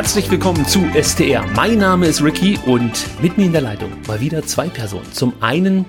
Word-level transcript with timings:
Herzlich 0.00 0.30
willkommen 0.30 0.64
zu 0.64 0.82
STR. 0.98 1.44
Mein 1.54 1.76
Name 1.76 2.06
ist 2.06 2.24
Ricky 2.24 2.58
und 2.64 3.06
mit 3.20 3.36
mir 3.36 3.44
in 3.44 3.52
der 3.52 3.60
Leitung 3.60 3.90
mal 4.08 4.18
wieder 4.18 4.42
zwei 4.42 4.70
Personen. 4.70 5.12
Zum 5.12 5.34
einen 5.42 5.84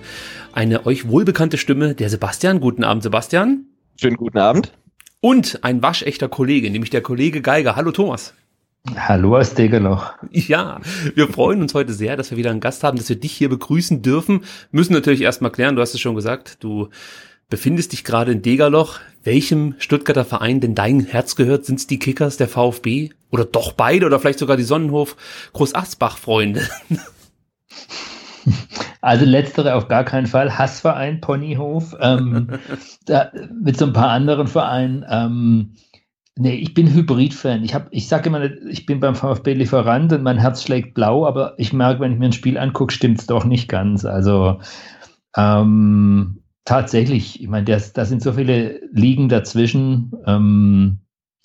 eine 0.52 0.86
euch 0.86 1.08
wohlbekannte 1.08 1.58
Stimme, 1.58 1.96
der 1.96 2.10
Sebastian. 2.10 2.60
Guten 2.60 2.84
Abend, 2.84 3.04
Sebastian. 3.04 3.68
Schönen 3.96 4.18
guten 4.18 4.38
Abend. 4.38 4.74
Und 5.22 5.64
ein 5.64 5.82
waschechter 5.82 6.28
Kollege, 6.28 6.70
nämlich 6.70 6.90
der 6.90 7.00
Kollege 7.00 7.42
Geiger. 7.42 7.78
Hallo 7.78 7.94
Thomas. 7.94 8.34
Hallo 8.98 9.38
aus 9.38 9.54
Degerloch. 9.54 10.12
Ja, 10.30 10.82
wir 11.16 11.30
freuen 11.30 11.62
uns 11.62 11.74
heute 11.74 11.94
sehr, 11.94 12.18
dass 12.18 12.32
wir 12.32 12.38
wieder 12.38 12.52
einen 12.52 12.60
Gast 12.60 12.84
haben, 12.84 12.98
dass 12.98 13.08
wir 13.08 13.16
dich 13.16 13.32
hier 13.32 13.48
begrüßen 13.48 14.02
dürfen. 14.02 14.42
Müssen 14.72 14.92
natürlich 14.92 15.22
erstmal 15.22 15.54
klären, 15.54 15.78
du 15.78 15.82
hast 15.82 15.94
es 15.94 16.02
schon 16.02 16.16
gesagt, 16.16 16.58
du 16.60 16.90
befindest 17.50 17.94
dich 17.94 18.04
gerade 18.04 18.34
in 18.34 18.42
Degerloch. 18.42 19.00
Welchem 19.24 19.76
Stuttgarter 19.78 20.26
Verein 20.26 20.60
denn 20.60 20.76
dein 20.76 21.00
Herz 21.00 21.38
gehört? 21.38 21.64
Sind 21.66 21.80
es 21.80 21.88
die 21.88 21.98
Kickers, 21.98 22.36
der 22.36 22.50
VfB 22.50 23.12
oder 23.32 23.46
doch 23.46 23.72
beide 23.74 24.06
oder 24.06 24.20
vielleicht 24.20 24.40
sogar 24.40 24.58
die 24.58 24.64
Sonnenhof 24.64 25.16
Großachsbach-Freunde? 25.54 26.62
Also 29.02 29.26
letztere 29.26 29.76
auf 29.76 29.88
gar 29.88 30.04
keinen 30.04 30.28
Fall. 30.28 30.58
Hassverein, 30.58 31.22
Ponyhof, 31.22 31.96
ähm, 32.00 32.48
da, 33.06 33.32
mit 33.62 33.78
so 33.78 33.86
ein 33.86 33.94
paar 33.94 34.10
anderen 34.10 34.48
Vereinen. 34.48 35.04
Ähm, 35.10 35.74
nee, 36.38 36.56
ich 36.56 36.74
bin 36.74 36.94
Hybrid-Fan. 36.94 37.64
Ich, 37.64 37.76
ich 37.90 38.08
sage 38.08 38.30
immer, 38.30 38.44
ich 38.44 38.86
bin 38.86 39.00
beim 39.00 39.16
VfB 39.16 39.54
Lieferant 39.54 40.14
und 40.14 40.24
mein 40.24 40.38
Herz 40.38 40.64
schlägt 40.64 40.94
blau, 40.94 41.26
aber 41.26 41.56
ich 41.58 41.74
merke, 41.74 42.00
wenn 42.00 42.14
ich 42.14 42.20
mir 42.20 42.26
ein 42.26 42.34
Spiel 42.34 42.58
angucke, 42.58 42.94
stimmt 42.94 43.20
es 43.20 43.26
doch 43.26 43.44
nicht 43.44 43.68
ganz. 43.68 44.06
Also 44.06 44.60
ähm, 45.36 46.44
tatsächlich, 46.66 47.42
ich 47.42 47.48
meine, 47.48 47.66
da 47.66 48.06
sind 48.06 48.22
so 48.22 48.34
viele 48.34 48.82
Ligen 48.92 49.30
dazwischen. 49.30 50.14
Ähm, 50.28 51.00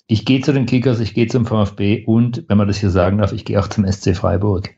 ich 0.07 0.25
gehe 0.25 0.41
zu 0.41 0.53
den 0.53 0.65
Kickers, 0.65 0.99
ich 0.99 1.13
gehe 1.13 1.27
zum 1.27 1.45
VfB 1.45 2.03
und, 2.05 2.45
wenn 2.47 2.57
man 2.57 2.67
das 2.67 2.77
hier 2.77 2.89
sagen 2.89 3.17
darf, 3.17 3.33
ich 3.33 3.45
gehe 3.45 3.59
auch 3.59 3.67
zum 3.67 3.89
SC 3.89 4.15
Freiburg. 4.15 4.73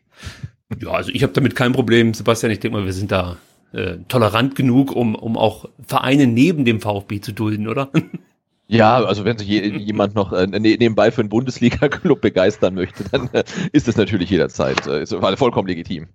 Ja, 0.79 0.91
also 0.91 1.11
ich 1.13 1.23
habe 1.23 1.33
damit 1.33 1.55
kein 1.55 1.71
Problem, 1.71 2.13
Sebastian. 2.13 2.51
Ich 2.51 2.59
denke 2.59 2.77
mal, 2.77 2.85
wir 2.85 2.93
sind 2.93 3.11
da 3.11 3.37
äh, 3.71 3.97
tolerant 4.07 4.55
genug, 4.55 4.95
um, 4.95 5.15
um 5.15 5.37
auch 5.37 5.69
Vereine 5.85 6.27
neben 6.27 6.65
dem 6.65 6.81
VfB 6.81 7.21
zu 7.21 7.31
dulden, 7.31 7.67
oder? 7.67 7.89
Ja, 8.71 9.03
also 9.03 9.25
wenn 9.25 9.35
sich 9.35 9.47
jemand 9.47 10.13
noch 10.13 10.31
äh, 10.31 10.45
ne, 10.45 10.59
nebenbei 10.59 11.09
für 11.09 11.21
einen 11.21 11.29
Bundesliga-Club 11.29 12.21
begeistern 12.21 12.75
möchte, 12.75 13.03
dann 13.11 13.27
äh, 13.33 13.43
ist 13.71 13.87
das 13.87 13.97
natürlich 13.97 14.29
jederzeit 14.29 14.85
äh, 14.85 15.01
ist 15.01 15.15
vollkommen 15.37 15.67
legitim. 15.67 16.05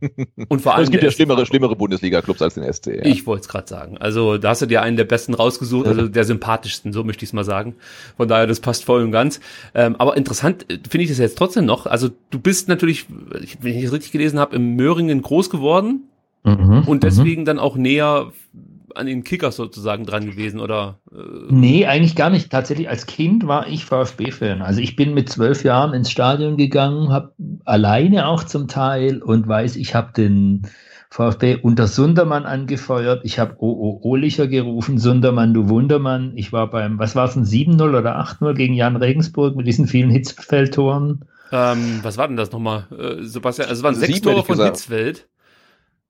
Und 0.49 0.63
vor 0.63 0.75
allem 0.77 0.85
es 0.85 0.91
gibt 0.93 1.03
ja 1.03 1.11
schlimmere, 1.11 1.47
schlimmere 1.47 1.75
Bundesliga-Clubs 1.75 2.41
als 2.41 2.55
den 2.55 2.73
SC. 2.73 2.87
Ja. 2.87 3.07
Ich 3.07 3.27
wollte 3.27 3.43
es 3.43 3.49
gerade 3.49 3.67
sagen. 3.67 3.99
Also 3.99 4.39
da 4.39 4.51
hast 4.51 4.63
du 4.63 4.67
dir 4.67 4.83
einen 4.83 4.97
der 4.97 5.03
besten 5.03 5.35
rausgesucht, 5.35 5.89
also 5.89 6.07
der 6.07 6.23
sympathischsten, 6.23 6.93
so 6.93 7.03
möchte 7.03 7.25
ich 7.25 7.31
es 7.31 7.33
mal 7.33 7.43
sagen. 7.43 7.75
Von 8.17 8.29
daher, 8.29 8.47
das 8.47 8.61
passt 8.61 8.85
voll 8.85 9.03
und 9.03 9.11
ganz. 9.11 9.41
Ähm, 9.75 9.97
aber 9.99 10.17
interessant 10.17 10.71
äh, 10.71 10.79
finde 10.89 11.03
ich 11.05 11.11
das 11.11 11.19
jetzt 11.19 11.37
trotzdem 11.37 11.67
noch. 11.67 11.87
Also 11.87 12.11
du 12.31 12.39
bist 12.39 12.69
natürlich, 12.69 13.07
wenn 13.63 13.77
ich 13.77 13.83
es 13.83 13.93
richtig 13.93 14.13
gelesen 14.13 14.39
habe, 14.39 14.55
im 14.55 14.77
Möhringen 14.77 15.23
groß 15.23 15.51
geworden. 15.51 16.05
Mhm, 16.45 16.85
und 16.87 17.03
deswegen 17.03 17.43
mhm. 17.43 17.47
dann 17.47 17.59
auch 17.59 17.75
näher 17.75 18.31
an 18.97 19.07
den 19.07 19.25
Kickers 19.25 19.57
sozusagen 19.57 20.07
dran 20.07 20.27
gewesen, 20.27 20.61
oder? 20.61 21.01
Äh? 21.13 21.17
Nee, 21.49 21.87
eigentlich 21.87 22.17
gar 22.17 22.31
nicht. 22.31 22.51
Tatsächlich 22.51 22.89
als 22.89 23.07
Kind 23.07 23.47
war 23.47 23.67
ich 23.69 23.85
VfB-Fan. 23.85 24.63
Also 24.63 24.81
ich 24.81 24.97
bin 24.97 25.15
mit 25.15 25.29
zwölf 25.29 25.65
Jahren 25.65 25.95
ins 25.95 26.11
Stadion 26.11 26.57
gegangen, 26.57 27.13
habe 27.13 27.33
alleine 27.65 28.27
auch 28.27 28.45
zum 28.45 28.69
Teil 28.69 29.23
und 29.23 29.47
weiß, 29.49 29.77
ich 29.77 29.95
habe 29.95 30.13
den 30.13 30.67
VfB 31.11 31.59
unter 31.63 31.87
Sundermann 31.87 32.45
angefeuert. 32.45 33.21
Ich 33.25 33.39
habe 33.39 33.55
OO 33.59 34.01
Ohlicher 34.03 34.49
gerufen, 34.49 34.99
Sundermann, 34.99 35.55
du 35.55 35.69
Wundermann. 35.69 36.33
Ich 36.35 36.53
war 36.53 36.69
beim, 36.69 36.99
was 36.99 37.15
war 37.15 37.29
es, 37.29 37.37
ein 37.37 37.45
7-0 37.45 37.97
oder 37.97 38.19
8-0 38.19 38.55
gegen 38.55 38.75
Jan 38.75 38.97
Regensburg 38.97 39.55
mit 39.55 39.67
diesen 39.67 39.87
vielen 39.87 40.11
Hitzfeldtoren. 40.11 41.25
Ähm, 41.53 42.01
was 42.03 42.19
war 42.19 42.27
denn 42.27 42.37
das 42.37 42.51
nochmal, 42.51 42.89
äh, 42.91 43.23
Sebastian? 43.23 43.69
Also 43.69 43.81
es 43.81 43.85
waren 43.85 43.95
sechs 43.95 44.21
Tore 44.23 44.43
von 44.43 44.61
Hitzfeld. 44.61 45.29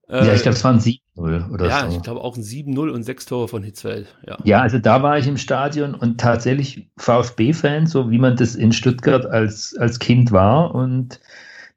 Äh, 0.08 0.26
ja, 0.26 0.34
ich 0.34 0.42
glaube, 0.42 0.56
es 0.56 0.64
waren 0.64 0.78
7-0 0.78 1.50
oder 1.50 1.68
ja, 1.68 1.80
so. 1.80 1.86
Ja, 1.86 1.96
ich 1.96 2.02
glaube 2.02 2.20
auch 2.20 2.36
ein 2.36 2.42
7-0 2.42 2.90
und 2.90 3.02
sechs 3.04 3.24
Tore 3.26 3.48
von 3.48 3.62
Hitzfeld. 3.62 4.14
Ja. 4.26 4.36
ja, 4.44 4.60
also 4.60 4.78
da 4.78 5.02
war 5.02 5.18
ich 5.18 5.26
im 5.26 5.38
Stadion 5.38 5.94
und 5.94 6.20
tatsächlich 6.20 6.90
VfB-Fan, 6.98 7.86
so 7.86 8.10
wie 8.10 8.18
man 8.18 8.36
das 8.36 8.54
in 8.54 8.72
Stuttgart 8.72 9.26
als, 9.26 9.74
als 9.78 9.98
Kind 9.98 10.30
war. 10.32 10.74
Und 10.74 11.20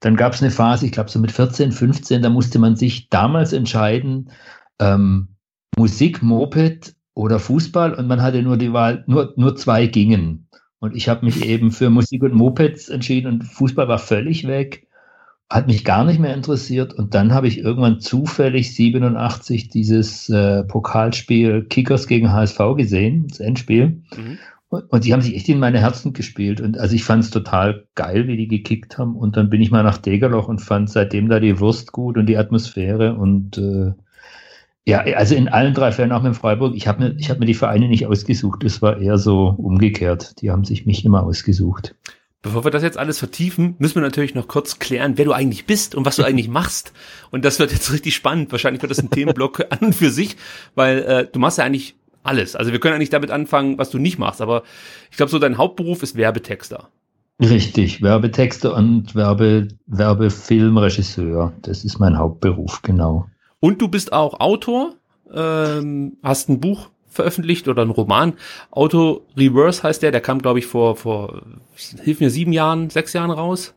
dann 0.02 0.16
gab 0.16 0.34
es 0.34 0.42
eine 0.42 0.52
Phase, 0.52 0.86
ich 0.86 0.92
glaube 0.92 1.10
so 1.10 1.20
mit 1.20 1.32
14, 1.32 1.72
15, 1.72 2.22
da 2.22 2.30
musste 2.30 2.60
man 2.60 2.76
sich 2.76 3.10
damals 3.10 3.54
entscheiden, 3.54 4.32
ähm, 4.80 5.30
Musik, 5.78 6.22
Moped 6.22 6.96
oder 7.14 7.40
Fußball 7.40 7.94
und 7.94 8.08
man 8.08 8.22
hatte 8.22 8.42
nur 8.42 8.58
die 8.58 8.74
Wahl, 8.74 9.04
nur, 9.08 9.34
nur 9.38 9.56
zwei 9.56 9.88
gingen. 9.88 10.50
Und 10.80 10.96
ich 10.96 11.10
habe 11.10 11.26
mich 11.26 11.44
eben 11.44 11.72
für 11.72 11.90
Musik 11.90 12.24
und 12.24 12.34
Mopeds 12.34 12.90
entschieden 12.90 13.28
und 13.28 13.44
Fußball 13.44 13.88
war 13.88 14.00
völlig 14.00 14.48
weg 14.48 14.87
hat 15.50 15.68
mich 15.68 15.86
gar 15.86 16.04
nicht 16.04 16.20
mehr 16.20 16.34
interessiert. 16.34 16.94
Und 16.94 17.14
dann 17.14 17.34
habe 17.34 17.48
ich 17.48 17.60
irgendwann 17.60 18.00
zufällig 18.00 18.76
87 18.76 19.70
dieses 19.70 20.30
äh, 20.30 20.64
Pokalspiel 20.64 21.64
Kickers 21.66 22.08
gegen 22.08 22.32
HSV 22.32 22.60
gesehen, 22.76 23.28
das 23.30 23.40
Endspiel. 23.40 24.02
Mhm. 24.16 24.38
Und, 24.70 24.92
und 24.92 25.06
die 25.06 25.14
haben 25.14 25.22
sich 25.22 25.36
echt 25.36 25.48
in 25.48 25.60
meine 25.60 25.80
Herzen 25.80 26.12
gespielt. 26.12 26.60
Und 26.60 26.78
also 26.78 26.96
ich 26.96 27.06
fand 27.06 27.24
es 27.24 27.30
total 27.30 27.86
geil, 27.96 28.28
wie 28.28 28.36
die 28.36 28.50
gekickt 28.50 28.98
haben. 28.98 29.16
Und 29.16 29.38
dann 29.38 29.50
bin 29.50 29.62
ich 29.62 29.72
mal 29.72 29.84
nach 29.84 29.98
Degerloch 29.98 30.50
und 30.50 30.60
fand 30.60 30.90
seitdem 30.90 31.30
da 31.30 31.40
die 31.40 31.60
Wurst 31.60 31.94
gut 31.94 32.18
und 32.18 32.26
die 32.26 32.38
Atmosphäre. 32.38 33.16
Und 33.16 33.58
äh, 33.58 33.94
ja, 34.86 35.00
also 35.00 35.36
in 35.36 35.48
allen 35.48 35.74
drei 35.74 35.94
Fällen, 35.94 36.12
auch 36.12 36.24
mit 36.24 36.36
Freiburg, 36.36 36.76
ich 36.76 36.88
habe 36.90 37.04
mir, 37.04 37.16
ich 37.18 37.30
hab 37.30 37.40
mir 37.40 37.46
die 37.46 37.54
Vereine 37.54 37.88
nicht 37.88 38.06
ausgesucht. 38.06 38.66
Es 38.66 38.82
war 38.82 38.98
eher 38.98 39.18
so 39.18 39.56
umgekehrt. 39.58 40.42
Die 40.42 40.52
haben 40.52 40.66
sich 40.66 40.86
mich 40.86 41.06
immer 41.06 41.24
ausgesucht. 41.24 41.96
Bevor 42.42 42.64
wir 42.64 42.72
das 42.72 42.84
jetzt 42.84 42.98
alles 42.98 43.18
vertiefen, 43.20 43.76
müssen 43.80 43.96
wir 43.96 44.04
natürlich 44.04 44.36
noch 44.36 44.48
kurz 44.48 44.80
klären, 44.80 45.18
wer 45.18 45.26
du 45.26 45.34
eigentlich 45.34 45.66
bist 45.66 45.96
und 45.96 46.06
was 46.06 46.18
du 46.18 46.24
eigentlich 46.24 46.50
machst. 46.50 46.94
Und 47.32 47.44
das 47.44 47.60
wird 47.60 47.72
jetzt 47.72 47.92
richtig 47.92 48.16
spannend. 48.16 48.52
Wahrscheinlich 48.52 48.82
wird 48.82 48.92
das 48.92 49.00
ein 49.00 49.10
Themenblock 49.10 49.66
an 49.72 49.80
und 49.80 49.96
für 49.96 50.12
sich, 50.12 50.38
weil 50.76 51.00
äh, 51.00 51.28
du 51.32 51.40
machst 51.40 51.58
ja 51.58 51.66
eigentlich 51.66 51.96
alles. 52.24 52.56
Also 52.56 52.72
wir 52.72 52.80
können 52.80 52.96
eigentlich 52.96 53.10
damit 53.10 53.32
anfangen, 53.32 53.78
was 53.78 53.90
du 53.90 53.98
nicht 53.98 54.20
machst. 54.20 54.42
Aber 54.42 54.64
ich 55.10 55.18
glaube, 55.18 55.32
so 55.32 55.40
dein 55.40 55.58
Hauptberuf 55.58 56.04
ist 56.04 56.16
Werbetexter. 56.16 56.90
Richtig, 57.40 58.02
Werbetexter 58.02 58.76
und 58.76 59.16
Werbe, 59.16 59.68
Werbefilmregisseur. 59.88 61.54
Das 61.62 61.84
ist 61.84 62.00
mein 62.00 62.18
Hauptberuf, 62.18 62.82
genau. 62.82 63.28
Und 63.60 63.82
du 63.82 63.88
bist 63.88 64.12
auch 64.12 64.40
Autor, 64.40 64.96
ähm, 65.34 66.18
hast 66.24 66.50
ein 66.50 66.60
Buch 66.60 66.90
veröffentlicht 67.18 67.68
oder 67.68 67.82
ein 67.84 67.90
Roman. 67.90 68.34
Auto 68.72 69.26
Reverse 69.36 69.84
heißt 69.84 70.02
der, 70.02 70.12
der 70.12 70.22
kam, 70.22 70.40
glaube 70.40 70.60
ich, 70.60 70.66
vor, 70.66 70.96
vor, 70.96 71.42
hilf 72.02 72.22
mir, 72.22 72.30
sieben 72.30 72.54
Jahren, 72.54 72.90
sechs 72.90 73.14
Jahren 73.14 73.32
raus. 73.32 73.74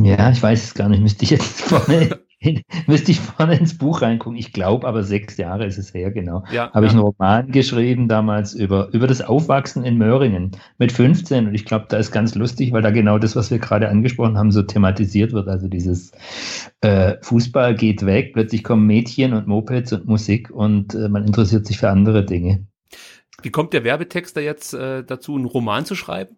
Ja, 0.00 0.30
ich 0.30 0.42
weiß 0.42 0.64
es 0.64 0.74
gar 0.74 0.88
nicht. 0.88 1.02
Müsste 1.02 1.24
ich 1.24 1.30
jetzt 1.30 1.62
vorne, 1.62 2.18
müsste 2.86 3.10
ich 3.10 3.20
vorne 3.20 3.58
ins 3.58 3.76
Buch 3.76 4.02
reingucken. 4.02 4.38
Ich 4.38 4.52
glaube, 4.52 4.86
aber 4.86 5.02
sechs 5.02 5.36
Jahre 5.36 5.66
ist 5.66 5.78
es 5.78 5.92
her, 5.92 6.10
genau. 6.10 6.44
Ja, 6.50 6.72
Habe 6.72 6.86
ja. 6.86 6.90
ich 6.90 6.92
einen 6.92 7.04
Roman 7.04 7.52
geschrieben 7.52 8.08
damals 8.08 8.54
über, 8.54 8.88
über 8.92 9.06
das 9.06 9.20
Aufwachsen 9.20 9.84
in 9.84 9.98
Möhringen 9.98 10.52
mit 10.78 10.92
15. 10.92 11.48
Und 11.48 11.54
ich 11.54 11.64
glaube, 11.64 11.86
da 11.88 11.98
ist 11.98 12.10
ganz 12.10 12.34
lustig, 12.34 12.72
weil 12.72 12.82
da 12.82 12.90
genau 12.90 13.18
das, 13.18 13.36
was 13.36 13.50
wir 13.50 13.58
gerade 13.58 13.88
angesprochen 13.88 14.38
haben, 14.38 14.50
so 14.50 14.62
thematisiert 14.62 15.32
wird. 15.32 15.48
Also 15.48 15.68
dieses 15.68 16.12
äh, 16.80 17.16
Fußball 17.20 17.74
geht 17.74 18.04
weg, 18.06 18.32
plötzlich 18.32 18.64
kommen 18.64 18.86
Mädchen 18.86 19.34
und 19.34 19.46
Mopeds 19.46 19.92
und 19.92 20.06
Musik 20.06 20.50
und 20.50 20.94
äh, 20.94 21.08
man 21.08 21.26
interessiert 21.26 21.66
sich 21.66 21.78
für 21.78 21.90
andere 21.90 22.24
Dinge. 22.24 22.66
Wie 23.42 23.50
kommt 23.50 23.72
der 23.72 23.84
Werbetexter 23.84 24.40
jetzt 24.40 24.74
äh, 24.74 25.04
dazu, 25.04 25.36
einen 25.36 25.44
Roman 25.44 25.84
zu 25.84 25.94
schreiben? 25.94 26.36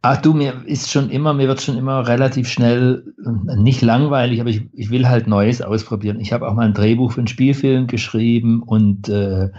Ach 0.00 0.16
du, 0.16 0.32
mir 0.32 0.62
ist 0.64 0.90
schon 0.90 1.10
immer, 1.10 1.34
mir 1.34 1.48
wird 1.48 1.60
schon 1.60 1.76
immer 1.76 2.06
relativ 2.06 2.48
schnell 2.48 3.14
äh, 3.24 3.56
nicht 3.56 3.82
langweilig, 3.82 4.40
aber 4.40 4.50
ich, 4.50 4.62
ich 4.72 4.90
will 4.90 5.08
halt 5.08 5.26
Neues 5.26 5.60
ausprobieren. 5.60 6.20
Ich 6.20 6.32
habe 6.32 6.48
auch 6.48 6.54
mal 6.54 6.66
ein 6.66 6.74
Drehbuch 6.74 7.12
für 7.12 7.20
einen 7.20 7.26
Spielfilm 7.26 7.88
geschrieben 7.88 8.62
und 8.62 9.08
äh, 9.08 9.50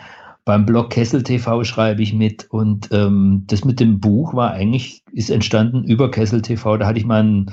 beim 0.45 0.65
Blog 0.65 0.89
Kessel 0.89 1.23
TV 1.23 1.63
schreibe 1.63 2.01
ich 2.01 2.13
mit 2.13 2.47
und 2.49 2.89
ähm, 2.91 3.43
das 3.47 3.65
mit 3.65 3.79
dem 3.79 3.99
Buch 3.99 4.33
war 4.33 4.51
eigentlich, 4.51 5.03
ist 5.11 5.29
entstanden 5.29 5.83
über 5.83 6.09
Kessel 6.09 6.41
TV. 6.41 6.77
Da 6.77 6.87
hatte 6.87 6.99
ich 6.99 7.05
mal 7.05 7.19
einen, 7.19 7.51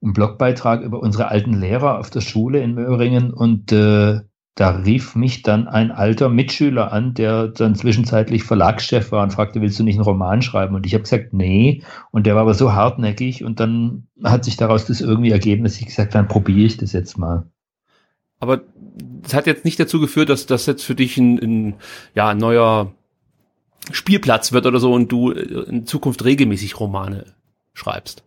einen 0.00 0.12
Blogbeitrag 0.12 0.82
über 0.82 1.00
unsere 1.00 1.28
alten 1.28 1.54
Lehrer 1.54 1.98
auf 1.98 2.10
der 2.10 2.20
Schule 2.20 2.62
in 2.62 2.74
Möhringen 2.74 3.32
und 3.32 3.72
äh, 3.72 4.20
da 4.54 4.70
rief 4.70 5.14
mich 5.14 5.42
dann 5.42 5.66
ein 5.66 5.90
alter 5.90 6.28
Mitschüler 6.28 6.92
an, 6.92 7.14
der 7.14 7.48
dann 7.48 7.74
zwischenzeitlich 7.74 8.44
Verlagschef 8.44 9.10
war 9.10 9.22
und 9.22 9.32
fragte, 9.32 9.62
willst 9.62 9.78
du 9.78 9.82
nicht 9.82 9.96
einen 9.96 10.04
Roman 10.04 10.42
schreiben? 10.42 10.74
Und 10.74 10.84
ich 10.84 10.92
habe 10.92 11.02
gesagt, 11.02 11.32
nee. 11.32 11.82
Und 12.10 12.26
der 12.26 12.34
war 12.34 12.42
aber 12.42 12.54
so 12.54 12.74
hartnäckig 12.74 13.44
und 13.44 13.60
dann 13.60 14.08
hat 14.22 14.44
sich 14.44 14.58
daraus 14.58 14.84
das 14.84 15.00
irgendwie 15.00 15.30
ergeben, 15.30 15.64
dass 15.64 15.80
ich 15.80 15.86
gesagt 15.86 16.14
habe, 16.14 16.24
dann 16.24 16.28
probiere 16.28 16.66
ich 16.66 16.76
das 16.76 16.92
jetzt 16.92 17.16
mal. 17.16 17.46
Aber 18.40 18.60
das 19.22 19.32
hat 19.32 19.46
jetzt 19.46 19.64
nicht 19.64 19.80
dazu 19.80 20.00
geführt, 20.00 20.28
dass 20.28 20.46
das 20.46 20.66
jetzt 20.66 20.84
für 20.84 20.94
dich 20.94 21.16
ein, 21.16 21.38
ein, 21.38 21.74
ja, 22.14 22.28
ein 22.28 22.38
neuer 22.38 22.92
Spielplatz 23.90 24.52
wird 24.52 24.66
oder 24.66 24.80
so 24.80 24.92
und 24.92 25.10
du 25.10 25.30
in 25.30 25.86
Zukunft 25.86 26.24
regelmäßig 26.24 26.78
Romane 26.78 27.24
schreibst. 27.72 28.22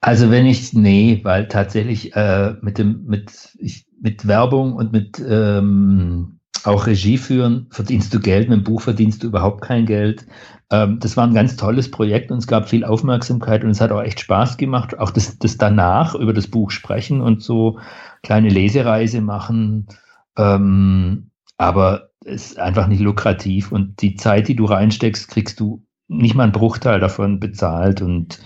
Also 0.00 0.30
wenn 0.30 0.46
ich, 0.46 0.72
nee, 0.72 1.20
weil 1.22 1.46
tatsächlich 1.48 2.14
äh, 2.16 2.54
mit 2.60 2.78
dem, 2.78 3.04
mit, 3.06 3.54
ich, 3.58 3.86
mit 4.00 4.26
Werbung 4.26 4.74
und 4.74 4.92
mit 4.92 5.22
ähm, 5.26 6.38
auch 6.64 6.86
Regie 6.86 7.18
führen 7.18 7.66
verdienst 7.70 8.12
du 8.12 8.20
Geld, 8.20 8.48
mit 8.48 8.58
dem 8.58 8.64
Buch 8.64 8.82
verdienst 8.82 9.22
du 9.22 9.28
überhaupt 9.28 9.62
kein 9.62 9.86
Geld. 9.86 10.26
Ähm, 10.70 10.98
das 11.00 11.16
war 11.16 11.26
ein 11.26 11.34
ganz 11.34 11.56
tolles 11.56 11.90
Projekt 11.90 12.30
und 12.30 12.38
es 12.38 12.46
gab 12.46 12.68
viel 12.68 12.84
Aufmerksamkeit 12.84 13.64
und 13.64 13.70
es 13.70 13.80
hat 13.80 13.92
auch 13.92 14.02
echt 14.02 14.20
Spaß 14.20 14.56
gemacht. 14.56 14.98
Auch 14.98 15.10
das, 15.10 15.38
das 15.38 15.56
danach 15.56 16.14
über 16.14 16.32
das 16.32 16.48
Buch 16.48 16.70
sprechen 16.70 17.20
und 17.20 17.42
so 17.42 17.78
kleine 18.22 18.48
Lesereise 18.48 19.20
machen. 19.20 19.86
Ähm, 20.36 21.30
aber 21.56 22.10
es 22.24 22.52
ist 22.52 22.58
einfach 22.58 22.86
nicht 22.86 23.00
lukrativ 23.00 23.72
und 23.72 24.02
die 24.02 24.16
Zeit, 24.16 24.48
die 24.48 24.56
du 24.56 24.64
reinsteckst, 24.64 25.28
kriegst 25.28 25.60
du 25.60 25.84
nicht 26.08 26.34
mal 26.34 26.44
einen 26.44 26.52
Bruchteil 26.52 27.00
davon 27.00 27.38
bezahlt 27.40 28.02
und 28.02 28.38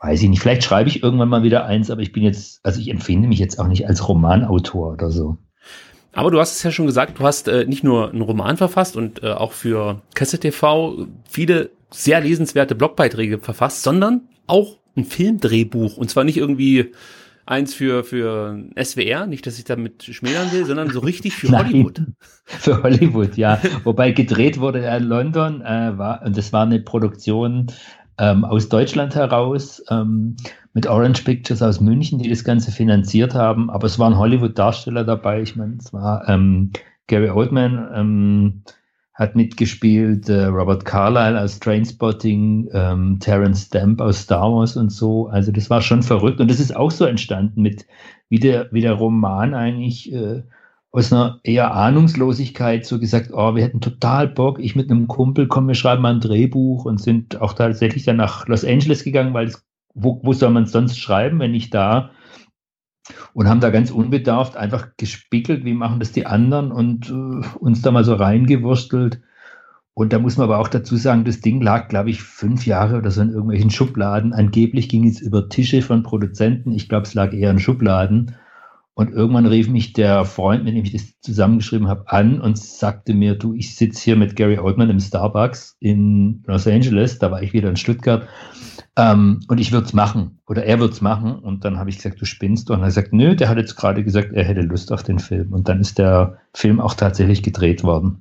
weiß 0.00 0.22
ich 0.22 0.28
nicht, 0.28 0.40
vielleicht 0.40 0.64
schreibe 0.64 0.88
ich 0.88 1.02
irgendwann 1.02 1.28
mal 1.28 1.42
wieder 1.42 1.66
eins, 1.66 1.90
aber 1.90 2.00
ich 2.00 2.12
bin 2.12 2.22
jetzt, 2.22 2.60
also 2.64 2.80
ich 2.80 2.90
empfinde 2.90 3.28
mich 3.28 3.38
jetzt 3.38 3.58
auch 3.58 3.68
nicht 3.68 3.86
als 3.86 4.08
Romanautor 4.08 4.92
oder 4.92 5.10
so. 5.10 5.38
Aber 6.12 6.30
du 6.30 6.40
hast 6.40 6.56
es 6.56 6.62
ja 6.62 6.72
schon 6.72 6.86
gesagt, 6.86 7.20
du 7.20 7.24
hast 7.24 7.46
äh, 7.48 7.66
nicht 7.66 7.84
nur 7.84 8.10
einen 8.10 8.22
Roman 8.22 8.56
verfasst 8.56 8.96
und 8.96 9.22
äh, 9.22 9.30
auch 9.30 9.52
für 9.52 10.02
Kesse 10.14 10.40
TV 10.40 11.06
viele 11.28 11.70
sehr 11.90 12.20
lesenswerte 12.20 12.74
Blogbeiträge 12.74 13.38
verfasst, 13.38 13.82
sondern 13.82 14.22
auch 14.46 14.78
ein 14.96 15.04
Filmdrehbuch. 15.04 15.96
Und 15.96 16.10
zwar 16.10 16.24
nicht 16.24 16.36
irgendwie 16.36 16.92
eins 17.46 17.74
für, 17.74 18.04
für 18.04 18.64
SWR, 18.80 19.26
nicht, 19.26 19.46
dass 19.46 19.58
ich 19.58 19.64
damit 19.64 20.04
schmälern 20.04 20.50
will, 20.52 20.64
sondern 20.64 20.90
so 20.90 21.00
richtig 21.00 21.34
für 21.34 21.48
Nein, 21.50 21.66
Hollywood. 21.66 22.02
Für 22.44 22.82
Hollywood, 22.82 23.36
ja. 23.36 23.60
Wobei 23.84 24.10
gedreht 24.10 24.58
wurde 24.58 24.80
er 24.80 24.96
in 24.96 25.04
London, 25.04 25.60
äh, 25.60 25.96
war, 25.96 26.22
und 26.24 26.36
das 26.36 26.52
war 26.52 26.62
eine 26.62 26.80
Produktion 26.80 27.68
ähm, 28.20 28.44
aus 28.44 28.68
Deutschland 28.68 29.14
heraus 29.14 29.82
ähm, 29.90 30.36
mit 30.74 30.86
Orange 30.86 31.24
Pictures 31.24 31.62
aus 31.62 31.80
München, 31.80 32.18
die 32.18 32.28
das 32.28 32.44
Ganze 32.44 32.70
finanziert 32.70 33.34
haben. 33.34 33.70
Aber 33.70 33.86
es 33.86 33.98
waren 33.98 34.18
Hollywood-Darsteller 34.18 35.04
dabei. 35.04 35.40
Ich 35.40 35.56
meine, 35.56 35.76
es 35.80 35.92
war 35.92 36.28
ähm, 36.28 36.70
Gary 37.06 37.30
Oldman, 37.30 37.90
ähm, 37.94 38.62
hat 39.14 39.36
mitgespielt, 39.36 40.28
äh, 40.28 40.44
Robert 40.44 40.84
Carlyle 40.84 41.40
aus 41.40 41.58
Trainspotting, 41.58 42.68
ähm, 42.72 43.18
Terence 43.20 43.66
Stamp 43.66 44.00
aus 44.00 44.20
Star 44.20 44.52
Wars 44.52 44.76
und 44.76 44.90
so. 44.90 45.26
Also 45.28 45.50
das 45.50 45.70
war 45.70 45.80
schon 45.80 46.02
verrückt. 46.02 46.40
Und 46.40 46.50
das 46.50 46.60
ist 46.60 46.76
auch 46.76 46.90
so 46.90 47.06
entstanden 47.06 47.62
mit, 47.62 47.86
wie 48.28 48.38
der, 48.38 48.68
wie 48.70 48.82
der 48.82 48.92
Roman 48.92 49.54
eigentlich 49.54 50.12
äh, 50.12 50.42
aus 50.92 51.12
einer 51.12 51.38
eher 51.44 51.72
Ahnungslosigkeit 51.72 52.84
so 52.84 52.98
gesagt, 52.98 53.30
oh, 53.32 53.54
wir 53.54 53.62
hätten 53.62 53.80
total 53.80 54.26
Bock, 54.28 54.58
ich 54.58 54.74
mit 54.74 54.90
einem 54.90 55.06
Kumpel, 55.06 55.46
komm, 55.46 55.68
wir 55.68 55.74
schreiben 55.74 56.02
mal 56.02 56.14
ein 56.14 56.20
Drehbuch 56.20 56.84
und 56.84 57.00
sind 57.00 57.40
auch 57.40 57.52
tatsächlich 57.52 58.04
dann 58.04 58.16
nach 58.16 58.48
Los 58.48 58.64
Angeles 58.64 59.04
gegangen, 59.04 59.32
weil 59.32 59.46
es, 59.46 59.64
wo, 59.94 60.20
wo 60.24 60.32
soll 60.32 60.50
man 60.50 60.66
sonst 60.66 60.98
schreiben, 60.98 61.38
wenn 61.38 61.52
nicht 61.52 61.72
da? 61.74 62.10
Und 63.34 63.48
haben 63.48 63.60
da 63.60 63.70
ganz 63.70 63.90
unbedarft 63.90 64.56
einfach 64.56 64.88
gespickelt, 64.96 65.64
wie 65.64 65.74
machen 65.74 66.00
das 66.00 66.12
die 66.12 66.26
anderen 66.26 66.72
und 66.72 67.10
äh, 67.10 67.58
uns 67.58 67.82
da 67.82 67.92
mal 67.92 68.04
so 68.04 68.14
reingewurstelt. 68.14 69.20
Und 69.94 70.12
da 70.12 70.18
muss 70.18 70.36
man 70.36 70.44
aber 70.44 70.58
auch 70.58 70.68
dazu 70.68 70.96
sagen, 70.96 71.24
das 71.24 71.40
Ding 71.40 71.60
lag, 71.60 71.88
glaube 71.88 72.10
ich, 72.10 72.22
fünf 72.22 72.66
Jahre 72.66 72.98
oder 72.98 73.10
so 73.10 73.22
in 73.22 73.30
irgendwelchen 73.30 73.70
Schubladen. 73.70 74.32
Angeblich 74.32 74.88
ging 74.88 75.06
es 75.06 75.20
über 75.20 75.48
Tische 75.48 75.82
von 75.82 76.02
Produzenten. 76.02 76.72
Ich 76.72 76.88
glaube, 76.88 77.06
es 77.06 77.14
lag 77.14 77.32
eher 77.32 77.50
in 77.50 77.58
Schubladen. 77.58 78.36
Und 79.00 79.12
irgendwann 79.12 79.46
rief 79.46 79.66
mich 79.66 79.94
der 79.94 80.26
Freund, 80.26 80.62
mit 80.62 80.76
dem 80.76 80.84
ich 80.84 80.92
das 80.92 81.18
zusammengeschrieben 81.22 81.88
habe, 81.88 82.12
an 82.12 82.38
und 82.38 82.58
sagte 82.58 83.14
mir, 83.14 83.34
du, 83.34 83.54
ich 83.54 83.74
sitze 83.74 84.04
hier 84.04 84.14
mit 84.14 84.36
Gary 84.36 84.58
Oldman 84.58 84.90
im 84.90 85.00
Starbucks 85.00 85.78
in 85.80 86.42
Los 86.46 86.66
Angeles, 86.66 87.18
da 87.18 87.30
war 87.30 87.42
ich 87.42 87.54
wieder 87.54 87.70
in 87.70 87.76
Stuttgart, 87.76 88.28
ähm, 88.96 89.40
und 89.48 89.58
ich 89.58 89.72
würde 89.72 89.86
es 89.86 89.94
machen. 89.94 90.40
Oder 90.46 90.66
er 90.66 90.80
wird 90.80 90.92
es 90.92 91.00
machen. 91.00 91.38
Und 91.38 91.64
dann 91.64 91.78
habe 91.78 91.88
ich 91.88 91.96
gesagt, 91.96 92.20
du 92.20 92.26
spinnst. 92.26 92.68
Und 92.68 92.82
er 92.82 92.90
sagt, 92.90 93.14
nö, 93.14 93.34
der 93.34 93.48
hat 93.48 93.56
jetzt 93.56 93.74
gerade 93.74 94.04
gesagt, 94.04 94.34
er 94.34 94.44
hätte 94.44 94.60
Lust 94.60 94.92
auf 94.92 95.02
den 95.02 95.18
Film. 95.18 95.54
Und 95.54 95.70
dann 95.70 95.80
ist 95.80 95.96
der 95.96 96.36
Film 96.52 96.78
auch 96.78 96.92
tatsächlich 96.92 97.42
gedreht 97.42 97.82
worden. 97.82 98.20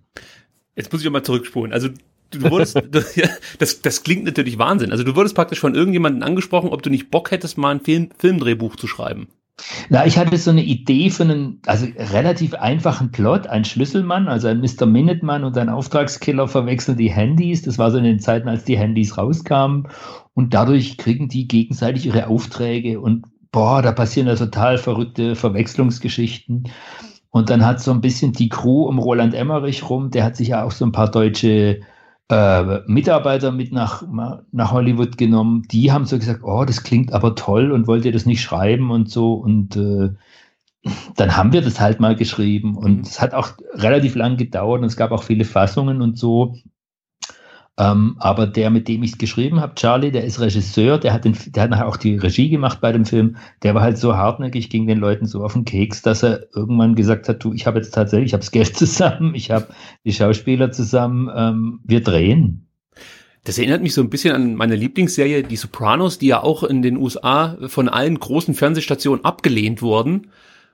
Jetzt 0.78 0.94
muss 0.94 1.04
ich 1.04 1.12
mal 1.12 1.24
zurückspulen. 1.24 1.74
Also 1.74 1.90
du 2.30 2.50
wurdest, 2.50 2.82
das, 3.60 3.82
das 3.82 4.04
klingt 4.04 4.24
natürlich 4.24 4.58
Wahnsinn. 4.58 4.94
Also 4.94 5.04
du 5.04 5.14
wurdest 5.18 5.36
praktisch 5.36 5.60
von 5.60 5.76
irgendjemandem 5.76 6.24
angesprochen, 6.24 6.70
ob 6.70 6.84
du 6.84 6.90
nicht 6.90 7.12
Bock 7.12 7.32
hättest, 7.32 7.58
mal 7.58 7.72
ein 7.72 7.82
Film, 7.82 8.12
Filmdrehbuch 8.18 8.78
zu 8.78 8.88
schreiben. 8.88 9.28
Na, 9.90 10.06
ich 10.06 10.18
hatte 10.18 10.38
so 10.38 10.52
eine 10.52 10.64
Idee 10.64 11.10
für 11.10 11.24
einen, 11.24 11.62
also 11.66 11.88
relativ 11.98 12.54
einfachen 12.54 13.12
Plot. 13.12 13.48
Ein 13.48 13.66
Schlüsselmann, 13.66 14.28
also 14.28 14.48
ein 14.48 14.62
Mr. 14.62 14.86
Minuteman 14.86 15.44
und 15.44 15.58
ein 15.58 15.70
Auftragskiller 15.70 16.48
verwechseln 16.48 16.98
die 16.98 17.12
Handys. 17.12 17.62
Das 17.62 17.78
war 17.78 17.92
so 17.92 17.98
in 17.98 18.04
den 18.04 18.20
Zeiten, 18.20 18.48
als 18.48 18.64
die 18.64 18.78
Handys 18.78 19.18
rauskamen. 19.18 19.88
Und 20.34 20.54
dadurch 20.54 20.98
kriegen 20.98 21.28
die 21.28 21.48
gegenseitig 21.48 22.06
ihre 22.06 22.28
Aufträge 22.28 23.00
und 23.00 23.26
boah, 23.52 23.82
da 23.82 23.92
passieren 23.92 24.28
ja 24.28 24.36
total 24.36 24.78
verrückte 24.78 25.36
Verwechslungsgeschichten. 25.36 26.70
Und 27.32 27.50
dann 27.50 27.66
hat 27.66 27.80
so 27.80 27.92
ein 27.92 28.02
bisschen 28.02 28.34
die 28.34 28.50
Crew 28.50 28.84
um 28.84 29.00
Roland 29.00 29.34
Emmerich 29.34 29.90
rum, 29.90 30.12
der 30.12 30.24
hat 30.24 30.36
sich 30.36 30.50
ja 30.50 30.64
auch 30.64 30.72
so 30.72 30.86
ein 30.86 30.92
paar 30.92 31.12
deutsche 31.12 31.82
äh, 32.30 32.82
Mitarbeiter 32.86 33.52
mit 33.52 33.72
nach, 33.72 34.04
nach 34.52 34.72
Hollywood 34.72 35.18
genommen. 35.18 35.64
Die 35.72 35.92
haben 35.92 36.06
so 36.06 36.18
gesagt, 36.18 36.44
oh, 36.44 36.64
das 36.64 36.84
klingt 36.84 37.12
aber 37.12 37.36
toll 37.36 37.72
und 37.72 37.88
wollt 37.88 38.06
ihr 38.06 38.12
das 38.12 38.26
nicht 38.26 38.42
schreiben 38.42 38.92
und 38.92 39.10
so. 39.10 39.34
Und 39.34 39.76
äh, 39.76 40.12
dann 41.16 41.36
haben 41.36 41.54
wir 41.54 41.62
das 41.62 41.80
halt 41.80 42.00
mal 42.00 42.16
geschrieben. 42.16 42.78
Und 42.78 42.98
mhm. 42.98 43.02
es 43.02 43.20
hat 43.20 43.34
auch 43.34 43.50
relativ 43.74 44.16
lang 44.16 44.38
gedauert 44.38 44.82
und 44.82 44.88
es 44.88 44.98
gab 44.98 45.12
auch 45.12 45.24
viele 45.24 45.46
Fassungen 45.46 46.02
und 46.02 46.18
so. 46.18 46.56
Ähm, 47.80 48.18
aber 48.20 48.46
der, 48.46 48.70
mit 48.72 48.90
dem 48.90 49.04
ich 49.04 49.14
es 49.14 49.18
geschrieben 49.18 49.62
habe, 49.62 49.74
Charlie, 49.76 50.12
der 50.12 50.26
ist 50.26 50.42
Regisseur, 50.42 50.98
der 50.98 51.14
hat, 51.14 51.24
den, 51.24 51.38
der 51.48 51.64
hat 51.64 51.70
nachher 51.70 51.88
auch 51.88 51.96
die 51.96 52.18
Regie 52.18 52.50
gemacht 52.50 52.82
bei 52.82 52.92
dem 52.92 53.06
Film. 53.06 53.38
Der 53.64 53.74
war 53.74 53.82
halt 53.82 53.98
so 53.98 54.18
hartnäckig, 54.18 54.70
ging 54.70 54.86
den 54.86 55.00
Leuten 55.00 55.26
so 55.26 55.46
auf 55.46 55.54
den 55.54 55.64
Keks, 55.64 56.02
dass 56.02 56.22
er 56.22 56.54
irgendwann 56.54 56.96
gesagt 56.96 57.30
hat, 57.30 57.42
du, 57.42 57.54
ich 57.54 57.66
habe 57.66 57.80
jetzt 57.80 57.92
tatsächlich, 57.92 58.28
ich 58.28 58.34
habe 58.34 58.42
das 58.42 58.52
Geld 58.52 58.76
zusammen, 58.78 59.34
ich 59.34 59.50
habe 59.50 59.70
die 60.04 60.12
Schauspieler 60.12 60.74
zusammen, 60.74 61.30
ähm, 61.34 61.80
wir 61.86 62.04
drehen. 62.04 62.68
Das 63.46 63.58
erinnert 63.58 63.82
mich 63.82 63.94
so 63.94 64.02
ein 64.02 64.10
bisschen 64.10 64.36
an 64.36 64.56
meine 64.56 64.76
Lieblingsserie, 64.76 65.44
Die 65.44 65.56
Sopranos, 65.56 66.20
die 66.20 66.28
ja 66.28 66.44
auch 66.44 66.64
in 66.64 66.82
den 66.82 66.98
USA 66.98 67.58
von 67.68 67.88
allen 67.88 68.20
großen 68.20 68.56
Fernsehstationen 68.56 69.24
abgelehnt 69.24 69.82
wurden 69.82 70.28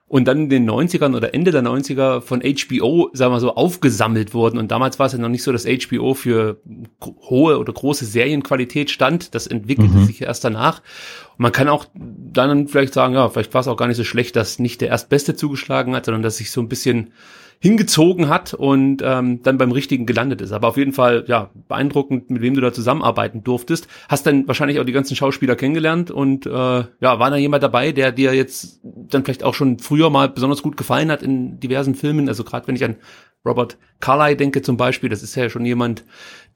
und 0.07 0.25
dann 0.25 0.43
in 0.43 0.50
den 0.50 0.69
90ern 0.69 1.15
oder 1.15 1.33
Ende 1.33 1.50
der 1.50 1.63
90er 1.63 2.21
von 2.21 2.41
HBO, 2.41 3.09
sagen 3.13 3.33
wir 3.33 3.39
so, 3.39 3.55
aufgesammelt 3.55 4.35
wurden. 4.35 4.59
Und 4.59 4.69
damals 4.69 5.00
war 5.00 5.07
es 5.07 5.13
ja 5.13 5.17
noch 5.17 5.29
nicht 5.29 5.41
so, 5.41 5.51
dass 5.51 5.65
HBO 5.65 6.13
für 6.13 6.62
hohe 7.01 7.57
oder 7.57 7.74
große 7.74 8.05
Serienqualität 8.05 8.91
stand. 8.91 9.33
Das 9.33 9.47
entwickelte 9.47 9.95
mhm. 9.95 10.05
sich 10.05 10.21
erst 10.21 10.43
danach. 10.43 10.83
Und 11.38 11.39
man 11.39 11.51
kann 11.51 11.67
auch 11.69 11.88
dann 11.95 12.67
vielleicht 12.67 12.93
sagen, 12.93 13.15
ja, 13.15 13.29
vielleicht 13.29 13.55
war 13.55 13.62
es 13.62 13.67
auch 13.67 13.77
gar 13.77 13.88
nicht 13.88 13.97
so 13.97 14.03
schlecht, 14.03 14.35
dass 14.35 14.59
nicht 14.59 14.81
der 14.81 14.89
Erstbeste 14.89 15.35
zugeschlagen 15.35 15.95
hat, 15.95 16.05
sondern 16.05 16.21
dass 16.21 16.38
sich 16.38 16.51
so 16.51 16.62
ein 16.62 16.69
bisschen 16.69 17.12
hingezogen 17.59 18.29
hat 18.29 18.53
und 18.53 19.01
ähm, 19.03 19.41
dann 19.43 19.57
beim 19.57 19.71
Richtigen 19.71 20.05
gelandet 20.05 20.41
ist. 20.41 20.51
Aber 20.51 20.67
auf 20.67 20.77
jeden 20.77 20.93
Fall, 20.93 21.25
ja, 21.27 21.50
beeindruckend, 21.67 22.29
mit 22.29 22.41
wem 22.41 22.53
du 22.53 22.62
da 22.62 22.74
zusammenarbeiten 22.74 23.43
durftest. 23.43 23.88
Hast 24.09 24.25
dann 24.27 24.47
wahrscheinlich 24.47 24.79
auch 24.79 24.85
die 24.85 24.91
ganzen 24.91 25.15
Schauspieler 25.15 25.55
kennengelernt 25.55 26.12
und 26.12 26.45
äh, 26.45 26.50
ja, 26.50 27.19
war 27.19 27.29
da 27.29 27.38
jemand 27.38 27.63
dabei, 27.63 27.91
der 27.91 28.12
dir 28.12 28.33
jetzt 28.33 28.79
dann 28.83 29.24
vielleicht 29.24 29.43
auch 29.43 29.53
schon 29.53 29.79
früher 29.79 30.09
mal 30.09 30.29
besonders 30.29 30.62
gut 30.62 30.77
gefallen 30.77 31.12
hat 31.12 31.24
in 31.24 31.59
diversen 31.59 31.95
Filmen? 31.95 32.29
Also 32.29 32.43
gerade 32.43 32.67
wenn 32.67 32.75
ich 32.75 32.83
an 32.83 32.97
Robert 33.45 33.77
Carlyle 34.00 34.35
denke 34.35 34.62
zum 34.62 34.75
Beispiel, 34.75 35.09
das 35.09 35.24
ist 35.24 35.35
ja 35.35 35.50
schon 35.50 35.65
jemand, 35.65 36.03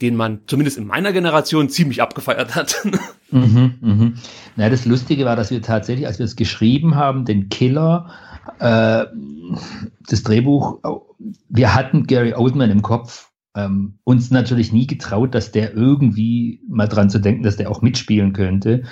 den 0.01 0.15
man 0.15 0.41
zumindest 0.47 0.77
in 0.77 0.87
meiner 0.87 1.13
Generation 1.13 1.69
ziemlich 1.69 2.01
abgefeiert 2.01 2.55
hat. 2.55 2.75
Mhm, 3.31 3.75
mhm. 3.79 4.13
Na, 4.55 4.69
das 4.69 4.85
Lustige 4.85 5.23
war, 5.23 5.35
dass 5.35 5.51
wir 5.51 5.61
tatsächlich, 5.61 6.07
als 6.07 6.17
wir 6.17 6.25
es 6.25 6.35
geschrieben 6.35 6.95
haben, 6.95 7.25
den 7.25 7.49
Killer 7.49 8.09
äh, 8.59 9.05
das 10.09 10.23
Drehbuch, 10.23 10.79
wir 11.49 11.75
hatten 11.75 12.07
Gary 12.07 12.33
Oldman 12.33 12.71
im 12.71 12.81
Kopf. 12.81 13.31
ähm, 13.55 13.99
uns 14.03 14.31
natürlich 14.31 14.71
nie 14.71 14.87
getraut, 14.87 15.33
dass 15.33 15.51
der 15.51 15.73
irgendwie 15.73 16.61
mal 16.67 16.87
dran 16.87 17.09
zu 17.09 17.19
denken, 17.19 17.43
dass 17.43 17.57
der 17.57 17.69
auch 17.71 17.81
mitspielen 17.81 18.33
könnte. 18.33 18.83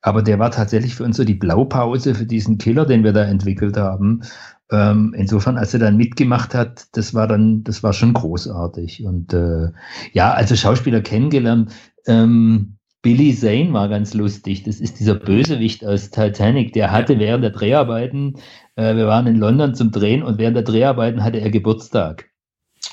Aber 0.00 0.22
der 0.22 0.38
war 0.38 0.50
tatsächlich 0.52 0.94
für 0.94 1.04
uns 1.04 1.16
so 1.16 1.24
die 1.24 1.34
Blaupause 1.34 2.14
für 2.14 2.26
diesen 2.26 2.58
Killer, 2.58 2.86
den 2.86 3.02
wir 3.02 3.12
da 3.12 3.24
entwickelt 3.24 3.76
haben. 3.76 4.22
Ähm, 4.70 5.14
insofern, 5.16 5.58
als 5.58 5.74
er 5.74 5.80
dann 5.80 5.96
mitgemacht 5.96 6.54
hat, 6.54 6.86
das 6.92 7.14
war 7.14 7.26
dann, 7.26 7.64
das 7.64 7.82
war 7.82 7.92
schon 7.92 8.12
großartig. 8.12 9.04
Und 9.04 9.32
äh, 9.32 9.70
ja, 10.12 10.32
also 10.32 10.54
Schauspieler 10.56 11.00
kennengelernt. 11.00 11.72
Ähm, 12.06 12.75
Billy 13.06 13.32
Zane 13.32 13.72
war 13.72 13.88
ganz 13.88 14.14
lustig. 14.14 14.64
Das 14.64 14.80
ist 14.80 14.98
dieser 14.98 15.14
Bösewicht 15.14 15.86
aus 15.86 16.10
Titanic. 16.10 16.72
Der 16.72 16.90
hatte 16.90 17.20
während 17.20 17.44
der 17.44 17.52
Dreharbeiten, 17.52 18.34
äh, 18.74 18.96
wir 18.96 19.06
waren 19.06 19.28
in 19.28 19.36
London 19.36 19.76
zum 19.76 19.92
Drehen 19.92 20.24
und 20.24 20.38
während 20.38 20.56
der 20.56 20.64
Dreharbeiten 20.64 21.22
hatte 21.22 21.38
er 21.38 21.50
Geburtstag. 21.50 22.28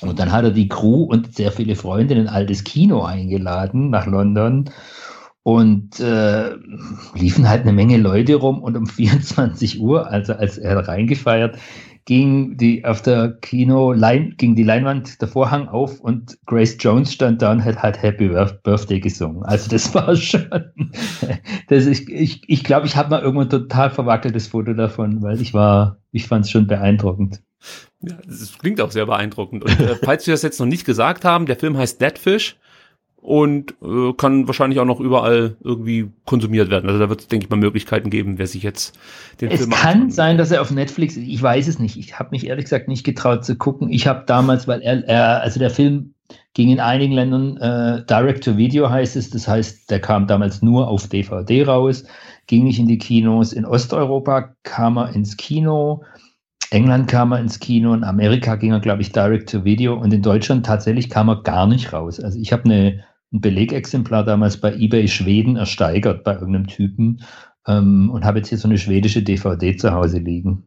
Und 0.02 0.20
dann 0.20 0.30
hat 0.30 0.44
er 0.44 0.52
die 0.52 0.68
Crew 0.68 1.02
und 1.02 1.34
sehr 1.34 1.50
viele 1.50 1.74
Freunde 1.74 2.14
in 2.14 2.20
ein 2.20 2.28
altes 2.28 2.62
Kino 2.62 3.02
eingeladen 3.02 3.90
nach 3.90 4.06
London 4.06 4.70
und 5.42 5.98
äh, 5.98 6.50
liefen 7.16 7.48
halt 7.48 7.62
eine 7.62 7.72
Menge 7.72 7.96
Leute 7.96 8.36
rum 8.36 8.62
und 8.62 8.76
um 8.76 8.86
24 8.86 9.80
Uhr, 9.80 10.06
also 10.06 10.34
als 10.34 10.58
er 10.58 10.76
reingefeiert, 10.86 11.58
ging 12.06 12.56
die 12.56 12.84
auf 12.84 13.00
der 13.02 13.32
Kino 13.40 13.92
Lein, 13.92 14.34
ging 14.36 14.54
die 14.54 14.62
Leinwand 14.62 15.20
der 15.20 15.28
Vorhang 15.28 15.68
auf 15.68 16.00
und 16.00 16.38
Grace 16.44 16.76
Jones 16.78 17.12
stand 17.12 17.40
da 17.40 17.52
und 17.52 17.64
hat 17.64 17.82
halt 17.82 18.02
Happy 18.02 18.28
Birthday 18.28 19.00
gesungen. 19.00 19.42
Also 19.44 19.70
das 19.70 19.94
war 19.94 20.14
schon, 20.14 20.46
das 21.68 21.86
ist, 21.86 22.08
ich 22.08 22.42
ich, 22.46 22.64
glaube, 22.64 22.86
ich 22.86 22.96
habe 22.96 23.10
mal 23.10 23.22
irgendwann 23.22 23.46
ein 23.46 23.50
total 23.50 23.90
verwackeltes 23.90 24.48
Foto 24.48 24.74
davon, 24.74 25.22
weil 25.22 25.40
ich 25.40 25.54
war, 25.54 25.98
ich 26.12 26.26
fand 26.26 26.44
es 26.44 26.50
schon 26.50 26.66
beeindruckend. 26.66 27.42
Ja, 28.02 28.16
das 28.26 28.58
klingt 28.58 28.80
auch 28.82 28.90
sehr 28.90 29.06
beeindruckend. 29.06 29.64
Und 29.64 29.80
äh, 29.80 29.96
falls 30.02 30.26
wir 30.26 30.34
das 30.34 30.42
jetzt 30.42 30.60
noch 30.60 30.66
nicht 30.66 30.84
gesagt 30.84 31.24
haben, 31.24 31.46
der 31.46 31.56
Film 31.56 31.76
heißt 31.78 32.00
Deadfish 32.00 32.56
und 33.24 33.74
äh, 33.82 34.12
kann 34.18 34.46
wahrscheinlich 34.46 34.80
auch 34.80 34.84
noch 34.84 35.00
überall 35.00 35.56
irgendwie 35.64 36.10
konsumiert 36.26 36.68
werden. 36.68 36.90
Also 36.90 37.00
da 37.00 37.08
wird 37.08 37.22
es, 37.22 37.28
denke 37.28 37.46
ich 37.46 37.50
mal, 37.50 37.56
Möglichkeiten 37.56 38.10
geben, 38.10 38.36
wer 38.36 38.46
sich 38.46 38.62
jetzt 38.62 38.98
den 39.40 39.50
es 39.50 39.60
Film 39.60 39.72
Es 39.72 39.80
kann 39.80 40.10
sein, 40.10 40.36
dass 40.36 40.50
er 40.50 40.60
auf 40.60 40.70
Netflix, 40.70 41.16
ich 41.16 41.42
weiß 41.42 41.66
es 41.66 41.78
nicht. 41.78 41.96
Ich 41.96 42.18
habe 42.18 42.28
mich 42.32 42.46
ehrlich 42.46 42.66
gesagt 42.66 42.86
nicht 42.86 43.02
getraut 43.02 43.42
zu 43.42 43.56
gucken. 43.56 43.88
Ich 43.88 44.06
habe 44.06 44.24
damals, 44.26 44.68
weil 44.68 44.82
er, 44.82 45.08
er, 45.08 45.40
also 45.40 45.58
der 45.58 45.70
Film 45.70 46.12
ging 46.52 46.68
in 46.68 46.80
einigen 46.80 47.14
Ländern 47.14 47.56
äh, 47.56 48.04
Direct 48.04 48.44
to 48.44 48.58
Video 48.58 48.90
heißt 48.90 49.16
es. 49.16 49.30
Das 49.30 49.48
heißt, 49.48 49.90
der 49.90 50.00
kam 50.00 50.26
damals 50.26 50.60
nur 50.60 50.86
auf 50.86 51.08
DVD 51.08 51.64
raus, 51.64 52.04
ging 52.46 52.64
nicht 52.64 52.78
in 52.78 52.88
die 52.88 52.98
Kinos. 52.98 53.54
In 53.54 53.64
Osteuropa 53.64 54.54
kam 54.64 54.98
er 54.98 55.14
ins 55.14 55.38
Kino. 55.38 56.04
England 56.68 57.08
kam 57.08 57.32
er 57.32 57.38
ins 57.38 57.58
Kino, 57.58 57.94
in 57.94 58.04
Amerika 58.04 58.56
ging 58.56 58.72
er, 58.72 58.80
glaube 58.80 59.00
ich, 59.00 59.12
direct 59.12 59.48
to 59.48 59.64
video 59.64 59.94
und 59.94 60.12
in 60.12 60.20
Deutschland 60.20 60.66
tatsächlich 60.66 61.08
kam 61.08 61.30
er 61.30 61.42
gar 61.42 61.66
nicht 61.66 61.92
raus. 61.94 62.20
Also 62.20 62.38
ich 62.38 62.52
habe 62.52 62.64
eine 62.64 63.04
ein 63.34 63.40
Belegexemplar 63.40 64.24
damals 64.24 64.58
bei 64.58 64.72
eBay 64.74 65.08
Schweden 65.08 65.56
ersteigert 65.56 66.24
bei 66.24 66.34
irgendeinem 66.34 66.68
Typen 66.68 67.22
ähm, 67.66 68.10
und 68.10 68.24
habe 68.24 68.38
jetzt 68.38 68.48
hier 68.48 68.58
so 68.58 68.68
eine 68.68 68.78
schwedische 68.78 69.22
DVD 69.22 69.76
zu 69.76 69.92
Hause 69.92 70.18
liegen. 70.18 70.66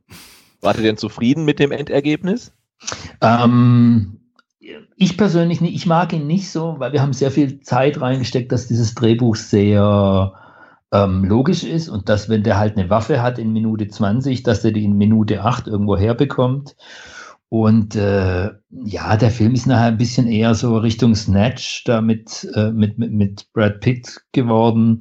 Wart 0.62 0.78
ihr 0.78 0.84
denn 0.84 0.98
zufrieden 0.98 1.46
mit 1.46 1.60
dem 1.60 1.72
Endergebnis? 1.72 2.52
Ähm, 3.22 4.20
ich 4.98 5.18
persönlich 5.18 5.62
nicht. 5.62 5.76
Ich 5.76 5.86
mag 5.86 6.12
ihn 6.14 6.28
nicht 6.28 6.52
so, 6.52 6.76
weil 6.80 6.92
wir 6.92 7.02
haben 7.02 7.14
sehr 7.14 7.32
viel 7.32 7.62
Zeit 7.62 8.02
reingesteckt, 8.02 8.52
dass 8.52 8.68
dieses 8.68 8.96
Drehbuch 8.96 9.36
sehr 9.36 10.34
ähm, 10.92 11.24
logisch 11.24 11.64
ist 11.64 11.90
und 11.90 12.10
dass, 12.10 12.30
wenn 12.30 12.44
der 12.44 12.58
halt 12.58 12.78
eine 12.78 12.90
Waffe 12.90 13.22
hat 13.22 13.40
in 13.40 13.54
Minute 13.54 13.88
20, 13.88 14.44
dass 14.44 14.66
er 14.66 14.72
die 14.72 14.84
in 14.84 14.98
Minute 14.98 15.44
8 15.44 15.68
irgendwo 15.68 15.98
herbekommt. 15.98 16.76
Und 17.50 17.96
äh, 17.96 18.50
ja, 18.70 19.18
der 19.18 19.32
Film 19.32 19.54
ist 19.54 19.68
nachher 19.68 19.88
ein 19.88 19.98
bisschen 19.98 20.28
eher 20.28 20.54
so 20.54 20.78
Richtung 20.78 21.16
Snatch 21.16 21.84
da 21.86 22.02
mit, 22.02 22.48
äh, 22.54 22.72
mit, 22.72 22.98
mit, 22.98 23.12
mit 23.14 23.54
Brad 23.54 23.80
Pitt 23.80 24.22
geworden. 24.34 25.00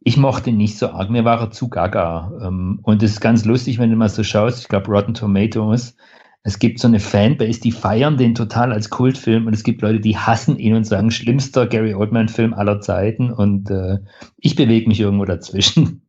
Ich 0.00 0.16
mochte 0.16 0.50
ihn 0.50 0.56
nicht 0.56 0.78
so 0.78 0.88
arg, 0.88 1.10
mir 1.10 1.24
war 1.24 1.40
er 1.40 1.50
zu 1.50 1.68
gaga. 1.68 2.32
Ähm, 2.42 2.80
und 2.82 3.02
es 3.02 3.12
ist 3.12 3.20
ganz 3.20 3.44
lustig, 3.44 3.78
wenn 3.78 3.90
du 3.90 3.96
mal 3.96 4.08
so 4.08 4.24
schaust, 4.24 4.60
ich 4.60 4.68
glaube 4.68 4.90
Rotten 4.90 5.14
Tomatoes, 5.14 5.96
es 6.44 6.60
gibt 6.60 6.78
so 6.78 6.86
eine 6.86 7.00
Fanbase, 7.00 7.60
die 7.60 7.72
feiern 7.72 8.16
den 8.16 8.36
total 8.36 8.72
als 8.72 8.88
Kultfilm 8.88 9.46
und 9.46 9.52
es 9.52 9.64
gibt 9.64 9.82
Leute, 9.82 9.98
die 9.98 10.16
hassen 10.16 10.58
ihn 10.58 10.74
und 10.74 10.84
sagen, 10.84 11.10
schlimmster 11.10 11.66
Gary 11.66 11.92
Oldman-Film 11.92 12.54
aller 12.54 12.80
Zeiten 12.80 13.32
und 13.32 13.68
äh, 13.68 13.98
ich 14.38 14.54
bewege 14.54 14.88
mich 14.88 15.00
irgendwo 15.00 15.24
dazwischen. 15.24 16.05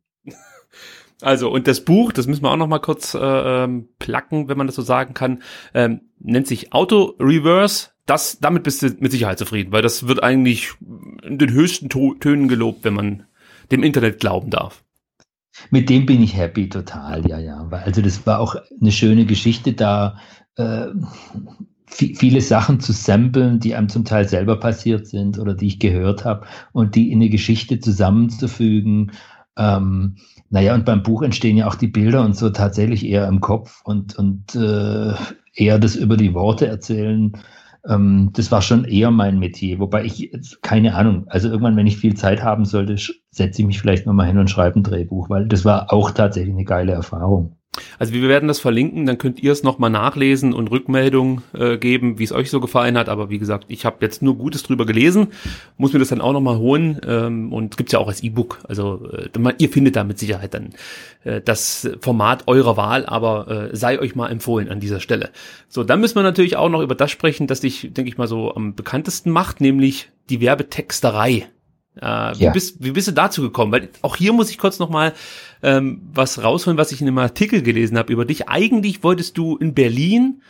Also, 1.20 1.50
und 1.50 1.66
das 1.66 1.84
Buch, 1.84 2.12
das 2.12 2.26
müssen 2.26 2.42
wir 2.42 2.50
auch 2.50 2.56
noch 2.56 2.68
mal 2.68 2.78
kurz 2.78 3.14
äh, 3.14 3.18
ähm, 3.18 3.88
placken, 3.98 4.48
wenn 4.48 4.56
man 4.56 4.68
das 4.68 4.76
so 4.76 4.82
sagen 4.82 5.14
kann, 5.14 5.42
ähm, 5.74 6.02
nennt 6.20 6.46
sich 6.46 6.72
Auto 6.72 7.16
Reverse. 7.18 7.88
Das, 8.06 8.38
damit 8.38 8.62
bist 8.62 8.82
du 8.82 8.94
mit 9.00 9.12
Sicherheit 9.12 9.38
zufrieden, 9.38 9.72
weil 9.72 9.82
das 9.82 10.06
wird 10.06 10.22
eigentlich 10.22 10.70
in 11.22 11.38
den 11.38 11.52
höchsten 11.52 11.88
to 11.88 12.14
Tönen 12.14 12.48
gelobt, 12.48 12.84
wenn 12.84 12.94
man 12.94 13.24
dem 13.70 13.82
Internet 13.82 14.20
glauben 14.20 14.50
darf. 14.50 14.82
Mit 15.70 15.90
dem 15.90 16.06
bin 16.06 16.22
ich 16.22 16.36
happy 16.36 16.68
total, 16.68 17.28
ja, 17.28 17.38
ja. 17.38 17.68
Also 17.70 18.00
das 18.00 18.24
war 18.26 18.38
auch 18.38 18.56
eine 18.80 18.92
schöne 18.92 19.26
Geschichte 19.26 19.72
da, 19.72 20.18
äh, 20.56 20.86
viele 21.90 22.40
Sachen 22.40 22.80
zu 22.80 22.92
samplen, 22.92 23.60
die 23.60 23.74
einem 23.74 23.88
zum 23.88 24.04
Teil 24.04 24.28
selber 24.28 24.60
passiert 24.60 25.06
sind 25.06 25.38
oder 25.38 25.54
die 25.54 25.66
ich 25.66 25.78
gehört 25.78 26.24
habe 26.24 26.46
und 26.72 26.94
die 26.94 27.10
in 27.10 27.18
eine 27.18 27.30
Geschichte 27.30 27.80
zusammenzufügen. 27.80 29.12
Ähm, 29.56 30.16
naja, 30.50 30.74
und 30.74 30.84
beim 30.84 31.02
Buch 31.02 31.22
entstehen 31.22 31.56
ja 31.58 31.66
auch 31.66 31.74
die 31.74 31.88
Bilder 31.88 32.24
und 32.24 32.36
so 32.36 32.50
tatsächlich 32.50 33.04
eher 33.04 33.28
im 33.28 33.40
Kopf 33.40 33.82
und, 33.84 34.16
und 34.16 34.54
äh, 34.54 35.14
eher 35.54 35.78
das 35.78 35.94
über 35.96 36.16
die 36.16 36.34
Worte 36.34 36.66
erzählen. 36.66 37.32
Ähm, 37.86 38.30
das 38.32 38.50
war 38.50 38.62
schon 38.62 38.84
eher 38.84 39.10
mein 39.10 39.38
Metier. 39.38 39.78
Wobei 39.78 40.04
ich, 40.04 40.30
keine 40.62 40.94
Ahnung, 40.94 41.26
also 41.28 41.48
irgendwann, 41.48 41.76
wenn 41.76 41.86
ich 41.86 41.98
viel 41.98 42.14
Zeit 42.14 42.42
haben 42.42 42.64
sollte, 42.64 42.96
setze 43.30 43.62
ich 43.62 43.66
mich 43.66 43.80
vielleicht 43.80 44.06
nochmal 44.06 44.26
hin 44.26 44.38
und 44.38 44.50
schreibe 44.50 44.80
ein 44.80 44.84
Drehbuch, 44.84 45.28
weil 45.28 45.46
das 45.46 45.64
war 45.64 45.92
auch 45.92 46.10
tatsächlich 46.12 46.54
eine 46.54 46.64
geile 46.64 46.92
Erfahrung. 46.92 47.57
Also 47.98 48.12
wir 48.12 48.28
werden 48.28 48.48
das 48.48 48.60
verlinken, 48.60 49.06
dann 49.06 49.18
könnt 49.18 49.42
ihr 49.42 49.52
es 49.52 49.62
nochmal 49.62 49.90
nachlesen 49.90 50.52
und 50.52 50.70
Rückmeldung 50.70 51.42
äh, 51.52 51.78
geben, 51.78 52.18
wie 52.18 52.24
es 52.24 52.32
euch 52.32 52.50
so 52.50 52.60
gefallen 52.60 52.96
hat. 52.96 53.08
Aber 53.08 53.30
wie 53.30 53.38
gesagt, 53.38 53.66
ich 53.68 53.84
habe 53.84 53.98
jetzt 54.00 54.22
nur 54.22 54.36
Gutes 54.36 54.62
drüber 54.62 54.86
gelesen, 54.86 55.28
muss 55.76 55.92
mir 55.92 55.98
das 55.98 56.08
dann 56.08 56.20
auch 56.20 56.32
nochmal 56.32 56.58
holen 56.58 57.00
ähm, 57.06 57.52
und 57.52 57.76
gibt's 57.76 57.92
ja 57.92 57.98
auch 57.98 58.08
als 58.08 58.22
E-Book. 58.22 58.60
Also 58.68 59.08
äh, 59.12 59.54
ihr 59.58 59.68
findet 59.68 59.96
da 59.96 60.04
mit 60.04 60.18
Sicherheit 60.18 60.54
dann 60.54 60.70
äh, 61.24 61.40
das 61.40 61.88
Format 62.00 62.44
eurer 62.46 62.76
Wahl, 62.76 63.06
aber 63.06 63.70
äh, 63.72 63.76
sei 63.76 63.98
euch 63.98 64.14
mal 64.14 64.28
empfohlen 64.28 64.68
an 64.68 64.80
dieser 64.80 65.00
Stelle. 65.00 65.30
So, 65.68 65.84
dann 65.84 66.00
müssen 66.00 66.16
wir 66.16 66.22
natürlich 66.22 66.56
auch 66.56 66.68
noch 66.68 66.82
über 66.82 66.94
das 66.94 67.10
sprechen, 67.10 67.46
das 67.46 67.60
dich, 67.60 67.90
denke 67.92 68.08
ich 68.08 68.18
mal, 68.18 68.28
so 68.28 68.54
am 68.54 68.74
bekanntesten 68.74 69.30
macht, 69.30 69.60
nämlich 69.60 70.10
die 70.30 70.40
Werbetexterei. 70.40 71.48
Äh, 72.00 72.38
wie, 72.38 72.44
ja. 72.44 72.52
bist, 72.52 72.82
wie 72.82 72.92
bist 72.92 73.08
du 73.08 73.12
dazu 73.12 73.42
gekommen? 73.42 73.72
Weil 73.72 73.88
auch 74.02 74.16
hier 74.16 74.32
muss 74.32 74.50
ich 74.50 74.58
kurz 74.58 74.78
nochmal 74.78 75.12
ähm, 75.62 76.02
was 76.12 76.42
rausholen, 76.42 76.78
was 76.78 76.92
ich 76.92 77.00
in 77.00 77.08
einem 77.08 77.18
Artikel 77.18 77.62
gelesen 77.62 77.98
habe 77.98 78.12
über 78.12 78.24
dich. 78.24 78.48
Eigentlich 78.48 79.02
wolltest 79.02 79.36
du 79.38 79.56
in 79.56 79.74
Berlin 79.74 80.42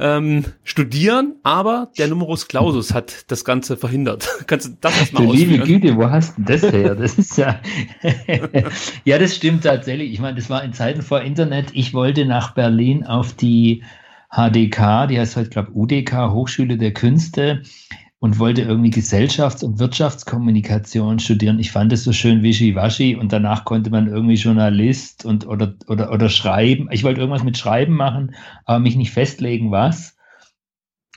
ähm, 0.00 0.44
studieren, 0.64 1.34
aber 1.42 1.90
der 1.98 2.08
Numerus 2.08 2.48
Clausus 2.48 2.94
hat 2.94 3.30
das 3.30 3.44
Ganze 3.44 3.76
verhindert. 3.76 4.28
Kannst 4.46 4.68
du 4.68 4.76
das 4.80 4.98
erstmal 4.98 5.26
ausführen? 5.26 5.50
Liebe 5.50 5.64
Güte, 5.64 5.96
wo 5.96 6.10
hast 6.10 6.38
du 6.38 6.42
das 6.42 6.62
her? 6.62 6.94
Das 6.94 7.18
ist 7.18 7.36
ja, 7.36 7.60
ja, 9.04 9.18
das 9.18 9.36
stimmt 9.36 9.64
tatsächlich. 9.64 10.12
Ich 10.12 10.20
meine, 10.20 10.36
das 10.36 10.48
war 10.48 10.64
in 10.64 10.72
Zeiten 10.72 11.02
vor 11.02 11.20
Internet. 11.20 11.66
Ich 11.74 11.92
wollte 11.92 12.24
nach 12.24 12.54
Berlin 12.54 13.04
auf 13.04 13.34
die 13.34 13.82
HDK, 14.30 15.06
die 15.08 15.18
heißt 15.18 15.36
heute, 15.36 15.50
glaube 15.50 15.72
UDK, 15.72 16.30
Hochschule 16.30 16.78
der 16.78 16.92
Künste 16.92 17.62
und 18.20 18.38
wollte 18.38 18.62
irgendwie 18.62 18.90
Gesellschafts- 18.90 19.64
und 19.64 19.78
Wirtschaftskommunikation 19.78 21.18
studieren. 21.18 21.58
Ich 21.58 21.72
fand 21.72 21.90
es 21.92 22.04
so 22.04 22.12
schön 22.12 22.42
wischiwaschi 22.42 23.16
und 23.16 23.32
danach 23.32 23.64
konnte 23.64 23.88
man 23.88 24.06
irgendwie 24.06 24.34
Journalist 24.34 25.24
und 25.24 25.46
oder, 25.46 25.74
oder, 25.88 26.12
oder 26.12 26.28
schreiben. 26.28 26.88
Ich 26.92 27.02
wollte 27.02 27.20
irgendwas 27.20 27.44
mit 27.44 27.56
Schreiben 27.56 27.94
machen, 27.94 28.34
aber 28.66 28.78
mich 28.78 28.94
nicht 28.94 29.10
festlegen, 29.10 29.70
was. 29.70 30.16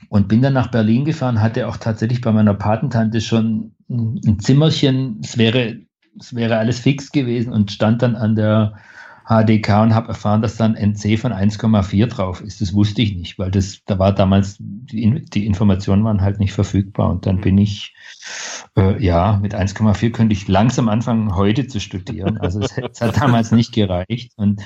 Und 0.08 0.28
bin 0.28 0.40
dann 0.40 0.54
nach 0.54 0.70
Berlin 0.70 1.04
gefahren, 1.04 1.42
hatte 1.42 1.68
auch 1.68 1.76
tatsächlich 1.76 2.22
bei 2.22 2.32
meiner 2.32 2.54
Patentante 2.54 3.20
schon 3.20 3.74
ein 3.90 4.38
Zimmerchen. 4.40 5.20
Es 5.22 5.36
wäre, 5.36 5.82
es 6.18 6.34
wäre 6.34 6.56
alles 6.56 6.80
fix 6.80 7.12
gewesen 7.12 7.52
und 7.52 7.70
stand 7.70 8.00
dann 8.00 8.16
an 8.16 8.34
der 8.34 8.76
HDK 9.26 9.82
und 9.82 9.94
habe 9.94 10.08
erfahren, 10.08 10.42
dass 10.42 10.56
dann 10.56 10.74
NC 10.74 11.18
von 11.18 11.32
1,4 11.32 12.06
drauf 12.06 12.40
ist. 12.40 12.60
Das 12.60 12.74
wusste 12.74 13.02
ich 13.02 13.16
nicht, 13.16 13.38
weil 13.38 13.50
das, 13.50 13.80
da 13.86 13.98
war 13.98 14.12
damals, 14.12 14.56
die, 14.58 15.24
die 15.24 15.46
Informationen 15.46 16.04
waren 16.04 16.20
halt 16.20 16.40
nicht 16.40 16.52
verfügbar. 16.52 17.10
Und 17.10 17.26
dann 17.26 17.40
bin 17.40 17.56
ich, 17.56 17.94
äh, 18.76 19.02
ja, 19.02 19.38
mit 19.40 19.54
1,4 19.54 20.10
könnte 20.10 20.34
ich 20.34 20.46
langsam 20.46 20.88
anfangen, 20.88 21.34
heute 21.34 21.66
zu 21.66 21.80
studieren. 21.80 22.38
Also 22.38 22.60
es 22.60 22.76
hat 23.00 23.16
damals 23.16 23.50
nicht 23.50 23.72
gereicht. 23.72 24.32
Und 24.36 24.62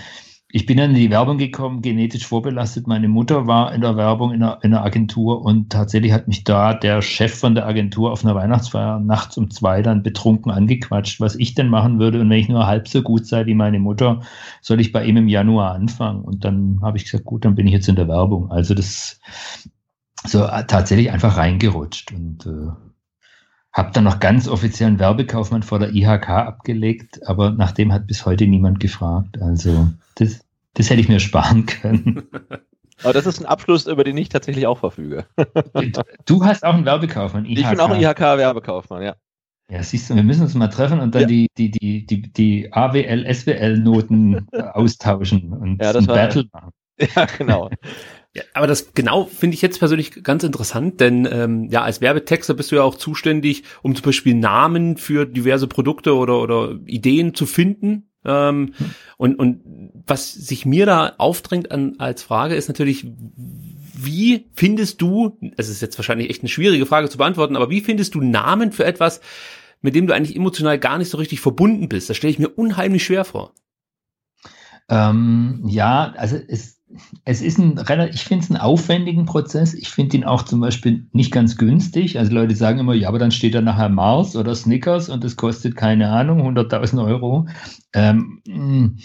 ich 0.50 0.64
bin 0.64 0.78
dann 0.78 0.90
in 0.90 0.97
die 0.97 1.11
Werbung 1.11 1.37
gekommen, 1.37 1.83
genetisch 1.83 2.26
vorbelastet. 2.26 2.87
Meine 2.87 3.09
Mutter 3.09 3.47
war 3.47 3.75
in 3.75 3.83
der 3.83 3.97
Werbung 3.97 4.33
in 4.33 4.43
einer, 4.43 4.59
in 4.62 4.73
einer, 4.73 4.83
Agentur 4.83 5.45
und 5.45 5.71
tatsächlich 5.71 6.12
hat 6.12 6.26
mich 6.26 6.43
da 6.45 6.73
der 6.73 7.02
Chef 7.02 7.35
von 7.38 7.55
der 7.55 7.67
Agentur 7.67 8.11
auf 8.11 8.25
einer 8.25 8.35
Weihnachtsfeier 8.35 8.99
nachts 8.99 9.37
um 9.37 9.50
zwei 9.50 9.83
dann 9.83 10.02
betrunken 10.02 10.50
angequatscht, 10.50 11.21
was 11.21 11.37
ich 11.37 11.55
denn 11.55 11.69
machen 11.69 11.99
würde. 11.99 12.21
Und 12.21 12.31
wenn 12.31 12.38
ich 12.38 12.49
nur 12.49 12.67
halb 12.67 12.88
so 12.88 13.02
gut 13.02 13.26
sei 13.26 13.45
wie 13.45 13.55
meine 13.55 13.78
Mutter, 13.78 14.23
soll 14.62 14.81
ich 14.81 14.90
bei 14.90 15.05
ihm 15.05 15.19
im 15.19 15.28
Januar 15.28 15.75
anfangen. 15.75 16.23
Und 16.23 16.47
dann 16.47 16.81
habe 16.81 16.97
ich 16.97 17.05
gesagt, 17.05 17.25
gut, 17.25 17.45
dann 17.45 17.55
bin 17.55 17.67
ich 17.67 17.75
jetzt 17.75 17.88
in 17.88 17.97
der 17.97 18.09
Werbung. 18.09 18.50
Also 18.50 18.73
das 18.73 19.21
so 20.26 20.45
äh, 20.45 20.64
tatsächlich 20.67 21.11
einfach 21.11 21.37
reingerutscht 21.37 22.12
und 22.12 22.47
äh, 22.47 22.88
habe 23.73 23.93
dann 23.93 24.05
noch 24.05 24.21
ganz 24.21 24.49
offiziellen 24.49 24.99
Werbekaufmann 24.99 25.63
vor 25.63 25.79
der 25.79 25.95
IHK 25.95 26.29
abgelegt, 26.29 27.27
aber 27.27 27.51
nach 27.51 27.73
dem 27.73 27.93
hat 27.93 28.07
bis 28.07 28.25
heute 28.25 28.47
niemand 28.47 28.81
gefragt. 28.81 29.41
Also 29.41 29.89
das, 30.17 30.41
das 30.75 30.91
hätte 30.91 31.01
ich 31.01 31.09
mir 31.09 31.21
sparen 31.21 31.67
können. 31.67 32.29
Aber 33.05 33.13
das 33.13 33.27
ist 33.27 33.39
ein 33.39 33.47
Abschluss, 33.47 33.87
über 33.87 34.03
den 34.03 34.17
ich 34.17 34.29
tatsächlich 34.29 34.67
auch 34.67 34.79
verfüge. 34.79 35.25
du 36.27 36.45
hast 36.45 36.65
auch 36.65 36.75
einen 36.75 36.85
Werbekaufmann. 36.85 37.45
IHK. 37.45 37.59
Ich 37.59 37.69
bin 37.69 37.79
auch 37.79 37.91
ein 37.91 38.01
IHK-Werbekaufmann, 38.01 39.03
ja. 39.03 39.15
Ja, 39.71 39.83
siehst 39.83 40.09
du, 40.09 40.17
wir 40.17 40.23
müssen 40.23 40.43
uns 40.43 40.55
mal 40.55 40.69
treffen 40.69 40.99
und 40.99 41.15
dann 41.15 41.23
ja. 41.23 41.29
die, 41.29 41.47
die, 41.59 41.71
die, 41.71 42.07
die, 42.07 42.33
die 42.33 42.73
AWL, 42.73 43.33
SWL-Noten 43.33 44.49
austauschen 44.73 45.53
und 45.53 45.83
ja, 45.83 45.95
ein 45.95 46.07
Battle 46.07 46.49
machen. 46.53 46.71
Ja, 47.15 47.27
genau. 47.27 47.71
Ja, 48.38 48.45
aber 48.54 48.68
das 48.68 48.95
genau 48.95 49.25
finde 49.25 49.54
ich 49.54 49.62
jetzt 49.62 49.80
persönlich 49.80 50.23
ganz 50.23 50.45
interessant, 50.45 51.00
denn 51.00 51.28
ähm, 51.28 51.68
ja, 51.71 51.83
als 51.83 52.00
Werbetexter 52.00 52.54
bist 52.54 52.71
du 52.71 52.76
ja 52.76 52.85
auch 52.85 52.95
zuständig, 52.95 53.64
um 53.83 53.97
zum 53.97 54.04
Beispiel 54.04 54.35
Namen 54.35 54.97
für 54.97 55.26
diverse 55.26 55.66
Produkte 55.66 56.14
oder, 56.14 56.40
oder 56.40 56.78
Ideen 56.87 57.35
zu 57.35 57.47
finden. 57.47 58.04
Ähm, 58.25 58.75
hm. 58.76 58.90
und, 59.16 59.35
und 59.37 59.61
was 60.07 60.35
sich 60.35 60.66
mir 60.66 60.87
da 60.87 61.14
aufdrängt 61.18 61.73
an, 61.73 61.95
als 61.99 62.23
Frage 62.23 62.54
ist 62.54 62.68
natürlich, 62.68 63.07
wie 63.95 64.47
findest 64.54 65.02
du, 65.02 65.38
es 65.57 65.68
ist 65.68 65.83
jetzt 65.83 65.99
wahrscheinlich 65.99 66.30
echt 66.30 66.42
eine 66.42 66.49
schwierige 66.49 66.87
Frage 66.87 67.09
zu 67.09 67.18
beantworten, 67.18 67.57
aber 67.57 67.71
wie 67.71 67.80
findest 67.80 68.14
du 68.14 68.21
Namen 68.21 68.71
für 68.71 68.85
etwas, 68.85 69.21
mit 69.80 69.97
dem 69.97 70.07
du 70.07 70.14
eigentlich 70.14 70.37
emotional 70.37 70.78
gar 70.78 70.99
nicht 70.99 71.11
so 71.11 71.18
richtig 71.18 71.40
verbunden 71.40 71.88
bist? 71.88 72.09
Das 72.09 72.16
stelle 72.16 72.30
ich 72.30 72.38
mir 72.38 72.50
unheimlich 72.50 73.04
schwer 73.04 73.25
vor. 73.25 73.54
Ähm, 74.88 75.62
ja, 75.66 76.12
also 76.16 76.37
es, 76.37 76.77
es 77.25 77.42
ist 77.42 77.59
ein 77.59 77.76
relativ, 77.76 78.14
ich 78.14 78.25
finde 78.25 78.45
es 78.45 78.50
einen 78.50 78.61
aufwendigen 78.61 79.26
Prozess. 79.26 79.75
Ich 79.75 79.90
finde 79.90 80.16
ihn 80.16 80.25
auch 80.25 80.42
zum 80.42 80.61
Beispiel 80.61 81.07
nicht 81.12 81.33
ganz 81.33 81.57
günstig. 81.57 82.18
Also 82.18 82.33
Leute 82.33 82.54
sagen 82.57 82.78
immer, 82.78 82.95
ja, 82.95 83.09
aber 83.09 83.18
dann 83.18 83.30
steht 83.30 83.54
da 83.54 83.61
nachher 83.61 83.90
Mars 83.90 84.37
oder 84.37 84.54
Snickers 84.54 85.09
und 85.09 85.23
das 85.23 85.37
kostet 85.37 85.76
keine 85.76 86.09
Ahnung, 86.11 86.40
100.000 86.49 87.04
Euro. 87.04 87.47
Ähm, 87.92 88.40
mm, 88.47 88.99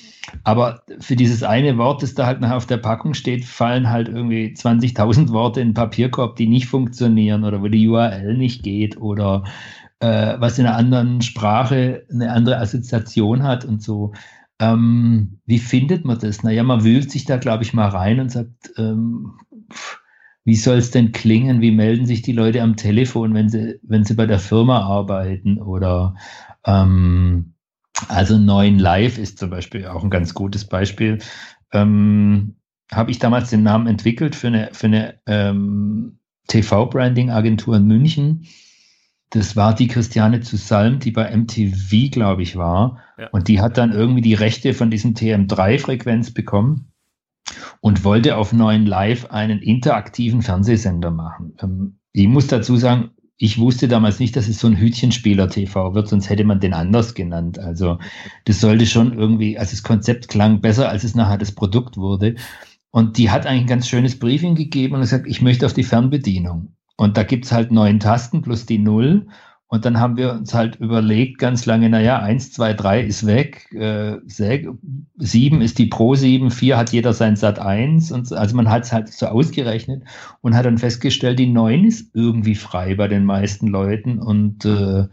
aber 0.43 0.81
für 0.99 1.15
dieses 1.15 1.43
eine 1.43 1.77
Wort, 1.77 2.01
das 2.03 2.15
da 2.15 2.25
halt 2.25 2.39
nachher 2.39 2.57
auf 2.57 2.65
der 2.65 2.77
Packung 2.77 3.13
steht, 3.13 3.43
fallen 3.43 3.89
halt 3.89 4.07
irgendwie 4.07 4.53
20.000 4.55 5.29
Worte 5.29 5.59
in 5.59 5.69
den 5.69 5.73
Papierkorb, 5.73 6.37
die 6.37 6.47
nicht 6.47 6.67
funktionieren 6.67 7.43
oder 7.43 7.61
wo 7.61 7.67
die 7.67 7.87
URL 7.87 8.37
nicht 8.37 8.63
geht 8.63 8.97
oder 8.97 9.43
äh, 9.99 10.35
was 10.39 10.57
in 10.57 10.65
einer 10.65 10.77
anderen 10.77 11.21
Sprache 11.21 12.05
eine 12.11 12.31
andere 12.31 12.57
Assoziation 12.59 13.43
hat 13.43 13.65
und 13.65 13.83
so. 13.83 14.13
Ähm, 14.59 15.39
wie 15.45 15.59
findet 15.59 16.05
man 16.05 16.19
das? 16.19 16.43
Naja, 16.43 16.63
man 16.63 16.83
wühlt 16.83 17.11
sich 17.11 17.25
da, 17.25 17.37
glaube 17.37 17.63
ich, 17.63 17.73
mal 17.73 17.89
rein 17.89 18.19
und 18.19 18.31
sagt, 18.31 18.71
ähm, 18.77 19.33
wie 20.45 20.55
soll 20.55 20.77
es 20.77 20.91
denn 20.91 21.11
klingen? 21.11 21.61
Wie 21.61 21.71
melden 21.71 22.05
sich 22.05 22.21
die 22.21 22.33
Leute 22.33 22.61
am 22.61 22.75
Telefon, 22.75 23.33
wenn 23.33 23.49
sie, 23.49 23.79
wenn 23.83 24.03
sie 24.03 24.13
bei 24.13 24.25
der 24.25 24.39
Firma 24.39 24.81
arbeiten? 24.81 25.61
Oder 25.61 26.15
ähm, 26.65 27.53
also 28.07 28.37
neuen 28.37 28.79
Live 28.79 29.17
ist 29.17 29.37
zum 29.37 29.49
Beispiel 29.49 29.85
auch 29.85 30.03
ein 30.03 30.09
ganz 30.09 30.33
gutes 30.33 30.65
Beispiel. 30.65 31.19
Ähm, 31.71 32.55
Habe 32.91 33.11
ich 33.11 33.19
damals 33.19 33.49
den 33.49 33.63
Namen 33.63 33.87
entwickelt 33.87 34.35
für 34.35 34.47
eine, 34.47 34.69
für 34.73 34.87
eine 34.87 35.19
ähm, 35.25 36.19
TV-Branding-Agentur 36.47 37.77
in 37.77 37.87
München 37.87 38.47
das 39.33 39.55
war 39.55 39.73
die 39.73 39.87
Christiane 39.87 40.41
zu 40.41 40.57
Salm, 40.57 40.99
die 40.99 41.09
bei 41.09 41.35
MTV, 41.35 42.11
glaube 42.11 42.43
ich, 42.43 42.55
war. 42.55 42.99
Ja. 43.17 43.29
Und 43.31 43.47
die 43.47 43.61
hat 43.61 43.79
dann 43.79 43.91
irgendwie 43.91 44.21
die 44.21 44.35
Rechte 44.35 44.75
von 44.75 44.91
diesem 44.91 45.15
TM3-Frequenz 45.15 46.31
bekommen 46.31 46.91
und 47.81 48.03
wollte 48.03 48.37
auf 48.37 48.53
neuen 48.53 48.85
Live 48.85 49.31
einen 49.31 49.59
interaktiven 49.59 50.43
Fernsehsender 50.43 51.09
machen. 51.09 51.57
Ähm, 51.59 51.99
ich 52.11 52.27
muss 52.27 52.45
dazu 52.45 52.77
sagen, 52.77 53.09
ich 53.37 53.57
wusste 53.57 53.87
damals 53.87 54.19
nicht, 54.19 54.35
dass 54.35 54.47
es 54.47 54.59
so 54.59 54.67
ein 54.67 54.77
Hütchenspieler-TV 54.77 55.95
wird, 55.95 56.07
sonst 56.07 56.29
hätte 56.29 56.43
man 56.43 56.59
den 56.59 56.75
anders 56.75 57.15
genannt. 57.15 57.57
Also 57.57 57.97
das 58.45 58.61
sollte 58.61 58.85
schon 58.85 59.17
irgendwie, 59.17 59.57
also 59.57 59.71
das 59.71 59.81
Konzept 59.81 60.27
klang 60.27 60.61
besser, 60.61 60.89
als 60.89 61.03
es 61.03 61.15
nachher 61.15 61.39
das 61.39 61.53
Produkt 61.53 61.97
wurde. 61.97 62.35
Und 62.91 63.17
die 63.17 63.31
hat 63.31 63.47
eigentlich 63.47 63.63
ein 63.63 63.67
ganz 63.67 63.87
schönes 63.87 64.19
Briefing 64.19 64.53
gegeben 64.53 64.93
und 64.93 65.01
gesagt, 65.01 65.25
ich 65.25 65.41
möchte 65.41 65.65
auf 65.65 65.73
die 65.73 65.83
Fernbedienung. 65.83 66.75
Und 66.95 67.17
da 67.17 67.23
gibt's 67.23 67.51
halt 67.51 67.71
neun 67.71 67.99
Tasten 67.99 68.41
plus 68.41 68.65
die 68.65 68.77
Null. 68.77 69.27
Und 69.73 69.85
dann 69.85 69.99
haben 69.99 70.17
wir 70.17 70.33
uns 70.33 70.53
halt 70.53 70.75
überlegt, 70.75 71.39
ganz 71.39 71.65
lange, 71.65 71.89
naja, 71.89 72.19
eins, 72.19 72.51
zwei, 72.51 72.73
drei 72.73 73.01
ist 73.01 73.25
weg, 73.25 73.73
äh, 73.73 74.17
sieben 74.27 75.61
ist 75.61 75.79
die 75.79 75.87
Pro 75.87 76.13
7, 76.13 76.51
vier 76.51 76.77
hat 76.77 76.91
jeder 76.91 77.11
sein 77.13 77.35
Sat 77.35 77.57
1. 77.57 78.11
Und 78.11 78.27
so, 78.27 78.35
also 78.35 78.55
man 78.55 78.69
hat 78.69 78.83
es 78.83 78.93
halt 78.93 79.07
so 79.11 79.25
ausgerechnet 79.25 80.03
und 80.41 80.55
hat 80.55 80.67
dann 80.67 80.77
festgestellt, 80.77 81.39
die 81.39 81.47
neun 81.47 81.85
ist 81.85 82.13
irgendwie 82.13 82.53
frei 82.53 82.93
bei 82.93 83.07
den 83.07 83.25
meisten 83.25 83.65
Leuten. 83.65 84.19
Und 84.19 84.63
äh, 84.63 85.07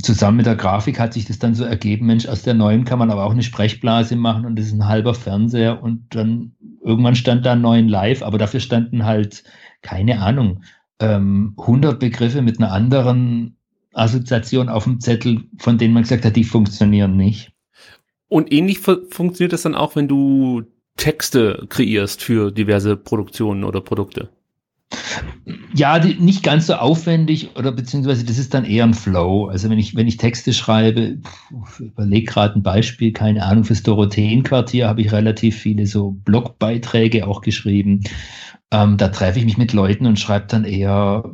zusammen 0.00 0.36
mit 0.36 0.46
der 0.46 0.54
Grafik 0.54 1.00
hat 1.00 1.14
sich 1.14 1.24
das 1.24 1.40
dann 1.40 1.56
so 1.56 1.64
ergeben, 1.64 2.06
Mensch, 2.06 2.28
aus 2.28 2.42
der 2.42 2.54
neuen 2.54 2.84
kann 2.84 3.00
man 3.00 3.10
aber 3.10 3.24
auch 3.24 3.32
eine 3.32 3.42
Sprechblase 3.42 4.14
machen 4.14 4.46
und 4.46 4.56
das 4.60 4.66
ist 4.66 4.74
ein 4.74 4.86
halber 4.86 5.14
Fernseher. 5.14 5.82
Und 5.82 6.14
dann 6.14 6.52
irgendwann 6.84 7.16
stand 7.16 7.44
da 7.44 7.56
neun 7.56 7.88
live, 7.88 8.22
aber 8.22 8.38
dafür 8.38 8.60
standen 8.60 9.04
halt 9.04 9.42
keine 9.82 10.20
Ahnung, 10.20 10.62
ähm, 10.98 11.54
100 11.58 11.98
Begriffe 11.98 12.42
mit 12.42 12.58
einer 12.58 12.72
anderen 12.72 13.56
Assoziation 13.92 14.68
auf 14.68 14.84
dem 14.84 15.00
Zettel, 15.00 15.44
von 15.58 15.78
denen 15.78 15.94
man 15.94 16.02
gesagt 16.02 16.24
hat, 16.24 16.36
die 16.36 16.44
funktionieren 16.44 17.16
nicht. 17.16 17.52
Und 18.28 18.52
ähnlich 18.52 18.78
fu 18.78 18.96
funktioniert 19.10 19.52
das 19.52 19.62
dann 19.62 19.74
auch, 19.74 19.96
wenn 19.96 20.06
du 20.06 20.62
Texte 20.96 21.66
kreierst 21.68 22.22
für 22.22 22.52
diverse 22.52 22.96
Produktionen 22.96 23.64
oder 23.64 23.80
Produkte? 23.80 24.30
Ja, 25.72 25.98
die, 25.98 26.14
nicht 26.14 26.42
ganz 26.42 26.66
so 26.66 26.74
aufwendig 26.74 27.56
oder 27.56 27.72
beziehungsweise 27.72 28.24
das 28.24 28.38
ist 28.38 28.54
dann 28.54 28.64
eher 28.64 28.84
ein 28.84 28.94
Flow. 28.94 29.46
Also 29.46 29.70
wenn 29.70 29.78
ich, 29.78 29.94
wenn 29.94 30.08
ich 30.08 30.16
Texte 30.16 30.52
schreibe, 30.52 31.18
überlege 31.78 32.26
gerade 32.26 32.58
ein 32.58 32.62
Beispiel, 32.62 33.12
keine 33.12 33.44
Ahnung, 33.44 33.64
fürs 33.64 33.82
Dorotheenquartier 33.82 34.88
habe 34.88 35.00
ich 35.00 35.12
relativ 35.12 35.56
viele 35.56 35.86
so 35.86 36.10
Blogbeiträge 36.24 37.26
auch 37.26 37.40
geschrieben. 37.40 38.02
Ähm, 38.72 38.96
da 38.96 39.08
treffe 39.08 39.38
ich 39.38 39.44
mich 39.44 39.58
mit 39.58 39.72
Leuten 39.72 40.06
und 40.06 40.18
schreibe 40.18 40.46
dann 40.46 40.64
eher, 40.64 41.24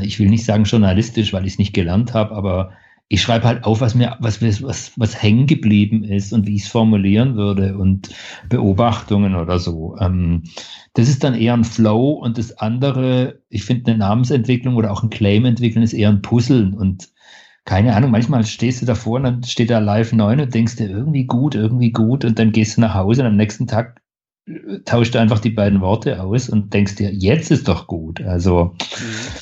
ich 0.00 0.18
will 0.18 0.28
nicht 0.28 0.44
sagen 0.44 0.64
journalistisch, 0.64 1.32
weil 1.32 1.46
ich 1.46 1.54
es 1.54 1.58
nicht 1.58 1.74
gelernt 1.74 2.14
habe, 2.14 2.34
aber 2.34 2.72
ich 3.08 3.20
schreibe 3.20 3.46
halt 3.46 3.64
auf, 3.64 3.80
was 3.80 3.94
mir, 3.94 4.16
was, 4.20 4.40
was, 4.40 4.92
was 4.96 5.22
hängen 5.22 5.46
geblieben 5.46 6.02
ist 6.02 6.32
und 6.32 6.46
wie 6.46 6.56
ich 6.56 6.62
es 6.62 6.68
formulieren 6.68 7.36
würde 7.36 7.76
und 7.76 8.08
Beobachtungen 8.48 9.34
oder 9.34 9.58
so. 9.58 9.96
Ähm, 10.00 10.44
das 10.94 11.08
ist 11.08 11.22
dann 11.24 11.34
eher 11.34 11.54
ein 11.54 11.64
Flow 11.64 12.12
und 12.12 12.38
das 12.38 12.58
andere, 12.58 13.40
ich 13.50 13.64
finde, 13.64 13.90
eine 13.90 13.98
Namensentwicklung 13.98 14.76
oder 14.76 14.90
auch 14.90 15.02
ein 15.02 15.10
Claim 15.10 15.44
entwickeln 15.44 15.82
ist 15.82 15.92
eher 15.92 16.08
ein 16.08 16.22
Puzzeln 16.22 16.74
und 16.74 17.10
keine 17.64 17.94
Ahnung, 17.94 18.10
manchmal 18.10 18.44
stehst 18.44 18.82
du 18.82 18.86
davor 18.86 19.16
und 19.16 19.24
dann 19.24 19.42
steht 19.44 19.70
da 19.70 19.78
live 19.78 20.12
9 20.12 20.40
und 20.40 20.54
denkst 20.54 20.76
dir 20.76 20.90
irgendwie 20.90 21.24
gut, 21.24 21.54
irgendwie 21.54 21.92
gut 21.92 22.24
und 22.24 22.38
dann 22.38 22.52
gehst 22.52 22.76
du 22.76 22.80
nach 22.80 22.94
Hause 22.94 23.22
und 23.22 23.28
am 23.28 23.36
nächsten 23.36 23.66
Tag 23.66 24.01
tauscht 24.84 25.16
einfach 25.16 25.38
die 25.38 25.50
beiden 25.50 25.80
Worte 25.80 26.20
aus 26.22 26.48
und 26.48 26.74
denkst 26.74 26.96
dir, 26.96 27.12
jetzt 27.12 27.50
ist 27.50 27.68
doch 27.68 27.86
gut. 27.86 28.20
Also 28.20 28.76
mhm. 28.76 29.38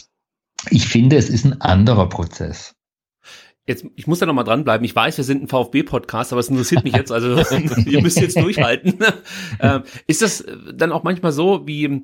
ich 0.71 0.87
finde, 0.87 1.17
es 1.17 1.31
ist 1.31 1.45
ein 1.45 1.61
anderer 1.61 2.09
Prozess. 2.09 2.75
Jetzt, 3.67 3.87
ich 3.95 4.07
muss 4.07 4.19
da 4.19 4.27
noch 4.27 4.35
mal 4.35 4.43
dranbleiben. 4.43 4.85
Ich 4.85 4.97
weiß, 4.97 5.17
wir 5.17 5.25
sind 5.25 5.43
ein 5.43 5.49
VfB-Podcast, 5.49 6.33
aber 6.33 6.41
es 6.41 6.49
interessiert 6.49 6.83
mich 6.83 6.95
jetzt. 6.95 7.13
Also 7.13 7.41
ihr 7.87 8.03
müsst 8.03 8.21
jetzt 8.21 8.37
durchhalten. 8.37 8.99
ähm, 9.61 9.83
ist 10.07 10.23
das 10.23 10.45
dann 10.75 10.93
auch 10.93 11.03
manchmal 11.03 11.33
so, 11.33 11.67
wie 11.67 12.03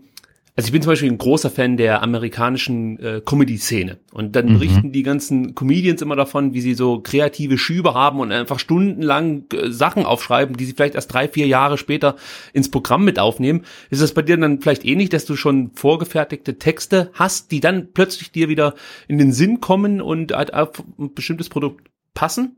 also 0.57 0.69
ich 0.69 0.73
bin 0.73 0.81
zum 0.81 0.93
Beispiel 0.93 1.11
ein 1.11 1.19
großer 1.19 1.51
Fan 1.51 1.77
der 1.77 2.03
amerikanischen 2.03 2.99
äh, 2.99 3.21
Comedy-Szene. 3.23 3.99
Und 4.11 4.35
dann 4.35 4.47
mhm. 4.47 4.55
berichten 4.55 4.93
die 4.93 5.03
ganzen 5.03 5.55
Comedians 5.55 6.01
immer 6.01 6.17
davon, 6.17 6.55
wie 6.55 6.63
sie 6.63 6.73
so 6.73 7.01
kreative 7.01 7.59
Schübe 7.59 7.93
haben 7.93 8.21
und 8.21 8.33
einfach 8.33 8.59
stundenlang 8.59 9.45
äh, 9.53 9.71
Sachen 9.71 10.07
aufschreiben, 10.07 10.57
die 10.57 10.65
sie 10.65 10.73
vielleicht 10.73 10.95
erst 10.95 11.13
drei, 11.13 11.29
vier 11.29 11.47
Jahre 11.47 11.77
später 11.77 12.17
ins 12.55 12.71
Programm 12.71 13.05
mit 13.05 13.19
aufnehmen. 13.19 13.65
Ist 13.91 14.01
das 14.01 14.15
bei 14.15 14.23
dir 14.23 14.39
dann 14.39 14.63
vielleicht 14.63 14.87
ähnlich, 14.87 15.11
dass 15.11 15.27
du 15.27 15.37
schon 15.37 15.73
vorgefertigte 15.75 16.59
Texte 16.59 17.11
hast, 17.13 17.53
die 17.53 17.61
dann 17.61 17.93
plötzlich 17.93 18.33
dir 18.33 18.49
wieder 18.49 18.75
in 19.09 19.19
den 19.19 19.33
Sinn 19.33 19.61
kommen 19.61 20.01
und 20.01 20.33
halt 20.33 20.55
auf 20.55 20.83
ein 20.99 21.13
bestimmtes 21.13 21.51
Produkt 21.51 21.91
passen? 22.15 22.57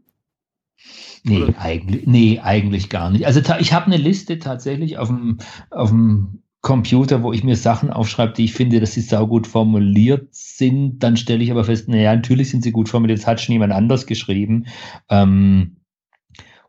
Nee, 1.25 1.53
eigentlich, 1.59 2.07
nee, 2.07 2.39
eigentlich 2.41 2.91
gar 2.91 3.11
nicht. 3.11 3.27
Also 3.27 3.41
ich 3.59 3.73
habe 3.73 3.87
eine 3.87 3.97
Liste 3.97 4.39
tatsächlich 4.39 4.99
auf 4.99 5.09
dem, 5.09 5.39
auf 5.71 5.91
dem 5.91 6.45
Computer, 6.61 7.23
wo 7.23 7.33
ich 7.33 7.45
mir 7.45 7.57
Sachen 7.57 7.91
aufschreibe, 7.91 8.33
die 8.33 8.45
ich 8.45 8.53
finde, 8.53 8.81
dass 8.81 8.93
sie 8.93 9.01
saugut 9.01 9.47
formuliert 9.47 10.29
sind, 10.35 10.99
dann 10.99 11.17
stelle 11.17 11.43
ich 11.43 11.51
aber 11.51 11.65
fest, 11.65 11.89
naja, 11.89 12.15
natürlich 12.15 12.51
sind 12.51 12.65
sie 12.65 12.73
gut 12.73 12.89
formuliert, 12.89 13.21
das 13.21 13.27
hat 13.27 13.41
schon 13.41 13.53
jemand 13.53 13.73
anders 13.73 14.07
geschrieben. 14.07 14.67
Ähm, 15.09 15.77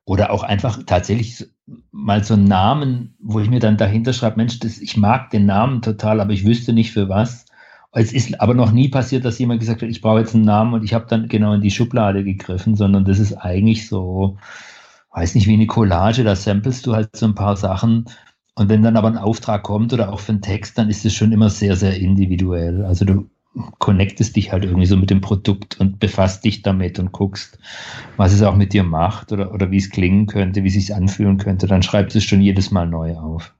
oder 0.06 0.32
auch 0.32 0.44
einfach 0.44 0.82
tatsächlich 0.86 1.48
mal 1.92 2.24
so 2.24 2.34
einen 2.34 2.46
Namen, 2.46 3.16
wo 3.20 3.40
ich 3.40 3.50
mir 3.50 3.60
dann 3.60 3.78
dahinter 3.78 4.14
schreibe, 4.14 4.38
Mensch, 4.38 4.60
das, 4.60 4.80
ich 4.80 4.98
mag 4.98 5.30
den 5.30 5.46
Namen 5.46 5.82
total, 5.82 6.20
aber 6.20 6.34
ich 6.34 6.46
wüsste 6.46 6.74
nicht 6.74 6.92
für 6.92 7.10
was. 7.10 7.46
Es 7.92 8.14
ist 8.14 8.40
aber 8.40 8.54
noch 8.54 8.72
nie 8.72 8.90
passiert, 8.90 9.26
dass 9.26 9.40
jemand 9.40 9.60
gesagt 9.60 9.82
hat, 9.82 9.90
ich 9.90 10.02
brauche 10.02 10.20
jetzt 10.20 10.36
einen 10.36 10.46
Namen 10.46 10.74
und 10.74 10.84
ich 10.84 10.94
habe 10.94 11.06
dann 11.08 11.28
genau 11.28 11.54
in 11.54 11.62
die 11.62 11.72
Schublade 11.72 12.24
gegriffen, 12.24 12.76
sondern 12.76 13.06
das 13.06 13.20
ist 13.20 13.34
eigentlich 13.34 13.88
so, 13.88 14.38
weiß 15.14 15.36
nicht, 15.36 15.48
wie 15.48 15.54
eine 15.54 15.68
Collage, 15.68 16.24
da 16.24 16.36
samplest 16.36 16.86
du 16.86 16.96
halt 16.96 17.16
so 17.16 17.26
ein 17.26 17.36
paar 17.36 17.58
Sachen 17.58 18.06
Und 18.60 18.68
wenn 18.68 18.84
dann 18.84 18.98
aber 18.98 19.08
ein 19.08 19.18
Auftrag 19.18 19.64
kommt 19.64 19.94
oder 19.94 20.12
auch 20.12 20.20
für 20.20 20.34
einen 20.34 20.42
Text, 20.42 20.78
dann 20.78 20.90
ist 20.90 21.06
es 21.06 21.14
schon 21.14 21.32
immer 21.32 21.50
sehr, 21.50 21.78
sehr 21.78 21.96
individuell. 21.96 22.84
Also 22.84 23.06
du 23.06 23.30
connectest 23.78 24.36
dich 24.36 24.52
halt 24.52 24.66
irgendwie 24.66 24.86
so 24.86 24.98
mit 24.98 25.10
dem 25.10 25.22
Produkt 25.22 25.80
und 25.80 26.02
befasst 26.02 26.44
dich 26.44 26.62
damit 26.62 27.00
und 27.00 27.14
guckst, 27.14 27.58
was 28.18 28.34
es 28.34 28.42
auch 28.42 28.58
mit 28.58 28.74
dir 28.74 28.84
macht 28.84 29.32
oder, 29.32 29.54
oder 29.54 29.72
wie 29.72 29.78
es 29.78 29.90
klingen 29.90 30.28
könnte, 30.28 30.66
wie 30.66 30.68
es 30.68 30.74
sich 30.74 30.94
anfühlen 30.94 31.38
könnte. 31.38 31.68
Dann 31.68 31.84
schreibst 31.84 32.16
du 32.16 32.18
es 32.18 32.26
schon 32.26 32.42
jedes 32.42 32.70
Mal 32.70 32.86
neu 32.86 33.16
auf. 33.16 33.54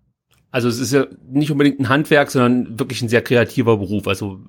Also 0.52 0.68
es 0.68 0.82
ist 0.82 0.92
ja 0.92 1.06
nicht 1.32 1.50
unbedingt 1.50 1.80
ein 1.80 1.88
Handwerk, 1.88 2.30
sondern 2.30 2.78
wirklich 2.78 3.02
ein 3.02 3.08
sehr 3.08 3.22
kreativer 3.22 3.78
Beruf. 3.78 4.06
Also 4.06 4.42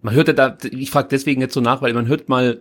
man 0.00 0.14
hört 0.14 0.28
ja 0.28 0.34
da, 0.34 0.56
ich 0.62 0.90
frage 0.90 1.08
deswegen 1.10 1.42
jetzt 1.42 1.52
so 1.52 1.60
nach, 1.60 1.82
weil 1.82 1.92
man 1.92 2.06
hört 2.06 2.30
mal 2.30 2.58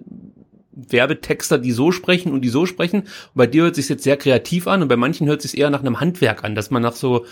Werbetexter, 0.76 1.58
die 1.58 1.72
so 1.72 1.92
sprechen 1.92 2.32
und 2.32 2.42
die 2.42 2.50
so 2.50 2.66
sprechen. 2.66 3.02
Und 3.02 3.36
bei 3.36 3.48
dir 3.48 3.64
hört 3.64 3.76
sich 3.76 3.90
jetzt 3.90 4.04
sehr 4.04 4.18
kreativ 4.18 4.68
an 4.68 4.82
und 4.82 4.88
bei 4.88 4.98
manchen 4.98 5.28
hört 5.28 5.42
sich 5.42 5.58
eher 5.58 5.70
nach 5.70 5.82
einem 5.82 6.00
Handwerk 6.00 6.44
an, 6.44 6.56
dass 6.56 6.72
man 6.72 6.82
nach 6.82 6.96
so 6.96 7.26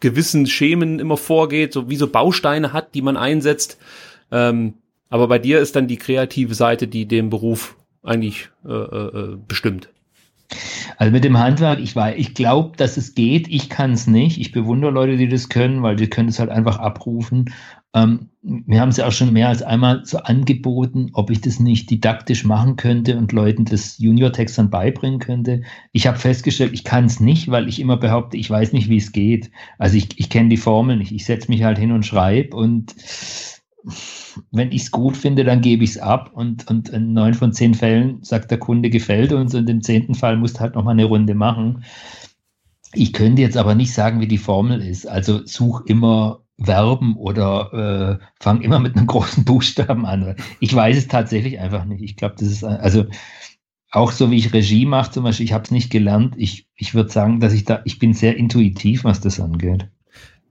gewissen 0.00 0.46
Schemen 0.46 0.98
immer 0.98 1.16
vorgeht, 1.16 1.72
so 1.72 1.88
wie 1.88 1.96
so 1.96 2.08
Bausteine 2.08 2.72
hat, 2.72 2.94
die 2.94 3.02
man 3.02 3.16
einsetzt. 3.16 3.78
Ähm, 4.30 4.74
aber 5.08 5.28
bei 5.28 5.38
dir 5.38 5.60
ist 5.60 5.76
dann 5.76 5.88
die 5.88 5.96
kreative 5.96 6.54
Seite, 6.54 6.88
die 6.88 7.06
den 7.06 7.30
Beruf 7.30 7.76
eigentlich 8.02 8.50
äh, 8.66 8.72
äh, 8.72 9.36
bestimmt. 9.46 9.88
Also 10.96 11.12
mit 11.12 11.24
dem 11.24 11.38
Handwerk, 11.38 11.80
ich 11.80 11.96
weiß, 11.96 12.14
ich 12.18 12.34
glaube, 12.34 12.76
dass 12.76 12.96
es 12.96 13.14
geht. 13.14 13.48
Ich 13.48 13.68
kann 13.68 13.92
es 13.92 14.06
nicht. 14.06 14.40
Ich 14.40 14.52
bewundere 14.52 14.90
Leute, 14.90 15.16
die 15.16 15.28
das 15.28 15.48
können, 15.48 15.82
weil 15.82 15.96
die 15.96 16.08
können 16.08 16.28
es 16.28 16.38
halt 16.38 16.50
einfach 16.50 16.78
abrufen. 16.78 17.52
Ähm, 17.96 18.28
wir 18.42 18.80
haben 18.80 18.90
es 18.90 18.98
ja 18.98 19.06
auch 19.06 19.12
schon 19.12 19.32
mehr 19.32 19.48
als 19.48 19.62
einmal 19.62 20.04
so 20.04 20.18
angeboten, 20.18 21.10
ob 21.14 21.30
ich 21.30 21.40
das 21.40 21.58
nicht 21.58 21.90
didaktisch 21.90 22.44
machen 22.44 22.76
könnte 22.76 23.16
und 23.16 23.32
Leuten 23.32 23.64
das 23.64 23.98
Junior-Text 23.98 24.58
dann 24.58 24.70
beibringen 24.70 25.18
könnte. 25.18 25.62
Ich 25.92 26.06
habe 26.06 26.18
festgestellt, 26.18 26.74
ich 26.74 26.84
kann 26.84 27.06
es 27.06 27.20
nicht, 27.20 27.50
weil 27.50 27.68
ich 27.68 27.80
immer 27.80 27.96
behaupte, 27.96 28.36
ich 28.36 28.50
weiß 28.50 28.72
nicht, 28.72 28.90
wie 28.90 28.98
es 28.98 29.12
geht. 29.12 29.50
Also 29.78 29.96
ich, 29.96 30.20
ich 30.20 30.28
kenne 30.28 30.50
die 30.50 30.58
Formel 30.58 30.96
nicht. 30.96 31.10
Ich 31.10 31.24
setze 31.24 31.50
mich 31.50 31.64
halt 31.64 31.78
hin 31.78 31.90
und 31.90 32.04
schreibe 32.04 32.56
und 32.56 32.94
wenn 34.50 34.72
ich 34.72 34.82
es 34.82 34.90
gut 34.90 35.16
finde, 35.16 35.44
dann 35.44 35.60
gebe 35.62 35.84
ich 35.84 35.90
es 35.90 35.98
ab 35.98 36.30
und, 36.34 36.68
und 36.68 36.90
in 36.90 37.14
neun 37.14 37.34
von 37.34 37.52
zehn 37.52 37.72
Fällen 37.74 38.22
sagt 38.22 38.50
der 38.50 38.58
Kunde, 38.58 38.90
gefällt 38.90 39.32
uns 39.32 39.54
und 39.54 39.70
im 39.70 39.82
zehnten 39.82 40.14
Fall 40.14 40.36
musst 40.36 40.56
du 40.56 40.60
halt 40.60 40.74
nochmal 40.74 40.92
eine 40.92 41.04
Runde 41.04 41.34
machen. 41.34 41.84
Ich 42.92 43.12
könnte 43.12 43.42
jetzt 43.42 43.56
aber 43.56 43.74
nicht 43.74 43.94
sagen, 43.94 44.20
wie 44.20 44.28
die 44.28 44.38
Formel 44.38 44.82
ist. 44.82 45.06
Also 45.06 45.46
such 45.46 45.82
immer 45.86 46.45
Verben 46.62 47.16
oder 47.16 48.18
äh, 48.20 48.24
fang 48.40 48.62
immer 48.62 48.78
mit 48.78 48.96
einem 48.96 49.06
großen 49.06 49.44
Buchstaben 49.44 50.06
an. 50.06 50.36
Ich 50.60 50.74
weiß 50.74 50.96
es 50.96 51.08
tatsächlich 51.08 51.58
einfach 51.58 51.84
nicht. 51.84 52.02
Ich 52.02 52.16
glaube, 52.16 52.36
das 52.38 52.48
ist 52.48 52.64
also 52.64 53.06
auch 53.90 54.12
so 54.12 54.30
wie 54.30 54.36
ich 54.36 54.52
Regie 54.52 54.86
mache 54.86 55.10
zum 55.10 55.24
Beispiel. 55.24 55.44
Ich 55.44 55.52
habe 55.52 55.64
es 55.64 55.70
nicht 55.70 55.90
gelernt. 55.90 56.34
Ich, 56.36 56.66
ich 56.76 56.94
würde 56.94 57.10
sagen, 57.10 57.40
dass 57.40 57.52
ich 57.52 57.64
da 57.64 57.82
ich 57.84 57.98
bin 57.98 58.14
sehr 58.14 58.36
intuitiv, 58.36 59.04
was 59.04 59.20
das 59.20 59.40
angeht. 59.40 59.88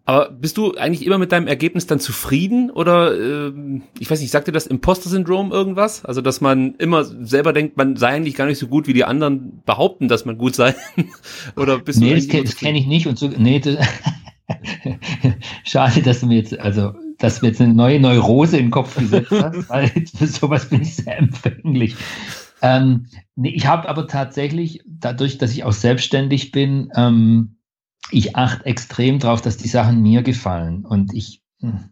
Aber 0.08 0.30
bist 0.30 0.58
du 0.58 0.76
eigentlich 0.76 1.04
immer 1.04 1.18
mit 1.18 1.32
deinem 1.32 1.48
Ergebnis 1.48 1.88
dann 1.88 2.00
zufrieden 2.00 2.70
oder 2.70 3.12
äh, 3.48 3.52
ich 3.98 4.10
weiß 4.10 4.22
nicht, 4.22 4.30
sagt 4.30 4.48
dir 4.48 4.52
das 4.52 4.68
Imposter-Syndrom 4.68 5.52
irgendwas? 5.52 6.06
Also 6.06 6.22
dass 6.22 6.42
man 6.42 6.76
immer 6.76 7.04
selber 7.04 7.54
denkt, 7.54 7.76
man 7.76 7.96
sei 7.96 8.10
eigentlich 8.10 8.36
gar 8.36 8.46
nicht 8.46 8.60
so 8.60 8.68
gut, 8.68 8.86
wie 8.86 8.94
die 8.94 9.04
anderen 9.04 9.64
behaupten, 9.66 10.08
dass 10.08 10.26
man 10.26 10.38
gut 10.38 10.54
sei? 10.54 10.76
oder 11.56 11.80
bist 11.80 12.00
nee, 12.00 12.10
du 12.10 12.16
das, 12.16 12.28
das 12.28 12.56
kenne 12.58 12.78
ich 12.78 12.86
nicht 12.86 13.08
und 13.08 13.18
so. 13.18 13.28
Nee, 13.28 13.60
das, 13.60 13.78
Schade, 15.64 16.02
dass 16.02 16.20
du 16.20 16.28
mir 16.28 16.38
jetzt, 16.38 16.58
also, 16.60 16.94
dass 17.18 17.40
du 17.40 17.48
jetzt 17.48 17.62
eine 17.62 17.74
neue 17.74 18.00
Neurose 18.00 18.58
in 18.58 18.66
den 18.66 18.72
Kopf 18.72 18.96
gesetzt 18.96 19.32
hast, 19.32 19.70
weil 19.70 19.90
für 19.90 20.28
sowas 20.28 20.70
bin 20.70 20.82
ich 20.82 20.96
sehr 20.96 21.18
empfänglich. 21.18 21.96
Ähm, 22.62 23.08
nee, 23.36 23.50
ich 23.50 23.68
habe 23.68 23.90
aber 23.90 24.08
tatsächlich, 24.08 24.82
dadurch, 24.88 25.38
dass 25.38 25.52
ich 25.52 25.64
auch 25.64 25.74
selbstständig 25.74 26.52
bin, 26.52 26.90
ähm, 26.96 27.58
ich 28.12 28.36
achte 28.36 28.66
extrem 28.66 29.20
darauf, 29.20 29.42
dass 29.42 29.58
die 29.58 29.68
Sachen 29.68 30.02
mir 30.02 30.22
gefallen. 30.22 30.86
Und 30.86 31.14
ich, 31.14 31.42
hm, 31.60 31.90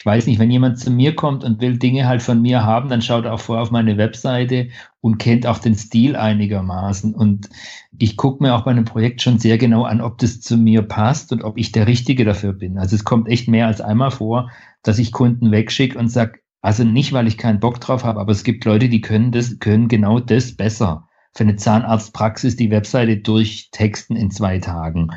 ich 0.00 0.06
weiß 0.06 0.26
nicht, 0.28 0.38
wenn 0.38 0.50
jemand 0.50 0.78
zu 0.78 0.90
mir 0.90 1.14
kommt 1.14 1.44
und 1.44 1.60
will 1.60 1.76
Dinge 1.76 2.08
halt 2.08 2.22
von 2.22 2.40
mir 2.40 2.64
haben, 2.64 2.88
dann 2.88 3.02
schaut 3.02 3.26
er 3.26 3.34
auch 3.34 3.40
vorher 3.40 3.62
auf 3.62 3.70
meine 3.70 3.98
Webseite 3.98 4.70
und 5.02 5.18
kennt 5.18 5.46
auch 5.46 5.58
den 5.58 5.74
Stil 5.74 6.16
einigermaßen. 6.16 7.14
Und 7.14 7.50
ich 7.98 8.16
gucke 8.16 8.42
mir 8.42 8.54
auch 8.54 8.62
bei 8.62 8.70
einem 8.70 8.86
Projekt 8.86 9.20
schon 9.20 9.38
sehr 9.38 9.58
genau 9.58 9.82
an, 9.82 10.00
ob 10.00 10.16
das 10.16 10.40
zu 10.40 10.56
mir 10.56 10.80
passt 10.80 11.32
und 11.32 11.44
ob 11.44 11.58
ich 11.58 11.72
der 11.72 11.86
Richtige 11.86 12.24
dafür 12.24 12.54
bin. 12.54 12.78
Also 12.78 12.96
es 12.96 13.04
kommt 13.04 13.28
echt 13.28 13.46
mehr 13.46 13.66
als 13.66 13.82
einmal 13.82 14.10
vor, 14.10 14.50
dass 14.82 14.98
ich 14.98 15.12
Kunden 15.12 15.50
wegschicke 15.50 15.98
und 15.98 16.08
sage, 16.08 16.38
also 16.62 16.82
nicht, 16.82 17.12
weil 17.12 17.26
ich 17.26 17.36
keinen 17.36 17.60
Bock 17.60 17.78
drauf 17.78 18.02
habe, 18.02 18.20
aber 18.20 18.32
es 18.32 18.42
gibt 18.42 18.64
Leute, 18.64 18.88
die 18.88 19.02
können 19.02 19.32
das, 19.32 19.58
können 19.58 19.88
genau 19.88 20.18
das 20.18 20.56
besser. 20.56 21.10
Für 21.34 21.44
eine 21.44 21.56
Zahnarztpraxis 21.56 22.56
die 22.56 22.70
Webseite 22.70 23.18
durchtexten 23.18 24.16
in 24.16 24.30
zwei 24.30 24.60
Tagen. 24.60 25.10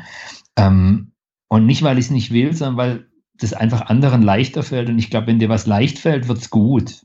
Ähm, 0.56 1.12
und 1.48 1.64
nicht, 1.64 1.82
weil 1.82 1.98
ich 1.98 2.04
es 2.04 2.10
nicht 2.10 2.32
will, 2.32 2.52
sondern 2.52 2.76
weil 2.76 3.13
das 3.38 3.52
einfach 3.52 3.82
anderen 3.82 4.22
leichter 4.22 4.62
fällt. 4.62 4.88
Und 4.88 4.98
ich 4.98 5.10
glaube, 5.10 5.28
wenn 5.28 5.38
dir 5.38 5.48
was 5.48 5.66
leicht 5.66 5.98
fällt, 5.98 6.28
wird's 6.28 6.50
gut. 6.50 7.04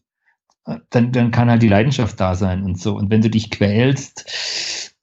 Dann, 0.90 1.12
dann 1.12 1.32
kann 1.32 1.50
halt 1.50 1.62
die 1.62 1.68
Leidenschaft 1.68 2.20
da 2.20 2.36
sein 2.36 2.64
und 2.64 2.80
so. 2.80 2.96
Und 2.96 3.10
wenn 3.10 3.22
du 3.22 3.30
dich 3.30 3.50
quälst, 3.50 4.94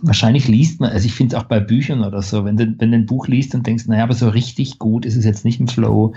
wahrscheinlich 0.00 0.48
liest 0.48 0.80
man, 0.80 0.90
also 0.90 1.06
ich 1.06 1.14
finde 1.14 1.34
es 1.34 1.42
auch 1.42 1.46
bei 1.46 1.60
Büchern 1.60 2.04
oder 2.04 2.22
so, 2.22 2.44
wenn 2.44 2.56
du, 2.56 2.74
wenn 2.78 2.92
du 2.92 2.98
ein 2.98 3.06
Buch 3.06 3.26
liest 3.26 3.54
und 3.54 3.66
denkst, 3.66 3.86
naja, 3.86 4.04
aber 4.04 4.14
so 4.14 4.28
richtig 4.28 4.78
gut 4.78 5.04
ist 5.04 5.16
es 5.16 5.24
jetzt 5.24 5.44
nicht 5.44 5.60
im 5.60 5.68
Flow, 5.68 6.14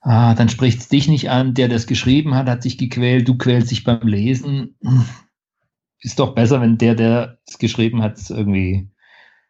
ah, 0.00 0.34
dann 0.34 0.48
spricht 0.48 0.80
es 0.80 0.88
dich 0.88 1.08
nicht 1.08 1.30
an, 1.30 1.54
der 1.54 1.68
das 1.68 1.86
geschrieben 1.86 2.34
hat, 2.34 2.48
hat 2.48 2.62
sich 2.62 2.78
gequält, 2.78 3.28
du 3.28 3.36
quälst 3.36 3.70
dich 3.70 3.84
beim 3.84 4.06
Lesen. 4.06 4.76
Ist 6.00 6.18
doch 6.20 6.34
besser, 6.34 6.60
wenn 6.60 6.78
der, 6.78 6.94
der 6.94 7.38
es 7.46 7.58
geschrieben 7.58 8.02
hat, 8.02 8.16
es 8.16 8.30
irgendwie 8.30 8.88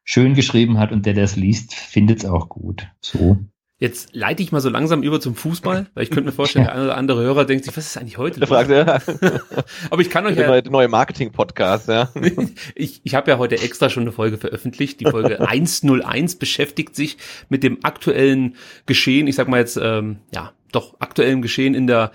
schön 0.02 0.34
geschrieben 0.34 0.78
hat 0.78 0.90
und 0.92 1.04
der, 1.04 1.12
der 1.12 1.24
es 1.24 1.36
liest, 1.36 1.74
findet 1.74 2.20
es 2.20 2.24
auch 2.24 2.48
gut. 2.48 2.88
So. 3.00 3.38
Jetzt 3.80 4.12
leite 4.12 4.42
ich 4.42 4.50
mal 4.50 4.60
so 4.60 4.68
langsam 4.70 5.04
über 5.04 5.20
zum 5.20 5.36
Fußball, 5.36 5.86
weil 5.94 6.02
ich 6.02 6.10
könnte 6.10 6.24
mir 6.24 6.32
vorstellen, 6.32 6.64
der 6.64 6.74
eine 6.74 6.84
oder 6.84 6.96
andere 6.96 7.22
Hörer 7.22 7.44
denkt 7.44 7.64
sich, 7.64 7.76
was 7.76 7.86
ist 7.86 7.96
eigentlich 7.96 8.18
heute? 8.18 8.40
Der 8.40 8.48
fragt, 8.48 8.70
ja. 8.70 9.00
Aber 9.90 10.02
ich 10.02 10.10
kann 10.10 10.26
euch 10.26 10.34
der 10.34 10.46
ja. 10.46 10.50
neue, 10.50 10.62
neue 10.68 10.88
Marketing-Podcast, 10.88 11.88
ja. 11.88 12.12
ich 12.74 13.00
ich 13.04 13.14
habe 13.14 13.30
ja 13.30 13.38
heute 13.38 13.60
extra 13.60 13.88
schon 13.88 14.02
eine 14.02 14.10
Folge 14.10 14.36
veröffentlicht. 14.36 14.98
Die 14.98 15.04
Folge 15.04 15.40
101 15.48 16.36
beschäftigt 16.36 16.96
sich 16.96 17.18
mit 17.48 17.62
dem 17.62 17.84
aktuellen 17.84 18.56
Geschehen, 18.86 19.28
ich 19.28 19.36
sag 19.36 19.46
mal 19.46 19.60
jetzt, 19.60 19.78
ähm, 19.80 20.18
ja, 20.34 20.52
doch 20.72 21.00
aktuellen 21.00 21.40
Geschehen 21.40 21.74
in 21.74 21.86
der 21.86 22.10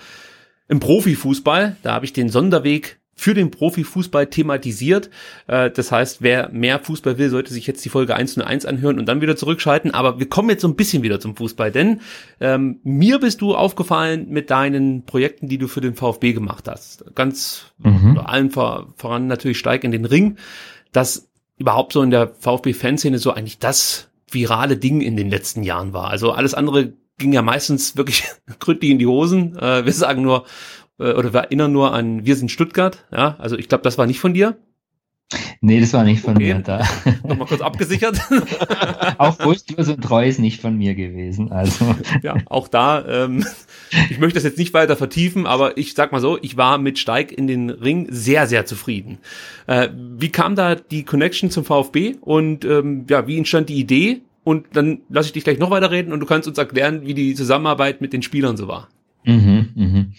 im 0.68 0.82
Profifußball. 0.82 1.78
Da 1.82 1.94
habe 1.94 2.04
ich 2.04 2.12
den 2.12 2.28
Sonderweg 2.28 3.00
für 3.16 3.34
den 3.34 3.52
Profifußball 3.52 4.28
thematisiert. 4.28 5.10
Äh, 5.48 5.72
das 5.72 5.92
heißt, 5.92 6.22
wer 6.22 6.50
mehr 6.50 6.80
Fußball 6.80 7.18
will, 7.18 7.30
sollte 7.30 7.54
sich 7.54 7.68
jetzt 7.68 7.84
die 7.86 7.90
Folge 7.90 8.16
101 8.16 8.66
anhören 8.66 9.00
und 9.00 9.08
dann 9.08 9.22
wieder 9.22 9.36
zurückschalten. 9.36 9.92
Aber 9.92 10.20
wir 10.20 10.28
kommen 10.28 10.50
jetzt 10.50 10.62
so 10.62 10.68
ein 10.68 10.76
bisschen 10.76 11.04
wieder 11.04 11.20
zum 11.20 11.36
Fußball, 11.36 11.72
denn 11.72 12.02
ähm, 12.40 12.80
mir 12.84 13.20
bist 13.20 13.42
du 13.42 13.56
aufgefallen 13.56 14.28
mit 14.30 14.50
deinen 14.50 15.06
Projekten, 15.06 15.48
die 15.48 15.58
du 15.58 15.68
für 15.68 15.82
den 15.82 15.96
VfB 15.96 16.34
gemacht 16.34 16.68
hast. 16.68 17.06
Ganz 17.16 17.74
mhm. 17.78 18.20
allen 18.24 18.52
vor, 18.52 18.94
voran 18.98 19.28
natürlich 19.28 19.60
Steig 19.60 19.84
in 19.84 19.92
den 19.92 20.06
Ring. 20.06 20.38
Das 20.92 21.30
überhaupt 21.58 21.94
so 21.94 22.02
in 22.02 22.10
der 22.10 22.30
VfB-Fanszene 22.40 23.20
so 23.20 23.32
eigentlich 23.32 23.60
das 23.60 24.10
virale 24.30 24.78
Ding 24.78 25.02
in 25.02 25.16
den 25.16 25.30
letzten 25.30 25.64
Jahren 25.64 25.94
war. 25.94 26.10
Also 26.10 26.32
alles 26.32 26.54
andere 26.54 26.94
ging 27.18 27.34
ja 27.34 27.42
meistens 27.42 27.96
wirklich 27.96 28.24
gründlich 28.60 28.92
in 28.92 29.00
die 29.00 29.08
Hosen. 29.08 29.58
Äh, 29.58 29.86
wir 29.86 29.94
sagen 29.94 30.24
nur, 30.24 30.46
äh, 31.00 31.14
oder 31.14 31.34
wir 31.34 31.42
erinnern 31.42 31.72
nur 31.72 31.94
an 31.94 32.26
Wir 32.26 32.36
sind 32.36 32.52
Stuttgart. 32.52 33.06
Ja, 33.12 33.36
also 33.40 33.58
ich 33.58 33.70
glaube, 33.70 33.84
das 33.84 33.98
war 33.98 34.06
nicht 34.06 34.20
von 34.20 34.34
dir. 34.34 34.58
Nee, 35.62 35.80
das 35.80 35.94
war 35.94 36.04
nicht 36.04 36.22
von 36.22 36.36
okay. 36.36 36.54
mir 36.54 36.62
da. 36.62 36.84
Nochmal 37.24 37.48
kurz 37.48 37.62
abgesichert. 37.62 38.20
auch 39.18 39.40
Wurstlos 39.40 39.88
und 39.88 40.02
Treu 40.04 40.28
ist 40.28 40.40
nicht 40.40 40.62
von 40.62 40.78
mir 40.78 40.96
gewesen. 40.96 41.52
Also. 41.52 41.96
Ja, 42.22 42.36
auch 42.46 42.68
da, 42.68 43.06
ähm, 43.08 43.46
ich 44.10 44.20
möchte 44.20 44.36
das 44.36 44.44
jetzt 44.44 44.58
nicht 44.58 44.74
weiter 44.74 44.96
vertiefen, 44.96 45.46
aber 45.46 45.78
ich 45.78 45.94
sag 45.94 46.12
mal 46.12 46.22
so, 46.22 46.38
ich 46.42 46.58
war 46.58 46.78
mit 46.78 47.00
Steig 47.00 47.32
in 47.32 47.48
den 47.48 47.70
Ring 47.70 48.08
sehr, 48.10 48.48
sehr 48.48 48.66
zufrieden. 48.66 49.20
Äh, 49.68 49.90
wie 49.94 50.30
kam 50.30 50.56
da 50.56 50.76
die 50.76 51.04
Connection 51.04 51.50
zum 51.50 51.64
VfB 51.64 52.16
und 52.22 52.66
ähm, 52.66 53.06
ja, 53.10 53.28
wie 53.28 53.38
entstand 53.38 53.70
die 53.70 53.80
Idee? 53.80 54.22
Und 54.44 54.68
dann 54.74 55.02
lasse 55.10 55.28
ich 55.28 55.34
dich 55.34 55.46
gleich 55.46 55.58
noch 55.58 55.70
weiter 55.70 55.90
reden 55.90 56.12
und 56.12 56.20
du 56.20 56.26
kannst 56.26 56.48
uns 56.50 56.58
erklären, 56.58 57.06
wie 57.06 57.14
die 57.14 57.34
Zusammenarbeit 57.34 58.02
mit 58.02 58.12
den 58.12 58.22
Spielern 58.22 58.58
so 58.58 58.68
war. 58.68 58.90
Mhm, 59.24 59.70
mhm. 59.76 60.14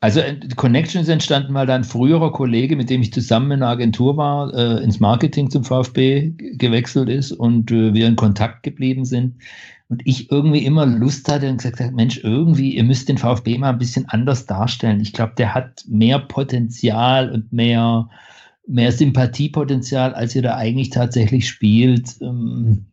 Also 0.00 0.20
äh, 0.20 0.38
Connections 0.56 1.08
entstanden, 1.08 1.54
weil 1.54 1.66
da 1.66 1.74
ein 1.74 1.84
früherer 1.84 2.32
Kollege, 2.32 2.76
mit 2.76 2.88
dem 2.90 3.02
ich 3.02 3.12
zusammen 3.12 3.50
in 3.52 3.60
der 3.60 3.70
Agentur 3.70 4.16
war, 4.16 4.54
äh, 4.54 4.82
ins 4.82 5.00
Marketing 5.00 5.50
zum 5.50 5.64
VfB 5.64 6.32
gewechselt 6.36 7.08
ist 7.08 7.32
und 7.32 7.70
äh, 7.72 7.92
wir 7.94 8.06
in 8.06 8.16
Kontakt 8.16 8.62
geblieben 8.62 9.04
sind. 9.04 9.36
Und 9.88 10.02
ich 10.04 10.30
irgendwie 10.30 10.66
immer 10.66 10.84
Lust 10.84 11.28
hatte 11.28 11.48
und 11.48 11.56
gesagt 11.56 11.80
habe, 11.80 11.92
Mensch, 11.92 12.20
irgendwie, 12.22 12.76
ihr 12.76 12.84
müsst 12.84 13.08
den 13.08 13.16
VfB 13.16 13.56
mal 13.56 13.70
ein 13.70 13.78
bisschen 13.78 14.06
anders 14.08 14.44
darstellen. 14.44 15.00
Ich 15.00 15.14
glaube, 15.14 15.32
der 15.38 15.54
hat 15.54 15.84
mehr 15.88 16.18
Potenzial 16.18 17.32
und 17.32 17.52
mehr, 17.52 18.08
mehr 18.66 18.92
Sympathiepotenzial, 18.92 20.14
als 20.14 20.34
ihr 20.34 20.42
da 20.42 20.56
eigentlich 20.56 20.90
tatsächlich 20.90 21.48
spielt. 21.48 22.20
Ähm, 22.20 22.86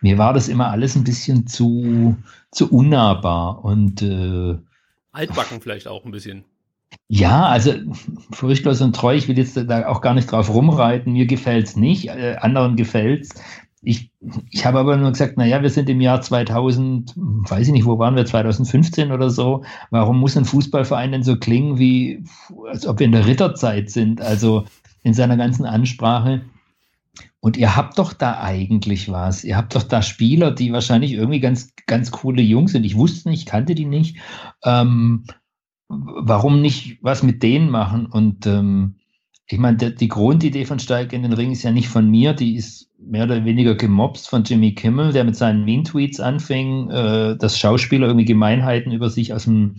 mir 0.00 0.16
war 0.16 0.32
das 0.32 0.48
immer 0.48 0.70
alles 0.70 0.96
ein 0.96 1.04
bisschen 1.04 1.46
zu, 1.46 2.16
zu 2.50 2.72
unnahbar 2.72 3.62
und 3.62 4.00
äh, 4.00 4.56
Altbacken 5.14 5.60
vielleicht 5.60 5.88
auch 5.88 6.04
ein 6.04 6.10
bisschen. 6.10 6.44
Ja, 7.08 7.46
also 7.46 7.72
furchtlos 8.30 8.80
und 8.80 8.94
treu, 8.94 9.14
ich 9.14 9.28
will 9.28 9.38
jetzt 9.38 9.56
da 9.56 9.86
auch 9.88 10.00
gar 10.00 10.14
nicht 10.14 10.30
drauf 10.30 10.52
rumreiten. 10.52 11.12
Mir 11.12 11.26
gefällt's 11.26 11.76
nicht, 11.76 12.08
äh, 12.08 12.36
anderen 12.40 12.76
gefällt's. 12.76 13.30
ich, 13.82 14.10
ich 14.50 14.64
habe 14.64 14.78
aber 14.78 14.96
nur 14.96 15.10
gesagt, 15.12 15.36
naja, 15.36 15.62
wir 15.62 15.70
sind 15.70 15.88
im 15.90 16.00
Jahr 16.00 16.20
2000, 16.22 17.12
weiß 17.16 17.66
ich 17.66 17.72
nicht, 17.72 17.84
wo 17.84 17.98
waren 17.98 18.16
wir, 18.16 18.24
2015 18.24 19.12
oder 19.12 19.30
so. 19.30 19.64
Warum 19.90 20.20
muss 20.20 20.36
ein 20.36 20.44
Fußballverein 20.44 21.12
denn 21.12 21.22
so 21.22 21.36
klingen, 21.36 21.78
wie, 21.78 22.24
als 22.68 22.86
ob 22.86 22.98
wir 22.98 23.06
in 23.06 23.12
der 23.12 23.26
Ritterzeit 23.26 23.90
sind? 23.90 24.20
Also 24.20 24.64
in 25.02 25.14
seiner 25.14 25.36
ganzen 25.36 25.66
Ansprache. 25.66 26.42
Und 27.44 27.58
ihr 27.58 27.76
habt 27.76 27.98
doch 27.98 28.14
da 28.14 28.40
eigentlich 28.40 29.10
was. 29.10 29.44
Ihr 29.44 29.58
habt 29.58 29.74
doch 29.74 29.82
da 29.82 30.00
Spieler, 30.00 30.50
die 30.50 30.72
wahrscheinlich 30.72 31.12
irgendwie 31.12 31.40
ganz, 31.40 31.74
ganz 31.86 32.10
coole 32.10 32.40
Jungs 32.40 32.72
sind. 32.72 32.84
Ich 32.84 32.96
wusste 32.96 33.28
nicht, 33.28 33.44
kannte 33.44 33.74
die 33.74 33.84
nicht. 33.84 34.16
Ähm, 34.64 35.24
warum 35.88 36.62
nicht 36.62 37.00
was 37.02 37.22
mit 37.22 37.42
denen 37.42 37.68
machen? 37.68 38.06
Und 38.06 38.46
ähm, 38.46 38.94
ich 39.46 39.58
meine, 39.58 39.76
die 39.76 40.08
Grundidee 40.08 40.64
von 40.64 40.78
Steig 40.78 41.12
in 41.12 41.22
den 41.22 41.34
Ring 41.34 41.52
ist 41.52 41.64
ja 41.64 41.70
nicht 41.70 41.88
von 41.88 42.10
mir, 42.10 42.32
die 42.32 42.56
ist 42.56 42.90
mehr 42.98 43.24
oder 43.24 43.44
weniger 43.44 43.74
gemobst 43.74 44.26
von 44.26 44.44
Jimmy 44.44 44.74
Kimmel, 44.74 45.12
der 45.12 45.24
mit 45.24 45.36
seinen 45.36 45.66
Mean-Tweets 45.66 46.20
anfing, 46.20 46.88
äh, 46.88 47.36
dass 47.36 47.58
Schauspieler 47.58 48.06
irgendwie 48.06 48.24
Gemeinheiten 48.24 48.90
über 48.90 49.10
sich 49.10 49.34
aus 49.34 49.44
dem 49.44 49.74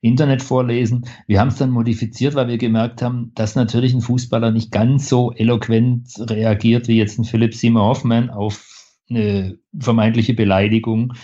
Internet 0.00 0.42
vorlesen. 0.42 1.06
Wir 1.26 1.40
haben 1.40 1.48
es 1.48 1.56
dann 1.56 1.70
modifiziert, 1.70 2.34
weil 2.34 2.48
wir 2.48 2.58
gemerkt 2.58 3.02
haben, 3.02 3.32
dass 3.34 3.56
natürlich 3.56 3.94
ein 3.94 4.00
Fußballer 4.00 4.52
nicht 4.52 4.70
ganz 4.70 5.08
so 5.08 5.32
eloquent 5.32 6.08
reagiert 6.18 6.88
wie 6.88 6.98
jetzt 6.98 7.18
ein 7.18 7.24
Philipp 7.24 7.54
Seymour 7.54 7.84
Hoffmann 7.84 8.30
auf 8.30 8.64
eine 9.10 9.58
vermeintliche 9.78 10.34
Beleidigung 10.34 11.14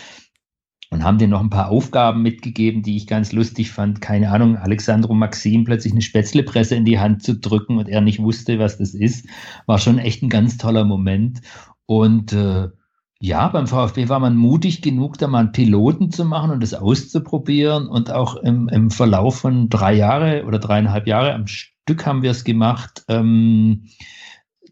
und 0.89 1.03
haben 1.03 1.17
dir 1.17 1.27
noch 1.27 1.41
ein 1.41 1.49
paar 1.49 1.69
Aufgaben 1.69 2.21
mitgegeben, 2.21 2.83
die 2.83 2.97
ich 2.97 3.07
ganz 3.07 3.31
lustig 3.31 3.71
fand. 3.71 4.01
Keine 4.01 4.31
Ahnung, 4.31 4.57
Alexandro 4.57 5.13
Maxim 5.13 5.63
plötzlich 5.63 5.93
eine 5.93 6.01
Spätzlepresse 6.01 6.75
in 6.75 6.85
die 6.85 6.99
Hand 6.99 7.23
zu 7.23 7.37
drücken 7.37 7.77
und 7.77 7.89
er 7.89 8.01
nicht 8.01 8.21
wusste, 8.21 8.59
was 8.59 8.77
das 8.77 8.93
ist, 8.93 9.27
war 9.65 9.79
schon 9.79 9.99
echt 9.99 10.21
ein 10.23 10.29
ganz 10.29 10.57
toller 10.57 10.85
Moment. 10.85 11.41
Und 11.85 12.33
äh, 12.33 12.69
ja, 13.19 13.47
beim 13.47 13.67
VfB 13.67 14.09
war 14.09 14.19
man 14.19 14.35
mutig 14.35 14.81
genug, 14.81 15.17
da 15.17 15.27
mal 15.27 15.39
einen 15.39 15.51
Piloten 15.51 16.11
zu 16.11 16.25
machen 16.25 16.51
und 16.51 16.61
das 16.61 16.73
auszuprobieren. 16.73 17.87
Und 17.87 18.11
auch 18.11 18.35
im, 18.35 18.67
im 18.67 18.91
Verlauf 18.91 19.39
von 19.39 19.69
drei 19.69 19.93
Jahre 19.93 20.45
oder 20.45 20.59
dreieinhalb 20.59 21.07
Jahre 21.07 21.33
am 21.33 21.47
Stück 21.47 22.05
haben 22.05 22.23
wir 22.23 22.31
es 22.31 22.43
gemacht, 22.43 23.03
ähm, 23.07 23.85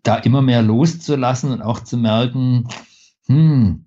da 0.03 0.17
immer 0.17 0.41
mehr 0.41 0.61
loszulassen 0.61 1.51
und 1.51 1.61
auch 1.61 1.79
zu 1.79 1.95
merken, 1.97 2.67
hm, 3.27 3.85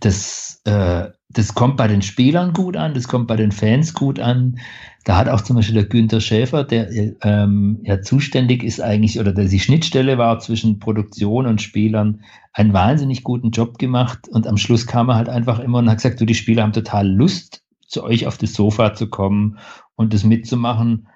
das, 0.00 0.62
äh, 0.64 1.10
das 1.28 1.54
kommt 1.54 1.76
bei 1.76 1.86
den 1.86 2.02
Spielern 2.02 2.54
gut 2.54 2.76
an, 2.76 2.94
das 2.94 3.08
kommt 3.08 3.26
bei 3.26 3.36
den 3.36 3.52
Fans 3.52 3.92
gut 3.92 4.18
an. 4.18 4.58
Da 5.06 5.18
hat 5.18 5.28
auch 5.28 5.40
zum 5.40 5.54
Beispiel 5.54 5.76
der 5.76 5.84
Günther 5.84 6.20
Schäfer, 6.20 6.64
der 6.64 6.90
ähm, 7.22 7.78
ja 7.84 8.02
zuständig 8.02 8.64
ist 8.64 8.80
eigentlich 8.80 9.20
oder 9.20 9.32
der 9.32 9.44
die 9.44 9.60
Schnittstelle 9.60 10.18
war 10.18 10.40
zwischen 10.40 10.80
Produktion 10.80 11.46
und 11.46 11.62
Spielern, 11.62 12.24
einen 12.52 12.72
wahnsinnig 12.72 13.22
guten 13.22 13.52
Job 13.52 13.78
gemacht. 13.78 14.26
Und 14.28 14.48
am 14.48 14.56
Schluss 14.56 14.84
kam 14.88 15.08
er 15.08 15.14
halt 15.14 15.28
einfach 15.28 15.60
immer 15.60 15.78
und 15.78 15.88
hat 15.88 15.98
gesagt, 15.98 16.20
du, 16.20 16.26
die 16.26 16.34
Spieler 16.34 16.64
haben 16.64 16.72
total 16.72 17.08
Lust, 17.08 17.62
zu 17.86 18.02
euch 18.02 18.26
auf 18.26 18.36
das 18.36 18.54
Sofa 18.54 18.94
zu 18.94 19.08
kommen 19.08 19.58
und 19.94 20.12
das 20.12 20.24
mitzumachen, 20.24 21.06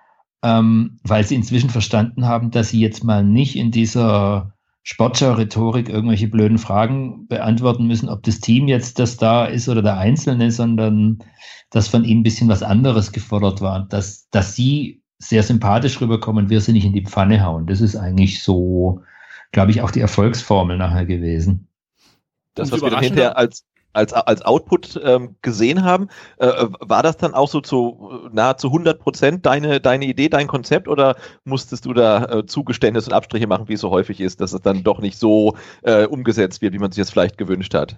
ähm, 0.44 1.00
weil 1.02 1.24
sie 1.24 1.34
inzwischen 1.34 1.70
verstanden 1.70 2.26
haben, 2.26 2.52
dass 2.52 2.68
sie 2.68 2.78
jetzt 2.78 3.02
mal 3.02 3.24
nicht 3.24 3.56
in 3.56 3.72
dieser 3.72 4.54
Sportschau-Rhetorik 4.82 5.88
irgendwelche 5.88 6.28
blöden 6.28 6.58
Fragen 6.58 7.26
beantworten 7.28 7.86
müssen, 7.86 8.08
ob 8.08 8.22
das 8.22 8.40
Team 8.40 8.66
jetzt 8.66 8.98
das 8.98 9.16
da 9.16 9.44
ist 9.44 9.68
oder 9.68 9.82
der 9.82 9.98
Einzelne, 9.98 10.50
sondern 10.50 11.18
dass 11.70 11.88
von 11.88 12.04
ihnen 12.04 12.20
ein 12.20 12.24
bisschen 12.24 12.48
was 12.48 12.62
anderes 12.62 13.12
gefordert 13.12 13.60
war, 13.60 13.86
dass, 13.88 14.28
dass 14.30 14.56
sie 14.56 15.02
sehr 15.18 15.42
sympathisch 15.42 16.00
rüberkommen, 16.00 16.48
wir 16.48 16.60
sie 16.60 16.72
nicht 16.72 16.86
in 16.86 16.94
die 16.94 17.04
Pfanne 17.04 17.44
hauen. 17.44 17.66
Das 17.66 17.80
ist 17.80 17.94
eigentlich 17.94 18.42
so, 18.42 19.02
glaube 19.52 19.70
ich, 19.70 19.82
auch 19.82 19.90
die 19.90 20.00
Erfolgsformel 20.00 20.78
nachher 20.78 21.04
gewesen. 21.04 21.68
Das, 22.54 22.72
was 22.72 22.80
wir 22.82 22.90
dann 22.90 23.02
hinterher 23.02 23.36
als, 23.36 23.64
als, 23.92 24.12
als 24.12 24.42
Output 24.42 25.00
ähm, 25.04 25.36
gesehen 25.42 25.82
haben. 25.82 26.08
Äh, 26.38 26.46
äh 26.46 26.68
war 26.80 27.02
das 27.02 27.16
dann 27.16 27.34
auch 27.34 27.48
so 27.48 27.60
zu 27.60 28.28
nahezu 28.32 28.68
100 28.68 28.98
Prozent 28.98 29.46
deine, 29.46 29.80
deine 29.80 30.06
Idee, 30.06 30.28
dein 30.28 30.46
Konzept 30.46 30.88
oder 30.88 31.16
musstest 31.44 31.86
du 31.86 31.92
da 31.92 32.24
äh, 32.24 32.46
Zugeständnisse 32.46 33.10
und 33.10 33.14
Abstriche 33.14 33.46
machen, 33.46 33.68
wie 33.68 33.74
es 33.74 33.80
so 33.80 33.90
häufig 33.90 34.20
ist, 34.20 34.40
dass 34.40 34.52
es 34.52 34.60
dann 34.62 34.82
doch 34.82 35.00
nicht 35.00 35.18
so 35.18 35.56
äh, 35.82 36.06
umgesetzt 36.06 36.62
wird, 36.62 36.74
wie 36.74 36.78
man 36.78 36.92
sich 36.92 37.02
das 37.02 37.10
vielleicht 37.10 37.38
gewünscht 37.38 37.74
hat? 37.74 37.96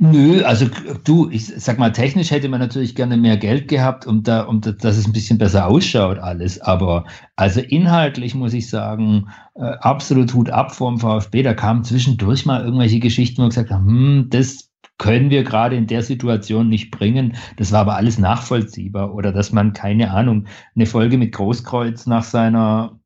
Nö, 0.00 0.44
also 0.44 0.66
du, 1.02 1.28
ich 1.28 1.46
sag 1.46 1.76
mal, 1.80 1.90
technisch 1.90 2.30
hätte 2.30 2.48
man 2.48 2.60
natürlich 2.60 2.94
gerne 2.94 3.16
mehr 3.16 3.36
Geld 3.36 3.66
gehabt, 3.66 4.06
um 4.06 4.22
da, 4.22 4.42
um 4.42 4.60
da, 4.60 4.70
dass 4.70 4.96
es 4.96 5.08
ein 5.08 5.12
bisschen 5.12 5.38
besser 5.38 5.66
ausschaut 5.66 6.20
alles. 6.20 6.60
Aber 6.60 7.04
also 7.34 7.60
inhaltlich 7.60 8.36
muss 8.36 8.52
ich 8.52 8.70
sagen, 8.70 9.26
äh, 9.56 9.64
absolut 9.80 10.32
Hut 10.34 10.50
ab 10.50 10.72
vom 10.72 11.00
VfB. 11.00 11.42
Da 11.42 11.52
kamen 11.52 11.82
zwischendurch 11.82 12.46
mal 12.46 12.64
irgendwelche 12.64 13.00
Geschichten, 13.00 13.38
wo 13.38 13.46
wir 13.46 13.48
gesagt 13.48 13.70
haben, 13.70 13.88
hm, 13.88 14.26
das 14.30 14.67
können 14.98 15.30
wir 15.30 15.44
gerade 15.44 15.76
in 15.76 15.86
der 15.86 16.02
Situation 16.02 16.68
nicht 16.68 16.90
bringen. 16.90 17.36
Das 17.56 17.72
war 17.72 17.80
aber 17.80 17.96
alles 17.96 18.18
nachvollziehbar. 18.18 19.14
Oder 19.14 19.32
dass 19.32 19.52
man, 19.52 19.72
keine 19.72 20.10
Ahnung, 20.10 20.46
eine 20.74 20.86
Folge 20.86 21.16
mit 21.16 21.32
Großkreuz 21.32 22.06
nach 22.06 22.24
seiner, 22.24 22.98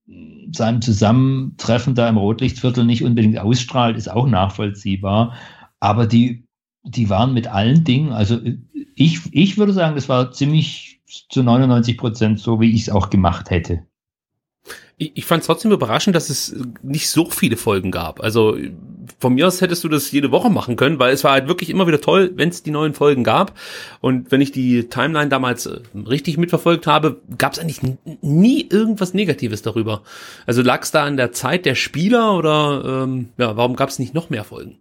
seinem 0.50 0.81
Zusammentreffen 0.81 1.94
da 1.94 2.09
im 2.09 2.16
Rotlichtviertel 2.16 2.85
nicht 2.85 3.05
unbedingt 3.05 3.38
ausstrahlt, 3.38 3.96
ist 3.96 4.11
auch 4.11 4.26
nachvollziehbar. 4.26 5.35
Aber 5.81 6.07
die, 6.07 6.46
die 6.83 7.11
waren 7.11 7.35
mit 7.35 7.46
allen 7.46 7.85
Dingen, 7.85 8.12
also 8.12 8.40
ich, 8.94 9.20
ich 9.33 9.59
würde 9.59 9.72
sagen, 9.72 9.94
das 9.94 10.09
war 10.09 10.33
ziemlich 10.33 11.00
zu 11.28 11.42
99 11.42 11.98
Prozent 11.98 12.40
so, 12.40 12.61
wie 12.61 12.72
ich 12.72 12.83
es 12.83 12.90
auch 12.90 13.11
gemacht 13.11 13.50
hätte 13.50 13.87
ich, 15.03 15.12
ich 15.15 15.27
fand 15.27 15.41
es 15.41 15.47
trotzdem 15.47 15.73
überraschend, 15.73 16.15
dass 16.15 16.31
es 16.31 16.55
nicht 16.83 17.09
so 17.09 17.29
viele 17.29 17.57
Folgen 17.57 17.91
gab. 17.91 18.23
Also 18.23 18.57
von 19.19 19.35
mir 19.35 19.47
aus 19.47 19.61
hättest 19.61 19.83
du 19.85 19.88
das 19.88 20.11
jede 20.11 20.31
Woche 20.31 20.51
machen 20.51 20.77
können, 20.77 20.99
weil 20.99 21.12
es 21.12 21.25
war 21.25 21.33
halt 21.33 21.49
wirklich 21.49 21.71
immer 21.71 21.87
wieder 21.87 22.01
toll, 22.01 22.33
wenn 22.37 22.49
es 22.49 22.62
die 22.62 22.71
neuen 22.71 22.95
Folgen 22.95 23.25
gab. 23.25 23.59
Und 24.01 24.31
wenn 24.31 24.41
ich 24.41 24.53
die 24.53 24.88
Timeline 24.88 25.29
damals 25.29 25.67
äh, 25.67 25.81
richtig 25.95 26.38
mitverfolgt 26.38 26.87
habe, 26.87 27.21
gab 27.38 27.53
es 27.53 27.59
eigentlich 27.59 27.81
nie 28.21 28.67
irgendwas 28.69 29.15
Negatives 29.15 29.62
darüber. 29.62 30.03
Also 30.47 30.62
lag 30.62 30.83
es 30.83 30.91
da 30.91 31.05
an 31.05 31.17
der 31.17 31.33
Zeit 31.33 31.67
der 31.67 31.75
Spieler 31.75 32.37
oder 32.37 33.03
ähm, 33.05 33.31
ja, 33.38 33.57
warum 33.57 33.77
gab 33.77 33.88
es 33.88 33.99
nicht 33.99 34.15
noch 34.15 34.31
mehr 34.31 34.45
Folgen? 34.45 34.79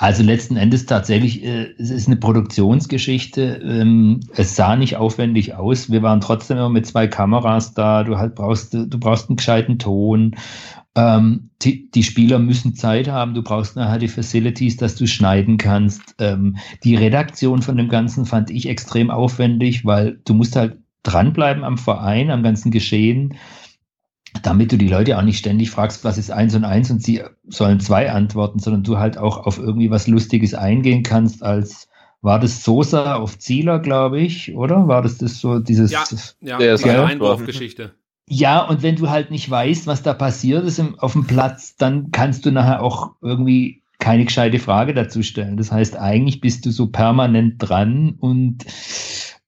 Also 0.00 0.22
letzten 0.22 0.56
Endes 0.56 0.86
tatsächlich, 0.86 1.44
äh, 1.44 1.74
es 1.76 1.90
ist 1.90 2.06
eine 2.06 2.16
Produktionsgeschichte. 2.16 3.60
Ähm, 3.64 4.20
es 4.36 4.54
sah 4.54 4.76
nicht 4.76 4.96
aufwendig 4.96 5.56
aus. 5.56 5.90
Wir 5.90 6.02
waren 6.02 6.20
trotzdem 6.20 6.56
immer 6.56 6.68
mit 6.68 6.86
zwei 6.86 7.08
Kameras 7.08 7.74
da. 7.74 8.04
Du 8.04 8.16
halt 8.16 8.36
brauchst, 8.36 8.72
du 8.74 8.86
brauchst 8.86 9.28
einen 9.28 9.36
gescheiten 9.36 9.80
Ton. 9.80 10.36
Ähm, 10.94 11.50
die, 11.62 11.90
die, 11.90 12.04
Spieler 12.04 12.38
müssen 12.38 12.76
Zeit 12.76 13.08
haben. 13.08 13.34
Du 13.34 13.42
brauchst 13.42 13.74
nachher 13.74 13.98
die 13.98 14.06
Facilities, 14.06 14.76
dass 14.76 14.94
du 14.94 15.08
schneiden 15.08 15.58
kannst. 15.58 16.14
Ähm, 16.20 16.58
die 16.84 16.94
Redaktion 16.94 17.60
von 17.62 17.76
dem 17.76 17.88
Ganzen 17.88 18.24
fand 18.24 18.50
ich 18.50 18.68
extrem 18.68 19.10
aufwendig, 19.10 19.84
weil 19.84 20.20
du 20.24 20.32
musst 20.32 20.54
halt 20.54 20.78
dranbleiben 21.02 21.64
am 21.64 21.76
Verein, 21.76 22.30
am 22.30 22.44
ganzen 22.44 22.70
Geschehen 22.70 23.34
damit 24.42 24.72
du 24.72 24.76
die 24.76 24.88
Leute 24.88 25.18
auch 25.18 25.22
nicht 25.22 25.38
ständig 25.38 25.70
fragst, 25.70 26.04
was 26.04 26.18
ist 26.18 26.30
eins 26.30 26.54
und 26.54 26.64
eins 26.64 26.90
und 26.90 27.02
sie 27.02 27.22
sollen 27.48 27.80
zwei 27.80 28.10
antworten, 28.10 28.58
sondern 28.58 28.82
du 28.82 28.98
halt 28.98 29.18
auch 29.18 29.46
auf 29.46 29.58
irgendwie 29.58 29.90
was 29.90 30.06
Lustiges 30.06 30.54
eingehen 30.54 31.02
kannst, 31.02 31.42
als 31.42 31.88
war 32.20 32.40
das 32.40 32.64
Sosa 32.64 33.14
auf 33.14 33.38
Zieler, 33.38 33.78
glaube 33.78 34.20
ich, 34.20 34.54
oder? 34.54 34.88
War 34.88 35.02
das 35.02 35.18
das 35.18 35.38
so 35.38 35.60
dieses 35.60 35.92
ja, 35.92 36.04
ja, 36.40 36.58
der 36.58 36.76
ja, 36.76 37.04
Einwurfgeschichte. 37.04 37.94
Ja, 38.26 38.60
und 38.60 38.82
wenn 38.82 38.96
du 38.96 39.08
halt 39.08 39.30
nicht 39.30 39.48
weißt, 39.48 39.86
was 39.86 40.02
da 40.02 40.12
passiert 40.12 40.64
ist 40.64 40.78
im, 40.78 40.98
auf 40.98 41.12
dem 41.12 41.26
Platz, 41.26 41.76
dann 41.76 42.10
kannst 42.10 42.44
du 42.44 42.50
nachher 42.50 42.82
auch 42.82 43.12
irgendwie 43.22 43.82
keine 43.98 44.24
gescheite 44.24 44.58
Frage 44.58 44.94
dazu 44.94 45.22
stellen. 45.22 45.56
Das 45.56 45.72
heißt, 45.72 45.96
eigentlich 45.96 46.40
bist 46.40 46.66
du 46.66 46.70
so 46.70 46.88
permanent 46.88 47.54
dran 47.58 48.16
und 48.18 48.64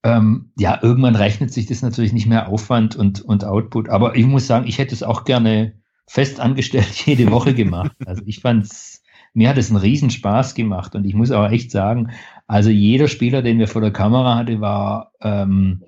ähm, 0.03 0.51
ja, 0.57 0.79
irgendwann 0.81 1.15
rechnet 1.15 1.53
sich 1.53 1.67
das 1.67 1.81
natürlich 1.81 2.13
nicht 2.13 2.27
mehr 2.27 2.47
Aufwand 2.47 2.95
und, 2.95 3.21
und 3.21 3.45
Output. 3.45 3.89
Aber 3.89 4.15
ich 4.15 4.25
muss 4.25 4.47
sagen, 4.47 4.67
ich 4.67 4.77
hätte 4.77 4.95
es 4.95 5.03
auch 5.03 5.25
gerne 5.25 5.73
fest 6.07 6.39
angestellt 6.39 6.91
jede 7.05 7.31
Woche 7.31 7.53
gemacht. 7.53 7.95
Also 8.05 8.23
ich 8.25 8.39
fand's, 8.39 9.03
mir 9.33 9.49
hat 9.49 9.57
es 9.57 9.69
einen 9.69 9.79
Riesenspaß 9.79 10.55
gemacht 10.55 10.95
und 10.95 11.05
ich 11.05 11.13
muss 11.13 11.31
auch 11.31 11.49
echt 11.49 11.71
sagen, 11.71 12.11
also 12.47 12.69
jeder 12.69 13.07
Spieler, 13.07 13.41
den 13.41 13.59
wir 13.59 13.67
vor 13.67 13.81
der 13.81 13.93
Kamera 13.93 14.35
hatte, 14.35 14.59
war 14.59 15.13
ähm, 15.21 15.83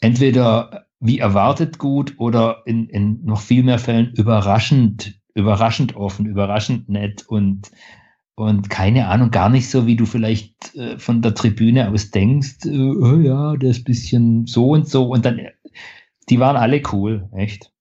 entweder 0.00 0.86
wie 1.00 1.18
erwartet 1.18 1.78
gut 1.78 2.14
oder 2.18 2.62
in, 2.66 2.88
in 2.88 3.24
noch 3.24 3.40
viel 3.40 3.62
mehr 3.62 3.78
Fällen 3.78 4.12
überraschend, 4.14 5.20
überraschend 5.34 5.96
offen, 5.96 6.26
überraschend 6.26 6.88
nett 6.88 7.24
und 7.26 7.70
und 8.38 8.70
keine 8.70 9.08
Ahnung, 9.08 9.30
gar 9.30 9.48
nicht 9.48 9.68
so, 9.68 9.86
wie 9.86 9.96
du 9.96 10.06
vielleicht 10.06 10.74
äh, 10.76 10.98
von 10.98 11.22
der 11.22 11.34
Tribüne 11.34 11.90
aus 11.90 12.10
denkst, 12.10 12.66
äh, 12.66 12.90
oh 12.90 13.18
ja, 13.18 13.56
der 13.56 13.70
ist 13.70 13.84
bisschen 13.84 14.46
so 14.46 14.70
und 14.70 14.88
so. 14.88 15.08
Und 15.08 15.24
dann, 15.24 15.40
die 16.28 16.38
waren 16.38 16.56
alle 16.56 16.82
cool, 16.92 17.28
echt. 17.34 17.72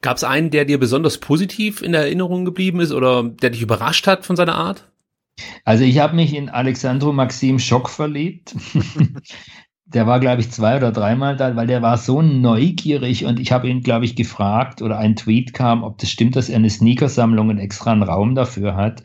Gab 0.00 0.16
es 0.16 0.24
einen, 0.24 0.50
der 0.50 0.64
dir 0.64 0.78
besonders 0.78 1.18
positiv 1.18 1.82
in 1.82 1.92
der 1.92 2.02
Erinnerung 2.02 2.44
geblieben 2.44 2.80
ist 2.80 2.92
oder 2.92 3.22
der 3.24 3.50
dich 3.50 3.62
überrascht 3.62 4.06
hat 4.06 4.24
von 4.24 4.36
seiner 4.36 4.54
Art? 4.54 4.88
Also 5.64 5.84
ich 5.84 5.98
habe 5.98 6.16
mich 6.16 6.34
in 6.34 6.48
Alexandro 6.48 7.12
Maxim 7.12 7.58
Schock 7.58 7.90
verliebt. 7.90 8.54
der 9.86 10.06
war, 10.06 10.18
glaube 10.18 10.40
ich, 10.40 10.50
zwei 10.50 10.76
oder 10.76 10.90
dreimal 10.90 11.36
da, 11.36 11.54
weil 11.54 11.66
der 11.66 11.80
war 11.80 11.96
so 11.96 12.20
neugierig 12.20 13.24
und 13.24 13.38
ich 13.38 13.52
habe 13.52 13.68
ihn, 13.68 13.82
glaube 13.82 14.04
ich, 14.04 14.16
gefragt 14.16 14.82
oder 14.82 14.98
ein 14.98 15.14
Tweet 15.14 15.54
kam, 15.54 15.84
ob 15.84 15.98
das 15.98 16.10
stimmt, 16.10 16.34
dass 16.34 16.48
er 16.48 16.56
eine 16.56 16.70
Sneakersammlung 16.70 17.50
und 17.50 17.58
extra 17.58 17.92
einen 17.92 18.02
Raum 18.02 18.34
dafür 18.34 18.74
hat. 18.74 19.04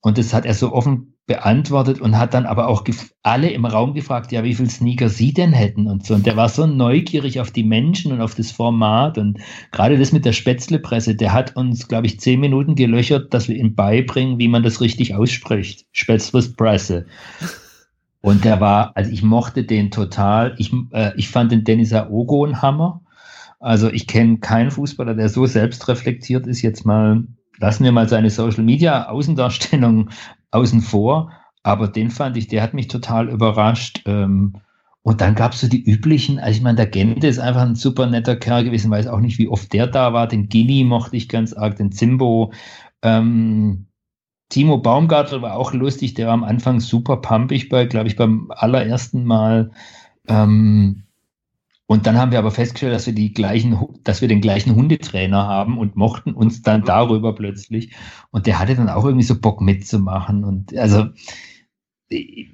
Und 0.00 0.18
das 0.18 0.32
hat 0.32 0.46
er 0.46 0.54
so 0.54 0.72
offen 0.72 1.14
beantwortet 1.26 2.00
und 2.00 2.16
hat 2.16 2.32
dann 2.32 2.46
aber 2.46 2.68
auch 2.68 2.82
alle 3.22 3.50
im 3.50 3.66
Raum 3.66 3.92
gefragt, 3.92 4.32
ja, 4.32 4.44
wie 4.44 4.54
viel 4.54 4.70
Sneaker 4.70 5.10
sie 5.10 5.34
denn 5.34 5.52
hätten 5.52 5.86
und 5.86 6.06
so. 6.06 6.14
Und 6.14 6.24
der 6.24 6.36
war 6.36 6.48
so 6.48 6.66
neugierig 6.66 7.38
auf 7.38 7.50
die 7.50 7.64
Menschen 7.64 8.12
und 8.12 8.22
auf 8.22 8.34
das 8.34 8.50
Format 8.50 9.18
und 9.18 9.38
gerade 9.70 9.98
das 9.98 10.10
mit 10.10 10.24
der 10.24 10.32
Spätzlepresse, 10.32 11.14
der 11.14 11.34
hat 11.34 11.54
uns, 11.54 11.86
glaube 11.86 12.06
ich, 12.06 12.18
zehn 12.18 12.40
Minuten 12.40 12.76
gelöchert, 12.76 13.34
dass 13.34 13.48
wir 13.48 13.56
ihm 13.56 13.74
beibringen, 13.74 14.38
wie 14.38 14.48
man 14.48 14.62
das 14.62 14.80
richtig 14.80 15.14
ausspricht. 15.14 15.84
Spätzlepresse. 15.92 17.06
Und 18.20 18.44
der 18.44 18.60
war, 18.60 18.96
also 18.96 19.10
ich 19.10 19.22
mochte 19.22 19.64
den 19.64 19.90
total. 19.90 20.54
Ich, 20.58 20.72
äh, 20.92 21.12
ich 21.16 21.28
fand 21.28 21.52
den 21.52 21.64
Dennis 21.64 21.92
Aogo 21.92 22.44
ein 22.44 22.62
Hammer. 22.62 23.02
Also 23.60 23.90
ich 23.90 24.06
kenne 24.06 24.38
keinen 24.38 24.70
Fußballer, 24.70 25.14
der 25.14 25.28
so 25.28 25.46
selbstreflektiert 25.46 26.46
ist. 26.46 26.62
Jetzt 26.62 26.86
mal, 26.86 27.24
lassen 27.58 27.84
wir 27.84 27.92
mal 27.92 28.08
seine 28.08 28.30
Social 28.30 28.64
Media 28.64 29.08
Außendarstellung 29.08 30.10
außen 30.50 30.80
vor. 30.80 31.32
Aber 31.62 31.88
den 31.88 32.10
fand 32.10 32.36
ich, 32.36 32.48
der 32.48 32.62
hat 32.62 32.74
mich 32.74 32.88
total 32.88 33.28
überrascht. 33.28 34.02
Ähm, 34.06 34.54
und 35.02 35.20
dann 35.20 35.34
gab 35.34 35.52
es 35.52 35.60
so 35.60 35.68
die 35.68 35.82
üblichen, 35.82 36.38
also 36.38 36.56
ich 36.56 36.62
meine, 36.62 36.76
der 36.76 36.86
Gente 36.86 37.26
ist 37.26 37.38
einfach 37.38 37.62
ein 37.62 37.74
super 37.74 38.06
netter 38.06 38.36
Kerl 38.36 38.64
gewesen, 38.64 38.90
weiß 38.90 39.06
auch 39.06 39.20
nicht, 39.20 39.38
wie 39.38 39.48
oft 39.48 39.72
der 39.72 39.86
da 39.86 40.12
war. 40.12 40.26
Den 40.26 40.48
Gini 40.48 40.84
mochte 40.84 41.16
ich 41.16 41.28
ganz 41.28 41.52
arg, 41.52 41.76
den 41.76 41.92
Zimbo. 41.92 42.52
Ähm, 43.02 43.86
Timo 44.50 44.78
Baumgartel 44.78 45.42
war 45.42 45.56
auch 45.56 45.72
lustig, 45.72 46.14
der 46.14 46.26
war 46.26 46.34
am 46.34 46.44
Anfang 46.44 46.80
super 46.80 47.18
pumpig 47.18 47.68
bei, 47.68 47.86
glaube 47.86 48.08
ich, 48.08 48.16
beim 48.16 48.50
allerersten 48.50 49.24
Mal. 49.24 49.70
Ähm, 50.26 51.04
und 51.90 52.06
dann 52.06 52.18
haben 52.18 52.32
wir 52.32 52.38
aber 52.38 52.50
festgestellt, 52.50 52.94
dass 52.94 53.06
wir 53.06 53.14
die 53.14 53.32
gleichen, 53.32 53.78
dass 54.04 54.20
wir 54.20 54.28
den 54.28 54.42
gleichen 54.42 54.74
Hundetrainer 54.74 55.46
haben 55.46 55.78
und 55.78 55.96
mochten 55.96 56.34
uns 56.34 56.60
dann 56.60 56.84
darüber 56.84 57.34
plötzlich. 57.34 57.94
Und 58.30 58.46
der 58.46 58.58
hatte 58.58 58.74
dann 58.74 58.90
auch 58.90 59.06
irgendwie 59.06 59.24
so 59.24 59.40
Bock 59.40 59.62
mitzumachen. 59.62 60.44
Und 60.44 60.76
also 60.76 61.06
äh, 62.10 62.44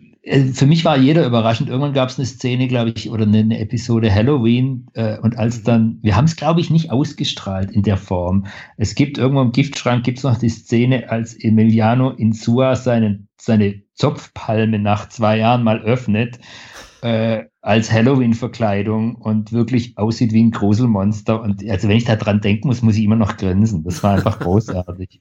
für 0.53 0.67
mich 0.67 0.85
war 0.85 0.97
jeder 0.97 1.27
überraschend. 1.27 1.69
Irgendwann 1.69 1.95
gab 1.95 2.11
es 2.11 2.19
eine 2.19 2.27
Szene, 2.27 2.69
glaube 2.69 2.93
ich, 2.95 3.11
oder 3.11 3.25
eine, 3.25 3.39
eine 3.39 3.59
Episode 3.59 4.15
Halloween. 4.15 4.87
Äh, 4.95 5.19
und 5.19 5.37
als 5.37 5.59
mhm. 5.59 5.65
dann, 5.65 5.99
wir 6.03 6.15
haben 6.15 6.27
es, 6.27 6.37
glaube 6.37 6.61
ich, 6.61 6.71
nicht 6.71 6.93
ausgestrahlt 6.93 7.73
in 7.73 7.83
der 7.83 7.97
Form. 7.97 8.47
Es 8.77 8.95
gibt 8.95 9.19
irgendwo 9.19 9.43
im 9.43 9.51
Giftschrank 9.51 10.05
gibt 10.05 10.19
es 10.19 10.25
noch 10.25 10.39
die 10.39 10.49
Szene, 10.49 11.11
als 11.11 11.35
Emiliano 11.35 12.11
Insua 12.11 12.77
seine, 12.77 13.27
seine 13.37 13.83
Zopfpalme 13.95 14.79
nach 14.79 15.09
zwei 15.09 15.39
Jahren 15.39 15.65
mal 15.65 15.81
öffnet. 15.81 16.39
Äh, 17.05 17.51
als 17.61 17.93
Halloween-Verkleidung 17.93 19.17
und 19.17 19.53
wirklich 19.53 19.99
aussieht 19.99 20.33
wie 20.33 20.43
ein 20.43 20.53
Gruselmonster. 20.53 21.43
Und 21.43 21.63
also 21.69 21.87
wenn 21.87 21.99
ich 21.99 22.07
da 22.07 22.17
dran 22.17 22.41
denken 22.41 22.69
muss, 22.69 22.81
muss 22.81 22.97
ich 22.97 23.05
immer 23.05 23.15
noch 23.17 23.37
grinsen. 23.37 23.85
Das 23.85 24.03
war 24.03 24.15
einfach 24.15 24.39
großartig. 24.39 25.21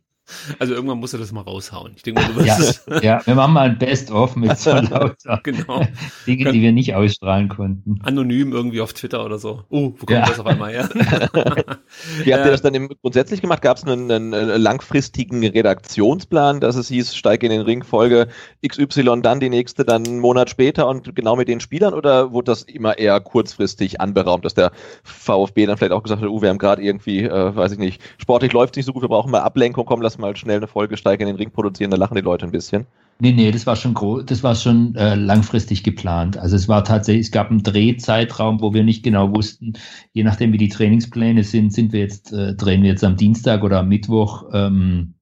Also 0.57 0.73
irgendwann 0.73 0.99
musst 0.99 1.13
du 1.13 1.17
das 1.17 1.31
mal 1.33 1.41
raushauen. 1.41 1.93
Ich 1.95 2.03
denke 2.03 2.21
mal, 2.21 2.27
du 2.29 2.45
wirst 2.45 2.87
ja, 2.87 3.01
ja, 3.01 3.21
wir 3.25 3.35
machen 3.35 3.53
mal 3.53 3.69
ein 3.69 3.77
Best-of 3.77 4.35
mit 4.37 4.57
so 4.57 4.71
lauter 4.71 5.41
genau. 5.43 5.85
Dinge, 6.27 6.51
die 6.51 6.61
wir 6.61 6.71
nicht 6.71 6.95
ausstrahlen 6.95 7.49
konnten. 7.49 7.99
Anonym 8.03 8.53
irgendwie 8.53 8.79
auf 8.79 8.93
Twitter 8.93 9.25
oder 9.25 9.37
so. 9.37 9.63
Oh, 9.69 9.93
wo 9.97 10.05
kommt 10.05 10.11
ja. 10.11 10.25
das 10.25 10.39
auf 10.39 10.45
einmal 10.45 10.71
her? 10.71 10.89
Wie 12.23 12.33
habt 12.33 12.45
ihr 12.45 12.51
das 12.51 12.61
dann 12.61 12.73
im, 12.73 12.89
grundsätzlich 13.01 13.41
gemacht? 13.41 13.61
Gab 13.61 13.77
es 13.77 13.83
einen, 13.83 14.09
einen, 14.09 14.61
langfristigen 14.61 15.45
Redaktionsplan, 15.45 16.61
dass 16.61 16.75
es 16.75 16.87
hieß, 16.87 17.15
steige 17.15 17.45
in 17.45 17.51
den 17.51 17.61
Ring, 17.61 17.83
Folge 17.83 18.27
XY, 18.65 19.21
dann 19.21 19.39
die 19.39 19.49
nächste, 19.49 19.83
dann 19.83 20.05
einen 20.05 20.19
Monat 20.19 20.49
später 20.49 20.87
und 20.87 21.15
genau 21.15 21.35
mit 21.35 21.49
den 21.49 21.59
Spielern? 21.59 21.93
Oder 21.93 22.31
wurde 22.31 22.45
das 22.45 22.63
immer 22.63 22.97
eher 22.97 23.19
kurzfristig 23.19 23.99
anberaumt, 23.99 24.45
dass 24.45 24.53
der 24.53 24.71
VfB 25.03 25.65
dann 25.65 25.77
vielleicht 25.77 25.91
auch 25.91 26.03
gesagt 26.03 26.21
hat, 26.21 26.29
oh, 26.29 26.41
wir 26.41 26.49
haben 26.49 26.57
gerade 26.57 26.81
irgendwie, 26.81 27.23
äh, 27.23 27.55
weiß 27.55 27.73
ich 27.73 27.79
nicht, 27.79 28.01
sportlich 28.17 28.53
läuft 28.53 28.75
nicht 28.77 28.85
so 28.85 28.93
gut, 28.93 29.01
wir 29.01 29.09
brauchen 29.09 29.31
mal 29.31 29.41
Ablenkung, 29.41 29.85
komm, 29.85 30.01
lass 30.01 30.12
lass 30.13 30.19
mal 30.19 30.35
schnell 30.35 30.57
eine 30.57 30.67
Folge 30.67 30.97
Steigen 30.97 31.23
in 31.23 31.29
den 31.29 31.35
Ring 31.37 31.51
produzieren, 31.51 31.89
da 31.89 31.97
lachen 31.97 32.15
die 32.15 32.21
Leute 32.21 32.45
ein 32.45 32.51
bisschen. 32.51 32.85
Nee, 33.19 33.31
nee, 33.31 33.51
das 33.51 33.65
war 33.65 33.75
schon 33.75 33.93
groß, 33.93 34.25
das 34.25 34.43
war 34.43 34.55
schon 34.55 34.95
äh, 34.95 35.15
langfristig 35.15 35.83
geplant. 35.83 36.37
Also 36.37 36.55
es 36.55 36.67
war 36.67 36.83
tatsächlich, 36.83 37.27
es 37.27 37.31
gab 37.31 37.49
einen 37.49 37.63
Drehzeitraum, 37.63 38.61
wo 38.61 38.73
wir 38.73 38.83
nicht 38.83 39.03
genau 39.03 39.33
wussten, 39.35 39.73
je 40.13 40.23
nachdem 40.23 40.51
wie 40.53 40.57
die 40.57 40.69
Trainingspläne 40.69 41.43
sind, 41.43 41.73
sind 41.73 41.93
wir 41.93 42.01
jetzt, 42.01 42.31
äh, 42.31 42.55
drehen 42.55 42.83
wir 42.83 42.89
jetzt 42.89 43.03
am 43.03 43.15
Dienstag 43.15 43.63
oder 43.63 43.79
am 43.79 43.89
Mittwoch. 43.89 44.45
Ähm, 44.53 45.15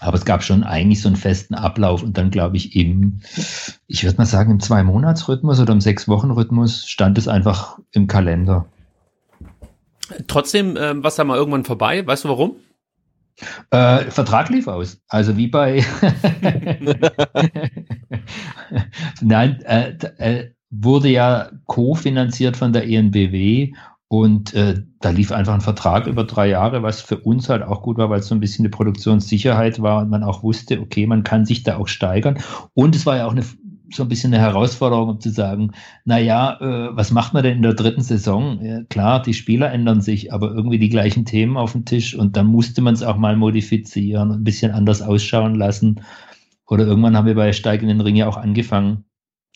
aber 0.00 0.16
es 0.16 0.24
gab 0.24 0.42
schon 0.42 0.64
eigentlich 0.64 1.00
so 1.00 1.08
einen 1.08 1.16
festen 1.16 1.54
Ablauf 1.54 2.02
und 2.02 2.18
dann 2.18 2.30
glaube 2.30 2.56
ich 2.56 2.74
im, 2.74 3.20
ich 3.86 4.04
würde 4.04 4.18
mal 4.18 4.26
sagen, 4.26 4.50
im 4.50 4.60
Zwei-Monats-Rhythmus 4.60 5.60
oder 5.60 5.72
im 5.72 5.80
Sechs-Wochen-Rhythmus 5.80 6.86
stand 6.86 7.16
es 7.16 7.28
einfach 7.28 7.78
im 7.92 8.06
Kalender. 8.08 8.66
Trotzdem, 10.26 10.76
äh, 10.76 11.02
was 11.02 11.16
da 11.16 11.24
mal 11.24 11.36
irgendwann 11.36 11.64
vorbei, 11.64 12.06
weißt 12.06 12.24
du 12.24 12.28
warum? 12.28 12.56
Äh, 13.70 14.10
Vertrag 14.10 14.48
lief 14.50 14.68
aus. 14.68 15.00
Also 15.08 15.36
wie 15.36 15.48
bei. 15.48 15.84
Nein, 19.20 19.60
äh, 19.62 19.96
äh, 20.18 20.50
wurde 20.70 21.08
ja 21.08 21.50
kofinanziert 21.66 22.56
von 22.56 22.72
der 22.72 22.88
ENBW 22.88 23.72
und 24.08 24.54
äh, 24.54 24.82
da 25.00 25.10
lief 25.10 25.32
einfach 25.32 25.54
ein 25.54 25.60
Vertrag 25.60 26.06
über 26.06 26.24
drei 26.24 26.48
Jahre, 26.48 26.82
was 26.82 27.00
für 27.00 27.18
uns 27.18 27.48
halt 27.48 27.62
auch 27.62 27.82
gut 27.82 27.98
war, 27.98 28.10
weil 28.10 28.20
es 28.20 28.28
so 28.28 28.34
ein 28.34 28.40
bisschen 28.40 28.64
eine 28.64 28.70
Produktionssicherheit 28.70 29.82
war 29.82 30.02
und 30.02 30.10
man 30.10 30.22
auch 30.22 30.42
wusste, 30.42 30.80
okay, 30.80 31.06
man 31.06 31.24
kann 31.24 31.46
sich 31.46 31.62
da 31.64 31.76
auch 31.76 31.88
steigern. 31.88 32.38
Und 32.74 32.94
es 32.94 33.06
war 33.06 33.16
ja 33.16 33.26
auch 33.26 33.32
eine 33.32 33.44
so 33.90 34.02
ein 34.02 34.08
bisschen 34.08 34.32
eine 34.32 34.42
Herausforderung, 34.42 35.08
um 35.10 35.20
zu 35.20 35.30
sagen, 35.30 35.72
na 36.04 36.18
ja, 36.18 36.58
äh, 36.60 36.96
was 36.96 37.10
macht 37.10 37.34
man 37.34 37.42
denn 37.42 37.56
in 37.56 37.62
der 37.62 37.74
dritten 37.74 38.02
Saison? 38.02 38.64
Ja, 38.64 38.82
klar, 38.84 39.22
die 39.22 39.34
Spieler 39.34 39.72
ändern 39.72 40.00
sich, 40.00 40.32
aber 40.32 40.50
irgendwie 40.50 40.78
die 40.78 40.88
gleichen 40.88 41.24
Themen 41.24 41.56
auf 41.56 41.72
dem 41.72 41.84
Tisch 41.84 42.14
und 42.14 42.36
dann 42.36 42.46
musste 42.46 42.80
man 42.82 42.94
es 42.94 43.02
auch 43.02 43.16
mal 43.16 43.36
modifizieren 43.36 44.30
und 44.30 44.40
ein 44.40 44.44
bisschen 44.44 44.72
anders 44.72 45.02
ausschauen 45.02 45.54
lassen. 45.54 46.00
Oder 46.66 46.86
irgendwann 46.86 47.16
haben 47.16 47.26
wir 47.26 47.34
bei 47.34 47.52
steigenden 47.52 48.00
Ring 48.00 48.16
ja 48.16 48.26
auch 48.26 48.38
angefangen, 48.38 49.04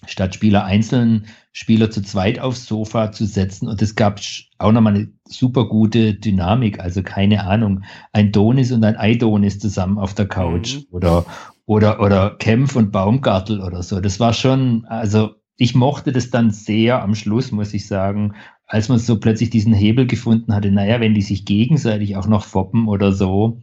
statt 0.07 0.35
Spieler 0.35 0.65
einzeln 0.65 1.27
Spieler 1.53 1.91
zu 1.91 2.03
zweit 2.03 2.39
aufs 2.39 2.67
Sofa 2.67 3.11
zu 3.11 3.25
setzen. 3.25 3.67
Und 3.67 3.83
es 3.83 3.97
gab 3.97 4.21
auch 4.59 4.71
nochmal 4.71 4.95
eine 4.95 5.13
super 5.25 5.69
gute 5.69 6.15
Dynamik. 6.15 6.79
Also 6.79 7.03
keine 7.03 7.45
Ahnung, 7.45 7.83
ein 8.13 8.31
Donis 8.31 8.71
und 8.71 8.85
ein 8.85 8.97
Eidonis 8.97 9.59
zusammen 9.59 9.99
auf 9.99 10.15
der 10.15 10.29
Couch 10.29 10.77
mhm. 10.77 10.85
oder, 10.93 11.27
oder, 11.69 12.01
oder 12.01 12.31
Kempf 12.31 12.77
und 12.77 12.93
Baumgartel 12.93 13.61
oder 13.61 13.83
so. 13.83 14.01
Das 14.01 14.19
war 14.19 14.33
schon, 14.33 14.87
also 14.87 15.35
ich 15.59 15.75
mochte 15.75 16.13
das 16.13 16.31
dann 16.31 16.51
sehr 16.51 17.03
am 17.03 17.15
Schluss, 17.15 17.53
muss 17.53 17.75
ich 17.75 17.87
sagen, 17.87 18.35
als 18.67 18.89
man 18.89 18.99
so 18.99 19.21
plötzlich 19.21 19.51
diesen 19.51 19.75
Hebel 19.75 20.07
gefunden 20.07 20.55
hatte, 20.55 20.71
naja, 20.71 20.99
wenn 20.99 21.13
die 21.13 21.21
sich 21.21 21.45
gegenseitig 21.45 22.17
auch 22.17 22.27
noch 22.27 22.47
foppen 22.47 22.89
oder 22.89 23.13
so. 23.13 23.61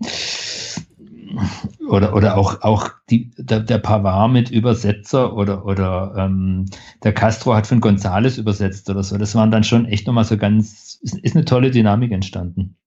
Oder, 1.89 2.15
oder 2.15 2.37
auch, 2.37 2.61
auch 2.61 2.91
die, 3.09 3.31
der, 3.37 3.61
der 3.61 3.79
Pavard 3.79 4.31
mit 4.31 4.51
Übersetzer 4.51 5.35
oder, 5.35 5.65
oder 5.65 6.13
ähm, 6.15 6.65
der 7.03 7.11
Castro 7.11 7.55
hat 7.55 7.65
von 7.65 7.81
Gonzales 7.81 8.37
übersetzt 8.37 8.87
oder 8.87 9.01
so. 9.01 9.17
Das 9.17 9.33
waren 9.33 9.49
dann 9.49 9.63
schon 9.63 9.85
echt 9.87 10.05
nochmal 10.05 10.25
so 10.25 10.37
ganz, 10.37 10.99
ist, 11.01 11.17
ist 11.17 11.35
eine 11.35 11.45
tolle 11.45 11.71
Dynamik 11.71 12.11
entstanden. 12.11 12.77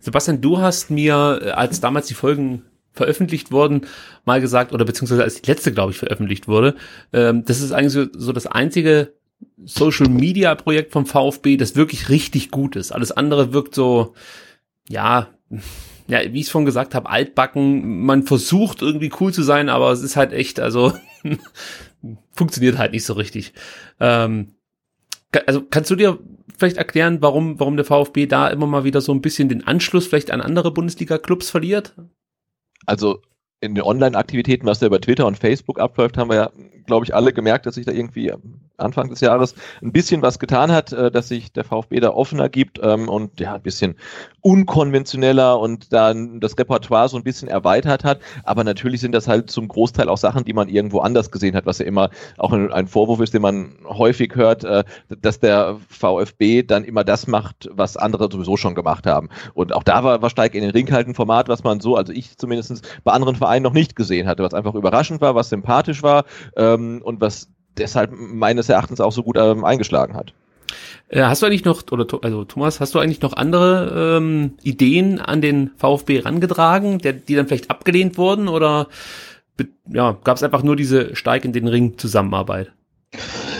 Sebastian, 0.00 0.40
du 0.40 0.58
hast 0.58 0.90
mir, 0.90 1.40
äh, 1.40 1.50
als 1.50 1.80
damals 1.80 2.08
die 2.08 2.14
Folgen 2.14 2.64
veröffentlicht 3.00 3.50
wurden, 3.50 3.86
mal 4.26 4.40
gesagt, 4.40 4.72
oder 4.72 4.84
beziehungsweise 4.84 5.22
als 5.22 5.40
die 5.40 5.50
letzte, 5.50 5.72
glaube 5.72 5.92
ich, 5.92 5.98
veröffentlicht 5.98 6.48
wurde, 6.48 6.76
ähm, 7.14 7.44
das 7.46 7.60
ist 7.60 7.72
eigentlich 7.72 7.92
so, 7.92 8.06
so 8.12 8.32
das 8.32 8.46
einzige 8.46 9.14
Social 9.64 10.08
Media 10.08 10.54
Projekt 10.54 10.92
vom 10.92 11.06
VfB, 11.06 11.56
das 11.56 11.76
wirklich 11.76 12.10
richtig 12.10 12.50
gut 12.50 12.76
ist. 12.76 12.92
Alles 12.92 13.10
andere 13.10 13.54
wirkt 13.54 13.74
so, 13.74 14.14
ja, 14.86 15.28
ja, 16.08 16.20
wie 16.32 16.40
ich 16.40 16.46
es 16.46 16.50
vorhin 16.50 16.66
gesagt 16.66 16.94
habe, 16.94 17.08
altbacken. 17.08 18.04
Man 18.04 18.24
versucht 18.24 18.82
irgendwie 18.82 19.12
cool 19.20 19.32
zu 19.32 19.42
sein, 19.42 19.68
aber 19.68 19.92
es 19.92 20.02
ist 20.02 20.16
halt 20.16 20.32
echt, 20.32 20.60
also 20.60 20.92
funktioniert 22.32 22.76
halt 22.76 22.92
nicht 22.92 23.04
so 23.04 23.14
richtig. 23.14 23.54
Ähm, 23.98 24.56
also 25.46 25.62
kannst 25.62 25.90
du 25.90 25.96
dir 25.96 26.18
vielleicht 26.58 26.76
erklären, 26.76 27.22
warum, 27.22 27.58
warum 27.58 27.76
der 27.76 27.86
VfB 27.86 28.26
da 28.26 28.48
immer 28.48 28.66
mal 28.66 28.84
wieder 28.84 29.00
so 29.00 29.12
ein 29.12 29.22
bisschen 29.22 29.48
den 29.48 29.66
Anschluss 29.66 30.06
vielleicht 30.06 30.30
an 30.30 30.40
andere 30.40 30.72
Bundesliga-Clubs 30.72 31.48
verliert? 31.48 31.94
Also 32.86 33.20
in 33.60 33.74
den 33.74 33.84
Online-Aktivitäten, 33.84 34.66
was 34.66 34.78
da 34.78 34.86
über 34.86 35.00
Twitter 35.00 35.26
und 35.26 35.38
Facebook 35.38 35.78
abläuft, 35.78 36.16
haben 36.16 36.30
wir 36.30 36.36
ja, 36.36 36.50
glaube 36.86 37.04
ich, 37.04 37.14
alle 37.14 37.32
gemerkt, 37.32 37.66
dass 37.66 37.74
sich 37.74 37.86
da 37.86 37.92
irgendwie 37.92 38.32
Anfang 38.80 39.08
des 39.08 39.20
Jahres 39.20 39.54
ein 39.82 39.92
bisschen 39.92 40.22
was 40.22 40.38
getan 40.38 40.72
hat, 40.72 40.92
äh, 40.92 41.10
dass 41.10 41.28
sich 41.28 41.52
der 41.52 41.64
VfB 41.64 42.00
da 42.00 42.10
offener 42.10 42.48
gibt 42.48 42.80
ähm, 42.82 43.08
und 43.08 43.40
ja, 43.40 43.54
ein 43.54 43.62
bisschen 43.62 43.96
unkonventioneller 44.42 45.58
und 45.58 45.92
dann 45.92 46.40
das 46.40 46.58
Repertoire 46.58 47.08
so 47.08 47.16
ein 47.16 47.22
bisschen 47.22 47.48
erweitert 47.48 48.04
hat. 48.04 48.20
Aber 48.44 48.64
natürlich 48.64 49.00
sind 49.00 49.12
das 49.12 49.28
halt 49.28 49.50
zum 49.50 49.68
Großteil 49.68 50.08
auch 50.08 50.16
Sachen, 50.16 50.44
die 50.44 50.52
man 50.52 50.68
irgendwo 50.68 51.00
anders 51.00 51.30
gesehen 51.30 51.54
hat, 51.54 51.66
was 51.66 51.78
ja 51.78 51.86
immer 51.86 52.10
auch 52.38 52.52
ein, 52.52 52.86
Vorwurf 52.86 53.20
ist, 53.20 53.34
den 53.34 53.42
man 53.42 53.76
häufig 53.86 54.34
hört, 54.34 54.64
äh, 54.64 54.84
dass 55.08 55.40
der 55.40 55.76
VfB 55.88 56.62
dann 56.62 56.84
immer 56.84 57.04
das 57.04 57.26
macht, 57.26 57.68
was 57.72 57.96
andere 57.96 58.28
sowieso 58.30 58.56
schon 58.56 58.74
gemacht 58.74 59.06
haben. 59.06 59.28
Und 59.54 59.72
auch 59.72 59.82
da 59.82 60.02
war, 60.02 60.22
war 60.22 60.30
Steig 60.30 60.54
in 60.54 60.62
den 60.62 60.70
Ring 60.70 60.90
halt 60.90 61.06
ein 61.06 61.14
Format, 61.14 61.48
was 61.48 61.62
man 61.62 61.80
so, 61.80 61.96
also 61.96 62.12
ich 62.12 62.36
zumindest 62.38 62.88
bei 63.04 63.12
anderen 63.12 63.36
Vereinen 63.36 63.62
noch 63.62 63.72
nicht 63.72 63.96
gesehen 63.96 64.26
hatte, 64.26 64.42
was 64.42 64.54
einfach 64.54 64.74
überraschend 64.74 65.20
war, 65.20 65.34
was 65.34 65.50
sympathisch 65.50 66.02
war 66.02 66.24
ähm, 66.56 67.00
und 67.04 67.20
was 67.20 67.48
deshalb 67.78 68.12
meines 68.12 68.68
Erachtens 68.68 69.00
auch 69.00 69.12
so 69.12 69.22
gut 69.22 69.36
ähm, 69.38 69.64
eingeschlagen 69.64 70.14
hat. 70.14 70.32
Äh, 71.08 71.22
hast 71.22 71.42
du 71.42 71.46
eigentlich 71.46 71.64
noch, 71.64 71.82
oder 71.90 72.06
also 72.22 72.44
Thomas, 72.44 72.80
hast 72.80 72.94
du 72.94 72.98
eigentlich 72.98 73.20
noch 73.20 73.32
andere 73.32 74.16
ähm, 74.18 74.54
Ideen 74.62 75.18
an 75.20 75.40
den 75.40 75.70
VfB 75.76 76.20
rangetragen, 76.20 76.98
der, 76.98 77.12
die 77.12 77.34
dann 77.34 77.48
vielleicht 77.48 77.70
abgelehnt 77.70 78.16
wurden 78.16 78.48
oder 78.48 78.88
ja, 79.92 80.16
gab 80.24 80.36
es 80.36 80.42
einfach 80.42 80.62
nur 80.62 80.76
diese 80.76 81.14
Steig 81.16 81.44
in 81.44 81.52
den 81.52 81.68
Ring 81.68 81.98
Zusammenarbeit? 81.98 82.72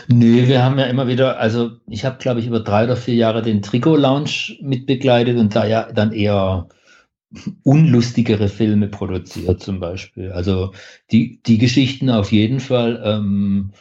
Nee, 0.08 0.48
wir 0.48 0.64
haben 0.64 0.78
ja 0.78 0.86
immer 0.86 1.08
wieder, 1.08 1.38
also 1.38 1.72
ich 1.88 2.04
habe, 2.04 2.18
glaube 2.18 2.40
ich, 2.40 2.46
über 2.46 2.60
drei 2.60 2.84
oder 2.84 2.96
vier 2.96 3.14
Jahre 3.14 3.42
den 3.42 3.62
Trikot-Lounge 3.62 4.58
mitbegleitet 4.60 5.36
und 5.36 5.54
da 5.54 5.66
ja 5.66 5.90
dann 5.92 6.12
eher 6.12 6.68
unlustigere 7.62 8.48
Filme 8.48 8.88
produziert 8.88 9.62
zum 9.62 9.80
Beispiel. 9.80 10.32
Also 10.32 10.72
die, 11.10 11.40
die 11.42 11.58
Geschichten 11.58 12.10
auf 12.10 12.32
jeden 12.32 12.60
Fall. 12.60 13.00
Ähm, 13.04 13.72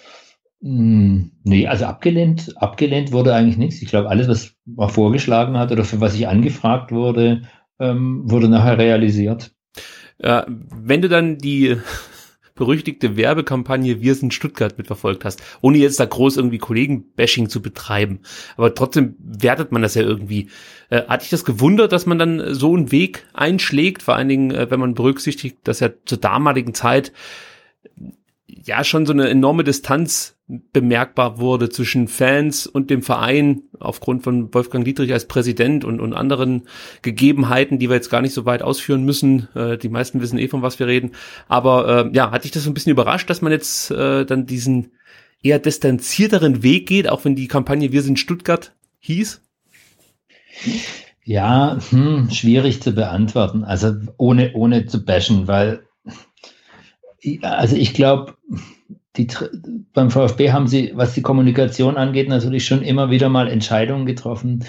hm, 0.62 1.32
nee, 1.44 1.68
also 1.68 1.86
abgelehnt, 1.86 2.54
abgelehnt 2.58 3.12
wurde 3.12 3.34
eigentlich 3.34 3.58
nichts. 3.58 3.82
Ich 3.82 3.90
glaube, 3.90 4.10
alles, 4.10 4.28
was 4.28 4.56
man 4.66 4.90
vorgeschlagen 4.90 5.58
hat 5.58 5.72
oder 5.72 5.84
für 5.84 6.02
was 6.02 6.16
ich 6.16 6.28
angefragt 6.28 6.92
wurde, 6.92 7.44
ähm, 7.80 8.30
wurde 8.30 8.50
nachher 8.50 8.78
realisiert. 8.78 9.52
Ja, 10.22 10.46
wenn 10.48 11.02
du 11.02 11.08
dann 11.08 11.38
die 11.38 11.78
berüchtigte 12.60 13.18
Werbekampagne 13.18 14.02
Wir 14.02 14.14
sind 14.14 14.34
Stuttgart 14.34 14.78
mitverfolgt 14.78 15.26
hast, 15.26 15.42
ohne 15.62 15.80
jetzt 15.80 16.00
da 16.00 16.06
groß 16.06 16.38
irgendwie 16.38 16.60
Kollegen-Bashing 16.60 17.50
zu 17.50 17.62
betreiben, 17.62 18.20
aber 18.58 18.76
trotzdem 18.76 19.16
wertet 19.20 19.72
man 19.72 19.82
das 19.82 19.96
ja 19.96 20.04
irgendwie. 20.04 20.50
Äh, 20.92 21.04
hat 21.08 21.24
dich 21.24 21.30
das 21.30 21.46
gewundert, 21.46 21.92
dass 21.92 22.06
man 22.06 22.20
dann 22.20 22.54
so 22.54 22.76
einen 22.76 22.92
Weg 22.92 23.26
einschlägt, 23.34 24.04
vor 24.04 24.16
allen 24.16 24.30
Dingen, 24.30 24.52
äh, 24.52 24.70
wenn 24.70 24.80
man 24.80 24.94
berücksichtigt, 24.94 25.58
dass 25.64 25.80
ja 25.80 25.90
zur 26.06 26.20
damaligen 26.20 26.74
Zeit 26.74 27.12
ja 28.66 28.84
schon 28.84 29.06
so 29.06 29.14
eine 29.14 29.30
enorme 29.30 29.64
Distanz 29.64 30.36
bemerkbar 30.48 31.40
wurde 31.40 31.70
zwischen 31.70 32.08
Fans 32.08 32.66
und 32.66 32.90
dem 32.90 33.04
Verein 33.04 33.62
aufgrund 33.80 34.24
von 34.24 34.52
Wolfgang 34.54 34.84
Dietrich 34.84 35.14
als 35.14 35.28
Präsident 35.28 35.86
und, 35.86 36.00
und 36.00 36.14
anderen 36.14 36.64
Gegebenheiten, 37.04 37.78
die 37.78 37.88
wir 37.88 37.96
jetzt 37.96 38.10
gar 38.10 38.22
nicht 38.22 38.34
so 38.34 38.46
weit 38.46 38.64
ausführen 38.64 39.06
müssen. 39.06 39.48
Äh, 39.54 39.78
die 39.78 39.90
meisten 39.90 40.22
wissen 40.22 40.40
eh, 40.40 40.48
von 40.48 40.64
was 40.64 40.80
wir 40.80 40.88
reden. 40.88 41.12
Aber 41.48 42.08
äh, 42.08 42.16
ja, 42.16 42.32
hat 42.32 42.46
dich 42.46 42.52
das 42.52 42.64
so 42.64 42.72
ein 42.72 42.74
bisschen 42.74 42.92
überrascht, 42.92 43.30
dass 43.30 43.44
man 43.44 43.52
jetzt 43.52 43.92
äh, 43.92 44.26
dann 44.26 44.48
diesen 44.48 44.92
eher 45.44 45.60
distanzierteren 45.60 46.64
Weg 46.64 46.88
geht, 46.88 47.08
auch 47.08 47.26
wenn 47.26 47.36
die 47.36 47.48
Kampagne 47.48 47.92
Wir 47.92 48.02
sind 48.02 48.20
Stuttgart 48.20 48.74
hieß? 49.00 49.42
Ja, 51.24 51.78
hm, 51.92 52.30
schwierig 52.32 52.82
zu 52.82 52.92
beantworten. 52.94 53.64
Also 53.64 53.94
ohne, 54.18 54.54
ohne 54.54 54.88
zu 54.88 55.06
bashen, 55.06 55.48
weil 55.48 55.84
also 57.42 57.76
ich 57.76 57.94
glaube, 57.94 58.36
beim 59.94 60.12
VfB 60.12 60.52
haben 60.52 60.68
sie, 60.68 60.92
was 60.96 61.14
die 61.14 61.22
Kommunikation 61.22 61.98
angeht, 61.98 62.30
natürlich 62.30 62.66
schon 62.66 62.82
immer 62.82 63.10
wieder 63.10 63.30
mal 63.30 63.50
Entscheidungen 63.50 64.06
getroffen, 64.06 64.66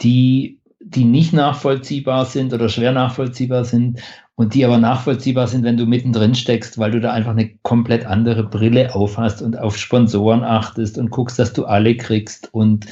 die, 0.00 0.60
die 0.80 1.04
nicht 1.04 1.32
nachvollziehbar 1.32 2.26
sind 2.26 2.52
oder 2.52 2.68
schwer 2.68 2.92
nachvollziehbar 2.92 3.64
sind 3.64 4.00
und 4.38 4.54
die 4.54 4.64
aber 4.64 4.78
nachvollziehbar 4.78 5.48
sind, 5.48 5.64
wenn 5.64 5.76
du 5.76 5.84
mittendrin 5.84 6.36
steckst, 6.36 6.78
weil 6.78 6.92
du 6.92 7.00
da 7.00 7.12
einfach 7.12 7.32
eine 7.32 7.50
komplett 7.62 8.06
andere 8.06 8.44
Brille 8.44 8.94
aufhast 8.94 9.42
und 9.42 9.58
auf 9.58 9.76
Sponsoren 9.76 10.44
achtest 10.44 10.96
und 10.96 11.10
guckst, 11.10 11.40
dass 11.40 11.52
du 11.52 11.64
alle 11.64 11.96
kriegst 11.96 12.54
und 12.54 12.86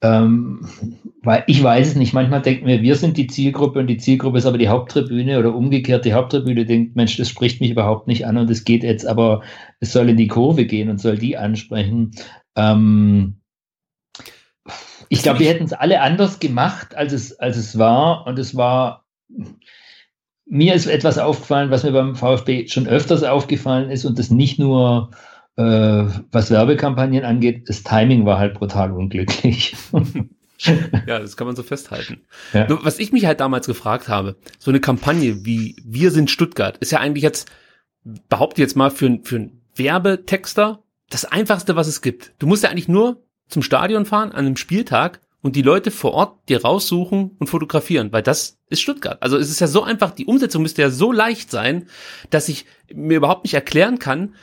ähm, 0.00 0.68
weil 1.22 1.44
ich 1.46 1.62
weiß 1.62 1.86
es 1.86 1.94
nicht. 1.94 2.14
Manchmal 2.14 2.42
denken 2.42 2.66
wir, 2.66 2.82
wir 2.82 2.96
sind 2.96 3.16
die 3.16 3.28
Zielgruppe 3.28 3.78
und 3.78 3.86
die 3.86 3.98
Zielgruppe 3.98 4.38
ist 4.38 4.46
aber 4.46 4.58
die 4.58 4.70
Haupttribüne 4.70 5.38
oder 5.38 5.54
umgekehrt 5.54 6.04
die 6.04 6.14
Haupttribüne 6.14 6.66
denkt, 6.66 6.96
Mensch, 6.96 7.16
das 7.16 7.28
spricht 7.28 7.60
mich 7.60 7.70
überhaupt 7.70 8.08
nicht 8.08 8.26
an 8.26 8.36
und 8.36 8.50
es 8.50 8.64
geht 8.64 8.82
jetzt, 8.82 9.06
aber 9.06 9.42
es 9.78 9.92
soll 9.92 10.08
in 10.08 10.16
die 10.16 10.26
Kurve 10.26 10.66
gehen 10.66 10.90
und 10.90 11.00
soll 11.00 11.16
die 11.16 11.36
ansprechen. 11.36 12.10
Ähm, 12.56 13.36
ich 15.08 15.22
glaube, 15.22 15.38
wir 15.38 15.48
hätten 15.48 15.64
es 15.64 15.74
alle 15.74 16.00
anders 16.00 16.40
gemacht, 16.40 16.96
als 16.96 17.12
es, 17.12 17.38
als 17.38 17.56
es 17.56 17.78
war 17.78 18.26
und 18.26 18.36
es 18.40 18.56
war, 18.56 19.04
mir 20.46 20.74
ist 20.74 20.86
etwas 20.86 21.18
aufgefallen, 21.18 21.70
was 21.70 21.84
mir 21.84 21.92
beim 21.92 22.14
VfB 22.14 22.68
schon 22.68 22.86
öfters 22.86 23.22
aufgefallen 23.22 23.90
ist 23.90 24.04
und 24.04 24.18
das 24.18 24.30
nicht 24.30 24.58
nur 24.58 25.10
äh, 25.56 26.06
was 26.30 26.50
Werbekampagnen 26.50 27.24
angeht, 27.24 27.68
das 27.68 27.82
Timing 27.82 28.24
war 28.24 28.38
halt 28.38 28.54
brutal 28.54 28.92
unglücklich. 28.92 29.74
ja, 31.06 31.18
das 31.18 31.36
kann 31.36 31.46
man 31.46 31.56
so 31.56 31.62
festhalten. 31.62 32.22
Ja. 32.52 32.66
Was 32.84 32.98
ich 32.98 33.12
mich 33.12 33.26
halt 33.26 33.40
damals 33.40 33.66
gefragt 33.66 34.08
habe, 34.08 34.36
so 34.58 34.70
eine 34.70 34.80
Kampagne 34.80 35.44
wie 35.44 35.76
Wir 35.84 36.10
sind 36.10 36.30
Stuttgart 36.30 36.76
ist 36.78 36.92
ja 36.92 37.00
eigentlich 37.00 37.22
jetzt, 37.22 37.50
behaupte 38.28 38.62
jetzt 38.62 38.76
mal, 38.76 38.90
für, 38.90 39.18
für 39.22 39.36
einen 39.36 39.62
Werbetexter 39.76 40.82
das 41.10 41.24
einfachste, 41.24 41.76
was 41.76 41.86
es 41.86 42.02
gibt. 42.02 42.34
Du 42.38 42.46
musst 42.46 42.62
ja 42.62 42.70
eigentlich 42.70 42.88
nur 42.88 43.22
zum 43.48 43.62
Stadion 43.62 44.06
fahren 44.06 44.32
an 44.32 44.46
einem 44.46 44.56
Spieltag 44.56 45.20
und 45.42 45.56
die 45.56 45.62
Leute 45.62 45.90
vor 45.90 46.12
Ort 46.14 46.48
dir 46.48 46.62
raussuchen 46.62 47.32
und 47.38 47.48
fotografieren, 47.48 48.12
weil 48.12 48.22
das 48.22 48.58
ist 48.68 48.80
Stuttgart. 48.80 49.20
Also 49.20 49.36
es 49.36 49.50
ist 49.50 49.60
ja 49.60 49.66
so 49.66 49.82
einfach, 49.82 50.12
die 50.12 50.26
Umsetzung 50.26 50.62
müsste 50.62 50.82
ja 50.82 50.90
so 50.90 51.12
leicht 51.12 51.50
sein, 51.50 51.88
dass 52.30 52.48
ich 52.48 52.64
mir 52.92 53.16
überhaupt 53.16 53.44
nicht 53.44 53.54
erklären 53.54 53.98
kann, 53.98 54.34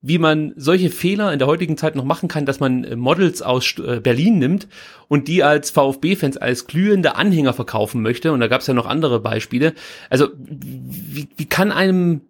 wie 0.00 0.18
man 0.18 0.52
solche 0.56 0.90
Fehler 0.90 1.32
in 1.32 1.40
der 1.40 1.48
heutigen 1.48 1.76
Zeit 1.76 1.96
noch 1.96 2.04
machen 2.04 2.28
kann, 2.28 2.46
dass 2.46 2.60
man 2.60 2.84
äh, 2.84 2.96
Models 2.96 3.42
aus 3.42 3.78
äh, 3.78 4.00
Berlin 4.00 4.38
nimmt 4.38 4.68
und 5.08 5.26
die 5.26 5.42
als 5.42 5.70
VfB-Fans 5.70 6.36
als 6.36 6.66
glühende 6.66 7.16
Anhänger 7.16 7.52
verkaufen 7.52 8.02
möchte. 8.02 8.32
Und 8.32 8.40
da 8.40 8.46
gab 8.46 8.60
es 8.60 8.68
ja 8.68 8.74
noch 8.74 8.86
andere 8.86 9.20
Beispiele. 9.20 9.74
Also 10.08 10.28
wie, 10.36 11.28
wie 11.36 11.46
kann 11.46 11.72
einem 11.72 12.20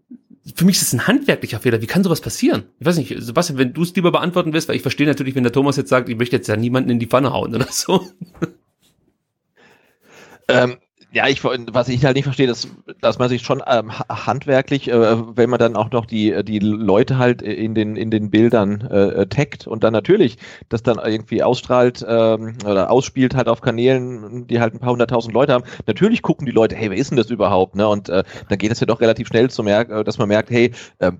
für 0.54 0.64
mich 0.64 0.76
ist 0.76 0.82
es 0.82 0.92
ein 0.92 1.06
handwerklicher 1.06 1.60
Fehler. 1.60 1.80
Wie 1.82 1.86
kann 1.86 2.04
sowas 2.04 2.20
passieren? 2.20 2.64
Ich 2.78 2.86
weiß 2.86 2.96
nicht, 2.96 3.14
Sebastian, 3.18 3.58
wenn 3.58 3.72
du 3.72 3.82
es 3.82 3.94
lieber 3.94 4.12
beantworten 4.12 4.52
willst, 4.52 4.68
weil 4.68 4.76
ich 4.76 4.82
verstehe 4.82 5.06
natürlich, 5.06 5.34
wenn 5.34 5.42
der 5.42 5.52
Thomas 5.52 5.76
jetzt 5.76 5.90
sagt, 5.90 6.08
ich 6.08 6.16
möchte 6.16 6.36
jetzt 6.36 6.48
ja 6.48 6.56
niemanden 6.56 6.90
in 6.90 6.98
die 6.98 7.06
Pfanne 7.06 7.32
hauen 7.32 7.54
oder 7.54 7.66
so. 7.70 8.06
Ähm, 10.48 10.78
ja, 11.10 11.26
ich, 11.26 11.42
was 11.42 11.88
ich 11.88 12.04
halt 12.04 12.16
nicht 12.16 12.24
verstehe, 12.24 12.50
ist, 12.50 12.68
dass 13.00 13.18
man 13.18 13.30
sich 13.30 13.40
schon 13.40 13.62
ähm, 13.66 13.90
handwerklich, 14.10 14.88
äh, 14.88 15.16
wenn 15.36 15.48
man 15.48 15.58
dann 15.58 15.74
auch 15.74 15.90
noch 15.90 16.04
die, 16.04 16.44
die 16.44 16.58
Leute 16.58 17.16
halt 17.16 17.40
in 17.40 17.74
den, 17.74 17.96
in 17.96 18.10
den 18.10 18.30
Bildern 18.30 18.82
äh, 18.82 19.26
taggt 19.26 19.66
und 19.66 19.84
dann 19.84 19.94
natürlich 19.94 20.36
das 20.68 20.82
dann 20.82 20.98
irgendwie 20.98 21.42
ausstrahlt 21.42 22.04
ähm, 22.06 22.58
oder 22.66 22.90
ausspielt 22.90 23.34
halt 23.34 23.48
auf 23.48 23.62
Kanälen, 23.62 24.46
die 24.48 24.60
halt 24.60 24.74
ein 24.74 24.80
paar 24.80 24.90
hunderttausend 24.90 25.32
Leute 25.32 25.54
haben. 25.54 25.64
Natürlich 25.86 26.20
gucken 26.20 26.44
die 26.44 26.52
Leute, 26.52 26.76
hey, 26.76 26.90
wer 26.90 26.98
ist 26.98 27.10
denn 27.10 27.16
das 27.16 27.30
überhaupt? 27.30 27.74
Ne? 27.74 27.88
Und 27.88 28.10
äh, 28.10 28.22
dann 28.50 28.58
geht 28.58 28.70
es 28.70 28.80
ja 28.80 28.86
doch 28.86 29.00
relativ 29.00 29.28
schnell 29.28 29.48
zu 29.48 29.62
merken, 29.62 29.92
äh, 29.92 30.04
dass 30.04 30.18
man 30.18 30.28
merkt, 30.28 30.50
hey, 30.50 30.72
äh, 30.98 31.12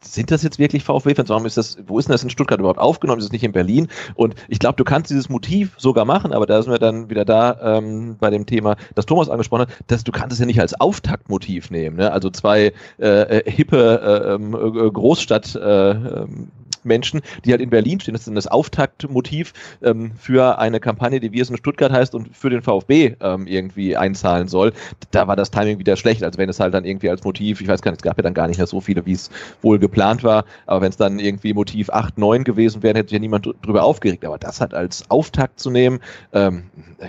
sind 0.00 0.32
das 0.32 0.42
jetzt 0.42 0.58
wirklich 0.58 0.82
VfB-Fans? 0.82 1.28
Warum 1.28 1.46
ist 1.46 1.56
das, 1.56 1.78
wo 1.86 2.00
ist 2.00 2.08
denn 2.08 2.14
das 2.14 2.24
in 2.24 2.30
Stuttgart 2.30 2.58
überhaupt 2.58 2.80
aufgenommen? 2.80 3.20
Ist 3.20 3.26
es 3.26 3.32
nicht 3.32 3.44
in 3.44 3.52
Berlin? 3.52 3.86
Und 4.16 4.34
ich 4.48 4.58
glaube, 4.58 4.76
du 4.76 4.82
kannst 4.82 5.10
dieses 5.10 5.28
Motiv 5.28 5.74
sogar 5.76 6.04
machen, 6.04 6.32
aber 6.32 6.46
da 6.46 6.60
sind 6.60 6.72
wir 6.72 6.80
dann 6.80 7.10
wieder 7.10 7.24
da 7.24 7.76
ähm, 7.76 8.16
bei 8.18 8.30
dem 8.30 8.44
Thema, 8.44 8.76
das 8.96 9.06
Thomas 9.06 9.35
angesprochen 9.36 9.62
hat, 9.62 9.70
dass 9.86 10.04
du 10.04 10.12
kannst 10.12 10.34
es 10.34 10.40
ja 10.40 10.46
nicht 10.46 10.60
als 10.60 10.78
Auftaktmotiv 10.80 11.70
nehmen. 11.70 11.96
Ne? 11.96 12.12
Also 12.12 12.30
zwei 12.30 12.72
äh, 12.98 13.06
äh 13.06 13.50
hippe 13.50 14.00
äh, 14.02 14.34
ähm, 14.34 14.54
äh, 14.54 14.90
Großstadt 14.90 15.54
äh, 15.54 15.90
ähm, 15.90 16.50
Menschen, 16.86 17.20
die 17.44 17.50
halt 17.50 17.60
in 17.60 17.70
Berlin 17.70 18.00
stehen. 18.00 18.14
Das 18.14 18.26
ist 18.26 18.34
das 18.34 18.46
Auftaktmotiv 18.46 19.52
ähm, 19.82 20.12
für 20.18 20.58
eine 20.58 20.80
Kampagne, 20.80 21.20
die 21.20 21.32
Wir 21.32 21.44
sind 21.44 21.58
Stuttgart 21.58 21.92
heißt 21.92 22.14
und 22.14 22.34
für 22.34 22.48
den 22.48 22.62
VfB 22.62 23.16
ähm, 23.20 23.46
irgendwie 23.46 23.96
einzahlen 23.96 24.48
soll. 24.48 24.72
Da 25.10 25.26
war 25.26 25.36
das 25.36 25.50
Timing 25.50 25.78
wieder 25.78 25.96
schlecht, 25.96 26.22
als 26.22 26.38
wenn 26.38 26.48
es 26.48 26.60
halt 26.60 26.72
dann 26.72 26.84
irgendwie 26.84 27.10
als 27.10 27.24
Motiv, 27.24 27.60
ich 27.60 27.68
weiß 27.68 27.82
gar 27.82 27.90
nicht, 27.90 28.00
es 28.00 28.04
gab 28.04 28.16
ja 28.16 28.22
dann 28.22 28.34
gar 28.34 28.48
nicht 28.48 28.58
mehr 28.58 28.66
so 28.66 28.80
viele, 28.80 29.04
wie 29.04 29.12
es 29.12 29.30
wohl 29.60 29.78
geplant 29.78 30.22
war, 30.22 30.44
aber 30.66 30.82
wenn 30.82 30.90
es 30.90 30.96
dann 30.96 31.18
irgendwie 31.18 31.52
Motiv 31.52 31.90
8, 31.90 32.16
9 32.16 32.44
gewesen 32.44 32.82
wäre, 32.82 32.98
hätte 32.98 33.08
sich 33.08 33.16
ja 33.16 33.20
niemand 33.20 33.48
drüber 33.62 33.82
aufgeregt. 33.82 34.24
Aber 34.24 34.38
das 34.38 34.60
halt 34.60 34.72
als 34.72 35.10
Auftakt 35.10 35.60
zu 35.60 35.70
nehmen, 35.70 36.00
ähm, 36.32 36.64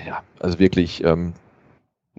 ja, 0.06 0.24
also 0.40 0.60
wirklich 0.60 1.04
ähm, 1.04 1.34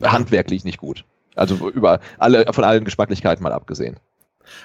handwerklich 0.02 0.64
nicht 0.64 0.78
gut. 0.78 1.04
Also 1.34 1.70
über 1.70 2.00
alle, 2.18 2.52
von 2.52 2.64
allen 2.64 2.84
Geschmacklichkeiten 2.84 3.42
mal 3.42 3.52
abgesehen. 3.52 3.98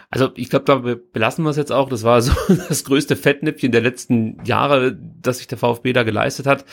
Also 0.10 0.30
ich 0.36 0.50
glaube, 0.50 0.66
da 0.66 0.96
belassen 1.12 1.44
wir 1.44 1.50
es 1.50 1.58
jetzt 1.58 1.72
auch. 1.72 1.90
Das 1.90 2.04
war 2.04 2.22
so 2.22 2.34
das 2.70 2.84
größte 2.84 3.16
Fettnäpfchen 3.16 3.72
der 3.72 3.82
letzten 3.82 4.44
Jahre, 4.46 4.98
das 5.22 5.40
sich 5.40 5.48
der 5.48 5.58
VfB 5.58 5.94
da 5.94 6.04
geleistet 6.04 6.46
hat. 6.46 6.66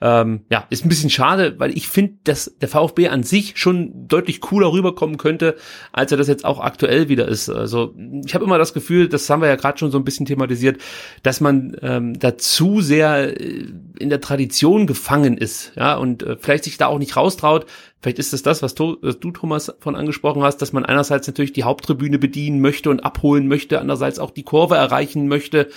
Ähm, 0.00 0.42
ja, 0.50 0.66
ist 0.70 0.84
ein 0.84 0.88
bisschen 0.88 1.10
schade, 1.10 1.54
weil 1.58 1.76
ich 1.76 1.88
finde, 1.88 2.14
dass 2.24 2.56
der 2.60 2.68
VfB 2.68 3.08
an 3.08 3.22
sich 3.22 3.58
schon 3.58 4.08
deutlich 4.08 4.40
cooler 4.40 4.72
rüberkommen 4.72 5.18
könnte, 5.18 5.56
als 5.92 6.12
er 6.12 6.18
das 6.18 6.28
jetzt 6.28 6.44
auch 6.44 6.60
aktuell 6.60 7.08
wieder 7.08 7.28
ist. 7.28 7.48
Also 7.48 7.94
ich 8.24 8.34
habe 8.34 8.44
immer 8.44 8.58
das 8.58 8.74
Gefühl, 8.74 9.08
das 9.08 9.28
haben 9.30 9.42
wir 9.42 9.48
ja 9.48 9.56
gerade 9.56 9.78
schon 9.78 9.90
so 9.90 9.98
ein 9.98 10.04
bisschen 10.04 10.26
thematisiert, 10.26 10.80
dass 11.22 11.40
man 11.40 11.76
ähm, 11.82 12.18
da 12.18 12.36
zu 12.36 12.80
sehr 12.80 13.40
äh, 13.40 13.66
in 13.98 14.10
der 14.10 14.20
Tradition 14.20 14.86
gefangen 14.86 15.36
ist, 15.36 15.72
ja, 15.76 15.96
und 15.96 16.22
äh, 16.22 16.36
vielleicht 16.38 16.64
sich 16.64 16.78
da 16.78 16.86
auch 16.86 16.98
nicht 16.98 17.16
raustraut, 17.16 17.66
Vielleicht 18.00 18.18
ist 18.18 18.32
es 18.32 18.42
das, 18.42 18.62
was, 18.62 18.74
du, 18.74 18.94
Thomas, 18.94 19.74
von 19.80 19.96
angesprochen 19.96 20.42
hast, 20.42 20.58
dass 20.58 20.72
man 20.72 20.84
einerseits 20.84 21.26
natürlich 21.26 21.52
die 21.52 21.64
Haupttribüne 21.64 22.18
bedienen 22.18 22.60
möchte 22.60 22.90
und 22.90 23.04
abholen 23.04 23.48
möchte, 23.48 23.80
andererseits 23.80 24.18
auch 24.20 24.30
die 24.30 24.44
Kurve 24.44 24.76
erreichen 24.76 25.26
möchte. 25.26 25.68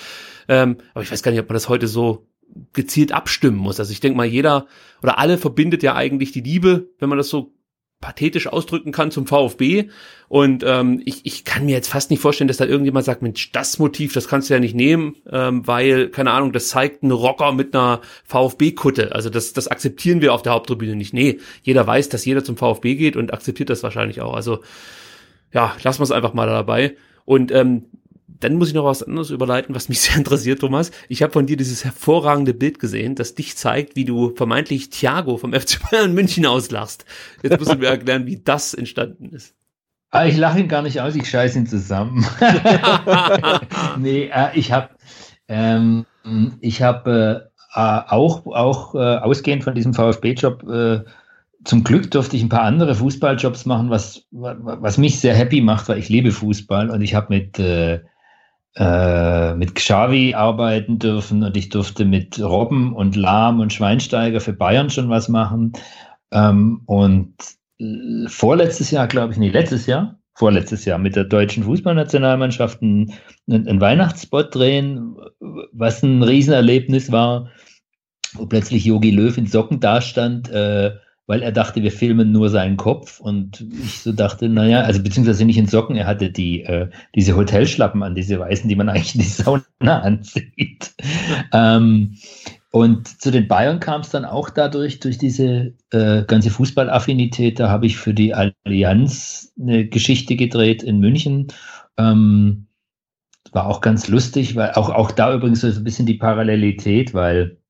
Ähm, 0.47 0.77
aber 0.93 1.03
ich 1.03 1.11
weiß 1.11 1.23
gar 1.23 1.31
nicht, 1.31 1.41
ob 1.41 1.49
man 1.49 1.55
das 1.55 1.69
heute 1.69 1.87
so 1.87 2.27
gezielt 2.73 3.11
abstimmen 3.11 3.57
muss. 3.57 3.79
Also 3.79 3.91
ich 3.91 4.01
denke 4.01 4.17
mal, 4.17 4.25
jeder 4.25 4.67
oder 5.01 5.17
alle 5.17 5.37
verbindet 5.37 5.83
ja 5.83 5.95
eigentlich 5.95 6.31
die 6.31 6.41
Liebe, 6.41 6.89
wenn 6.99 7.09
man 7.09 7.17
das 7.17 7.29
so 7.29 7.53
pathetisch 8.01 8.47
ausdrücken 8.47 8.91
kann 8.91 9.11
zum 9.11 9.27
VfB. 9.27 9.89
Und 10.27 10.63
ähm, 10.65 11.01
ich, 11.05 11.25
ich 11.25 11.45
kann 11.45 11.65
mir 11.65 11.73
jetzt 11.73 11.89
fast 11.89 12.09
nicht 12.09 12.19
vorstellen, 12.19 12.47
dass 12.47 12.57
da 12.57 12.65
irgendjemand 12.65 13.05
sagt, 13.05 13.21
Mensch, 13.21 13.51
das 13.51 13.79
Motiv, 13.79 14.13
das 14.13 14.27
kannst 14.27 14.49
du 14.49 14.53
ja 14.55 14.59
nicht 14.59 14.75
nehmen, 14.75 15.15
ähm, 15.31 15.65
weil, 15.67 16.09
keine 16.09 16.31
Ahnung, 16.31 16.51
das 16.51 16.69
zeigt 16.69 17.03
einen 17.03 17.11
Rocker 17.11 17.51
mit 17.51 17.75
einer 17.75 18.01
VfB-Kutte. 18.25 19.13
Also 19.13 19.29
das, 19.29 19.53
das 19.53 19.67
akzeptieren 19.67 20.21
wir 20.21 20.33
auf 20.33 20.41
der 20.41 20.53
Haupttribüne 20.53 20.95
nicht. 20.95 21.13
Nee, 21.13 21.39
jeder 21.61 21.85
weiß, 21.85 22.09
dass 22.09 22.25
jeder 22.25 22.43
zum 22.43 22.57
VfB 22.57 22.95
geht 22.95 23.15
und 23.15 23.33
akzeptiert 23.33 23.69
das 23.69 23.83
wahrscheinlich 23.83 24.21
auch. 24.21 24.33
Also 24.33 24.59
ja, 25.53 25.75
lassen 25.83 25.99
wir 25.99 26.05
es 26.05 26.11
einfach 26.11 26.33
mal 26.33 26.47
dabei. 26.47 26.95
Und 27.25 27.51
ähm, 27.51 27.85
dann 28.39 28.55
muss 28.55 28.69
ich 28.69 28.73
noch 28.73 28.85
was 28.85 29.03
anderes 29.03 29.29
überleiten, 29.29 29.75
was 29.75 29.89
mich 29.89 30.01
sehr 30.01 30.17
interessiert, 30.17 30.59
Thomas. 30.59 30.91
Ich 31.09 31.23
habe 31.23 31.33
von 31.33 31.45
dir 31.45 31.57
dieses 31.57 31.83
hervorragende 31.83 32.53
Bild 32.53 32.79
gesehen, 32.79 33.15
das 33.15 33.35
dich 33.35 33.57
zeigt, 33.57 33.95
wie 33.95 34.05
du 34.05 34.35
vermeintlich 34.35 34.89
Thiago 34.89 35.37
vom 35.37 35.53
FC 35.53 35.79
Bayern 35.89 36.13
München 36.13 36.45
auslachst. 36.45 37.05
Jetzt 37.43 37.59
musst 37.59 37.73
du 37.73 37.77
mir 37.77 37.87
erklären, 37.87 38.25
wie 38.25 38.37
das 38.37 38.73
entstanden 38.73 39.29
ist. 39.29 39.55
Ah, 40.09 40.25
ich 40.25 40.35
lache 40.35 40.59
ihn 40.59 40.67
gar 40.67 40.81
nicht 40.81 40.99
aus, 40.99 41.15
ich 41.15 41.29
scheiße 41.29 41.59
ihn 41.59 41.67
zusammen. 41.67 42.25
nee, 43.97 44.29
äh, 44.33 44.49
ich 44.55 44.71
habe 44.71 44.89
ähm, 45.47 46.05
ich 46.59 46.81
habe 46.81 47.49
äh, 47.73 47.79
auch, 47.79 48.45
auch 48.45 48.95
äh, 48.95 48.97
ausgehend 48.97 49.63
von 49.63 49.75
diesem 49.75 49.93
VfB-Job 49.93 50.63
äh, 50.69 50.99
zum 51.63 51.83
Glück 51.83 52.09
durfte 52.09 52.35
ich 52.35 52.43
ein 52.43 52.49
paar 52.49 52.63
andere 52.63 52.95
Fußballjobs 52.95 53.65
machen, 53.65 53.89
was, 53.91 54.25
was 54.31 54.97
mich 54.97 55.19
sehr 55.19 55.35
happy 55.35 55.61
macht, 55.61 55.87
weil 55.89 55.99
ich 55.99 56.09
liebe 56.09 56.31
Fußball 56.31 56.89
und 56.89 57.01
ich 57.01 57.13
habe 57.13 57.27
mit, 57.29 57.59
äh, 58.75 59.53
mit 59.55 59.75
Xavi 59.75 60.33
arbeiten 60.33 60.97
dürfen 60.99 61.43
und 61.43 61.57
ich 61.57 61.69
durfte 61.69 62.05
mit 62.05 62.39
Robben 62.39 62.93
und 62.93 63.15
Lahm 63.15 63.59
und 63.59 63.73
Schweinsteiger 63.73 64.39
für 64.39 64.53
Bayern 64.53 64.89
schon 64.89 65.09
was 65.09 65.27
machen. 65.27 65.73
Ähm, 66.31 66.81
und 66.85 67.35
äh, 67.79 68.27
vorletztes 68.27 68.91
Jahr, 68.91 69.07
glaube 69.07 69.33
ich, 69.33 69.39
nee, 69.39 69.49
letztes 69.49 69.87
Jahr, 69.87 70.19
vorletztes 70.35 70.85
Jahr 70.85 70.97
mit 70.97 71.15
der 71.15 71.25
deutschen 71.25 71.63
Fußballnationalmannschaft 71.63 72.81
einen, 72.81 73.13
einen 73.49 73.81
Weihnachtsspot 73.81 74.55
drehen, 74.55 75.15
was 75.73 76.01
ein 76.01 76.23
Riesenerlebnis 76.23 77.11
war, 77.11 77.49
wo 78.33 78.45
plötzlich 78.45 78.85
Yogi 78.85 79.11
Löw 79.11 79.37
in 79.37 79.47
Socken 79.47 79.81
dastand, 79.81 80.49
äh, 80.49 80.95
weil 81.31 81.43
er 81.43 81.53
dachte, 81.53 81.81
wir 81.81 81.93
filmen 81.93 82.33
nur 82.33 82.49
seinen 82.49 82.75
Kopf 82.75 83.21
und 83.21 83.65
ich 83.85 83.99
so 83.99 84.11
dachte, 84.11 84.49
naja, 84.49 84.81
also 84.81 85.01
beziehungsweise 85.01 85.45
nicht 85.45 85.57
in 85.57 85.65
Socken, 85.65 85.95
er 85.95 86.05
hatte 86.05 86.29
die, 86.29 86.63
äh, 86.63 86.89
diese 87.15 87.37
Hotelschlappen 87.37 88.03
an, 88.03 88.15
diese 88.15 88.37
weißen, 88.37 88.67
die 88.67 88.75
man 88.75 88.89
eigentlich 88.89 89.15
in 89.15 89.21
die 89.21 89.27
Sauna 89.27 90.01
anzieht. 90.01 90.93
ähm, 91.53 92.17
und 92.69 93.07
zu 93.21 93.31
den 93.31 93.47
Bayern 93.47 93.79
kam 93.79 94.01
es 94.01 94.09
dann 94.09 94.25
auch 94.25 94.49
dadurch, 94.49 94.99
durch 94.99 95.17
diese 95.17 95.73
äh, 95.91 96.23
ganze 96.25 96.49
Fußballaffinität. 96.49 97.61
Da 97.61 97.69
habe 97.69 97.85
ich 97.85 97.95
für 97.95 98.13
die 98.13 98.33
Allianz 98.33 99.53
eine 99.57 99.87
Geschichte 99.87 100.35
gedreht 100.35 100.83
in 100.83 100.99
München. 100.99 101.47
Ähm, 101.97 102.67
war 103.53 103.67
auch 103.67 103.79
ganz 103.79 104.09
lustig, 104.09 104.57
weil 104.57 104.71
auch, 104.71 104.89
auch 104.89 105.11
da 105.11 105.33
übrigens 105.33 105.61
so 105.61 105.67
ein 105.67 105.83
bisschen 105.85 106.05
die 106.05 106.15
Parallelität, 106.15 107.13
weil 107.13 107.60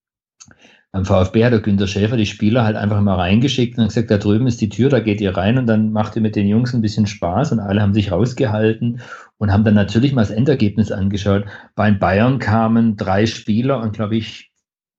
beim 0.92 1.06
VfB 1.06 1.46
hat 1.46 1.54
der 1.54 1.62
Günter 1.62 1.88
Schäfer 1.88 2.18
die 2.18 2.26
Spieler 2.26 2.66
halt 2.66 2.76
einfach 2.76 3.00
mal 3.00 3.16
reingeschickt 3.16 3.78
und 3.78 3.88
gesagt, 3.88 4.12
da 4.12 4.18
drüben 4.18 4.48
ist 4.48 4.60
die 4.60 4.68
Tür, 4.68 4.90
da 4.90 5.00
geht 5.00 5.22
ihr 5.22 5.38
rein 5.38 5.58
und 5.58 5.66
dann 5.66 5.94
macht 5.94 6.18
ihr 6.18 6.22
mit 6.22 6.36
den 6.36 6.48
Jungs 6.48 6.74
ein 6.74 6.82
bisschen 6.82 7.08
Spaß 7.08 7.54
und 7.54 7.60
alle 7.60 7.82
haben 7.82 7.94
sich 7.94 8.12
rausgehalten 8.12 9.02
und 9.38 9.52
haben 9.54 9.64
dann 9.64 9.74
natürlich 9.74 10.12
mal 10.12 10.22
das 10.22 10.32
Endergebnis 10.32 10.92
angeschaut. 10.92 11.46
Bei 11.76 11.92
Bayern 11.92 12.40
kamen 12.40 12.98
drei 12.98 13.26
Spieler 13.26 13.82
und 13.82 13.94
glaube 13.94 14.18
ich 14.18 14.51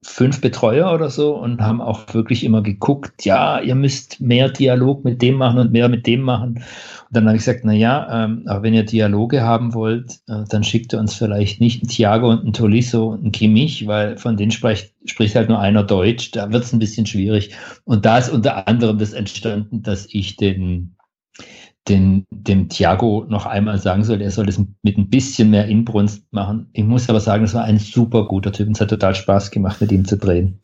fünf 0.05 0.41
Betreuer 0.41 0.93
oder 0.93 1.11
so 1.11 1.37
und 1.37 1.61
haben 1.61 1.81
auch 1.81 2.13
wirklich 2.13 2.43
immer 2.45 2.63
geguckt, 2.63 3.25
ja, 3.25 3.61
ihr 3.61 3.77
müsst 3.77 4.21
mehr 4.21 4.49
Dialog 4.49 5.05
mit 5.05 5.23
dem 5.23 5.37
machen 5.37 5.61
und 5.61 5.73
mehr 5.73 5.89
mit 5.89 6.07
dem 6.07 6.23
machen. 6.23 6.57
Und 6.57 7.17
dann 7.17 7.27
habe 7.27 7.37
ich 7.37 7.45
gesagt, 7.45 7.61
na 7.65 7.73
ja, 7.73 8.25
ähm, 8.25 8.43
aber 8.47 8.65
wenn 8.65 8.75
ihr 8.75 8.85
Dialoge 8.85 9.43
haben 9.43 9.75
wollt, 9.75 10.21
äh, 10.27 10.45
dann 10.49 10.65
schickt 10.65 10.93
ihr 10.93 10.99
uns 10.99 11.15
vielleicht 11.15 11.61
nicht 11.61 11.83
einen 11.83 11.89
Thiago 11.89 12.31
und 12.31 12.41
einen 12.41 12.53
Tolisso 12.53 13.11
und 13.11 13.21
einen 13.21 13.33
Kimmich, 13.33 13.87
weil 13.87 14.17
von 14.17 14.37
denen 14.37 14.51
spricht, 14.51 14.93
spricht 15.05 15.37
halt 15.37 15.49
nur 15.49 15.61
einer 15.61 15.85
Deutsch. 15.85 16.33
Da 16.33 16.53
wird 16.53 16.65
es 16.65 16.73
ein 16.73 16.81
bisschen 16.81 17.07
schwierig. 17.07 17.55
Und 17.85 18.05
da 18.05 18.19
ist 18.19 18.31
unter 18.31 18.67
anderem 18.67 18.99
das 18.99 19.13
entstanden, 19.13 19.83
dass 19.83 20.07
ich 20.11 20.37
den 20.37 20.97
den, 21.89 22.27
dem 22.31 22.69
Thiago 22.69 23.27
noch 23.29 23.47
einmal 23.47 23.79
sagen 23.79 24.05
soll, 24.05 24.23
er 24.23 24.31
soll 24.31 24.47
das 24.47 24.61
mit 24.83 24.99
ein 24.99 25.11
bisschen 25.11 25.51
mehr 25.51 25.67
Inbrunst 25.67 26.33
machen. 26.33 26.69
Ich 26.73 26.85
muss 26.85 27.09
aber 27.09 27.21
sagen, 27.21 27.45
es 27.45 27.55
war 27.55 27.65
ein 27.65 27.79
super 27.79 28.27
guter 28.27 28.53
Typ 28.53 28.69
und 28.69 28.77
es 28.77 28.81
hat 28.81 28.91
total 28.91 29.15
Spaß 29.15 29.51
gemacht, 29.51 29.81
mit 29.81 29.91
ihm 29.91 30.05
zu 30.05 30.17
drehen. 30.17 30.61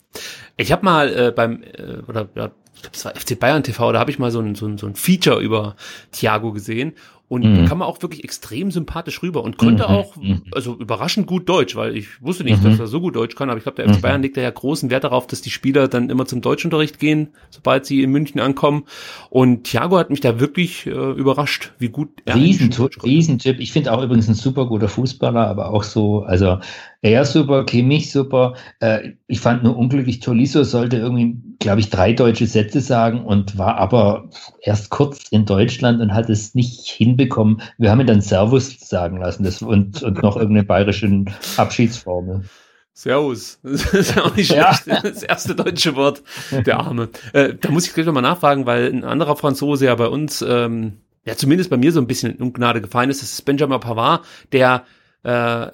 Ich 0.57 0.71
habe 0.71 0.85
mal 0.85 1.09
äh, 1.13 1.33
beim, 1.33 1.63
äh, 1.63 1.99
oder 2.07 2.29
ja, 2.35 2.51
ich 2.75 2.83
glaube, 2.83 2.95
es 2.95 3.05
war 3.05 3.15
FC 3.17 3.39
Bayern 3.39 3.65
TV, 3.65 3.93
da 3.93 3.99
habe 3.99 4.11
ich 4.11 4.21
mal 4.21 4.31
so 4.31 4.41
ein, 4.41 4.55
so, 4.55 4.67
ein, 4.67 4.79
so 4.79 4.87
ein 4.87 4.95
Feature 4.95 5.41
über 5.41 5.75
Thiago 6.13 6.53
gesehen 6.53 6.95
und 7.29 7.45
mhm. 7.45 7.57
da 7.57 7.65
kam 7.67 7.83
auch 7.83 8.01
wirklich 8.01 8.25
extrem 8.25 8.71
sympathisch 8.71 9.23
rüber 9.23 9.45
und 9.45 9.59
konnte 9.59 9.85
mhm. 9.85 9.95
auch, 9.95 10.17
mhm. 10.17 10.43
also 10.53 10.75
überraschend 10.75 11.27
gut 11.27 11.49
Deutsch, 11.49 11.77
weil 11.77 11.97
ich 11.97 12.23
wusste 12.23 12.43
nicht, 12.43 12.63
mhm. 12.63 12.71
dass 12.71 12.81
er 12.81 12.87
so 12.87 13.01
gut 13.01 13.17
Deutsch 13.17 13.37
kann, 13.37 13.51
aber 13.51 13.59
ich 13.59 13.65
glaube, 13.65 13.77
der 13.77 13.89
FC 13.89 13.99
mhm. 13.99 14.01
Bayern 14.01 14.23
legt 14.23 14.37
ja 14.39 14.51
großen 14.51 14.89
Wert 14.91 15.05
darauf, 15.05 15.27
dass 15.27 15.43
die 15.43 15.51
Spieler 15.51 15.89
dann 15.89 16.09
immer 16.09 16.25
zum 16.25 16.41
Deutschunterricht 16.41 16.99
gehen, 16.99 17.29
sobald 17.51 17.85
sie 17.85 18.03
in 18.03 18.11
München 18.11 18.41
ankommen. 18.41 18.85
Und 19.29 19.65
Thiago 19.65 19.99
hat 19.99 20.09
mich 20.09 20.21
da 20.21 20.41
wirklich 20.41 20.87
äh, 20.87 20.91
überrascht, 20.91 21.73
wie 21.79 21.91
gut 21.91 22.09
er 22.25 22.37
Riesentyp, 22.37 23.03
Riesentyp. 23.05 23.61
Ich 23.61 23.73
finde 23.73 23.93
auch 23.93 24.03
übrigens 24.03 24.29
ein 24.29 24.35
super 24.35 24.67
guter 24.67 24.89
Fußballer, 24.89 25.47
aber 25.47 25.73
auch 25.73 25.83
so, 25.83 26.23
also 26.23 26.59
er 27.01 27.25
super, 27.25 27.65
Kimmich 27.65 28.11
super. 28.11 28.55
Äh, 28.81 29.11
ich 29.29 29.41
fand 29.41 29.63
nur 29.63 29.77
unglücklich, 29.77 30.19
Tolisso 30.19 30.65
sollte 30.65 30.97
irgendwie, 30.97 31.37
glaube 31.61 31.81
ich, 31.81 31.91
drei 31.91 32.13
deutsche 32.13 32.47
Sätze 32.47 32.81
sagen 32.81 33.25
und 33.25 33.57
war 33.57 33.77
aber 33.77 34.31
erst 34.63 34.91
kurz 34.91 35.29
in 35.31 35.45
Deutschland 35.45 36.01
und 36.01 36.13
hat 36.13 36.29
es 36.29 36.55
nicht 36.57 36.89
hinbekommen. 37.19 37.61
Wir 37.77 37.91
haben 37.91 38.01
ihn 38.01 38.07
dann 38.07 38.21
Servus 38.21 38.79
sagen 38.81 39.19
lassen 39.19 39.45
das, 39.45 39.61
und, 39.61 40.03
und 40.03 40.23
noch 40.23 40.37
irgendeine 40.37 40.65
bayerische 40.65 41.25
Abschiedsformel. 41.57 42.45
Servus. 42.93 43.61
Das 43.63 43.95
ist 43.95 44.19
auch 44.19 44.35
nicht 44.35 44.49
schlecht. 44.49 44.87
Ja. 44.87 45.01
Das 45.03 45.23
erste 45.23 45.55
deutsche 45.55 45.97
Wort. 45.97 46.23
Der 46.51 46.81
Arme. 46.81 47.11
Äh, 47.33 47.55
da 47.61 47.71
muss 47.71 47.87
ich 47.87 47.95
gleich 47.95 48.07
nochmal 48.07 48.23
nachfragen, 48.23 48.67
weil 48.67 48.91
ein 48.93 49.05
anderer 49.05 49.37
Franzose 49.37 49.87
ja 49.87 49.95
bei 49.95 50.09
uns, 50.09 50.43
ähm, 50.43 50.99
ja 51.25 51.37
zumindest 51.37 51.71
bei 51.71 51.77
mir 51.77 51.93
so 51.93 52.01
ein 52.01 52.07
bisschen 52.07 52.35
in 52.35 52.43
Ungnade 52.43 52.81
gefallen 52.81 53.11
ist. 53.11 53.23
Das 53.23 53.33
ist 53.33 53.43
Benjamin 53.43 53.81
Pavard, 53.81 54.25
der 54.53 54.85
äh, 55.23 55.69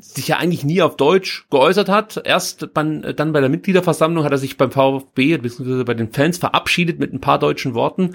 sich 0.00 0.28
ja 0.28 0.36
eigentlich 0.38 0.64
nie 0.64 0.82
auf 0.82 0.96
Deutsch 0.96 1.46
geäußert 1.50 1.88
hat. 1.88 2.20
Erst 2.24 2.72
beim, 2.74 3.02
dann 3.02 3.32
bei 3.32 3.40
der 3.40 3.48
Mitgliederversammlung 3.48 4.24
hat 4.24 4.32
er 4.32 4.38
sich 4.38 4.56
beim 4.56 4.70
VfB 4.70 5.38
bzw. 5.38 5.84
bei 5.84 5.94
den 5.94 6.12
Fans 6.12 6.38
verabschiedet 6.38 6.98
mit 6.98 7.12
ein 7.12 7.20
paar 7.20 7.38
deutschen 7.38 7.74
Worten. 7.74 8.14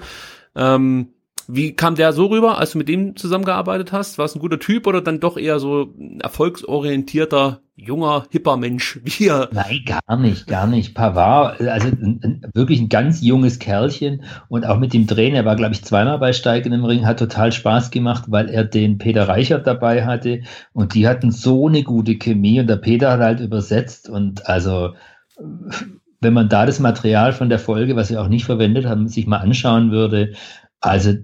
Ähm, 0.54 1.08
wie 1.48 1.72
kam 1.72 1.94
der 1.94 2.12
so 2.12 2.26
rüber, 2.26 2.58
als 2.58 2.72
du 2.72 2.78
mit 2.78 2.88
dem 2.88 3.16
zusammengearbeitet 3.16 3.92
hast? 3.92 4.18
War 4.18 4.24
es 4.24 4.34
ein 4.34 4.40
guter 4.40 4.58
Typ 4.58 4.86
oder 4.86 5.00
dann 5.00 5.20
doch 5.20 5.36
eher 5.36 5.58
so 5.58 5.92
ein 5.98 6.20
erfolgsorientierter, 6.20 7.60
junger, 7.76 8.24
hipper 8.30 8.56
Mensch 8.56 9.00
wie 9.04 9.28
er? 9.28 9.48
Nein, 9.52 9.80
gar 9.84 10.16
nicht, 10.16 10.46
gar 10.46 10.66
nicht. 10.66 10.94
Pavard, 10.94 11.60
also 11.60 11.88
ein, 11.88 12.20
ein, 12.22 12.50
wirklich 12.54 12.80
ein 12.80 12.88
ganz 12.88 13.22
junges 13.22 13.58
Kerlchen 13.58 14.24
und 14.48 14.66
auch 14.66 14.78
mit 14.78 14.92
dem 14.92 15.06
Trainer, 15.06 15.38
er 15.38 15.44
war, 15.44 15.56
glaube 15.56 15.74
ich, 15.74 15.84
zweimal 15.84 16.18
bei 16.18 16.32
Steigen 16.32 16.72
im 16.72 16.84
Ring, 16.84 17.06
hat 17.06 17.18
total 17.18 17.52
Spaß 17.52 17.90
gemacht, 17.90 18.24
weil 18.28 18.48
er 18.48 18.64
den 18.64 18.98
Peter 18.98 19.28
Reichert 19.28 19.66
dabei 19.66 20.04
hatte 20.04 20.42
und 20.72 20.94
die 20.94 21.08
hatten 21.08 21.30
so 21.30 21.68
eine 21.68 21.82
gute 21.82 22.16
Chemie 22.16 22.60
und 22.60 22.68
der 22.68 22.76
Peter 22.76 23.10
hat 23.10 23.20
halt 23.20 23.40
übersetzt 23.40 24.08
und 24.08 24.46
also 24.48 24.94
wenn 26.20 26.32
man 26.32 26.48
da 26.48 26.66
das 26.66 26.80
Material 26.80 27.32
von 27.32 27.48
der 27.48 27.58
Folge, 27.58 27.96
was 27.96 28.10
wir 28.10 28.20
auch 28.20 28.28
nicht 28.28 28.46
verwendet 28.46 28.86
haben, 28.86 29.08
sich 29.08 29.26
mal 29.26 29.38
anschauen 29.38 29.92
würde, 29.92 30.32
also 30.84 31.14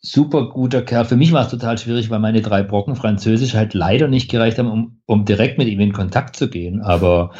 super 0.00 0.50
guter 0.50 0.82
Kerl. 0.82 1.04
Für 1.04 1.16
mich 1.16 1.32
war 1.32 1.44
es 1.44 1.50
total 1.50 1.78
schwierig, 1.78 2.10
weil 2.10 2.20
meine 2.20 2.40
drei 2.42 2.62
Brocken 2.62 2.96
Französisch 2.96 3.54
halt 3.54 3.74
leider 3.74 4.08
nicht 4.08 4.30
gereicht 4.30 4.58
haben, 4.58 4.70
um, 4.70 5.00
um 5.06 5.24
direkt 5.24 5.58
mit 5.58 5.68
ihm 5.68 5.80
in 5.80 5.92
Kontakt 5.92 6.36
zu 6.36 6.48
gehen. 6.48 6.82
Aber 6.82 7.32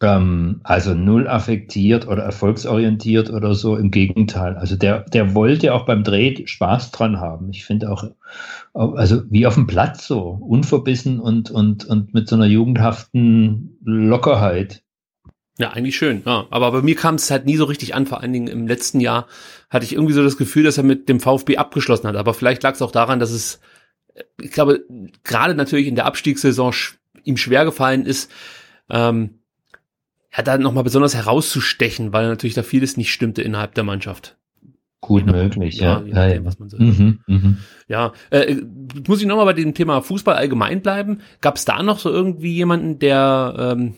ähm, 0.00 0.60
also 0.62 0.94
null 0.94 1.26
affektiert 1.26 2.06
oder 2.06 2.22
erfolgsorientiert 2.22 3.30
oder 3.30 3.54
so. 3.54 3.76
Im 3.76 3.90
Gegenteil. 3.90 4.56
Also 4.56 4.76
der, 4.76 5.00
der 5.00 5.34
wollte 5.34 5.74
auch 5.74 5.86
beim 5.86 6.04
Dreh 6.04 6.46
Spaß 6.46 6.92
dran 6.92 7.20
haben. 7.20 7.50
Ich 7.50 7.64
finde 7.64 7.90
auch, 7.90 8.04
also 8.74 9.22
wie 9.30 9.46
auf 9.46 9.54
dem 9.54 9.66
Platz 9.66 10.06
so, 10.06 10.20
unverbissen 10.20 11.18
und, 11.18 11.50
und, 11.50 11.84
und 11.86 12.14
mit 12.14 12.28
so 12.28 12.36
einer 12.36 12.46
jugendhaften 12.46 13.76
Lockerheit. 13.82 14.84
Ja, 15.58 15.70
eigentlich 15.70 15.96
schön. 15.96 16.22
Ja. 16.24 16.46
Aber 16.50 16.70
bei 16.70 16.82
mir 16.82 16.94
kam 16.94 17.16
es 17.16 17.30
halt 17.30 17.44
nie 17.44 17.56
so 17.56 17.64
richtig 17.64 17.94
an. 17.94 18.06
Vor 18.06 18.20
allen 18.20 18.32
Dingen 18.32 18.46
im 18.46 18.68
letzten 18.68 19.00
Jahr 19.00 19.26
hatte 19.68 19.84
ich 19.84 19.92
irgendwie 19.92 20.14
so 20.14 20.22
das 20.22 20.36
Gefühl, 20.36 20.62
dass 20.62 20.78
er 20.78 20.84
mit 20.84 21.08
dem 21.08 21.18
VfB 21.18 21.56
abgeschlossen 21.56 22.06
hat. 22.06 22.14
Aber 22.14 22.32
vielleicht 22.32 22.62
lag 22.62 22.74
es 22.74 22.82
auch 22.82 22.92
daran, 22.92 23.18
dass 23.18 23.32
es, 23.32 23.60
äh, 24.14 24.22
ich 24.40 24.52
glaube, 24.52 24.84
gerade 25.24 25.56
natürlich 25.56 25.88
in 25.88 25.96
der 25.96 26.06
Abstiegssaison 26.06 26.72
ihm 27.24 27.36
schwer 27.36 27.64
gefallen 27.64 28.06
ist, 28.06 28.30
ähm, 28.88 29.40
ja, 30.36 30.44
da 30.44 30.58
nochmal 30.58 30.84
besonders 30.84 31.16
herauszustechen, 31.16 32.12
weil 32.12 32.28
natürlich 32.28 32.54
da 32.54 32.62
vieles 32.62 32.96
nicht 32.96 33.12
stimmte 33.12 33.42
innerhalb 33.42 33.74
der 33.74 33.84
Mannschaft. 33.84 34.36
Gut 35.00 35.26
genau. 35.26 35.38
möglich, 35.38 35.78
ja. 35.78 36.02
Ja, 36.06 36.28
ja, 36.28 36.44
was 36.44 36.58
man 36.58 36.68
so 36.68 36.76
mhm, 36.76 37.20
mhm. 37.26 37.58
ja 37.86 38.12
äh, 38.30 38.56
muss 39.06 39.20
ich 39.20 39.26
nochmal 39.26 39.44
bei 39.44 39.52
dem 39.52 39.72
Thema 39.72 40.02
Fußball 40.02 40.34
allgemein 40.34 40.82
bleiben. 40.82 41.20
Gab 41.40 41.56
es 41.56 41.64
da 41.64 41.82
noch 41.84 42.00
so 42.00 42.10
irgendwie 42.10 42.52
jemanden, 42.52 42.98
der 42.98 43.76
ähm, 43.76 43.94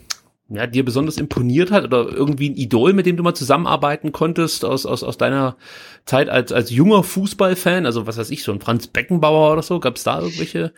ja, 0.50 0.66
dir 0.66 0.84
besonders 0.84 1.16
imponiert 1.16 1.70
hat 1.70 1.84
oder 1.84 2.08
irgendwie 2.08 2.50
ein 2.50 2.56
Idol, 2.56 2.92
mit 2.92 3.06
dem 3.06 3.16
du 3.16 3.22
mal 3.22 3.34
zusammenarbeiten 3.34 4.12
konntest 4.12 4.64
aus, 4.64 4.84
aus, 4.84 5.04
aus 5.04 5.16
deiner 5.16 5.56
Zeit 6.04 6.28
als, 6.28 6.52
als 6.52 6.70
junger 6.70 7.04
Fußballfan? 7.04 7.86
Also 7.86 8.06
was 8.06 8.18
weiß 8.18 8.30
ich, 8.30 8.42
so 8.42 8.52
ein 8.52 8.60
Franz 8.60 8.88
Beckenbauer 8.88 9.52
oder 9.52 9.62
so? 9.62 9.78
Gab 9.78 9.96
es 9.96 10.02
da 10.02 10.20
irgendwelche 10.20 10.72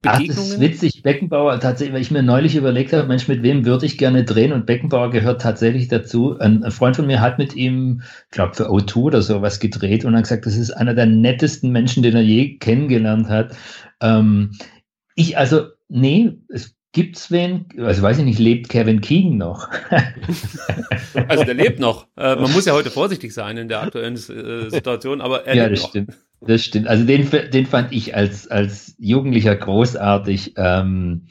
Begegnungen? 0.00 0.30
Ach, 0.30 0.36
das 0.36 0.48
ist 0.48 0.60
witzig. 0.60 1.02
Beckenbauer, 1.02 1.58
tatsächlich, 1.58 1.94
weil 1.94 2.02
ich 2.02 2.12
mir 2.12 2.22
neulich 2.22 2.54
überlegt 2.54 2.92
habe, 2.92 3.08
Mensch, 3.08 3.26
mit 3.26 3.42
wem 3.42 3.64
würde 3.64 3.86
ich 3.86 3.98
gerne 3.98 4.24
drehen? 4.24 4.52
Und 4.52 4.64
Beckenbauer 4.64 5.10
gehört 5.10 5.42
tatsächlich 5.42 5.88
dazu. 5.88 6.38
Ein, 6.38 6.62
ein 6.62 6.70
Freund 6.70 6.94
von 6.94 7.06
mir 7.06 7.20
hat 7.20 7.38
mit 7.38 7.56
ihm, 7.56 8.02
ich 8.26 8.30
glaube, 8.30 8.54
für 8.54 8.70
O2 8.70 8.96
oder 8.96 9.22
sowas 9.22 9.58
gedreht 9.58 10.04
und 10.04 10.14
hat 10.14 10.22
gesagt, 10.22 10.46
das 10.46 10.56
ist 10.56 10.70
einer 10.70 10.94
der 10.94 11.06
nettesten 11.06 11.72
Menschen, 11.72 12.04
den 12.04 12.14
er 12.14 12.22
je 12.22 12.58
kennengelernt 12.58 13.28
hat. 13.28 13.56
Ähm, 14.00 14.52
ich, 15.16 15.36
also, 15.36 15.66
nee, 15.88 16.38
es 16.48 16.75
Gibt's 16.96 17.30
wen, 17.30 17.66
also 17.76 18.00
weiß 18.00 18.16
ich 18.20 18.24
nicht, 18.24 18.38
lebt 18.38 18.70
Kevin 18.70 19.02
Keegan 19.02 19.36
noch? 19.36 19.68
also 21.28 21.44
der 21.44 21.52
lebt 21.52 21.78
noch. 21.78 22.06
Äh, 22.16 22.36
man 22.36 22.50
muss 22.50 22.64
ja 22.64 22.72
heute 22.72 22.90
vorsichtig 22.90 23.34
sein 23.34 23.58
in 23.58 23.68
der 23.68 23.82
aktuellen 23.82 24.14
äh, 24.14 24.70
Situation, 24.70 25.20
aber 25.20 25.46
er 25.46 25.54
ja, 25.54 25.64
lebt 25.64 25.76
das 25.76 25.82
noch. 25.82 25.90
Stimmt. 25.90 26.16
Das 26.40 26.64
stimmt. 26.64 26.88
Also 26.88 27.04
den, 27.04 27.28
den 27.50 27.66
fand 27.66 27.92
ich 27.92 28.16
als, 28.16 28.48
als 28.48 28.94
Jugendlicher 28.98 29.54
großartig. 29.54 30.54
Ähm, 30.56 31.26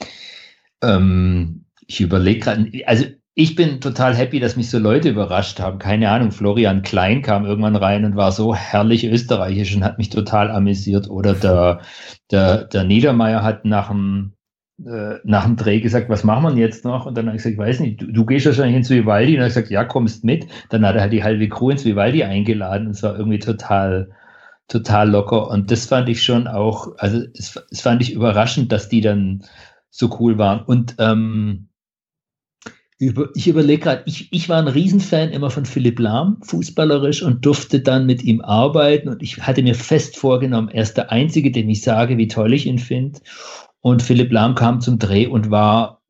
ähm, 0.84 1.66
ich 1.88 2.00
überlege 2.00 2.42
gerade, 2.42 2.70
also 2.86 3.06
ich 3.34 3.56
bin 3.56 3.82
total 3.82 4.16
happy, 4.16 4.40
dass 4.40 4.58
mich 4.58 4.70
so 4.70 4.78
Leute 4.78 5.10
überrascht 5.10 5.60
haben. 5.60 5.80
Keine 5.80 6.12
Ahnung, 6.12 6.30
Florian 6.32 6.84
Klein 6.84 7.24
kam 7.24 7.44
irgendwann 7.44 7.76
rein 7.76 8.06
und 8.06 8.16
war 8.16 8.32
so 8.32 8.54
herrlich 8.54 9.04
österreichisch 9.04 9.76
und 9.76 9.84
hat 9.84 9.98
mich 9.98 10.12
total 10.12 10.52
amüsiert. 10.52 11.10
Oder 11.10 11.34
der, 11.34 11.82
der, 12.30 12.66
der 12.66 12.84
Niedermeyer 12.84 13.42
hat 13.42 13.66
nach 13.66 13.88
dem, 13.88 14.35
äh, 14.84 15.20
nach 15.24 15.46
dem 15.46 15.56
Dreh 15.56 15.80
gesagt, 15.80 16.10
was 16.10 16.24
machen 16.24 16.56
wir 16.56 16.62
jetzt 16.62 16.84
noch? 16.84 17.06
Und 17.06 17.16
dann 17.16 17.28
habe 17.28 17.38
ich 17.38 17.44
gesagt, 17.44 17.54
ich 17.54 17.60
weiß 17.60 17.80
nicht, 17.80 18.02
du, 18.02 18.08
du 18.08 18.26
gehst 18.26 18.46
wahrscheinlich 18.46 18.76
ins 18.76 18.90
Vivaldi. 18.90 19.34
Und 19.34 19.40
er 19.40 19.46
hat 19.46 19.50
gesagt, 19.52 19.70
ja, 19.70 19.86
kommst 19.86 20.24
mit. 20.24 20.48
Dann 20.70 20.86
hat 20.86 20.96
er 20.96 21.02
halt 21.02 21.14
die 21.14 21.24
halbe 21.24 21.48
Crew 21.48 21.70
ins 21.70 21.86
Vivaldi 21.86 22.24
eingeladen. 22.24 22.88
Und 22.88 22.94
es 22.94 23.04
war 23.04 23.18
irgendwie 23.18 23.40
total, 23.40 24.12
total 24.68 25.10
locker. 25.10 25.50
Und 25.50 25.72
das 25.72 25.86
fand 25.86 26.10
ich 26.10 26.24
schon 26.24 26.48
auch, 26.48 26.98
also 26.98 27.22
es, 27.34 27.58
es 27.72 27.82
fand 27.82 28.02
ich 28.02 28.14
überraschend, 28.14 28.72
dass 28.72 28.90
die 28.90 29.02
dann 29.02 29.46
so 29.90 30.18
cool 30.20 30.38
waren. 30.38 30.62
Und 30.66 30.96
ähm, 31.00 31.70
über, 32.98 33.30
ich 33.36 33.48
überlege 33.48 33.84
gerade, 33.84 34.04
ich, 34.06 34.32
ich 34.32 34.48
war 34.48 34.58
ein 34.58 34.68
Riesenfan 34.68 35.30
immer 35.30 35.50
von 35.50 35.66
Philipp 35.66 36.00
Lahm, 36.00 36.38
fußballerisch, 36.44 37.24
und 37.24 37.46
durfte 37.46 37.82
dann 37.82 38.06
mit 38.06 38.24
ihm 38.24 38.42
arbeiten. 38.42 39.10
Und 39.10 39.22
ich 39.22 39.42
hatte 39.42 39.64
mir 39.64 39.76
fest 39.76 40.18
vorgenommen, 40.18 40.70
er 40.70 40.84
ist 40.84 40.96
der 40.96 41.12
Einzige, 41.12 41.52
dem 41.52 41.70
ich 41.70 41.82
sage, 41.82 42.18
wie 42.18 42.28
toll 42.28 42.54
ich 42.54 42.66
ihn 42.66 42.80
finde. 42.80 43.20
Und 43.86 44.02
Philipp 44.02 44.32
Lahm 44.32 44.56
kam 44.56 44.82
zum 44.82 44.98
Dreh 44.98 45.28
und 45.28 45.52
war 45.52 46.02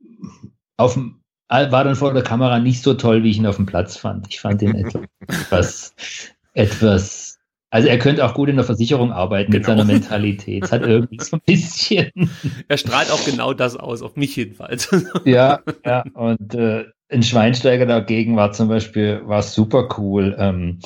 auf 0.78 0.94
dem 0.94 1.20
war 1.50 1.84
dann 1.84 1.96
vor 1.96 2.14
der 2.14 2.24
Kamera 2.24 2.60
nicht 2.60 2.82
so 2.82 2.94
toll, 2.94 3.22
wie 3.24 3.32
ich 3.32 3.38
ihn 3.38 3.46
auf 3.46 3.58
dem 3.58 3.66
Platz 3.66 3.98
fand. 3.98 4.28
Ich 4.30 4.40
fand 4.40 4.62
ihn 4.62 4.92
etwas, 5.28 5.94
etwas 6.54 7.38
also 7.72 7.90
er 7.90 8.00
könnte 8.00 8.24
auch 8.24 8.34
gut 8.34 8.48
in 8.48 8.56
der 8.56 8.64
Versicherung 8.64 9.12
arbeiten 9.12 9.52
genau. 9.52 9.60
mit 9.60 9.66
seiner 9.66 9.84
Mentalität. 9.84 10.64
Es 10.64 10.72
hat 10.72 10.84
irgendwie 10.84 11.18
so 11.20 11.36
ein 11.36 11.42
bisschen. 11.46 12.10
Er 12.70 12.78
strahlt 12.78 13.12
auch 13.12 13.26
genau 13.26 13.54
das 13.54 13.76
aus, 13.76 14.02
auf 14.02 14.16
mich 14.16 14.38
jedenfalls. 14.38 14.90
ja, 15.26 15.60
ja. 15.86 16.06
Und 16.14 16.56
äh, 16.56 16.86
ein 17.10 17.24
Schweinsteiger 17.24 17.86
dagegen 17.86 18.38
war 18.38 18.54
zum 18.54 18.70
Beispiel 18.70 19.22
war 19.26 19.44
super 19.44 19.90
cool. 19.98 20.34
Ähm, 20.40 20.80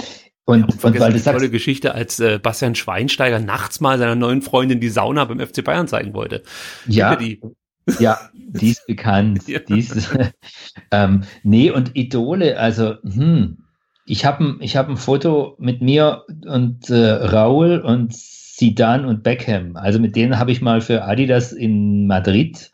und, 0.50 0.62
ja, 0.62 0.66
und 0.66 1.00
weil 1.00 1.12
tolle 1.12 1.20
sagst, 1.20 1.52
Geschichte, 1.52 1.94
als 1.94 2.20
äh, 2.20 2.40
Bastian 2.40 2.74
Schweinsteiger 2.74 3.40
nachts 3.40 3.82
mal 3.82 4.00
seiner 4.00 4.16
neuen 4.16 4.42
Freundin 4.42 4.80
die 4.80 4.90
Sauna 4.90 5.26
beim 5.26 5.40
FC 5.40 5.64
Bayern 5.64 5.88
zeigen 5.88 6.14
wollte. 6.14 6.44
Ja, 6.88 7.16
die. 7.16 7.40
Ja, 8.00 8.20
die 8.36 8.70
ist 8.70 8.86
bekannt. 8.86 9.42
ja. 9.48 9.58
Die 9.68 9.80
ist, 9.80 10.16
ähm, 10.92 11.24
nee, 11.42 11.72
und 11.72 11.96
Idole, 11.96 12.60
also, 12.60 12.98
hm, 13.02 13.58
ich 14.06 14.26
habe 14.26 14.58
ich 14.60 14.78
hab 14.78 14.90
ein 14.90 14.98
Foto 14.98 15.56
mit 15.58 15.82
mir 15.82 16.24
und 16.46 16.88
äh, 16.92 17.10
Raul 17.10 17.80
und 17.80 18.16
Zidane 18.16 19.08
und 19.08 19.24
Beckham. 19.24 19.76
Also 19.76 19.98
mit 20.00 20.16
denen 20.16 20.38
habe 20.38 20.52
ich 20.52 20.62
mal 20.62 20.82
für 20.82 21.04
Adidas 21.04 21.52
in 21.52 22.06
Madrid 22.06 22.72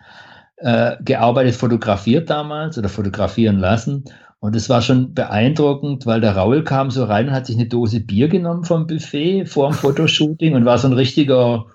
äh, 0.58 0.98
gearbeitet, 1.02 1.56
fotografiert 1.56 2.30
damals 2.30 2.78
oder 2.78 2.90
fotografieren 2.90 3.58
lassen. 3.58 4.04
Und 4.46 4.56
es 4.56 4.70
war 4.70 4.84
schon 4.84 5.16
beeindruckend, 5.16 6.06
weil 6.06 6.22
der 6.22 6.36
Raul 6.36 6.64
kam 6.64 6.92
so 6.92 7.06
rein 7.06 7.30
und 7.30 7.34
hat 7.34 7.48
sich 7.48 7.56
eine 7.56 7.66
Dose 7.66 8.00
Bier 8.00 8.28
genommen 8.28 8.64
vom 8.64 8.86
Buffet 8.86 9.46
vor 9.46 9.72
dem 9.72 9.74
Fotoshooting 9.80 10.54
und 10.54 10.66
war 10.66 10.78
so 10.78 10.88
ein 10.88 10.94
richtiger, 10.94 11.66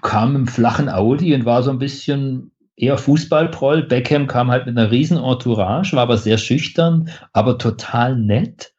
kam 0.00 0.36
im 0.36 0.46
flachen 0.46 0.88
Audi 0.88 1.34
und 1.34 1.46
war 1.46 1.64
so 1.64 1.72
ein 1.72 1.80
bisschen 1.80 2.52
eher 2.76 2.96
Fußballproll. 2.96 3.88
Beckham 3.88 4.28
kam 4.28 4.52
halt 4.52 4.66
mit 4.66 4.78
einer 4.78 4.92
riesen 4.92 5.16
Entourage, 5.16 5.96
war 5.96 6.04
aber 6.04 6.16
sehr 6.16 6.38
schüchtern, 6.38 7.10
aber 7.32 7.58
total 7.58 8.16
nett. 8.16 8.72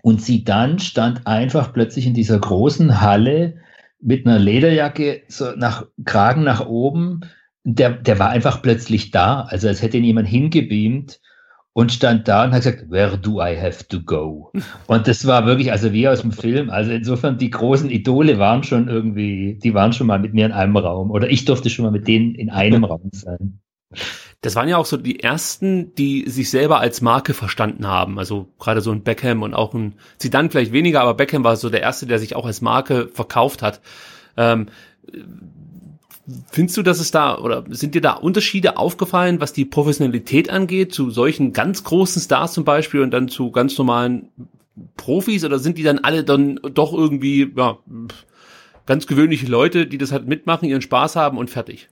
Und 0.00 0.22
sie 0.22 0.44
dann 0.44 0.78
stand 0.78 1.26
einfach 1.26 1.72
plötzlich 1.72 2.06
in 2.06 2.14
dieser 2.14 2.38
großen 2.38 3.00
Halle 3.00 3.56
mit 4.00 4.28
einer 4.28 4.38
Lederjacke 4.38 5.22
so 5.26 5.56
nach 5.56 5.86
Kragen 6.04 6.44
nach 6.44 6.64
oben. 6.64 7.22
Der, 7.64 7.90
der 7.90 8.20
war 8.20 8.28
einfach 8.28 8.62
plötzlich 8.62 9.10
da, 9.10 9.40
also 9.40 9.66
als 9.66 9.82
hätte 9.82 9.96
ihn 9.96 10.04
jemand 10.04 10.28
hingebeamt 10.28 11.18
und 11.72 11.92
stand 11.92 12.26
da 12.26 12.44
und 12.44 12.52
hat 12.52 12.62
gesagt, 12.62 12.90
where 12.90 13.16
do 13.16 13.40
I 13.40 13.56
have 13.56 13.86
to 13.88 14.00
go? 14.00 14.50
Und 14.86 15.06
das 15.06 15.26
war 15.26 15.46
wirklich, 15.46 15.70
also 15.70 15.92
wie 15.92 16.08
aus 16.08 16.22
dem 16.22 16.32
Film. 16.32 16.68
Also 16.68 16.90
insofern, 16.90 17.38
die 17.38 17.50
großen 17.50 17.90
Idole 17.90 18.38
waren 18.38 18.64
schon 18.64 18.88
irgendwie, 18.88 19.58
die 19.62 19.72
waren 19.72 19.92
schon 19.92 20.08
mal 20.08 20.18
mit 20.18 20.34
mir 20.34 20.46
in 20.46 20.52
einem 20.52 20.76
Raum. 20.76 21.10
Oder 21.10 21.30
ich 21.30 21.44
durfte 21.44 21.70
schon 21.70 21.84
mal 21.84 21.92
mit 21.92 22.08
denen 22.08 22.34
in 22.34 22.50
einem 22.50 22.84
Raum 22.84 23.10
sein. 23.12 23.60
Das 24.40 24.56
waren 24.56 24.68
ja 24.68 24.78
auch 24.78 24.86
so 24.86 24.96
die 24.96 25.20
ersten, 25.20 25.94
die 25.94 26.28
sich 26.28 26.50
selber 26.50 26.80
als 26.80 27.02
Marke 27.02 27.34
verstanden 27.34 27.86
haben. 27.86 28.18
Also 28.18 28.48
gerade 28.58 28.80
so 28.80 28.90
ein 28.90 29.02
Beckham 29.02 29.42
und 29.42 29.54
auch 29.54 29.74
ein 29.74 29.94
Zidane 30.18 30.50
vielleicht 30.50 30.72
weniger, 30.72 31.02
aber 31.02 31.14
Beckham 31.14 31.44
war 31.44 31.56
so 31.56 31.70
der 31.70 31.82
erste, 31.82 32.06
der 32.06 32.18
sich 32.18 32.34
auch 32.34 32.46
als 32.46 32.62
Marke 32.62 33.08
verkauft 33.08 33.62
hat. 33.62 33.80
Ähm, 34.36 34.66
Findest 36.50 36.76
du, 36.76 36.82
dass 36.82 37.00
es 37.00 37.10
da 37.10 37.38
oder 37.38 37.64
sind 37.70 37.94
dir 37.94 38.00
da 38.00 38.12
Unterschiede 38.12 38.76
aufgefallen, 38.76 39.40
was 39.40 39.52
die 39.52 39.64
Professionalität 39.64 40.50
angeht, 40.50 40.92
zu 40.92 41.10
solchen 41.10 41.52
ganz 41.52 41.84
großen 41.84 42.20
Stars 42.20 42.52
zum 42.52 42.64
Beispiel 42.64 43.00
und 43.00 43.10
dann 43.10 43.28
zu 43.28 43.50
ganz 43.50 43.76
normalen 43.78 44.28
Profis 44.96 45.44
oder 45.44 45.58
sind 45.58 45.78
die 45.78 45.82
dann 45.82 45.98
alle 45.98 46.24
dann 46.24 46.60
doch 46.74 46.92
irgendwie 46.92 47.52
ja, 47.56 47.78
ganz 48.86 49.06
gewöhnliche 49.06 49.46
Leute, 49.46 49.86
die 49.86 49.98
das 49.98 50.12
halt 50.12 50.26
mitmachen, 50.26 50.68
ihren 50.68 50.82
Spaß 50.82 51.16
haben 51.16 51.38
und 51.38 51.50
fertig? 51.50 51.88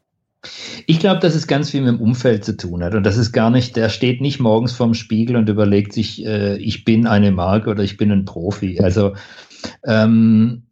Ich 0.87 1.01
glaube, 1.01 1.21
dass 1.21 1.35
es 1.35 1.49
ganz 1.49 1.71
viel 1.71 1.81
mit 1.81 1.91
dem 1.91 2.01
Umfeld 2.01 2.45
zu 2.45 2.57
tun 2.57 2.85
hat 2.85 2.95
und 2.95 3.05
das 3.05 3.17
ist 3.17 3.33
gar 3.33 3.51
nicht, 3.51 3.77
der 3.77 3.89
steht 3.89 4.21
nicht 4.21 4.39
morgens 4.39 4.73
vorm 4.73 4.95
Spiegel 4.95 5.37
und 5.37 5.49
überlegt 5.49 5.93
sich, 5.93 6.25
äh, 6.25 6.57
ich 6.59 6.85
bin 6.85 7.07
eine 7.07 7.33
Marke 7.33 7.71
oder 7.71 7.83
ich 7.83 7.97
bin 7.97 8.13
ein 8.13 8.25
Profi. 8.25 8.79
Also 8.81 9.15
ähm, 9.85 10.63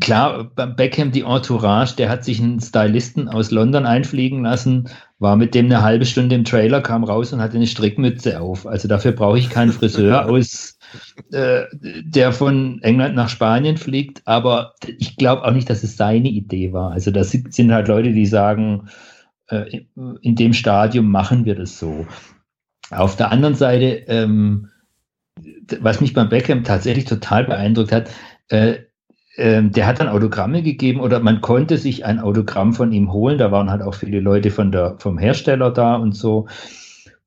klar, 0.00 0.50
beim 0.54 0.74
Beckham 0.74 1.12
die 1.12 1.22
Entourage, 1.22 1.94
der 1.96 2.08
hat 2.08 2.24
sich 2.24 2.40
einen 2.40 2.60
Stylisten 2.60 3.28
aus 3.28 3.50
London 3.50 3.86
einfliegen 3.86 4.42
lassen, 4.42 4.88
war 5.18 5.36
mit 5.36 5.54
dem 5.54 5.66
eine 5.66 5.82
halbe 5.82 6.04
Stunde 6.04 6.34
im 6.34 6.44
Trailer, 6.44 6.80
kam 6.80 7.04
raus 7.04 7.32
und 7.32 7.40
hatte 7.40 7.56
eine 7.56 7.66
Strickmütze 7.66 8.40
auf. 8.40 8.66
Also 8.66 8.88
dafür 8.88 9.12
brauche 9.12 9.38
ich 9.38 9.48
keinen 9.48 9.72
Friseur 9.72 10.26
aus, 10.28 10.78
äh, 11.32 11.64
der 12.02 12.32
von 12.32 12.80
England 12.82 13.14
nach 13.14 13.28
Spanien 13.28 13.76
fliegt. 13.76 14.22
Aber 14.26 14.74
ich 14.98 15.16
glaube 15.16 15.44
auch 15.44 15.52
nicht, 15.52 15.70
dass 15.70 15.84
es 15.84 15.96
seine 15.96 16.28
Idee 16.28 16.72
war. 16.72 16.90
Also 16.90 17.10
das 17.10 17.30
sind 17.30 17.72
halt 17.72 17.88
Leute, 17.88 18.12
die 18.12 18.26
sagen, 18.26 18.88
äh, 19.48 19.82
in 20.20 20.34
dem 20.34 20.52
Stadium 20.52 21.10
machen 21.10 21.44
wir 21.44 21.54
das 21.54 21.78
so. 21.78 22.06
Auf 22.90 23.16
der 23.16 23.30
anderen 23.30 23.54
Seite, 23.54 24.04
ähm, 24.08 24.68
was 25.80 26.00
mich 26.00 26.12
beim 26.12 26.28
Beckham 26.28 26.64
tatsächlich 26.64 27.04
total 27.04 27.44
beeindruckt 27.44 27.92
hat, 27.92 28.10
äh, 28.48 28.78
ähm, 29.36 29.72
der 29.72 29.86
hat 29.86 30.00
dann 30.00 30.08
Autogramme 30.08 30.62
gegeben 30.62 31.00
oder 31.00 31.20
man 31.20 31.40
konnte 31.40 31.78
sich 31.78 32.04
ein 32.04 32.20
Autogramm 32.20 32.72
von 32.72 32.92
ihm 32.92 33.12
holen. 33.12 33.38
Da 33.38 33.52
waren 33.52 33.70
halt 33.70 33.82
auch 33.82 33.94
viele 33.94 34.20
Leute 34.20 34.50
von 34.50 34.72
der, 34.72 34.96
vom 34.98 35.18
Hersteller 35.18 35.70
da 35.70 35.96
und 35.96 36.12
so. 36.12 36.46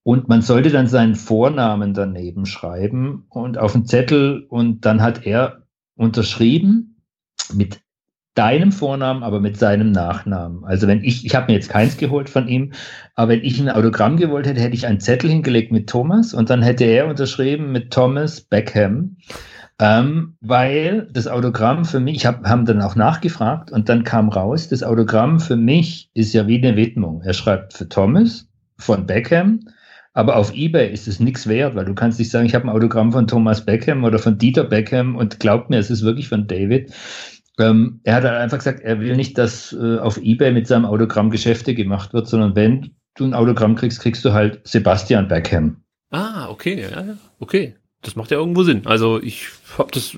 Und 0.04 0.28
man 0.28 0.42
sollte 0.42 0.70
dann 0.70 0.88
seinen 0.88 1.16
Vornamen 1.16 1.94
daneben 1.94 2.46
schreiben 2.46 3.26
und 3.30 3.58
auf 3.58 3.74
den 3.74 3.86
Zettel 3.86 4.46
und 4.50 4.86
dann 4.86 5.02
hat 5.02 5.26
er 5.26 5.64
unterschrieben 5.96 7.02
mit 7.54 7.82
deinem 8.34 8.72
Vornamen, 8.72 9.22
aber 9.22 9.42
mit 9.42 9.58
seinem 9.58 9.92
Nachnamen. 9.92 10.64
Also 10.64 10.88
wenn 10.88 11.04
ich, 11.04 11.26
ich 11.26 11.36
habe 11.36 11.48
mir 11.48 11.54
jetzt 11.54 11.70
keins 11.70 11.98
geholt 11.98 12.30
von 12.30 12.48
ihm, 12.48 12.72
aber 13.16 13.34
wenn 13.34 13.44
ich 13.44 13.60
ein 13.60 13.70
Autogramm 13.70 14.16
gewollt 14.16 14.48
hätte, 14.48 14.62
hätte 14.62 14.76
ich 14.76 14.88
einen 14.88 15.02
Zettel 15.02 15.30
hingelegt 15.30 15.74
mit 15.74 15.90
Thomas 15.90 16.34
und 16.34 16.50
dann 16.50 16.62
hätte 16.62 16.86
er 16.86 17.08
unterschrieben 17.08 17.72
mit 17.72 17.92
Thomas 17.92 18.40
Beckham. 18.40 19.18
Ähm, 19.82 20.36
weil 20.42 21.08
das 21.14 21.28
Autogramm 21.28 21.86
für 21.86 22.02
mich, 22.02 22.18
ich 22.18 22.26
habe 22.26 22.50
haben 22.50 22.66
dann 22.66 22.82
auch 22.82 22.96
nachgefragt 22.96 23.72
und 23.72 23.88
dann 23.88 24.04
kam 24.04 24.28
raus, 24.28 24.68
das 24.68 24.84
Autogramm 24.84 25.40
für 25.40 25.56
mich 25.56 26.10
ist 26.14 26.34
ja 26.34 26.48
wie 26.48 26.58
eine 26.58 26.76
Widmung. 26.76 27.22
Er 27.22 27.34
schreibt 27.34 27.74
für 27.74 27.88
Thomas 27.88 28.50
von 28.78 29.06
Beckham, 29.06 29.62
aber 30.14 30.36
auf 30.36 30.54
eBay 30.54 30.92
ist 30.92 31.08
es 31.08 31.22
nichts 31.22 31.48
wert, 31.48 31.76
weil 31.76 31.86
du 31.86 31.96
kannst 31.96 32.20
nicht 32.20 32.30
sagen, 32.30 32.46
ich 32.46 32.56
habe 32.56 32.66
ein 32.66 32.76
Autogramm 32.76 33.14
von 33.14 33.28
Thomas 33.28 33.66
Beckham 33.66 34.04
oder 34.04 34.20
von 34.20 34.38
Dieter 34.38 34.66
Beckham 34.66 35.16
und 35.16 35.40
glaubt 35.40 35.70
mir, 35.70 35.78
es 35.78 35.90
ist 35.90 36.04
wirklich 36.04 36.28
von 36.28 36.46
David. 36.46 36.92
Ähm, 37.58 38.02
er 38.04 38.16
hat 38.16 38.24
halt 38.26 38.36
einfach 38.36 38.58
gesagt, 38.58 38.82
er 38.82 39.00
will 39.00 39.16
nicht, 39.16 39.38
dass 39.38 39.72
äh, 39.72 39.98
auf 40.00 40.18
eBay 40.18 40.52
mit 40.52 40.68
seinem 40.68 40.86
Autogramm 40.86 41.30
Geschäfte 41.30 41.74
gemacht 41.74 42.14
wird, 42.14 42.28
sondern 42.28 42.54
wenn 42.56 42.92
du 43.16 43.24
ein 43.24 43.34
Autogramm 43.34 43.76
kriegst, 43.76 44.02
kriegst 44.02 44.26
du 44.26 44.34
halt 44.34 44.60
Sebastian 44.68 45.30
Beckham. 45.30 45.84
Ah, 46.12 46.50
okay, 46.50 46.82
ja, 46.82 47.16
okay. 47.40 47.76
Das 48.02 48.16
macht 48.16 48.32
ja 48.32 48.38
irgendwo 48.38 48.64
Sinn. 48.64 48.84
Also 48.86 49.22
ich 49.22 49.48
habe 49.78 49.92
das 49.92 50.18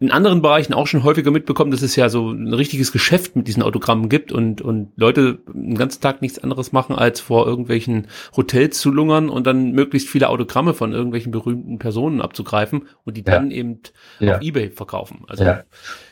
in 0.00 0.10
anderen 0.10 0.40
Bereichen 0.40 0.72
auch 0.72 0.86
schon 0.86 1.04
häufiger 1.04 1.30
mitbekommen, 1.30 1.70
dass 1.70 1.82
es 1.82 1.96
ja 1.96 2.08
so 2.08 2.30
ein 2.30 2.52
richtiges 2.54 2.92
Geschäft 2.92 3.36
mit 3.36 3.46
diesen 3.46 3.62
Autogrammen 3.62 4.08
gibt 4.08 4.32
und, 4.32 4.62
und 4.62 4.92
Leute 4.96 5.38
den 5.52 5.76
ganzen 5.76 6.00
Tag 6.00 6.22
nichts 6.22 6.38
anderes 6.38 6.72
machen, 6.72 6.96
als 6.96 7.20
vor 7.20 7.46
irgendwelchen 7.46 8.06
Hotels 8.34 8.78
zu 8.78 8.90
lungern 8.90 9.28
und 9.28 9.46
dann 9.46 9.72
möglichst 9.72 10.08
viele 10.08 10.30
Autogramme 10.30 10.72
von 10.72 10.92
irgendwelchen 10.92 11.30
berühmten 11.30 11.78
Personen 11.78 12.22
abzugreifen 12.22 12.88
und 13.04 13.16
die 13.18 13.22
dann 13.22 13.50
ja. 13.50 13.56
eben 13.58 13.80
ja. 14.20 14.36
auf 14.36 14.42
Ebay 14.42 14.70
verkaufen. 14.70 15.24
Also 15.28 15.44
ja. 15.44 15.64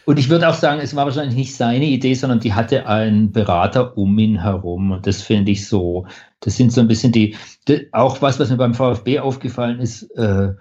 Und 0.04 0.18
ich 0.18 0.28
würde 0.28 0.48
auch 0.48 0.54
sagen, 0.54 0.80
es 0.80 0.94
war 0.94 1.06
wahrscheinlich 1.06 1.36
nicht 1.36 1.56
seine 1.56 1.86
Idee, 1.86 2.14
sondern 2.14 2.40
die 2.40 2.52
hatte 2.52 2.86
einen 2.86 3.32
Berater 3.32 3.96
um 3.96 4.18
ihn 4.18 4.42
herum. 4.42 4.90
Und 4.90 5.06
das 5.06 5.22
finde 5.22 5.52
ich 5.52 5.66
so, 5.66 6.06
das 6.40 6.56
sind 6.56 6.72
so 6.72 6.80
ein 6.80 6.88
bisschen 6.88 7.12
die, 7.12 7.36
die 7.68 7.88
auch 7.92 8.20
was, 8.20 8.40
was 8.40 8.50
mir 8.50 8.56
beim 8.56 8.74
VfB 8.74 9.20
aufgefallen 9.20 9.78
ist, 9.78 10.02
äh, 10.16 10.52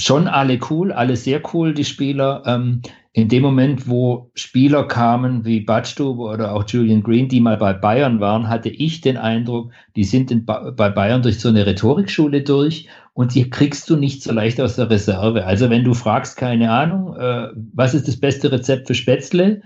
schon 0.00 0.28
alle 0.28 0.58
cool, 0.70 0.92
alle 0.92 1.16
sehr 1.16 1.42
cool, 1.52 1.74
die 1.74 1.84
Spieler. 1.84 2.42
Ähm, 2.46 2.82
in 3.12 3.28
dem 3.28 3.42
Moment, 3.42 3.88
wo 3.88 4.30
Spieler 4.34 4.84
kamen 4.86 5.44
wie 5.44 5.60
Badstube 5.60 6.22
oder 6.22 6.54
auch 6.54 6.64
Julian 6.68 7.02
Green, 7.02 7.28
die 7.28 7.40
mal 7.40 7.56
bei 7.56 7.72
Bayern 7.72 8.20
waren, 8.20 8.48
hatte 8.48 8.68
ich 8.68 9.00
den 9.00 9.16
Eindruck, 9.16 9.72
die 9.96 10.04
sind 10.04 10.30
in 10.30 10.44
ba 10.44 10.70
bei 10.70 10.90
Bayern 10.90 11.22
durch 11.22 11.40
so 11.40 11.48
eine 11.48 11.66
Rhetorikschule 11.66 12.42
durch 12.42 12.86
und 13.12 13.34
die 13.34 13.50
kriegst 13.50 13.90
du 13.90 13.96
nicht 13.96 14.22
so 14.22 14.32
leicht 14.32 14.60
aus 14.60 14.76
der 14.76 14.90
Reserve. 14.90 15.44
Also 15.44 15.70
wenn 15.70 15.82
du 15.82 15.92
fragst, 15.92 16.36
keine 16.36 16.70
Ahnung, 16.70 17.16
äh, 17.16 17.48
was 17.74 17.94
ist 17.94 18.06
das 18.06 18.16
beste 18.16 18.52
Rezept 18.52 18.86
für 18.86 18.94
Spätzle, 18.94 19.62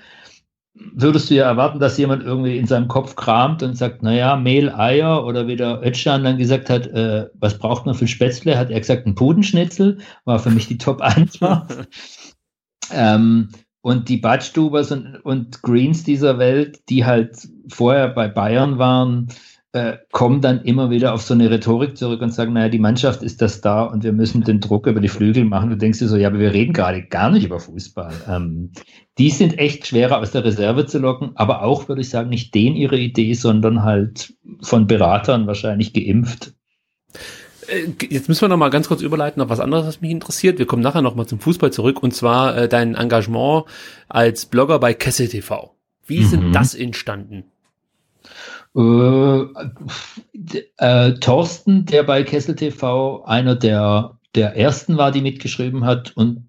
würdest 0.74 1.30
du 1.30 1.34
ja 1.34 1.44
erwarten, 1.44 1.78
dass 1.78 1.98
jemand 1.98 2.24
irgendwie 2.24 2.58
in 2.58 2.66
seinem 2.66 2.88
Kopf 2.88 3.14
kramt 3.14 3.62
und 3.62 3.76
sagt, 3.76 4.02
naja, 4.02 4.36
Mehl, 4.36 4.70
Eier 4.70 5.24
oder 5.24 5.46
wie 5.46 5.56
der 5.56 5.80
Ötschan 5.82 6.24
dann 6.24 6.38
gesagt 6.38 6.68
hat, 6.68 6.86
äh, 6.88 7.28
was 7.34 7.58
braucht 7.58 7.86
man 7.86 7.94
für 7.94 8.08
Spätzle? 8.08 8.58
Hat 8.58 8.70
er 8.70 8.80
gesagt, 8.80 9.06
ein 9.06 9.14
Pudenschnitzel, 9.14 9.98
war 10.24 10.38
für 10.38 10.50
mich 10.50 10.66
die 10.66 10.78
Top 10.78 11.00
1 11.00 11.38
ähm, 12.92 13.50
und 13.82 14.08
die 14.08 14.16
Badstubers 14.16 14.90
und, 14.90 15.16
und 15.24 15.62
Greens 15.62 16.02
dieser 16.02 16.38
Welt, 16.38 16.80
die 16.88 17.04
halt 17.04 17.48
vorher 17.68 18.08
bei 18.08 18.26
Bayern 18.26 18.78
waren, 18.78 19.28
äh, 19.74 19.98
kommen 20.12 20.40
dann 20.40 20.62
immer 20.62 20.90
wieder 20.90 21.12
auf 21.14 21.22
so 21.22 21.34
eine 21.34 21.50
Rhetorik 21.50 21.96
zurück 21.96 22.22
und 22.22 22.32
sagen, 22.32 22.52
naja, 22.52 22.68
die 22.68 22.78
Mannschaft 22.78 23.24
ist 23.24 23.42
das 23.42 23.60
da 23.60 23.82
und 23.82 24.04
wir 24.04 24.12
müssen 24.12 24.44
den 24.44 24.60
Druck 24.60 24.86
über 24.86 25.00
die 25.00 25.08
Flügel 25.08 25.44
machen. 25.44 25.70
Du 25.70 25.76
denkst 25.76 25.98
dir 25.98 26.06
so, 26.06 26.16
ja, 26.16 26.28
aber 26.28 26.38
wir 26.38 26.52
reden 26.52 26.72
gerade 26.72 27.02
gar 27.02 27.28
nicht 27.28 27.44
über 27.44 27.58
Fußball. 27.58 28.12
Ähm, 28.28 28.70
die 29.18 29.30
sind 29.30 29.58
echt 29.58 29.88
schwerer 29.88 30.18
aus 30.18 30.30
der 30.30 30.44
Reserve 30.44 30.86
zu 30.86 31.00
locken, 31.00 31.32
aber 31.34 31.62
auch, 31.62 31.88
würde 31.88 32.02
ich 32.02 32.08
sagen, 32.08 32.28
nicht 32.28 32.54
denen 32.54 32.76
ihre 32.76 32.96
Idee, 32.96 33.34
sondern 33.34 33.82
halt 33.82 34.34
von 34.62 34.86
Beratern 34.86 35.48
wahrscheinlich 35.48 35.92
geimpft. 35.92 36.54
Äh, 37.66 37.88
jetzt 38.10 38.28
müssen 38.28 38.42
wir 38.42 38.48
noch 38.48 38.56
mal 38.56 38.70
ganz 38.70 38.86
kurz 38.86 39.02
überleiten 39.02 39.42
auf 39.42 39.48
was 39.48 39.58
anderes, 39.58 39.88
was 39.88 40.00
mich 40.00 40.12
interessiert. 40.12 40.60
Wir 40.60 40.66
kommen 40.66 40.82
nachher 40.82 41.02
noch 41.02 41.16
mal 41.16 41.26
zum 41.26 41.40
Fußball 41.40 41.72
zurück 41.72 42.00
und 42.00 42.14
zwar 42.14 42.56
äh, 42.56 42.68
dein 42.68 42.94
Engagement 42.94 43.64
als 44.08 44.46
Blogger 44.46 44.78
bei 44.78 44.94
Kessel 44.94 45.26
TV. 45.26 45.74
Wie 46.06 46.20
mhm. 46.20 46.26
sind 46.26 46.52
das 46.52 46.76
entstanden? 46.76 47.44
Äh, 48.76 49.42
äh, 50.78 51.14
Thorsten, 51.20 51.86
der 51.86 52.02
bei 52.02 52.22
Kessel 52.24 52.56
TV 52.56 53.24
einer 53.24 53.54
der, 53.54 54.18
der 54.34 54.56
ersten 54.56 54.96
war, 54.96 55.12
die 55.12 55.22
mitgeschrieben 55.22 55.84
hat, 55.84 56.16
und 56.16 56.48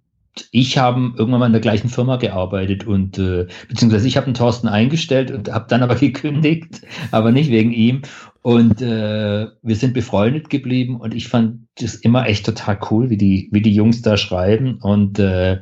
ich 0.52 0.78
haben 0.78 1.16
irgendwann 1.18 1.40
mal 1.40 1.46
in 1.46 1.54
der 1.54 1.62
gleichen 1.62 1.90
Firma 1.90 2.18
gearbeitet 2.18 2.86
und 2.86 3.18
äh, 3.18 3.48
beziehungsweise 3.70 4.08
ich 4.08 4.18
habe 4.18 4.26
den 4.26 4.34
Thorsten 4.34 4.68
eingestellt 4.68 5.32
und 5.32 5.52
habe 5.52 5.66
dann 5.70 5.84
aber 5.84 5.96
gekündigt, 5.96 6.82
aber 7.12 7.32
nicht 7.32 7.52
wegen 7.52 7.72
ihm. 7.72 8.02
Und 8.42 8.82
äh, 8.82 9.48
wir 9.62 9.76
sind 9.76 9.94
befreundet 9.94 10.50
geblieben 10.50 11.00
und 11.00 11.16
ich 11.16 11.28
fand 11.28 11.68
das 11.80 11.96
immer 11.96 12.28
echt 12.28 12.46
total 12.46 12.78
cool, 12.92 13.10
wie 13.10 13.18
die, 13.18 13.50
wie 13.52 13.62
die 13.62 13.74
Jungs 13.74 14.02
da 14.02 14.18
schreiben 14.18 14.78
und 14.82 15.18
äh, 15.20 15.62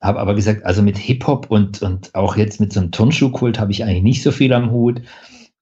habe 0.00 0.18
aber 0.18 0.34
gesagt, 0.34 0.64
also 0.64 0.82
mit 0.82 0.98
Hip-Hop 0.98 1.50
und, 1.50 1.82
und 1.82 2.14
auch 2.14 2.36
jetzt 2.36 2.60
mit 2.60 2.72
so 2.72 2.80
einem 2.80 2.90
Turnschuhkult 2.90 3.60
habe 3.60 3.72
ich 3.72 3.84
eigentlich 3.84 4.02
nicht 4.02 4.22
so 4.22 4.32
viel 4.32 4.52
am 4.52 4.70
Hut. 4.70 5.02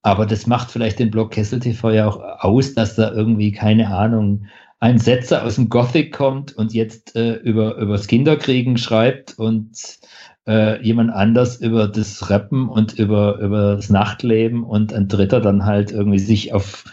Aber 0.04 0.26
das 0.26 0.46
macht 0.46 0.70
vielleicht 0.70 0.98
den 0.98 1.10
Blog 1.10 1.30
Kessel 1.30 1.60
TV 1.60 1.90
ja 1.90 2.06
auch 2.06 2.20
aus, 2.40 2.74
dass 2.74 2.94
da 2.94 3.10
irgendwie, 3.10 3.52
keine 3.52 3.88
Ahnung, 3.88 4.44
ein 4.78 4.98
Setzer 4.98 5.42
aus 5.42 5.54
dem 5.54 5.70
Gothic 5.70 6.12
kommt 6.12 6.52
und 6.54 6.74
jetzt 6.74 7.16
äh, 7.16 7.36
über 7.36 7.76
übers 7.76 8.06
Kinderkriegen 8.06 8.76
schreibt 8.76 9.38
und 9.38 9.98
äh, 10.46 10.82
jemand 10.84 11.10
anders 11.10 11.56
über 11.56 11.88
das 11.88 12.28
Rappen 12.28 12.68
und 12.68 12.98
über, 12.98 13.38
über 13.38 13.76
das 13.76 13.88
Nachtleben 13.88 14.62
und 14.62 14.92
ein 14.92 15.08
Dritter 15.08 15.40
dann 15.40 15.64
halt 15.64 15.90
irgendwie 15.90 16.18
sich 16.18 16.52
auf, 16.52 16.84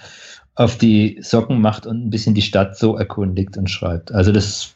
auf 0.56 0.78
die 0.78 1.20
Socken 1.22 1.60
macht 1.60 1.86
und 1.86 2.06
ein 2.06 2.10
bisschen 2.12 2.34
die 2.34 2.42
Stadt 2.42 2.78
so 2.78 2.96
erkundigt 2.96 3.58
und 3.58 3.70
schreibt. 3.70 4.14
Also 4.14 4.32
das 4.32 4.74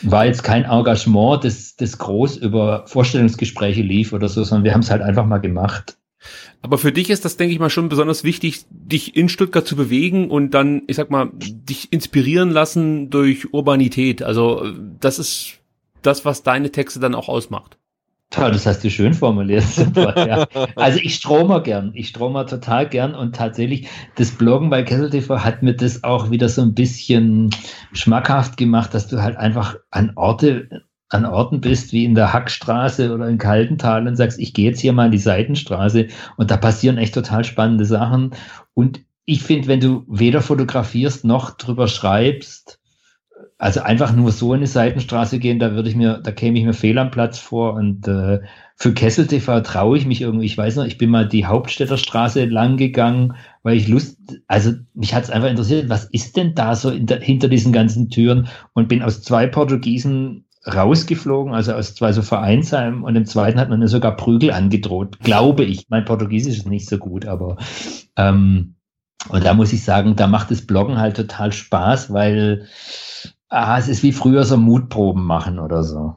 war 0.00 0.24
jetzt 0.24 0.44
kein 0.44 0.64
Engagement, 0.64 1.44
das, 1.44 1.76
das 1.76 1.98
groß 1.98 2.38
über 2.38 2.86
Vorstellungsgespräche 2.86 3.82
lief 3.82 4.14
oder 4.14 4.30
so, 4.30 4.42
sondern 4.44 4.64
wir 4.64 4.72
haben 4.72 4.80
es 4.80 4.90
halt 4.90 5.02
einfach 5.02 5.26
mal 5.26 5.40
gemacht. 5.40 5.98
Aber 6.62 6.78
für 6.78 6.92
dich 6.92 7.10
ist 7.10 7.24
das, 7.24 7.36
denke 7.36 7.52
ich 7.52 7.60
mal, 7.60 7.70
schon 7.70 7.88
besonders 7.88 8.24
wichtig, 8.24 8.64
dich 8.70 9.16
in 9.16 9.28
Stuttgart 9.28 9.66
zu 9.66 9.76
bewegen 9.76 10.30
und 10.30 10.52
dann, 10.52 10.82
ich 10.86 10.96
sag 10.96 11.10
mal, 11.10 11.30
dich 11.32 11.92
inspirieren 11.92 12.50
lassen 12.50 13.10
durch 13.10 13.52
Urbanität. 13.52 14.22
Also 14.22 14.64
das 15.00 15.18
ist 15.18 15.58
das, 16.02 16.24
was 16.24 16.42
deine 16.42 16.70
Texte 16.70 17.00
dann 17.00 17.14
auch 17.14 17.28
ausmacht. 17.28 17.78
Toll, 18.30 18.50
das 18.50 18.66
hast 18.66 18.82
du 18.82 18.90
schön 18.90 19.14
formuliert. 19.14 19.62
Super, 19.64 20.26
ja. 20.26 20.46
Also 20.74 20.98
ich 21.00 21.14
strome 21.14 21.62
gern. 21.62 21.92
Ich 21.94 22.08
strome 22.08 22.44
total 22.46 22.88
gern 22.88 23.14
und 23.14 23.36
tatsächlich 23.36 23.88
das 24.16 24.32
Bloggen 24.32 24.68
bei 24.68 24.82
Kessel 24.82 25.10
TV 25.10 25.44
hat 25.44 25.62
mir 25.62 25.74
das 25.74 26.02
auch 26.02 26.30
wieder 26.30 26.48
so 26.48 26.62
ein 26.62 26.74
bisschen 26.74 27.50
schmackhaft 27.92 28.56
gemacht, 28.56 28.94
dass 28.94 29.06
du 29.06 29.22
halt 29.22 29.36
einfach 29.36 29.76
an 29.90 30.12
Orte 30.16 30.82
an 31.08 31.24
Orten 31.24 31.60
bist 31.60 31.92
wie 31.92 32.04
in 32.04 32.14
der 32.14 32.32
Hackstraße 32.32 33.14
oder 33.14 33.28
in 33.28 33.38
Kaltental 33.38 34.06
und 34.06 34.16
sagst, 34.16 34.38
ich 34.38 34.54
gehe 34.54 34.66
jetzt 34.66 34.80
hier 34.80 34.92
mal 34.92 35.06
in 35.06 35.12
die 35.12 35.18
Seitenstraße 35.18 36.08
und 36.36 36.50
da 36.50 36.56
passieren 36.56 36.98
echt 36.98 37.14
total 37.14 37.44
spannende 37.44 37.84
Sachen. 37.84 38.34
Und 38.74 39.00
ich 39.24 39.42
finde, 39.42 39.68
wenn 39.68 39.80
du 39.80 40.04
weder 40.08 40.40
fotografierst 40.40 41.24
noch 41.24 41.56
drüber 41.56 41.88
schreibst, 41.88 42.80
also 43.58 43.80
einfach 43.80 44.12
nur 44.14 44.32
so 44.32 44.52
in 44.52 44.58
eine 44.58 44.66
Seitenstraße 44.66 45.38
gehen, 45.38 45.58
da 45.58 45.72
würde 45.72 45.88
ich 45.88 45.96
mir, 45.96 46.20
da 46.22 46.30
käme 46.30 46.58
ich 46.58 46.64
mir 46.64 46.74
fehl 46.74 46.98
am 46.98 47.10
Platz 47.10 47.38
vor. 47.38 47.74
Und 47.74 48.06
äh, 48.06 48.40
für 48.76 48.92
Kessel 48.92 49.26
TV 49.26 49.60
traue 49.60 49.96
ich 49.96 50.06
mich 50.06 50.20
irgendwie. 50.20 50.44
Ich 50.44 50.58
weiß 50.58 50.76
noch, 50.76 50.84
ich 50.84 50.98
bin 50.98 51.10
mal 51.10 51.26
die 51.26 51.46
Hauptstädter 51.46 51.96
Straße 51.96 52.44
lang 52.44 52.76
gegangen, 52.76 53.34
weil 53.62 53.76
ich 53.76 53.88
Lust, 53.88 54.18
also 54.46 54.72
mich 54.94 55.14
hat 55.14 55.24
es 55.24 55.30
einfach 55.30 55.48
interessiert, 55.48 55.88
was 55.88 56.04
ist 56.04 56.36
denn 56.36 56.54
da 56.54 56.74
so 56.74 56.90
der, 56.90 57.20
hinter 57.20 57.48
diesen 57.48 57.72
ganzen 57.72 58.10
Türen? 58.10 58.48
Und 58.74 58.88
bin 58.88 59.02
aus 59.02 59.22
zwei 59.22 59.46
Portugiesen 59.46 60.44
rausgeflogen, 60.66 61.54
also 61.54 61.72
aus 61.72 61.94
zwei 61.94 62.12
so 62.12 62.22
Vereinsheimen 62.22 63.02
und 63.02 63.16
im 63.16 63.26
zweiten 63.26 63.60
hat 63.60 63.68
man 63.68 63.78
mir 63.78 63.88
sogar 63.88 64.16
Prügel 64.16 64.50
angedroht, 64.50 65.20
glaube 65.20 65.64
ich. 65.64 65.86
Mein 65.88 66.04
Portugiesisch 66.04 66.58
ist 66.58 66.68
nicht 66.68 66.88
so 66.88 66.98
gut, 66.98 67.26
aber 67.26 67.56
ähm, 68.16 68.74
und 69.28 69.44
da 69.44 69.54
muss 69.54 69.72
ich 69.72 69.84
sagen, 69.84 70.16
da 70.16 70.26
macht 70.26 70.50
das 70.50 70.66
Bloggen 70.66 70.98
halt 70.98 71.16
total 71.16 71.52
Spaß, 71.52 72.12
weil 72.12 72.66
ah, 73.48 73.78
es 73.78 73.88
ist 73.88 74.02
wie 74.02 74.12
früher 74.12 74.44
so 74.44 74.56
Mutproben 74.56 75.24
machen 75.24 75.58
oder 75.58 75.82
so. 75.82 76.16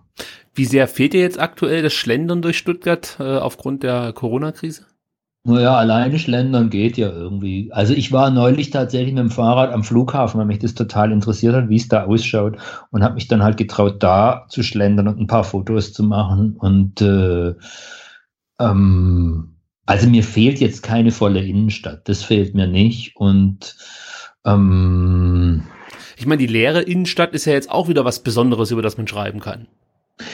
Wie 0.53 0.65
sehr 0.65 0.87
fehlt 0.87 1.13
dir 1.13 1.21
jetzt 1.21 1.39
aktuell 1.39 1.81
das 1.81 1.93
Schlendern 1.93 2.41
durch 2.41 2.57
Stuttgart 2.57 3.17
äh, 3.19 3.37
aufgrund 3.37 3.83
der 3.83 4.13
Corona-Krise? 4.13 4.85
Naja, 5.45 5.75
alleine 5.77 6.19
schlendern 6.19 6.69
geht 6.69 6.97
ja 6.97 7.09
irgendwie. 7.09 7.71
Also 7.71 7.93
ich 7.93 8.11
war 8.11 8.29
neulich 8.29 8.71
tatsächlich 8.71 9.13
mit 9.13 9.23
dem 9.23 9.31
Fahrrad 9.31 9.71
am 9.71 9.83
Flughafen, 9.83 10.37
weil 10.39 10.45
mich 10.45 10.59
das 10.59 10.73
total 10.73 11.11
interessiert 11.13 11.55
hat, 11.55 11.69
wie 11.69 11.77
es 11.77 11.87
da 11.87 12.03
ausschaut 12.03 12.57
und 12.91 13.03
habe 13.03 13.15
mich 13.15 13.27
dann 13.29 13.41
halt 13.41 13.55
getraut, 13.57 14.03
da 14.03 14.45
zu 14.49 14.63
schlendern 14.63 15.07
und 15.07 15.19
ein 15.19 15.27
paar 15.27 15.45
Fotos 15.45 15.93
zu 15.93 16.03
machen. 16.03 16.57
Und 16.57 17.01
äh, 17.01 17.55
ähm, 18.59 19.55
also 19.85 20.09
mir 20.09 20.23
fehlt 20.23 20.59
jetzt 20.59 20.83
keine 20.83 21.11
volle 21.11 21.41
Innenstadt, 21.41 22.07
das 22.09 22.21
fehlt 22.21 22.53
mir 22.53 22.67
nicht. 22.67 23.15
Und 23.15 23.77
ähm, 24.45 25.63
ich 26.17 26.27
meine, 26.27 26.39
die 26.39 26.47
leere 26.47 26.81
Innenstadt 26.81 27.33
ist 27.33 27.45
ja 27.45 27.53
jetzt 27.53 27.71
auch 27.71 27.87
wieder 27.87 28.03
was 28.03 28.23
Besonderes, 28.23 28.71
über 28.71 28.81
das 28.81 28.97
man 28.97 29.07
schreiben 29.07 29.39
kann. 29.39 29.67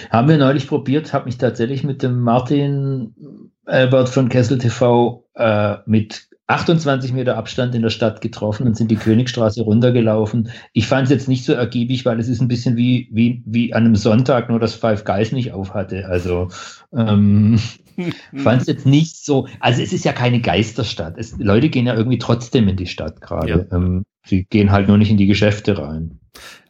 Haben 0.09 0.29
wir 0.29 0.37
neulich 0.37 0.67
probiert, 0.67 1.13
habe 1.13 1.25
mich 1.25 1.37
tatsächlich 1.37 1.83
mit 1.83 2.03
dem 2.03 2.19
Martin 2.19 3.51
Albert 3.65 4.09
von 4.09 4.29
Kessel 4.29 4.57
TV 4.57 5.25
äh, 5.35 5.77
mit 5.85 6.27
28 6.47 7.11
Meter 7.13 7.37
Abstand 7.37 7.73
in 7.73 7.81
der 7.81 7.89
Stadt 7.89 8.21
getroffen 8.21 8.67
und 8.67 8.77
sind 8.77 8.91
die 8.91 8.97
Königstraße 8.97 9.63
runtergelaufen. 9.63 10.49
Ich 10.73 10.87
fand 10.87 11.05
es 11.05 11.09
jetzt 11.09 11.27
nicht 11.27 11.43
so 11.43 11.53
ergiebig, 11.53 12.05
weil 12.05 12.19
es 12.19 12.27
ist 12.27 12.39
ein 12.39 12.47
bisschen 12.47 12.75
wie, 12.75 13.09
wie, 13.11 13.41
wie 13.45 13.73
an 13.73 13.85
einem 13.85 13.95
Sonntag, 13.95 14.49
nur 14.49 14.59
dass 14.59 14.75
Five 14.75 15.05
Guys 15.05 15.31
nicht 15.31 15.53
aufhatte. 15.53 16.05
Also 16.07 16.49
ähm, 16.95 17.59
fand 18.35 18.61
es 18.61 18.67
jetzt 18.67 18.85
nicht 18.85 19.25
so. 19.25 19.47
Also 19.59 19.81
es 19.81 19.91
ist 19.91 20.05
ja 20.05 20.13
keine 20.13 20.39
Geisterstadt. 20.39 21.15
Es, 21.17 21.35
Leute 21.39 21.69
gehen 21.69 21.87
ja 21.87 21.95
irgendwie 21.95 22.19
trotzdem 22.19 22.67
in 22.67 22.75
die 22.75 22.87
Stadt 22.87 23.21
gerade. 23.21 23.67
Ja. 23.71 23.75
Ähm, 23.75 24.03
sie 24.25 24.45
gehen 24.45 24.71
halt 24.71 24.87
nur 24.87 24.99
nicht 24.99 25.09
in 25.09 25.17
die 25.17 25.27
Geschäfte 25.27 25.79
rein. 25.79 26.19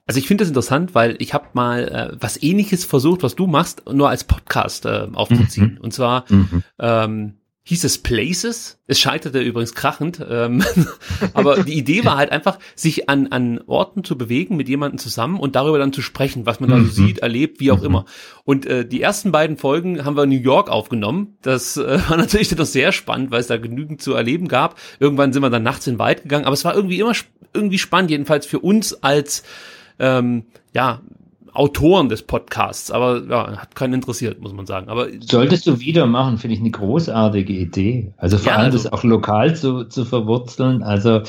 Also 0.07 0.19
ich 0.19 0.27
finde 0.27 0.43
das 0.43 0.49
interessant, 0.49 0.93
weil 0.93 1.15
ich 1.19 1.33
habe 1.33 1.47
mal 1.53 1.87
äh, 1.87 2.17
was 2.19 2.41
ähnliches 2.41 2.85
versucht, 2.85 3.23
was 3.23 3.35
du 3.35 3.47
machst, 3.47 3.83
nur 3.91 4.09
als 4.09 4.23
Podcast 4.23 4.85
äh, 4.85 5.07
aufzuziehen. 5.13 5.75
Mhm. 5.75 5.81
Und 5.81 5.93
zwar 5.93 6.25
mhm. 6.29 6.63
ähm, 6.79 7.33
hieß 7.67 7.83
es 7.83 7.97
Places. 7.97 8.79
Es 8.85 8.99
scheiterte 8.99 9.39
übrigens 9.39 9.73
krachend. 9.73 10.23
Ähm, 10.29 10.63
aber 11.33 11.63
die 11.63 11.73
Idee 11.73 12.05
war 12.05 12.17
halt 12.17 12.31
einfach, 12.31 12.59
sich 12.75 13.09
an, 13.09 13.27
an 13.31 13.59
Orten 13.65 14.03
zu 14.03 14.15
bewegen 14.15 14.55
mit 14.55 14.69
jemandem 14.69 14.99
zusammen 14.99 15.39
und 15.39 15.55
darüber 15.55 15.79
dann 15.79 15.91
zu 15.91 16.03
sprechen, 16.03 16.45
was 16.45 16.59
man 16.59 16.69
da 16.69 16.77
so 16.77 16.83
mhm. 16.83 17.07
sieht, 17.07 17.19
erlebt, 17.19 17.59
wie 17.59 17.71
auch 17.71 17.79
mhm. 17.79 17.85
immer. 17.85 18.05
Und 18.43 18.67
äh, 18.67 18.85
die 18.85 19.01
ersten 19.01 19.31
beiden 19.31 19.57
Folgen 19.57 20.05
haben 20.05 20.15
wir 20.15 20.25
in 20.25 20.29
New 20.29 20.35
York 20.35 20.69
aufgenommen. 20.69 21.37
Das 21.41 21.77
äh, 21.77 21.99
war 22.09 22.17
natürlich 22.17 22.49
dann 22.49 22.59
noch 22.59 22.67
sehr 22.67 22.91
spannend, 22.91 23.31
weil 23.31 23.39
es 23.39 23.47
da 23.47 23.57
genügend 23.57 24.03
zu 24.03 24.13
erleben 24.13 24.47
gab. 24.47 24.79
Irgendwann 24.99 25.33
sind 25.33 25.41
wir 25.41 25.49
dann 25.49 25.63
nachts 25.63 25.87
in 25.87 25.95
den 25.95 25.99
Wald 25.99 26.21
gegangen, 26.21 26.45
aber 26.45 26.53
es 26.53 26.63
war 26.63 26.75
irgendwie 26.75 26.99
immer 26.99 27.13
irgendwie 27.55 27.79
spannend, 27.79 28.11
jedenfalls 28.11 28.45
für 28.45 28.59
uns 28.59 29.01
als 29.01 29.41
ähm, 29.99 30.43
ja, 30.73 31.01
Autoren 31.55 32.09
des 32.09 32.23
Podcasts, 32.23 32.91
aber 32.91 33.23
ja, 33.29 33.57
hat 33.57 33.75
keinen 33.75 33.93
interessiert, 33.93 34.41
muss 34.41 34.53
man 34.53 34.65
sagen. 34.65 34.89
Aber 34.89 35.07
solltest 35.21 35.65
du 35.65 35.79
wieder 35.79 36.05
machen, 36.05 36.37
finde 36.37 36.55
ich 36.55 36.59
eine 36.59 36.71
großartige 36.71 37.53
Idee. 37.53 38.13
Also 38.17 38.37
vor 38.37 38.51
ja, 38.51 38.57
allem 38.57 38.65
also, 38.71 38.77
das 38.77 38.91
auch 38.91 39.03
lokal 39.03 39.55
zu, 39.55 39.85
zu 39.85 40.03
verwurzeln. 40.03 40.83
Also 40.83 41.21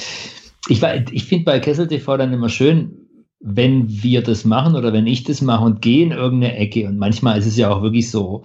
ich, 0.69 0.83
ich 0.83 1.25
finde 1.25 1.45
bei 1.45 1.61
Kessel 1.61 1.87
TV 1.87 2.17
dann 2.17 2.33
immer 2.33 2.49
schön, 2.49 3.07
wenn 3.39 3.89
wir 3.89 4.23
das 4.23 4.45
machen 4.45 4.75
oder 4.75 4.93
wenn 4.93 5.07
ich 5.07 5.23
das 5.23 5.43
mache 5.43 5.64
und 5.64 5.81
gehe 5.81 6.05
in 6.05 6.11
irgendeine 6.11 6.57
Ecke 6.57 6.89
und 6.89 6.99
manchmal 6.99 7.39
ist 7.39 7.47
es 7.47 7.57
ja 7.57 7.71
auch 7.71 7.83
wirklich 7.83 8.11
so, 8.11 8.43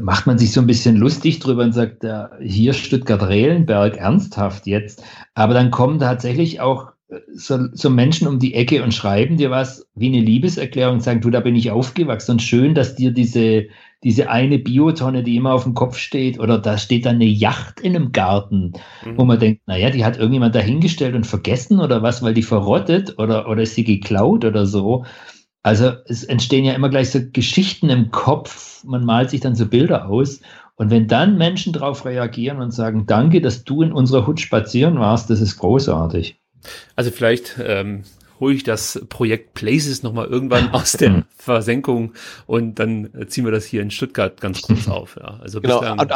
macht 0.00 0.26
man 0.26 0.38
sich 0.38 0.52
so 0.52 0.60
ein 0.60 0.66
bisschen 0.66 0.96
lustig 0.96 1.40
drüber 1.40 1.64
und 1.64 1.72
sagt, 1.72 2.02
ja, 2.04 2.30
hier 2.40 2.72
Stuttgart-Rehlenberg, 2.72 3.96
ernsthaft 3.98 4.66
jetzt. 4.66 5.02
Aber 5.34 5.52
dann 5.52 5.70
kommen 5.70 5.98
tatsächlich 5.98 6.60
auch 6.60 6.92
so, 7.34 7.68
so 7.72 7.90
Menschen 7.90 8.28
um 8.28 8.38
die 8.38 8.54
Ecke 8.54 8.82
und 8.82 8.94
schreiben 8.94 9.36
dir 9.36 9.50
was 9.50 9.86
wie 9.94 10.08
eine 10.08 10.20
Liebeserklärung 10.20 10.94
und 10.94 11.02
sagen, 11.02 11.20
du, 11.20 11.30
da 11.30 11.40
bin 11.40 11.56
ich 11.56 11.70
aufgewachsen 11.70 12.32
und 12.32 12.42
schön, 12.42 12.74
dass 12.74 12.94
dir 12.94 13.12
diese, 13.12 13.66
diese 14.02 14.30
eine 14.30 14.58
Biotonne, 14.58 15.22
die 15.22 15.36
immer 15.36 15.52
auf 15.52 15.64
dem 15.64 15.74
Kopf 15.74 15.98
steht, 15.98 16.38
oder 16.38 16.58
da 16.58 16.78
steht 16.78 17.06
dann 17.06 17.16
eine 17.16 17.26
Yacht 17.26 17.80
in 17.80 17.94
einem 17.94 18.12
Garten, 18.12 18.72
mhm. 19.04 19.18
wo 19.18 19.24
man 19.24 19.38
denkt, 19.38 19.62
naja, 19.66 19.90
die 19.90 20.04
hat 20.04 20.16
irgendjemand 20.16 20.54
dahingestellt 20.54 21.14
und 21.14 21.26
vergessen 21.26 21.80
oder 21.80 22.02
was, 22.02 22.22
weil 22.22 22.34
die 22.34 22.42
verrottet 22.42 23.18
oder, 23.18 23.48
oder 23.48 23.62
ist 23.62 23.74
sie 23.74 23.84
geklaut 23.84 24.44
oder 24.44 24.66
so. 24.66 25.04
Also 25.62 25.92
es 26.06 26.24
entstehen 26.24 26.64
ja 26.64 26.72
immer 26.72 26.88
gleich 26.88 27.10
so 27.10 27.20
Geschichten 27.32 27.88
im 27.90 28.10
Kopf, 28.10 28.82
man 28.84 29.04
malt 29.04 29.30
sich 29.30 29.40
dann 29.40 29.54
so 29.54 29.66
Bilder 29.66 30.08
aus. 30.08 30.40
Und 30.74 30.90
wenn 30.90 31.06
dann 31.06 31.36
Menschen 31.36 31.72
darauf 31.72 32.04
reagieren 32.04 32.60
und 32.60 32.72
sagen, 32.72 33.04
danke, 33.06 33.40
dass 33.40 33.62
du 33.62 33.82
in 33.82 33.92
unserer 33.92 34.26
Hut 34.26 34.40
spazieren 34.40 34.98
warst, 34.98 35.30
das 35.30 35.40
ist 35.40 35.58
großartig. 35.58 36.41
Also 36.96 37.10
vielleicht 37.10 37.56
ähm, 37.62 38.04
hole 38.40 38.54
ich 38.54 38.64
das 38.64 39.00
Projekt 39.08 39.54
Places 39.54 40.02
nochmal 40.02 40.26
irgendwann 40.26 40.70
aus 40.72 40.92
der 40.92 41.24
Versenkung 41.36 42.12
und 42.46 42.78
dann 42.78 43.10
ziehen 43.28 43.44
wir 43.44 43.52
das 43.52 43.64
hier 43.64 43.82
in 43.82 43.90
Stuttgart 43.90 44.40
ganz 44.40 44.62
kurz 44.62 44.88
auf. 44.88 45.16
Ja. 45.20 45.38
Also 45.40 45.60
genau. 45.60 45.80
bislang, 45.80 46.00
und, 46.00 46.12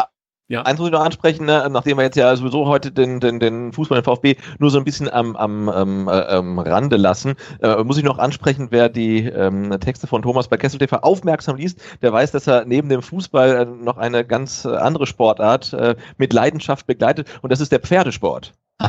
ja. 0.48 0.62
Eins 0.62 0.78
muss 0.78 0.88
ich 0.88 0.92
noch 0.92 1.04
ansprechen, 1.04 1.44
ne? 1.44 1.66
nachdem 1.70 1.96
wir 1.96 2.04
jetzt 2.04 2.16
ja 2.16 2.34
sowieso 2.36 2.66
heute 2.66 2.92
den, 2.92 3.18
den, 3.18 3.40
den 3.40 3.72
Fußball, 3.72 4.00
den 4.00 4.04
VfB, 4.04 4.36
nur 4.60 4.70
so 4.70 4.78
ein 4.78 4.84
bisschen 4.84 5.10
am, 5.12 5.34
am, 5.34 5.68
am 5.68 6.08
ähm, 6.12 6.60
Rande 6.60 6.96
lassen, 6.96 7.34
äh, 7.60 7.82
muss 7.82 7.98
ich 7.98 8.04
noch 8.04 8.18
ansprechen, 8.18 8.68
wer 8.70 8.88
die 8.88 9.24
ähm, 9.24 9.76
Texte 9.80 10.06
von 10.06 10.22
Thomas 10.22 10.46
bei 10.46 10.56
Kessel 10.56 10.78
TV 10.78 10.98
aufmerksam 10.98 11.56
liest, 11.56 11.80
der 12.00 12.12
weiß, 12.12 12.30
dass 12.30 12.46
er 12.46 12.64
neben 12.64 12.88
dem 12.88 13.02
Fußball 13.02 13.56
äh, 13.56 13.64
noch 13.64 13.96
eine 13.96 14.24
ganz 14.24 14.64
äh, 14.64 14.68
andere 14.68 15.08
Sportart 15.08 15.72
äh, 15.72 15.96
mit 16.16 16.32
Leidenschaft 16.32 16.86
begleitet 16.86 17.26
und 17.42 17.50
das 17.50 17.60
ist 17.60 17.72
der 17.72 17.80
Pferdesport. 17.80 18.52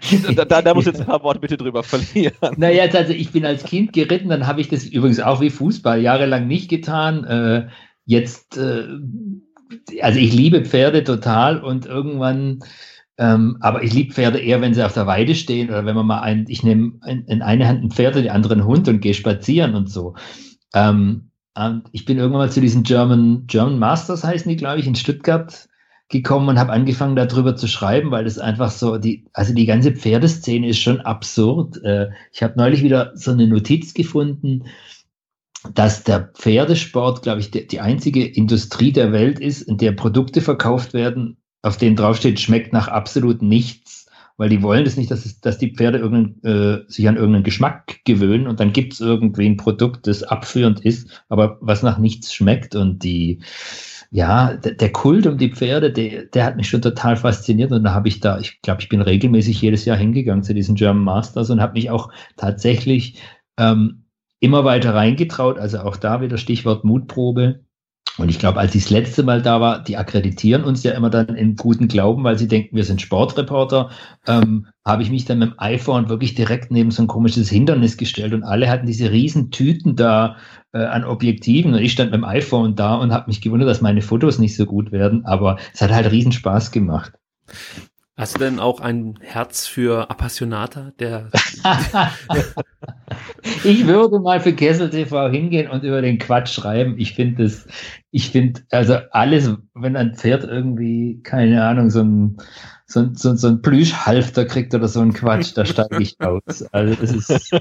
da, 0.34 0.62
da, 0.62 0.74
muss 0.74 0.86
jetzt 0.86 1.00
ein 1.00 1.06
paar 1.06 1.22
Worte 1.22 1.40
bitte 1.40 1.56
drüber 1.56 1.82
verlieren. 1.82 2.34
Naja, 2.56 2.84
also 2.92 3.12
ich 3.12 3.32
bin 3.32 3.44
als 3.44 3.64
Kind 3.64 3.92
geritten, 3.92 4.28
dann 4.28 4.46
habe 4.46 4.60
ich 4.60 4.68
das 4.68 4.84
übrigens 4.84 5.20
auch 5.20 5.40
wie 5.40 5.50
Fußball 5.50 6.00
jahrelang 6.00 6.46
nicht 6.46 6.68
getan. 6.68 7.24
Äh, 7.24 7.68
jetzt, 8.04 8.56
äh, 8.56 8.84
also 10.00 10.18
ich 10.18 10.32
liebe 10.32 10.64
Pferde 10.64 11.04
total 11.04 11.62
und 11.62 11.86
irgendwann, 11.86 12.60
ähm, 13.18 13.58
aber 13.60 13.82
ich 13.82 13.92
liebe 13.92 14.14
Pferde 14.14 14.38
eher, 14.38 14.60
wenn 14.60 14.74
sie 14.74 14.84
auf 14.84 14.94
der 14.94 15.06
Weide 15.06 15.34
stehen 15.34 15.68
oder 15.68 15.84
wenn 15.84 15.96
man 15.96 16.06
mal 16.06 16.20
ein, 16.20 16.46
ich 16.48 16.62
nehme 16.62 16.92
in, 17.06 17.24
in 17.26 17.42
eine 17.42 17.66
Hand 17.66 17.84
ein 17.84 17.90
Pferd 17.90 18.16
und 18.16 18.22
die 18.22 18.30
andere 18.30 18.54
einen 18.54 18.64
Hund 18.64 18.88
und 18.88 19.00
gehe 19.00 19.14
spazieren 19.14 19.74
und 19.74 19.90
so. 19.90 20.14
Ähm, 20.74 21.30
und 21.54 21.84
ich 21.92 22.04
bin 22.04 22.18
irgendwann 22.18 22.42
mal 22.42 22.52
zu 22.52 22.60
diesen 22.60 22.84
German, 22.84 23.46
German 23.46 23.78
Masters 23.78 24.22
heißen 24.22 24.48
die, 24.48 24.56
glaube 24.56 24.78
ich, 24.78 24.86
in 24.86 24.94
Stuttgart 24.94 25.67
gekommen 26.08 26.48
und 26.48 26.58
habe 26.58 26.72
angefangen 26.72 27.16
darüber 27.16 27.56
zu 27.56 27.66
schreiben, 27.66 28.10
weil 28.10 28.26
es 28.26 28.38
einfach 28.38 28.70
so 28.70 28.96
die 28.96 29.26
also 29.32 29.54
die 29.54 29.66
ganze 29.66 29.92
Pferdeszene 29.92 30.68
ist 30.68 30.78
schon 30.78 31.00
absurd. 31.00 31.82
Äh, 31.84 32.08
ich 32.32 32.42
habe 32.42 32.54
neulich 32.56 32.82
wieder 32.82 33.12
so 33.14 33.32
eine 33.32 33.46
Notiz 33.46 33.94
gefunden, 33.94 34.64
dass 35.74 36.04
der 36.04 36.30
Pferdesport, 36.34 37.22
glaube 37.22 37.40
ich, 37.40 37.50
die, 37.50 37.66
die 37.66 37.80
einzige 37.80 38.24
Industrie 38.24 38.92
der 38.92 39.12
Welt 39.12 39.38
ist, 39.40 39.62
in 39.62 39.76
der 39.76 39.92
Produkte 39.92 40.40
verkauft 40.40 40.94
werden, 40.94 41.36
auf 41.62 41.76
denen 41.76 41.96
draufsteht, 41.96 42.40
schmeckt 42.40 42.72
nach 42.72 42.88
absolut 42.88 43.42
nichts, 43.42 44.06
weil 44.36 44.48
die 44.48 44.62
wollen 44.62 44.84
das 44.84 44.96
nicht, 44.96 45.10
dass, 45.10 45.26
es, 45.26 45.40
dass 45.40 45.58
die 45.58 45.74
Pferde 45.74 45.98
äh, 45.98 46.90
sich 46.90 47.08
an 47.08 47.16
irgendeinen 47.16 47.44
Geschmack 47.44 48.00
gewöhnen 48.04 48.46
und 48.46 48.60
dann 48.60 48.72
gibt 48.72 48.94
es 48.94 49.00
irgendwie 49.00 49.46
ein 49.46 49.56
Produkt, 49.56 50.06
das 50.06 50.22
abführend 50.22 50.80
ist, 50.80 51.24
aber 51.28 51.58
was 51.60 51.82
nach 51.82 51.98
nichts 51.98 52.32
schmeckt 52.32 52.76
und 52.76 53.02
die 53.02 53.40
ja, 54.10 54.54
der, 54.54 54.72
der, 54.72 54.92
Kult 54.92 55.26
um 55.26 55.36
die 55.36 55.52
Pferde, 55.52 55.92
der, 55.92 56.24
der 56.24 56.44
hat 56.44 56.56
mich 56.56 56.68
schon 56.68 56.80
total 56.80 57.16
fasziniert 57.16 57.72
und 57.72 57.84
da 57.84 57.92
habe 57.92 58.08
ich 58.08 58.20
da, 58.20 58.38
ich 58.38 58.62
glaube, 58.62 58.80
ich 58.80 58.88
bin 58.88 59.02
regelmäßig 59.02 59.60
jedes 59.60 59.84
Jahr 59.84 59.98
hingegangen 59.98 60.42
zu 60.42 60.54
diesen 60.54 60.76
German 60.76 61.04
Masters 61.04 61.50
und 61.50 61.60
habe 61.60 61.74
mich 61.74 61.90
auch 61.90 62.10
tatsächlich 62.36 63.20
ähm, 63.58 64.04
immer 64.40 64.64
weiter 64.64 64.94
reingetraut. 64.94 65.58
Also 65.58 65.80
auch 65.80 65.96
da 65.96 66.20
wieder 66.20 66.38
Stichwort 66.38 66.84
Mutprobe. 66.84 67.64
Und 68.18 68.28
ich 68.30 68.40
glaube, 68.40 68.58
als 68.58 68.74
ich 68.74 68.82
das 68.82 68.90
letzte 68.90 69.22
Mal 69.22 69.42
da 69.42 69.60
war, 69.60 69.82
die 69.82 69.96
akkreditieren 69.96 70.64
uns 70.64 70.82
ja 70.82 70.92
immer 70.92 71.08
dann 71.08 71.36
in 71.36 71.54
guten 71.54 71.86
Glauben, 71.86 72.24
weil 72.24 72.36
sie 72.36 72.48
denken, 72.48 72.74
wir 72.74 72.84
sind 72.84 73.00
Sportreporter, 73.00 73.90
ähm, 74.26 74.66
habe 74.84 75.02
ich 75.02 75.10
mich 75.10 75.24
dann 75.24 75.38
mit 75.38 75.50
dem 75.50 75.58
iPhone 75.58 76.08
wirklich 76.08 76.34
direkt 76.34 76.72
neben 76.72 76.90
so 76.90 77.02
ein 77.02 77.06
komisches 77.06 77.48
Hindernis 77.48 77.96
gestellt 77.96 78.34
und 78.34 78.42
alle 78.42 78.68
hatten 78.68 78.86
diese 78.86 79.12
riesen 79.12 79.52
Tüten 79.52 79.94
da 79.94 80.36
äh, 80.72 80.78
an 80.78 81.04
Objektiven 81.04 81.74
und 81.74 81.80
ich 81.80 81.92
stand 81.92 82.10
mit 82.10 82.20
dem 82.20 82.24
iPhone 82.24 82.74
da 82.74 82.96
und 82.96 83.12
habe 83.12 83.28
mich 83.28 83.40
gewundert, 83.40 83.68
dass 83.68 83.80
meine 83.80 84.02
Fotos 84.02 84.40
nicht 84.40 84.56
so 84.56 84.66
gut 84.66 84.90
werden, 84.90 85.24
aber 85.24 85.56
es 85.72 85.80
hat 85.80 85.92
halt 85.92 86.10
riesen 86.10 86.32
Spaß 86.32 86.72
gemacht. 86.72 87.12
Hast 88.18 88.34
du 88.34 88.40
denn 88.40 88.58
auch 88.58 88.80
ein 88.80 89.14
Herz 89.22 89.68
für 89.68 90.10
Appassionata? 90.10 90.90
Der 90.98 91.30
ich 93.62 93.86
würde 93.86 94.18
mal 94.18 94.40
für 94.40 94.52
Kessel 94.52 94.90
TV 94.90 95.30
hingehen 95.30 95.70
und 95.70 95.84
über 95.84 96.02
den 96.02 96.18
Quatsch 96.18 96.52
schreiben. 96.52 96.96
Ich 96.98 97.14
finde 97.14 97.44
es, 97.44 97.68
ich 98.10 98.30
finde, 98.30 98.62
also 98.72 98.96
alles, 99.12 99.52
wenn 99.72 99.94
ein 99.94 100.16
Pferd 100.16 100.42
irgendwie, 100.42 101.20
keine 101.22 101.64
Ahnung, 101.64 101.90
so 101.90 102.00
ein 102.00 102.38
so, 102.90 103.06
so, 103.12 103.36
so 103.36 103.48
ein 103.48 103.62
Plüschhalfter 103.62 104.46
kriegt 104.46 104.74
oder 104.74 104.88
so 104.88 105.00
ein 105.00 105.12
Quatsch, 105.12 105.52
da 105.54 105.64
steige 105.64 106.02
ich 106.02 106.18
aus. 106.20 106.64
Also 106.72 106.96
es 107.02 107.12
ist, 107.12 107.52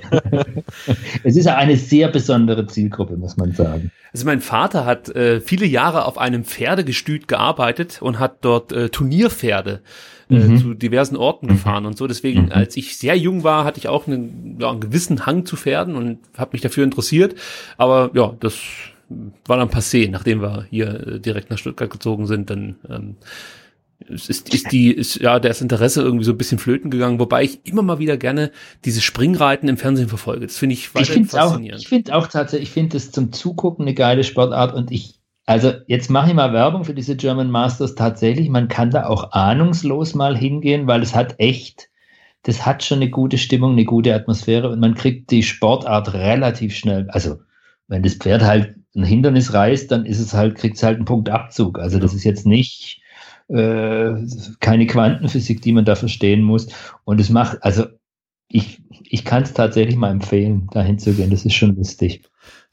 es 1.24 1.36
ist 1.36 1.48
eine 1.48 1.76
sehr 1.76 2.08
besondere 2.08 2.66
Zielgruppe, 2.66 3.18
muss 3.18 3.38
man 3.38 3.52
sagen. 3.52 3.92
Also 4.12 4.26
mein 4.26 4.40
Vater 4.40 4.86
hat 4.86 5.10
äh, 5.10 5.40
viele 5.40 5.68
Jahre 5.68 6.06
auf 6.06 6.18
einem 6.18 6.46
Pferdegestüt 6.46 7.28
gearbeitet 7.28 8.02
und 8.02 8.18
hat 8.18 8.38
dort 8.42 8.72
äh, 8.72 8.90
Turnierpferde 8.90 9.82
äh, 10.30 10.36
mhm. 10.36 10.58
zu 10.58 10.74
diversen 10.74 11.16
Orten 11.16 11.48
mhm. 11.48 11.52
gefahren 11.52 11.86
und 11.86 11.98
so. 11.98 12.08
Deswegen, 12.08 12.46
mhm. 12.46 12.52
als 12.52 12.78
ich 12.78 12.98
sehr 12.98 13.18
jung 13.18 13.44
war, 13.44 13.66
hatte 13.66 13.80
ich 13.80 13.88
auch 13.88 14.08
einen, 14.08 14.58
ja, 14.60 14.70
einen 14.70 14.80
gewissen 14.80 15.26
Hang 15.26 15.46
zu 15.46 15.56
Pferden 15.56 15.96
und 15.96 16.20
habe 16.38 16.52
mich 16.54 16.62
dafür 16.62 16.84
interessiert. 16.84 17.36
Aber 17.78 18.12
ja, 18.14 18.36
das 18.40 18.58
war 19.46 19.58
dann 19.58 19.70
passé, 19.70 20.10
nachdem 20.10 20.42
wir 20.42 20.68
hier 20.70 21.08
äh, 21.08 21.20
direkt 21.20 21.50
nach 21.50 21.58
Stuttgart 21.58 21.90
gezogen 21.90 22.28
sind, 22.28 22.50
dann 22.50 22.76
ähm, 22.90 23.16
es 24.10 24.30
ist, 24.30 24.54
ist 24.54 24.72
die, 24.72 24.92
ist 24.92 25.16
ja 25.16 25.40
das 25.40 25.62
Interesse 25.62 26.02
irgendwie 26.02 26.24
so 26.24 26.32
ein 26.32 26.38
bisschen 26.38 26.60
flöten 26.60 26.92
gegangen, 26.92 27.20
wobei 27.20 27.44
ich 27.44 27.66
immer 27.66 27.82
mal 27.82 28.00
wieder 28.00 28.16
gerne 28.16 28.52
diese 28.86 29.02
Springreiten 29.02 29.68
im 29.68 29.78
Fernsehen 29.78 30.08
verfolge. 30.08 30.46
Das 30.46 30.58
finde 30.58 30.74
ich 30.74 30.94
weiterhin 30.94 31.24
ich 31.24 31.32
faszinierend. 31.32 31.80
Auch, 31.80 31.84
ich 31.84 31.88
finde 31.88 32.16
auch 32.16 32.28
tatsächlich, 32.28 32.70
ich 32.70 32.74
finde 32.74 32.98
es 32.98 33.12
zum 33.12 33.34
Zugucken 33.34 33.86
eine 33.86 33.96
geile 33.96 34.24
Sportart 34.24 34.76
und 34.76 34.92
ich, 34.92 35.17
also 35.48 35.72
jetzt 35.88 36.10
mache 36.10 36.30
ich 36.30 36.36
mal 36.36 36.52
Werbung 36.52 36.84
für 36.84 36.94
diese 36.94 37.16
German 37.16 37.50
Masters 37.50 37.96
tatsächlich. 37.96 38.50
Man 38.50 38.68
kann 38.68 38.92
da 38.92 39.08
auch 39.08 39.32
ahnungslos 39.32 40.14
mal 40.14 40.38
hingehen, 40.38 40.88
weil 40.88 41.02
es 41.02 41.16
hat 41.16 41.36
echt, 41.40 41.90
das 42.44 42.66
hat 42.66 42.84
schon 42.84 42.98
eine 42.98 43.10
gute 43.10 43.38
Stimmung, 43.38 43.72
eine 43.72 43.86
gute 43.86 44.14
Atmosphäre 44.14 44.70
und 44.70 44.82
man 44.82 44.94
kriegt 44.94 45.32
die 45.32 45.44
Sportart 45.44 46.14
relativ 46.14 46.76
schnell. 46.76 47.10
Also 47.12 47.38
wenn 47.88 48.04
das 48.04 48.16
Pferd 48.16 48.44
halt 48.44 48.76
ein 48.94 49.06
Hindernis 49.06 49.54
reißt, 49.54 49.90
dann 49.90 50.06
ist 50.06 50.20
es 50.20 50.34
halt, 50.34 50.56
kriegt 50.56 50.76
es 50.76 50.84
halt 50.84 50.98
einen 50.98 51.06
Punkt 51.06 51.30
Abzug. 51.30 51.80
Also 51.80 51.98
das 51.98 52.14
ist 52.14 52.26
jetzt 52.26 52.46
nicht 52.46 53.02
äh, 53.48 54.12
keine 54.60 54.86
Quantenphysik, 54.86 55.62
die 55.62 55.72
man 55.72 55.86
da 55.86 55.96
verstehen 55.96 56.44
muss. 56.44 56.68
Und 57.06 57.22
es 57.22 57.30
macht, 57.30 57.64
also 57.64 57.86
ich, 58.50 58.82
ich 59.04 59.24
kann 59.24 59.44
es 59.44 59.54
tatsächlich 59.54 59.96
mal 59.96 60.12
empfehlen, 60.12 60.68
dahin 60.74 61.00
zu 61.00 61.14
gehen. 61.14 61.30
Das 61.30 61.46
ist 61.46 61.54
schon 61.54 61.78
lustig. 61.78 62.24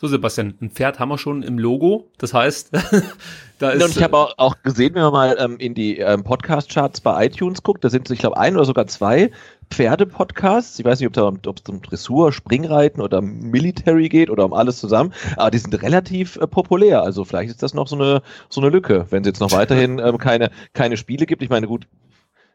So, 0.04 0.08
Sebastian, 0.08 0.52
ein 0.60 0.68
Pferd 0.68 0.98
haben 0.98 1.08
wir 1.08 1.16
schon 1.16 1.42
im 1.42 1.58
Logo. 1.58 2.10
Das 2.18 2.34
heißt, 2.34 2.72
da 3.58 3.70
ist. 3.70 3.82
Und 3.82 3.96
ich 3.96 4.02
habe 4.02 4.18
auch, 4.18 4.34
auch, 4.36 4.56
gesehen, 4.62 4.94
wenn 4.94 5.00
man 5.00 5.12
mal 5.14 5.36
ähm, 5.40 5.56
in 5.56 5.72
die 5.72 5.96
ähm, 5.96 6.24
Podcast-Charts 6.24 7.00
bei 7.00 7.24
iTunes 7.24 7.62
guckt, 7.62 7.82
da 7.82 7.88
sind, 7.88 8.10
ich 8.10 8.18
glaube, 8.18 8.36
ein 8.36 8.54
oder 8.54 8.66
sogar 8.66 8.86
zwei 8.86 9.30
Pferde-Podcasts. 9.70 10.78
Ich 10.78 10.84
weiß 10.84 11.00
nicht, 11.00 11.16
ob 11.16 11.56
es 11.56 11.68
um 11.70 11.80
Dressur, 11.80 12.34
Springreiten 12.34 13.00
oder 13.00 13.22
Military 13.22 14.10
geht 14.10 14.28
oder 14.28 14.44
um 14.44 14.52
alles 14.52 14.76
zusammen, 14.76 15.14
aber 15.38 15.50
die 15.50 15.58
sind 15.58 15.80
relativ 15.80 16.36
äh, 16.36 16.46
populär. 16.46 17.02
Also 17.02 17.24
vielleicht 17.24 17.48
ist 17.48 17.62
das 17.62 17.72
noch 17.72 17.88
so 17.88 17.96
eine, 17.96 18.20
so 18.50 18.60
eine 18.60 18.68
Lücke, 18.68 19.06
wenn 19.08 19.22
es 19.22 19.28
jetzt 19.28 19.40
noch 19.40 19.52
weiterhin 19.52 19.98
ähm, 20.04 20.18
keine, 20.18 20.50
keine 20.74 20.98
Spiele 20.98 21.24
gibt. 21.24 21.42
Ich 21.42 21.48
meine, 21.48 21.66
gut, 21.66 21.86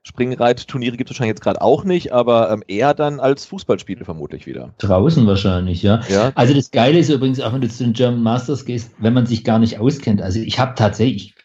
Springreit-Turniere 0.03 0.97
gibt 0.97 1.09
es 1.09 1.13
wahrscheinlich 1.13 1.35
jetzt 1.35 1.43
gerade 1.43 1.61
auch 1.61 1.83
nicht, 1.83 2.13
aber 2.13 2.51
ähm, 2.51 2.63
eher 2.67 2.93
dann 2.93 3.19
als 3.19 3.45
Fußballspiele 3.45 4.05
vermutlich 4.05 4.47
wieder. 4.47 4.73
Draußen 4.77 5.27
wahrscheinlich, 5.27 5.83
ja. 5.83 6.01
ja. 6.09 6.31
Also 6.35 6.53
das 6.53 6.71
Geile 6.71 6.99
ist 6.99 7.09
übrigens, 7.09 7.39
auch 7.39 7.53
wenn 7.53 7.61
du 7.61 7.69
zu 7.69 7.83
den 7.83 7.93
German 7.93 8.23
Masters 8.23 8.65
gehst, 8.65 8.91
wenn 8.99 9.13
man 9.13 9.25
sich 9.25 9.43
gar 9.43 9.59
nicht 9.59 9.79
auskennt. 9.79 10.21
Also 10.21 10.39
ich 10.39 10.57
habe 10.59 10.73
tatsächlich, 10.75 11.35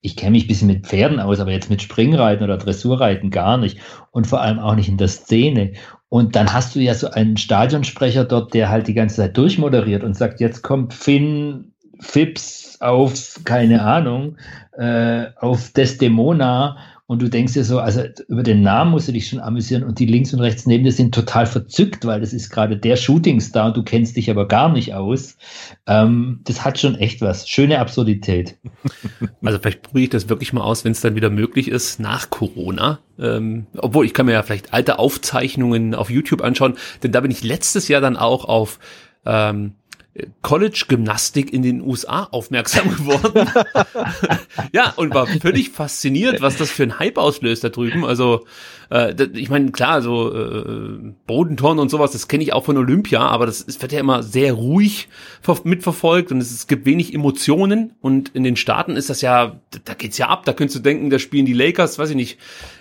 ich 0.00 0.16
kenne 0.16 0.32
mich 0.32 0.44
ein 0.44 0.48
bisschen 0.48 0.68
mit 0.68 0.86
Pferden 0.86 1.20
aus, 1.20 1.40
aber 1.40 1.50
jetzt 1.50 1.70
mit 1.70 1.82
Springreiten 1.82 2.44
oder 2.44 2.56
Dressurreiten 2.56 3.30
gar 3.30 3.58
nicht. 3.58 3.78
Und 4.12 4.26
vor 4.26 4.40
allem 4.40 4.58
auch 4.58 4.74
nicht 4.74 4.88
in 4.88 4.96
der 4.96 5.08
Szene. 5.08 5.72
Und 6.08 6.36
dann 6.36 6.52
hast 6.52 6.74
du 6.76 6.80
ja 6.80 6.94
so 6.94 7.10
einen 7.10 7.36
Stadionsprecher 7.36 8.24
dort, 8.24 8.54
der 8.54 8.70
halt 8.70 8.86
die 8.86 8.94
ganze 8.94 9.16
Zeit 9.16 9.36
durchmoderiert 9.36 10.04
und 10.04 10.16
sagt, 10.16 10.40
jetzt 10.40 10.62
kommt 10.62 10.94
Finn 10.94 11.72
Phipps 11.98 12.78
auf, 12.80 13.40
keine 13.44 13.82
Ahnung, 13.82 14.36
äh, 14.76 15.26
auf 15.40 15.72
Desdemona 15.72 16.76
und 17.08 17.22
du 17.22 17.28
denkst 17.28 17.52
dir 17.52 17.64
so, 17.64 17.78
also 17.78 18.02
über 18.28 18.42
den 18.42 18.62
Namen 18.62 18.90
musst 18.90 19.06
du 19.06 19.12
dich 19.12 19.28
schon 19.28 19.38
amüsieren 19.38 19.84
und 19.84 20.00
die 20.00 20.06
links 20.06 20.34
und 20.34 20.40
rechts 20.40 20.66
neben 20.66 20.82
dir 20.82 20.90
sind 20.90 21.14
total 21.14 21.46
verzückt, 21.46 22.04
weil 22.04 22.20
das 22.20 22.32
ist 22.32 22.50
gerade 22.50 22.76
der 22.76 22.96
Shootingstar 22.96 23.66
und 23.66 23.76
du 23.76 23.84
kennst 23.84 24.16
dich 24.16 24.28
aber 24.28 24.48
gar 24.48 24.72
nicht 24.72 24.94
aus. 24.94 25.36
Ähm, 25.86 26.40
das 26.44 26.64
hat 26.64 26.80
schon 26.80 26.96
echt 26.96 27.20
was. 27.20 27.48
Schöne 27.48 27.78
Absurdität. 27.78 28.56
Also 29.42 29.58
vielleicht 29.60 29.82
probiere 29.82 30.04
ich 30.04 30.10
das 30.10 30.28
wirklich 30.28 30.52
mal 30.52 30.62
aus, 30.62 30.84
wenn 30.84 30.92
es 30.92 31.00
dann 31.00 31.14
wieder 31.14 31.30
möglich 31.30 31.68
ist, 31.68 32.00
nach 32.00 32.30
Corona. 32.30 32.98
Ähm, 33.18 33.66
obwohl 33.76 34.04
ich 34.04 34.12
kann 34.12 34.26
mir 34.26 34.32
ja 34.32 34.42
vielleicht 34.42 34.74
alte 34.74 34.98
Aufzeichnungen 34.98 35.94
auf 35.94 36.10
YouTube 36.10 36.42
anschauen, 36.42 36.74
denn 37.02 37.12
da 37.12 37.20
bin 37.20 37.30
ich 37.30 37.44
letztes 37.44 37.86
Jahr 37.86 38.00
dann 38.00 38.16
auch 38.16 38.44
auf 38.44 38.80
ähm, 39.24 39.74
College-Gymnastik 40.42 41.52
in 41.52 41.62
den 41.62 41.80
USA 41.80 42.24
aufmerksam 42.30 42.90
geworden. 42.96 43.48
ja, 44.72 44.92
und 44.96 45.14
war 45.14 45.26
völlig 45.26 45.70
fasziniert, 45.70 46.40
was 46.40 46.56
das 46.56 46.70
für 46.70 46.84
ein 46.84 46.98
Hype 46.98 47.18
auslöst 47.18 47.64
da 47.64 47.68
drüben. 47.68 48.04
Also, 48.04 48.46
äh, 48.90 49.14
ich 49.34 49.50
meine, 49.50 49.70
klar, 49.72 50.02
so 50.02 50.34
äh, 50.34 51.12
Bodenturnen 51.26 51.80
und 51.80 51.90
sowas, 51.90 52.12
das 52.12 52.28
kenne 52.28 52.44
ich 52.44 52.52
auch 52.52 52.64
von 52.64 52.76
Olympia, 52.76 53.20
aber 53.20 53.46
das, 53.46 53.66
das 53.66 53.80
wird 53.82 53.92
ja 53.92 54.00
immer 54.00 54.22
sehr 54.22 54.52
ruhig 54.52 55.08
mitverfolgt 55.64 56.32
und 56.32 56.38
es, 56.38 56.50
es, 56.50 56.66
gibt 56.66 56.86
wenig 56.86 57.14
Emotionen. 57.14 57.94
Und 58.00 58.30
in 58.30 58.44
den 58.44 58.56
Staaten 58.56 58.96
ist 58.96 59.10
das 59.10 59.20
ja, 59.20 59.60
da 59.84 59.94
geht's 59.94 60.18
ja 60.18 60.28
ab. 60.28 60.44
Da 60.44 60.52
könntest 60.52 60.78
du 60.78 60.82
denken, 60.82 61.10
da 61.10 61.18
spielen 61.18 61.46
die 61.46 61.52
Lakers, 61.52 61.98
weiß 61.98 62.10
ich 62.10 62.16
nicht, 62.16 62.38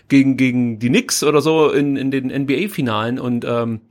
gegen, 0.07 0.38
gegen 0.38 0.79
die 0.79 0.89
Knicks 0.89 1.23
oder 1.23 1.41
so 1.41 1.69
in, 1.71 1.95
in 1.95 2.11
den 2.11 2.27
NBA-Finalen 2.27 3.19
und 3.19 3.45
ähm, 3.45 3.81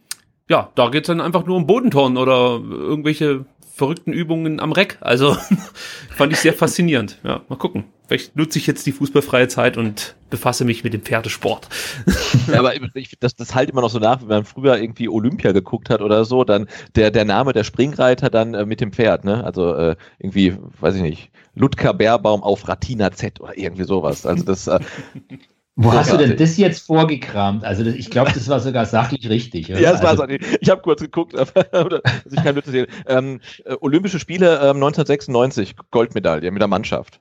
ja, 0.49 0.71
da 0.75 0.89
geht's 0.89 1.07
dann 1.07 1.21
einfach 1.21 1.47
nur 1.47 1.57
um 1.57 1.67
Bodenturnen 1.67 2.19
oder 2.19 2.61
irgendwelche 2.63 3.47
verrückten 3.75 4.13
Übungen 4.13 4.61
am 4.61 4.71
Reck. 4.71 4.99
Also 5.01 5.37
fand 6.11 6.33
ich 6.33 6.39
sehr 6.39 6.53
faszinierend. 6.53 7.19
Ja, 7.25 7.43
mal 7.49 7.57
gucken. 7.57 7.85
Vielleicht 8.07 8.37
nutze 8.37 8.59
ich 8.59 8.67
jetzt 8.67 8.87
die 8.87 8.93
fußballfreie 8.93 9.49
Zeit 9.49 9.77
und 9.77 10.15
befasse 10.31 10.65
mich 10.65 10.85
mit 10.85 10.93
dem 10.93 11.03
Pferdesport. 11.03 11.69
Ja, 12.47 12.59
aber 12.59 12.75
ich, 12.95 13.19
das, 13.19 13.35
das 13.35 13.55
halt 13.55 13.71
immer 13.71 13.81
noch 13.81 13.89
so 13.89 13.99
nach, 13.99 14.21
wenn 14.21 14.29
man 14.29 14.45
früher 14.45 14.77
irgendwie 14.77 15.09
Olympia 15.09 15.53
geguckt 15.53 15.89
hat 15.89 16.03
oder 16.03 16.27
so, 16.27 16.45
dann 16.45 16.69
der, 16.95 17.11
der 17.11 17.25
Name 17.25 17.55
der 17.55 17.65
Springreiter 17.65 18.29
dann 18.29 18.53
äh, 18.53 18.67
mit 18.67 18.83
dem 18.83 18.93
Pferd, 18.93 19.25
ne? 19.25 19.43
Also 19.43 19.75
äh, 19.75 19.97
irgendwie, 20.19 20.55
weiß 20.79 20.97
ich 20.97 21.03
nicht, 21.03 21.31
Ludger 21.55 21.95
Bärbaum 21.95 22.43
auf 22.43 22.69
Ratina 22.69 23.13
Z 23.13 23.41
oder 23.41 23.57
irgendwie 23.57 23.85
sowas. 23.85 24.27
Also 24.27 24.45
das 24.45 24.67
äh, 24.67 24.79
wo 25.77 25.93
hast 25.93 26.13
du 26.13 26.17
denn 26.17 26.37
das 26.37 26.57
jetzt 26.57 26.87
vorgekramt? 26.87 27.65
Also 27.65 27.83
das, 27.83 27.95
ich 27.95 28.09
glaube, 28.09 28.31
das 28.33 28.49
war 28.49 28.61
sogar 28.61 28.87
sachlich 28.87 29.29
richtig. 29.29 29.71
Oder? 29.71 29.81
Ja, 29.81 29.93
es 29.93 30.03
war 30.03 30.11
also, 30.11 30.27
Ich 30.29 30.71
habe 30.71 30.83
kurz 30.83 31.01
geguckt, 31.01 31.37
aber 31.73 32.01
ich 32.31 32.45
kann 32.45 32.55
bitte 32.55 32.71
sehen. 32.71 32.87
Ähm, 33.07 33.41
äh, 33.65 33.75
Olympische 33.81 34.21
Spiele 34.21 34.55
ähm, 34.57 34.77
1996, 34.77 35.75
Goldmedaille 35.91 36.51
mit 36.53 36.61
der 36.61 36.69
Mannschaft. 36.69 37.21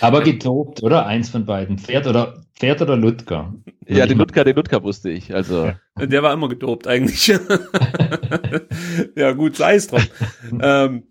Aber 0.00 0.22
gedopt, 0.22 0.82
oder? 0.82 1.06
Eins 1.06 1.30
von 1.30 1.44
beiden. 1.44 1.78
Pferd 1.78 2.06
oder 2.06 2.44
Pferd 2.54 2.80
oder 2.80 2.96
Ludger? 2.96 3.52
Ja, 3.88 4.06
den 4.06 4.18
Ludger, 4.18 4.44
den 4.44 4.54
Ludger 4.54 4.82
wusste 4.84 5.10
ich. 5.10 5.34
Also. 5.34 5.72
Der 5.98 6.22
war 6.22 6.32
immer 6.32 6.48
gedopt 6.48 6.86
eigentlich. 6.86 7.26
ja, 9.16 9.32
gut, 9.32 9.56
sei 9.56 9.74
es 9.74 9.88
drum. 9.88 10.02
ähm, 10.62 11.02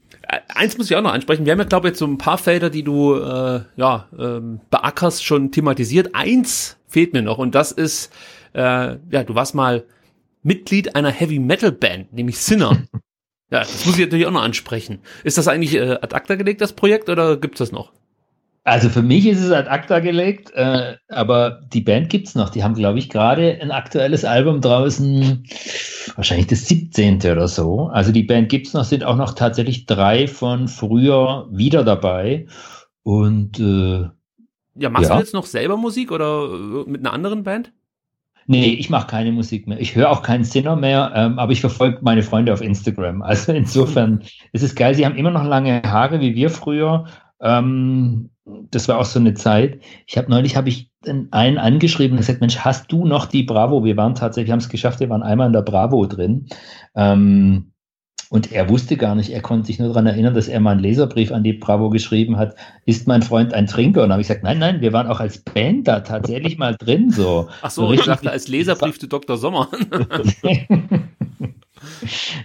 eins 0.49 0.77
muss 0.77 0.89
ich 0.89 0.95
auch 0.95 1.01
noch 1.01 1.13
ansprechen. 1.13 1.45
Wir 1.45 1.51
haben 1.51 1.59
ja, 1.59 1.65
glaube 1.65 1.87
ich, 1.87 1.91
jetzt 1.91 1.99
so 1.99 2.07
ein 2.07 2.17
paar 2.17 2.37
Felder, 2.37 2.69
die 2.69 2.83
du 2.83 3.15
äh, 3.15 3.61
ja, 3.75 4.07
ähm, 4.17 4.61
beackerst, 4.69 5.23
schon 5.23 5.51
thematisiert. 5.51 6.13
Eins 6.13 6.77
fehlt 6.87 7.13
mir 7.13 7.21
noch 7.21 7.37
und 7.37 7.55
das 7.55 7.71
ist, 7.71 8.13
äh, 8.53 8.97
ja, 9.11 9.23
du 9.25 9.35
warst 9.35 9.55
mal 9.55 9.85
Mitglied 10.43 10.95
einer 10.95 11.11
Heavy 11.11 11.39
Metal 11.39 11.71
Band, 11.71 12.13
nämlich 12.13 12.39
Sinner. 12.39 12.83
ja, 13.51 13.59
das 13.59 13.85
muss 13.85 13.95
ich 13.95 14.05
natürlich 14.05 14.25
auch 14.25 14.31
noch 14.31 14.43
ansprechen. 14.43 14.99
Ist 15.23 15.37
das 15.37 15.47
eigentlich 15.47 15.75
äh, 15.75 15.97
ad 16.01 16.15
acta 16.15 16.35
gelegt, 16.35 16.61
das 16.61 16.73
Projekt, 16.73 17.09
oder 17.09 17.37
gibt's 17.37 17.59
das 17.59 17.71
noch? 17.71 17.91
Also 18.63 18.89
für 18.89 19.01
mich 19.01 19.25
ist 19.25 19.39
es 19.39 19.51
ad 19.51 19.69
acta 19.69 19.99
gelegt, 19.99 20.51
äh, 20.53 20.95
aber 21.09 21.61
die 21.73 21.81
Band 21.81 22.09
gibt's 22.09 22.35
noch. 22.35 22.49
Die 22.49 22.63
haben, 22.63 22.75
glaube 22.75 22.99
ich, 22.99 23.09
gerade 23.09 23.59
ein 23.59 23.71
aktuelles 23.71 24.23
Album 24.23 24.61
draußen, 24.61 25.43
wahrscheinlich 26.15 26.47
das 26.47 26.67
17. 26.67 27.17
oder 27.17 27.47
so. 27.47 27.87
Also 27.87 28.11
die 28.11 28.21
Band 28.21 28.49
gibt's 28.49 28.73
noch, 28.73 28.83
sind 28.83 29.03
auch 29.03 29.15
noch 29.15 29.33
tatsächlich 29.33 29.87
drei 29.87 30.27
von 30.27 30.67
früher 30.67 31.47
wieder 31.51 31.83
dabei. 31.83 32.45
Und 33.01 33.59
äh, 33.59 34.09
ja, 34.75 34.89
machst 34.89 35.09
ja. 35.09 35.15
du 35.15 35.21
jetzt 35.21 35.33
noch 35.33 35.45
selber 35.45 35.77
Musik 35.77 36.11
oder 36.11 36.49
äh, 36.53 36.89
mit 36.89 37.01
einer 37.01 37.13
anderen 37.13 37.43
Band? 37.43 37.73
Nee, 38.47 38.73
ich 38.73 38.89
mache 38.89 39.07
keine 39.07 39.31
Musik 39.31 39.67
mehr. 39.67 39.79
Ich 39.79 39.95
höre 39.95 40.09
auch 40.09 40.23
keinen 40.23 40.43
Sinner 40.43 40.75
mehr, 40.75 41.11
ähm, 41.15 41.39
aber 41.39 41.51
ich 41.51 41.61
verfolge 41.61 41.99
meine 42.01 42.23
Freunde 42.23 42.53
auf 42.53 42.61
Instagram. 42.61 43.21
Also 43.31 43.53
insofern 43.53 44.23
es 44.51 44.63
ist 44.63 44.75
geil. 44.75 44.93
Sie 44.93 45.05
haben 45.05 45.15
immer 45.15 45.31
noch 45.31 45.45
lange 45.45 45.81
Haare 45.83 46.19
wie 46.19 46.35
wir 46.35 46.49
früher. 46.49 47.05
Ähm, 47.39 48.30
das 48.45 48.87
war 48.87 48.99
auch 48.99 49.05
so 49.05 49.19
eine 49.19 49.33
Zeit. 49.33 49.81
Ich 50.07 50.17
habe 50.17 50.29
neulich 50.29 50.55
habe 50.55 50.69
ich 50.69 50.89
einen 51.31 51.57
angeschrieben 51.57 52.13
und 52.13 52.21
gesagt, 52.21 52.41
Mensch, 52.41 52.57
hast 52.59 52.91
du 52.91 53.05
noch 53.05 53.25
die 53.25 53.43
Bravo? 53.43 53.83
Wir 53.83 53.97
waren 53.97 54.15
tatsächlich, 54.15 54.51
haben 54.51 54.59
es 54.59 54.69
geschafft, 54.69 54.99
wir 54.99 55.09
waren 55.09 55.23
einmal 55.23 55.47
in 55.47 55.53
der 55.53 55.61
Bravo 55.61 56.05
drin. 56.05 56.47
Ähm, 56.95 57.71
und 58.29 58.51
er 58.53 58.69
wusste 58.69 58.95
gar 58.95 59.13
nicht, 59.13 59.29
er 59.29 59.41
konnte 59.41 59.67
sich 59.67 59.77
nur 59.77 59.89
daran 59.89 60.07
erinnern, 60.07 60.33
dass 60.33 60.47
er 60.47 60.61
mal 60.61 60.71
einen 60.71 60.79
Leserbrief 60.79 61.33
an 61.33 61.43
die 61.43 61.51
Bravo 61.51 61.89
geschrieben 61.89 62.37
hat, 62.37 62.55
ist 62.85 63.05
mein 63.05 63.21
Freund 63.21 63.53
ein 63.53 63.67
Trinker? 63.67 64.03
Und 64.03 64.07
dann 64.07 64.13
habe 64.13 64.21
ich 64.21 64.29
gesagt, 64.29 64.45
nein, 64.45 64.57
nein, 64.57 64.79
wir 64.79 64.93
waren 64.93 65.07
auch 65.07 65.19
als 65.19 65.39
Band 65.39 65.87
da 65.87 65.99
tatsächlich 65.99 66.57
mal 66.57 66.75
drin. 66.77 67.11
So. 67.11 67.49
Ach 67.61 67.69
so, 67.69 67.87
so 67.87 67.93
ich 67.93 68.03
dachte 68.03 68.31
als 68.31 68.47
Leserbrief 68.47 68.99
zu 68.99 69.07
Dr. 69.07 69.35
Sommer. 69.35 69.67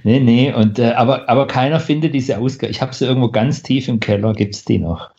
nee, 0.03 0.19
nee, 0.19 0.53
und, 0.53 0.81
äh, 0.81 0.93
aber, 0.93 1.29
aber 1.29 1.47
keiner 1.47 1.79
findet 1.79 2.15
diese 2.15 2.39
Ausgabe. 2.39 2.73
Ich 2.73 2.83
habe 2.83 2.93
sie 2.93 3.05
irgendwo 3.05 3.31
ganz 3.31 3.63
tief 3.63 3.87
im 3.87 4.01
Keller, 4.01 4.33
gibt 4.33 4.57
es 4.57 4.65
die 4.65 4.79
noch. 4.79 5.13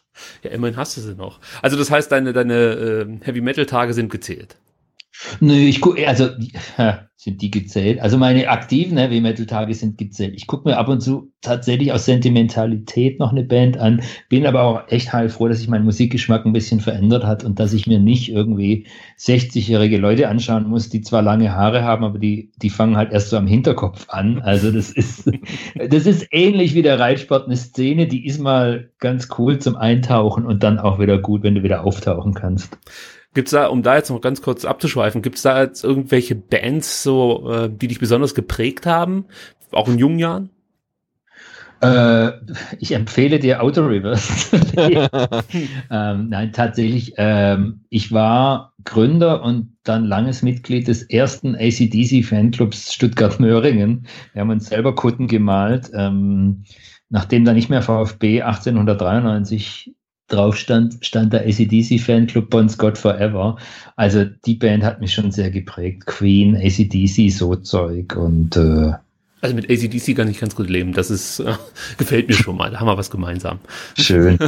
Ja, 0.43 0.51
immerhin 0.51 0.77
hast 0.77 0.97
du 0.97 1.01
sie 1.01 1.15
noch. 1.15 1.39
Also 1.61 1.77
das 1.77 1.91
heißt, 1.91 2.11
deine, 2.11 2.33
deine 2.33 2.53
äh, 2.53 3.25
Heavy-Metal-Tage 3.25 3.93
sind 3.93 4.09
gezählt. 4.09 4.55
Nö, 5.39 5.53
ich 5.53 5.81
gucke, 5.81 6.07
also 6.07 6.29
sind 7.15 7.41
die 7.41 7.49
gezählt. 7.49 7.99
Also 7.99 8.17
meine 8.17 8.47
aktiven 8.47 8.97
Heavy 8.97 9.19
Metal 9.21 9.47
Tage 9.47 9.73
sind 9.73 9.97
gezählt. 9.97 10.35
Ich 10.35 10.45
gucke 10.45 10.69
mir 10.69 10.77
ab 10.77 10.87
und 10.87 11.01
zu 11.01 11.31
tatsächlich 11.41 11.91
aus 11.91 12.05
Sentimentalität 12.05 13.19
noch 13.19 13.31
eine 13.31 13.43
Band 13.43 13.77
an, 13.77 14.03
bin 14.29 14.45
aber 14.45 14.61
auch 14.63 14.87
echt 14.89 15.11
heilfroh, 15.13 15.47
dass 15.47 15.57
sich 15.57 15.67
mein 15.67 15.83
Musikgeschmack 15.83 16.45
ein 16.45 16.53
bisschen 16.53 16.79
verändert 16.79 17.25
hat 17.25 17.43
und 17.43 17.59
dass 17.59 17.73
ich 17.73 17.87
mir 17.87 17.99
nicht 17.99 18.29
irgendwie 18.29 18.85
60-jährige 19.17 19.97
Leute 19.97 20.29
anschauen 20.29 20.67
muss, 20.67 20.89
die 20.89 21.01
zwar 21.01 21.23
lange 21.23 21.51
Haare 21.51 21.83
haben, 21.83 22.05
aber 22.05 22.19
die, 22.19 22.51
die 22.57 22.69
fangen 22.69 22.95
halt 22.95 23.11
erst 23.11 23.31
so 23.31 23.37
am 23.37 23.47
Hinterkopf 23.47 24.07
an. 24.09 24.39
Also 24.41 24.71
das 24.71 24.91
ist, 24.91 25.29
das 25.89 26.05
ist 26.05 26.27
ähnlich 26.31 26.75
wie 26.75 26.83
der 26.83 26.99
Reitsport, 26.99 27.47
eine 27.47 27.57
Szene, 27.57 28.05
die 28.07 28.27
ist 28.27 28.39
mal 28.39 28.91
ganz 28.99 29.27
cool 29.39 29.57
zum 29.57 29.75
Eintauchen 29.75 30.45
und 30.45 30.61
dann 30.61 30.77
auch 30.77 30.99
wieder 30.99 31.17
gut, 31.17 31.41
wenn 31.41 31.55
du 31.55 31.63
wieder 31.63 31.83
auftauchen 31.83 32.35
kannst. 32.35 32.77
Gibt's 33.33 33.51
da, 33.51 33.67
um 33.67 33.83
da 33.83 33.95
jetzt 33.95 34.09
noch 34.09 34.21
ganz 34.21 34.41
kurz 34.41 34.65
abzuschweifen, 34.65 35.21
gibt's 35.21 35.43
da 35.43 35.61
jetzt 35.61 35.83
irgendwelche 35.83 36.35
Bands, 36.35 37.03
so, 37.03 37.51
äh, 37.51 37.69
die 37.69 37.87
dich 37.87 37.99
besonders 37.99 38.33
geprägt 38.33 38.85
haben, 38.85 39.25
auch 39.71 39.87
in 39.87 39.99
jungen 39.99 40.19
Jahren? 40.19 40.49
Äh, 41.81 42.31
ich 42.79 42.93
empfehle 42.93 43.39
dir 43.39 43.61
Auto 43.61 43.85
Rivers. 43.85 44.51
ähm, 45.91 46.29
nein, 46.29 46.51
tatsächlich. 46.51 47.13
Ähm, 47.17 47.81
ich 47.89 48.11
war 48.11 48.73
Gründer 48.83 49.43
und 49.43 49.77
dann 49.83 50.05
langes 50.05 50.41
Mitglied 50.41 50.87
des 50.87 51.03
ersten 51.03 51.55
ACDC 51.55 52.25
Fanclubs 52.25 52.93
Stuttgart-Möhringen. 52.93 54.07
Wir 54.33 54.41
haben 54.41 54.49
uns 54.49 54.69
selber 54.69 54.95
Kutten 54.95 55.27
gemalt. 55.27 55.91
Ähm, 55.93 56.63
nachdem 57.09 57.45
da 57.45 57.53
nicht 57.53 57.69
mehr 57.69 57.81
VfB 57.81 58.41
1893 58.41 59.93
drauf 60.27 60.57
stand, 60.57 60.97
stand 61.05 61.33
der 61.33 61.45
ACDC 61.45 61.99
Fanclub 61.99 62.49
Bon 62.49 62.67
Scott 62.69 62.97
Forever. 62.97 63.57
Also 63.95 64.25
die 64.25 64.55
Band 64.55 64.83
hat 64.83 65.01
mich 65.01 65.13
schon 65.13 65.31
sehr 65.31 65.49
geprägt. 65.49 66.05
Queen, 66.05 66.55
ACDC, 66.55 67.31
so 67.31 67.55
Zeug 67.55 68.15
und 68.15 68.55
äh, 68.55 68.93
Also 69.39 69.55
mit 69.55 69.69
ACDC 69.69 70.15
kann 70.15 70.27
ich 70.29 70.39
ganz 70.39 70.55
gut 70.55 70.67
leben. 70.67 70.93
Das 70.93 71.11
ist, 71.11 71.39
äh, 71.39 71.53
gefällt 71.97 72.27
mir 72.27 72.33
schon 72.33 72.57
mal. 72.57 72.71
Da 72.71 72.79
haben 72.79 72.87
wir 72.87 72.97
was 72.97 73.11
gemeinsam. 73.11 73.59
Schön. 73.95 74.39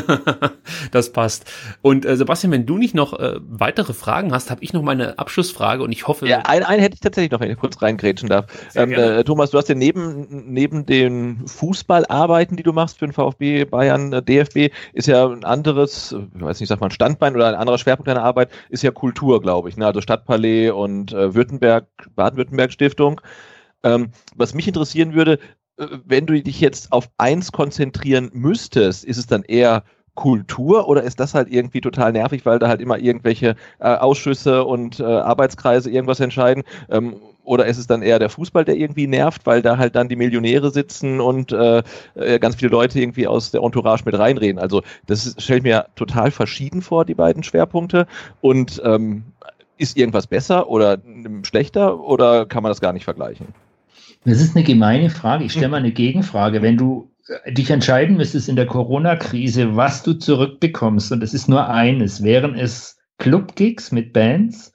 das 0.92 1.12
passt. 1.12 1.52
Und 1.84 2.06
äh, 2.06 2.18
Sebastian, 2.18 2.52
wenn 2.52 2.66
du 2.66 2.78
nicht 2.80 2.96
noch 2.96 3.14
äh, 3.20 3.36
weitere 3.48 3.94
Fragen 3.94 4.32
hast, 4.32 4.50
habe 4.50 4.64
ich 4.64 4.74
noch 4.74 4.82
meine 4.82 5.20
Abschlussfrage 5.20 5.84
und 5.84 5.92
ich 5.92 6.08
hoffe. 6.08 6.28
Ja, 6.28 6.40
einen, 6.40 6.64
einen 6.64 6.82
hätte 6.82 6.96
ich 6.96 7.02
tatsächlich 7.02 7.32
noch, 7.32 7.40
wenn 7.40 7.52
ich 7.52 7.58
kurz 7.58 7.80
reingrätschen 7.84 8.30
darf. 8.30 8.48
Ähm, 8.74 8.92
äh, 8.94 9.24
Thomas, 9.24 9.52
du 9.52 9.60
hast 9.60 9.70
ja 9.70 9.76
neben, 9.76 10.52
neben 10.52 10.88
den 10.88 11.46
Fußballarbeiten, 11.46 12.58
die 12.58 12.64
du 12.64 12.74
machst 12.74 12.98
für 12.98 13.06
den 13.06 13.14
VfB, 13.14 13.66
Bayern, 13.66 14.12
äh, 14.12 14.24
DFB, 14.24 14.74
ist 14.94 15.08
ja 15.08 15.28
ein 15.28 15.44
anderes, 15.44 16.16
ich 16.36 16.42
weiß 16.42 16.60
nicht, 16.60 16.70
sag 16.70 16.80
mal 16.80 16.88
ein 16.88 16.92
Standbein 16.92 17.36
oder 17.36 17.48
ein 17.48 17.56
anderer 17.56 17.78
Schwerpunkt 17.78 18.08
deiner 18.08 18.24
Arbeit, 18.24 18.50
ist 18.70 18.82
ja 18.82 18.90
Kultur, 18.90 19.40
glaube 19.40 19.70
ich. 19.70 19.78
Ne? 19.78 19.86
Also 19.86 20.02
Stadtpalais 20.02 20.72
und 20.72 21.14
äh, 21.14 21.36
Württemberg, 21.36 21.86
Baden-Württemberg 22.16 22.72
Stiftung. 22.72 23.22
Ähm, 23.84 24.12
was 24.36 24.54
mich 24.54 24.68
interessieren 24.68 25.14
würde, 25.14 25.40
äh, 25.78 25.88
wenn 26.06 26.26
du 26.26 26.42
dich 26.42 26.60
jetzt 26.60 26.92
auf 26.92 27.10
eins 27.18 27.52
konzentrieren 27.52 28.30
müsstest, 28.34 29.06
ist 29.06 29.18
es 29.18 29.28
dann 29.28 29.44
eher 29.44 29.84
Kultur 30.16 30.90
oder 30.90 31.04
ist 31.04 31.22
das 31.22 31.34
halt 31.34 31.50
irgendwie 31.50 31.80
total 31.80 32.12
nervig, 32.12 32.46
weil 32.46 32.60
da 32.60 32.68
halt 32.68 32.82
immer 32.82 32.98
irgendwelche 33.00 33.56
äh, 33.80 33.88
Ausschüsse 33.96 34.66
und 34.66 35.00
äh, 35.00 35.04
Arbeitskreise 35.04 35.90
irgendwas 35.90 36.20
entscheiden? 36.20 36.64
Ähm, 36.90 37.16
oder 37.46 37.66
ist 37.68 37.78
es 37.78 37.88
dann 37.88 38.02
eher 38.02 38.20
der 38.20 38.30
Fußball, 38.30 38.66
der 38.66 38.76
irgendwie 38.76 39.08
nervt, 39.08 39.46
weil 39.46 39.62
da 39.62 39.78
halt 39.78 39.96
dann 39.96 40.10
die 40.10 40.18
Millionäre 40.18 40.72
sitzen 40.72 41.22
und 41.22 41.54
äh, 41.54 41.84
äh 42.16 42.38
ganz 42.38 42.58
viele 42.58 42.72
Leute 42.72 43.00
irgendwie 43.00 43.28
aus 43.28 43.52
der 43.52 43.62
Entourage 43.62 44.04
mit 44.06 44.20
reinreden? 44.20 44.60
Also 44.60 44.84
das 45.08 45.36
stellt 45.40 45.64
mir 45.64 45.86
total 45.96 46.32
verschieden 46.32 46.82
vor, 46.82 47.06
die 47.06 47.16
beiden 47.16 47.42
Schwerpunkte. 47.42 48.06
Und 48.42 48.82
ähm, 48.84 49.24
ist 49.78 49.96
irgendwas 49.98 50.28
besser 50.28 50.70
oder 50.70 50.98
schlechter 51.44 52.02
oder 52.02 52.46
kann 52.46 52.62
man 52.62 52.72
das 52.72 52.82
gar 52.82 52.92
nicht 52.92 53.06
vergleichen? 53.06 53.48
Das 54.26 54.42
ist 54.42 54.56
eine 54.56 54.66
gemeine 54.66 55.10
Frage. 55.10 55.46
Ich 55.46 55.54
stelle 55.54 55.70
mal 55.70 55.78
eine 55.78 55.92
Gegenfrage. 55.92 56.62
Wenn 56.62 56.78
du 56.78 57.12
äh, 57.28 57.54
dich 57.54 57.70
entscheiden 57.70 58.18
müsstest 58.18 58.50
in 58.50 58.56
der 58.56 58.68
Corona-Krise, 58.68 59.76
was 59.76 60.04
du 60.04 60.14
zurückbekommst, 60.14 61.12
und 61.12 61.24
es 61.24 61.34
ist 61.34 61.48
nur 61.48 61.68
eines, 61.70 62.24
wären 62.24 62.56
es 62.56 62.98
Clubgigs 63.18 63.92
mit 63.92 64.14
Bands 64.14 64.74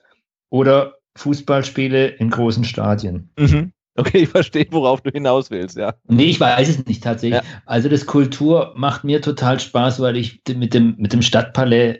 oder 0.51 0.95
Fußballspiele 1.17 2.07
in 2.07 2.31
großen 2.31 2.65
Stadien? 2.65 3.31
Mhm. 3.39 3.73
Okay, 3.97 4.19
ich 4.19 4.29
verstehe, 4.29 4.67
worauf 4.71 5.03
du 5.03 5.11
hinaus 5.11 5.51
willst, 5.51 5.77
ja. 5.77 5.95
Nee, 6.09 6.25
ich 6.25 6.41
weiß 6.41 6.69
es 6.69 6.85
nicht 6.85 7.05
tatsächlich. 7.05 7.43
Ja. 7.43 7.49
Also 7.65 7.89
das 7.89 8.07
Kultur 8.07 8.73
macht 8.77 9.05
mir 9.05 9.23
total 9.23 9.61
Spaß, 9.61 10.01
weil 10.01 10.17
ich 10.17 10.43
mit 10.57 10.75
dem, 10.75 10.97
mit 10.99 11.13
dem 11.13 11.23
Stadtpalais, 11.23 11.99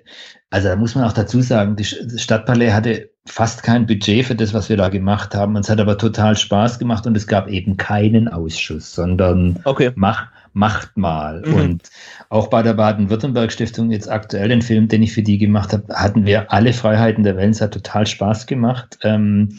also 0.51 0.69
da 0.69 0.77
muss 0.77 0.95
man 0.95 1.05
auch 1.05 1.13
dazu 1.13 1.41
sagen, 1.41 1.77
das 1.77 1.95
Stadtpalais 2.21 2.73
hatte 2.73 3.11
fast 3.27 3.63
kein 3.63 3.87
Budget 3.87 4.27
für 4.27 4.35
das, 4.35 4.53
was 4.53 4.69
wir 4.69 4.77
da 4.77 4.89
gemacht 4.89 5.35
haben. 5.35 5.57
Es 5.57 5.71
hat 5.71 5.81
aber 5.81 5.97
total 5.97 6.37
Spaß 6.37 6.79
gemacht 6.79 7.07
und 7.07 7.17
es 7.17 7.27
gab 7.27 7.49
eben 7.49 7.77
keinen 7.77 8.29
Ausschuss, 8.29 8.93
sondern 8.93 9.61
okay. 9.65 9.93
mach, 9.95 10.27
macht 10.53 10.97
mal. 10.97 11.43
Mhm. 11.47 11.55
Und 11.55 11.91
auch 12.29 12.49
bei 12.49 12.63
der 12.63 12.75
Baden-Württemberg-Stiftung, 12.75 13.91
jetzt 13.91 14.11
aktuell 14.11 14.49
den 14.49 14.63
Film, 14.63 14.89
den 14.89 15.03
ich 15.03 15.13
für 15.13 15.23
die 15.23 15.39
gemacht 15.39 15.73
habe, 15.73 15.95
hatten 15.95 16.27
wir 16.27 16.53
alle 16.53 16.73
Freiheiten 16.73 17.25
der 17.25 17.37
Welt. 17.37 17.55
Es 17.55 17.61
hat 17.61 17.73
total 17.73 18.07
Spaß 18.07 18.47
gemacht. 18.47 18.99
Ähm, 19.03 19.57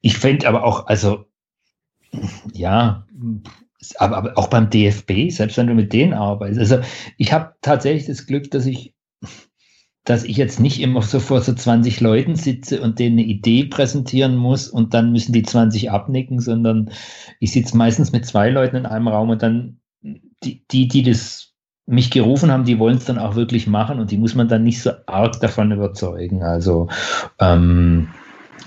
ich 0.00 0.18
finde 0.18 0.46
aber 0.48 0.64
auch, 0.64 0.86
also 0.86 1.27
ja, 2.52 3.06
aber, 3.98 4.16
aber 4.16 4.38
auch 4.38 4.48
beim 4.48 4.70
DFB, 4.70 5.30
selbst 5.30 5.56
wenn 5.56 5.66
du 5.66 5.74
mit 5.74 5.92
denen 5.92 6.14
arbeitest. 6.14 6.60
Also 6.60 6.78
ich 7.16 7.32
habe 7.32 7.54
tatsächlich 7.62 8.06
das 8.06 8.26
Glück, 8.26 8.50
dass 8.50 8.66
ich, 8.66 8.94
dass 10.04 10.24
ich 10.24 10.36
jetzt 10.36 10.58
nicht 10.58 10.80
immer 10.80 11.02
so 11.02 11.20
vor 11.20 11.40
so 11.40 11.52
20 11.52 12.00
Leuten 12.00 12.34
sitze 12.34 12.80
und 12.80 12.98
denen 12.98 13.18
eine 13.18 13.28
Idee 13.28 13.64
präsentieren 13.64 14.36
muss 14.36 14.68
und 14.68 14.94
dann 14.94 15.12
müssen 15.12 15.32
die 15.32 15.42
20 15.42 15.90
abnicken, 15.90 16.40
sondern 16.40 16.90
ich 17.40 17.52
sitze 17.52 17.76
meistens 17.76 18.12
mit 18.12 18.26
zwei 18.26 18.50
Leuten 18.50 18.76
in 18.76 18.86
einem 18.86 19.08
Raum 19.08 19.30
und 19.30 19.42
dann 19.42 19.80
die, 20.02 20.66
die, 20.70 20.88
die 20.88 21.02
das 21.02 21.54
mich 21.86 22.10
gerufen 22.10 22.50
haben, 22.50 22.64
die 22.64 22.78
wollen 22.78 22.98
es 22.98 23.06
dann 23.06 23.18
auch 23.18 23.34
wirklich 23.34 23.66
machen 23.66 23.98
und 23.98 24.10
die 24.10 24.18
muss 24.18 24.34
man 24.34 24.48
dann 24.48 24.62
nicht 24.62 24.82
so 24.82 24.90
arg 25.06 25.40
davon 25.40 25.72
überzeugen. 25.72 26.42
Also 26.42 26.88
ähm, 27.40 28.08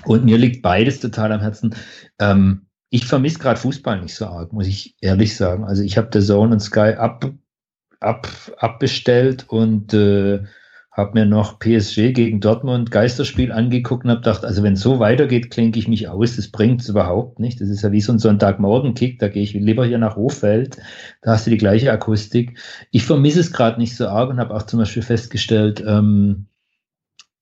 und 0.04 0.24
mir 0.24 0.38
liegt 0.38 0.62
beides 0.62 1.00
total 1.00 1.32
am 1.32 1.40
Herzen. 1.40 1.74
Ähm, 2.18 2.66
ich 2.92 3.06
vermisse 3.06 3.38
gerade 3.38 3.58
Fußball 3.58 4.02
nicht 4.02 4.14
so 4.14 4.26
arg, 4.26 4.52
muss 4.52 4.66
ich 4.66 4.94
ehrlich 5.00 5.34
sagen. 5.34 5.64
Also 5.64 5.82
ich 5.82 5.96
habe 5.96 6.10
The 6.12 6.24
Zone 6.24 6.52
und 6.52 6.60
Sky 6.60 6.92
ab, 6.98 7.24
ab, 8.00 8.28
abbestellt 8.58 9.46
und 9.48 9.94
äh, 9.94 10.42
habe 10.90 11.18
mir 11.18 11.24
noch 11.24 11.58
PSG 11.58 12.12
gegen 12.12 12.40
Dortmund 12.40 12.90
Geisterspiel 12.90 13.50
angeguckt 13.50 14.04
und 14.04 14.10
habe 14.10 14.20
gedacht, 14.20 14.44
also 14.44 14.62
wenn 14.62 14.76
so 14.76 14.98
weitergeht, 14.98 15.50
klinke 15.50 15.78
ich 15.78 15.88
mich 15.88 16.08
aus. 16.08 16.36
Das 16.36 16.48
bringt 16.48 16.82
es 16.82 16.90
überhaupt 16.90 17.38
nicht. 17.38 17.62
Das 17.62 17.70
ist 17.70 17.80
ja 17.80 17.92
wie 17.92 18.02
so 18.02 18.12
ein 18.12 18.18
Sonntagmorgen-Kick. 18.18 19.18
Da 19.18 19.28
gehe 19.28 19.42
ich 19.42 19.54
lieber 19.54 19.86
hier 19.86 19.96
nach 19.96 20.16
Hochfeld. 20.16 20.76
Da 21.22 21.30
hast 21.30 21.46
du 21.46 21.50
die 21.50 21.56
gleiche 21.56 21.90
Akustik. 21.90 22.58
Ich 22.90 23.06
vermisse 23.06 23.40
es 23.40 23.52
gerade 23.52 23.80
nicht 23.80 23.96
so 23.96 24.06
arg 24.06 24.28
und 24.28 24.38
habe 24.38 24.54
auch 24.54 24.64
zum 24.64 24.80
Beispiel 24.80 25.02
festgestellt, 25.02 25.82
ähm, 25.86 26.44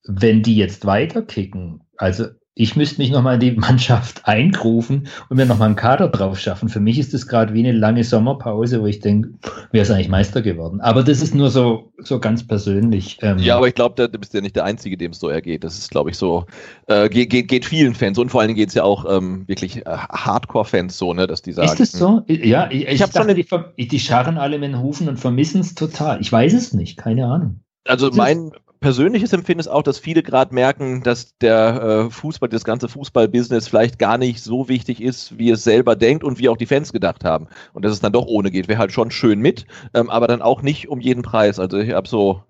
wenn 0.04 0.44
die 0.44 0.54
jetzt 0.54 0.86
weiterkicken, 0.86 1.82
also 1.96 2.26
ich 2.54 2.74
müsste 2.74 3.00
mich 3.00 3.10
nochmal 3.10 3.34
in 3.34 3.40
die 3.40 3.52
Mannschaft 3.52 4.22
eingrufen 4.26 5.08
und 5.28 5.36
mir 5.36 5.46
nochmal 5.46 5.68
einen 5.68 5.76
Kader 5.76 6.08
drauf 6.08 6.38
schaffen. 6.38 6.68
Für 6.68 6.80
mich 6.80 6.98
ist 6.98 7.14
das 7.14 7.26
gerade 7.26 7.54
wie 7.54 7.60
eine 7.60 7.72
lange 7.72 8.02
Sommerpause, 8.04 8.80
wo 8.82 8.86
ich 8.86 9.00
denke, 9.00 9.30
wer 9.70 9.82
ist 9.82 9.90
eigentlich 9.90 10.08
Meister 10.08 10.42
geworden? 10.42 10.80
Aber 10.80 11.02
das 11.02 11.22
ist 11.22 11.34
nur 11.34 11.50
so, 11.50 11.92
so 11.98 12.18
ganz 12.18 12.46
persönlich. 12.46 13.18
Ähm 13.22 13.38
ja, 13.38 13.56
aber 13.56 13.68
ich 13.68 13.74
glaube, 13.74 13.94
da 13.96 14.18
bist 14.18 14.34
du 14.34 14.38
ja 14.38 14.42
nicht 14.42 14.56
der 14.56 14.64
Einzige, 14.64 14.96
dem 14.96 15.12
es 15.12 15.20
so 15.20 15.28
ergeht. 15.28 15.64
Das 15.64 15.78
ist, 15.78 15.90
glaube 15.90 16.10
ich, 16.10 16.18
so, 16.18 16.46
äh, 16.88 17.08
geht, 17.08 17.30
geht, 17.30 17.48
geht 17.48 17.64
vielen 17.64 17.94
Fans 17.94 18.18
und 18.18 18.30
vor 18.30 18.40
allen 18.40 18.48
Dingen 18.48 18.58
geht 18.58 18.70
es 18.70 18.74
ja 18.74 18.82
auch 18.82 19.04
ähm, 19.08 19.46
wirklich 19.46 19.78
äh, 19.78 19.82
Hardcore-Fans 19.86 20.98
so, 20.98 21.14
ne, 21.14 21.26
dass 21.26 21.42
die 21.42 21.52
sagen. 21.52 21.72
Ist 21.72 21.80
es 21.80 21.92
so? 21.92 22.22
Ja, 22.26 22.68
ich, 22.70 22.82
ich, 22.82 22.88
ich 22.88 23.02
habe 23.02 23.12
schon. 23.12 23.30
Die, 23.30 23.88
die 23.88 24.00
scharren 24.00 24.38
alle 24.38 24.58
mit 24.58 24.70
den 24.70 24.80
Hufen 24.80 25.08
und 25.08 25.18
vermissen 25.18 25.60
es 25.60 25.74
total. 25.74 26.20
Ich 26.20 26.30
weiß 26.32 26.52
es 26.52 26.74
nicht, 26.74 26.96
keine 26.96 27.26
Ahnung. 27.26 27.60
Also 27.84 28.10
mein, 28.12 28.52
persönliches 28.80 29.32
Empfinden 29.32 29.60
ist 29.60 29.68
auch, 29.68 29.82
dass 29.82 29.98
viele 29.98 30.22
gerade 30.22 30.54
merken, 30.54 31.02
dass 31.02 31.36
der 31.38 32.06
äh, 32.06 32.10
Fußball, 32.10 32.48
das 32.48 32.64
ganze 32.64 32.88
Fußballbusiness 32.88 33.68
vielleicht 33.68 33.98
gar 33.98 34.18
nicht 34.18 34.42
so 34.42 34.68
wichtig 34.68 35.02
ist, 35.02 35.38
wie 35.38 35.50
es 35.50 35.62
selber 35.62 35.96
denkt 35.96 36.24
und 36.24 36.38
wie 36.38 36.48
auch 36.48 36.56
die 36.56 36.66
Fans 36.66 36.92
gedacht 36.92 37.24
haben. 37.24 37.48
Und 37.74 37.84
dass 37.84 37.92
es 37.92 38.00
dann 38.00 38.12
doch 38.12 38.26
ohne 38.26 38.50
geht, 38.50 38.68
wäre 38.68 38.78
halt 38.78 38.92
schon 38.92 39.10
schön 39.10 39.40
mit, 39.40 39.66
ähm, 39.92 40.08
aber 40.08 40.26
dann 40.26 40.42
auch 40.42 40.62
nicht 40.62 40.88
um 40.88 41.00
jeden 41.00 41.22
Preis. 41.22 41.58
Also 41.58 41.78
ich 41.78 41.92
habe 41.92 42.08
so, 42.08 42.42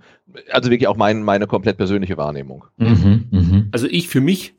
also 0.51 0.70
wirklich 0.70 0.89
auch 0.89 0.97
mein, 0.97 1.22
meine 1.22 1.49
komplett 1.49 1.76
persönliche 1.76 2.16
Wahrnehmung. 2.16 2.64
Mhm, 2.76 3.26
mh. 3.31 3.64
Also 3.72 3.89
ich 3.89 4.09
für 4.09 4.20
mich 4.20 4.55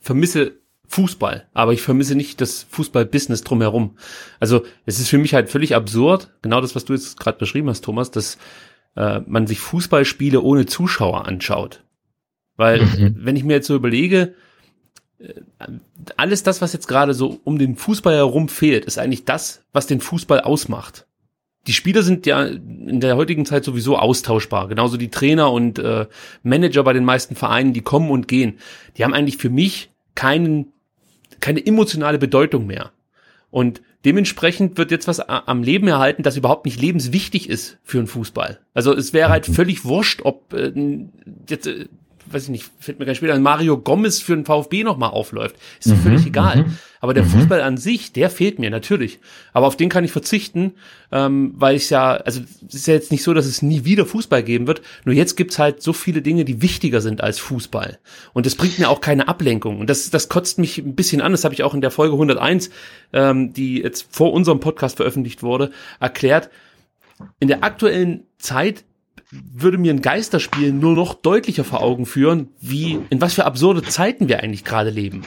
vermisse 0.00 0.52
Fußball, 0.88 1.46
aber 1.54 1.72
ich 1.72 1.80
vermisse 1.80 2.16
nicht 2.16 2.40
das 2.40 2.66
Fußballbusiness 2.68 3.44
drumherum. 3.44 3.96
Also 4.40 4.62
es 4.84 4.98
ist 4.98 5.08
für 5.08 5.18
mich 5.18 5.32
halt 5.32 5.48
völlig 5.48 5.74
absurd, 5.74 6.30
genau 6.42 6.60
das, 6.60 6.74
was 6.74 6.84
du 6.84 6.92
jetzt 6.92 7.18
gerade 7.18 7.38
beschrieben 7.38 7.70
hast, 7.70 7.82
Thomas, 7.82 8.10
dass 8.10 8.36
äh, 8.96 9.20
man 9.26 9.46
sich 9.46 9.60
Fußballspiele 9.60 10.40
ohne 10.40 10.66
Zuschauer 10.66 11.26
anschaut. 11.26 11.84
Weil, 12.56 12.82
mhm. 12.82 13.16
wenn 13.18 13.36
ich 13.36 13.44
mir 13.44 13.54
jetzt 13.54 13.66
so 13.66 13.74
überlege, 13.74 14.34
äh, 15.18 15.32
alles 16.16 16.42
das, 16.42 16.60
was 16.60 16.72
jetzt 16.72 16.88
gerade 16.88 17.14
so 17.14 17.40
um 17.44 17.58
den 17.58 17.76
Fußball 17.76 18.14
herum 18.14 18.48
fehlt, 18.48 18.84
ist 18.84 18.98
eigentlich 18.98 19.24
das, 19.24 19.64
was 19.72 19.86
den 19.86 20.00
Fußball 20.00 20.40
ausmacht. 20.40 21.06
Die 21.66 21.72
Spieler 21.72 22.02
sind 22.02 22.26
ja 22.26 22.44
in 22.44 23.00
der 23.00 23.16
heutigen 23.16 23.46
Zeit 23.46 23.64
sowieso 23.64 23.96
austauschbar. 23.96 24.66
Genauso 24.66 24.96
die 24.96 25.10
Trainer 25.10 25.52
und 25.52 25.78
äh, 25.78 26.06
Manager 26.42 26.82
bei 26.82 26.92
den 26.92 27.04
meisten 27.04 27.36
Vereinen, 27.36 27.72
die 27.72 27.82
kommen 27.82 28.10
und 28.10 28.26
gehen. 28.26 28.58
Die 28.96 29.04
haben 29.04 29.14
eigentlich 29.14 29.36
für 29.36 29.50
mich 29.50 29.90
keinen, 30.16 30.72
keine 31.38 31.64
emotionale 31.64 32.18
Bedeutung 32.18 32.66
mehr. 32.66 32.90
Und 33.50 33.80
Dementsprechend 34.04 34.78
wird 34.78 34.90
jetzt 34.90 35.06
was 35.06 35.20
am 35.20 35.62
Leben 35.62 35.86
erhalten, 35.86 36.22
das 36.22 36.36
überhaupt 36.36 36.64
nicht 36.64 36.80
lebenswichtig 36.80 37.48
ist 37.48 37.78
für 37.84 37.98
einen 37.98 38.08
Fußball. 38.08 38.58
Also 38.74 38.94
es 38.94 39.12
wäre 39.12 39.30
halt 39.30 39.46
völlig 39.46 39.84
wurscht, 39.84 40.22
ob 40.24 40.52
äh, 40.52 40.72
jetzt 41.48 41.66
äh, 41.66 41.86
weiß 42.32 42.44
ich 42.44 42.48
nicht, 42.48 42.70
fällt 42.78 42.98
mir 42.98 43.06
gar 43.06 43.14
später 43.14 43.34
an, 43.34 43.42
Mario 43.42 43.78
Gomez 43.78 44.20
für 44.20 44.34
den 44.34 44.44
VfB 44.44 44.84
nochmal 44.84 45.10
aufläuft. 45.10 45.56
Ist 45.80 45.88
mhm, 45.88 45.96
völlig 45.96 46.26
egal. 46.26 46.64
Mhm, 46.64 46.78
Aber 47.00 47.14
der 47.14 47.24
mhm. 47.24 47.30
Fußball 47.30 47.60
an 47.60 47.76
sich, 47.76 48.12
der 48.12 48.30
fehlt 48.30 48.58
mir 48.58 48.70
natürlich. 48.70 49.20
Aber 49.52 49.66
auf 49.66 49.76
den 49.76 49.88
kann 49.88 50.04
ich 50.04 50.12
verzichten, 50.12 50.74
ähm, 51.10 51.54
weil 51.56 51.76
ich 51.76 51.90
ja, 51.90 52.12
also 52.12 52.40
es 52.66 52.74
ist 52.74 52.86
ja 52.86 52.94
jetzt 52.94 53.12
nicht 53.12 53.22
so, 53.22 53.34
dass 53.34 53.46
es 53.46 53.62
nie 53.62 53.84
wieder 53.84 54.06
Fußball 54.06 54.42
geben 54.42 54.66
wird. 54.66 54.82
Nur 55.04 55.14
jetzt 55.14 55.36
gibt's 55.36 55.58
halt 55.58 55.82
so 55.82 55.92
viele 55.92 56.22
Dinge, 56.22 56.44
die 56.44 56.62
wichtiger 56.62 57.00
sind 57.00 57.22
als 57.22 57.38
Fußball. 57.38 57.98
Und 58.32 58.46
das 58.46 58.54
bringt 58.54 58.78
mir 58.78 58.88
auch 58.88 59.00
keine 59.00 59.28
Ablenkung. 59.28 59.80
Und 59.80 59.90
das, 59.90 60.10
das 60.10 60.28
kotzt 60.28 60.58
mich 60.58 60.78
ein 60.78 60.94
bisschen 60.94 61.20
an. 61.20 61.32
Das 61.32 61.44
habe 61.44 61.54
ich 61.54 61.62
auch 61.62 61.74
in 61.74 61.80
der 61.80 61.90
Folge 61.90 62.14
101, 62.14 62.70
ähm, 63.12 63.52
die 63.52 63.78
jetzt 63.78 64.06
vor 64.10 64.32
unserem 64.32 64.60
Podcast 64.60 64.96
veröffentlicht 64.96 65.42
wurde, 65.42 65.70
erklärt. 66.00 66.50
In 67.40 67.48
der 67.48 67.62
aktuellen 67.62 68.24
Zeit 68.38 68.84
würde 69.32 69.78
mir 69.78 69.92
ein 69.92 70.02
Geisterspiel 70.02 70.72
nur 70.72 70.94
noch 70.94 71.14
deutlicher 71.14 71.64
vor 71.64 71.82
Augen 71.82 72.06
führen, 72.06 72.50
wie, 72.60 73.00
in 73.10 73.20
was 73.20 73.34
für 73.34 73.46
absurde 73.46 73.82
Zeiten 73.82 74.28
wir 74.28 74.42
eigentlich 74.42 74.64
gerade 74.64 74.90
leben. 74.90 75.22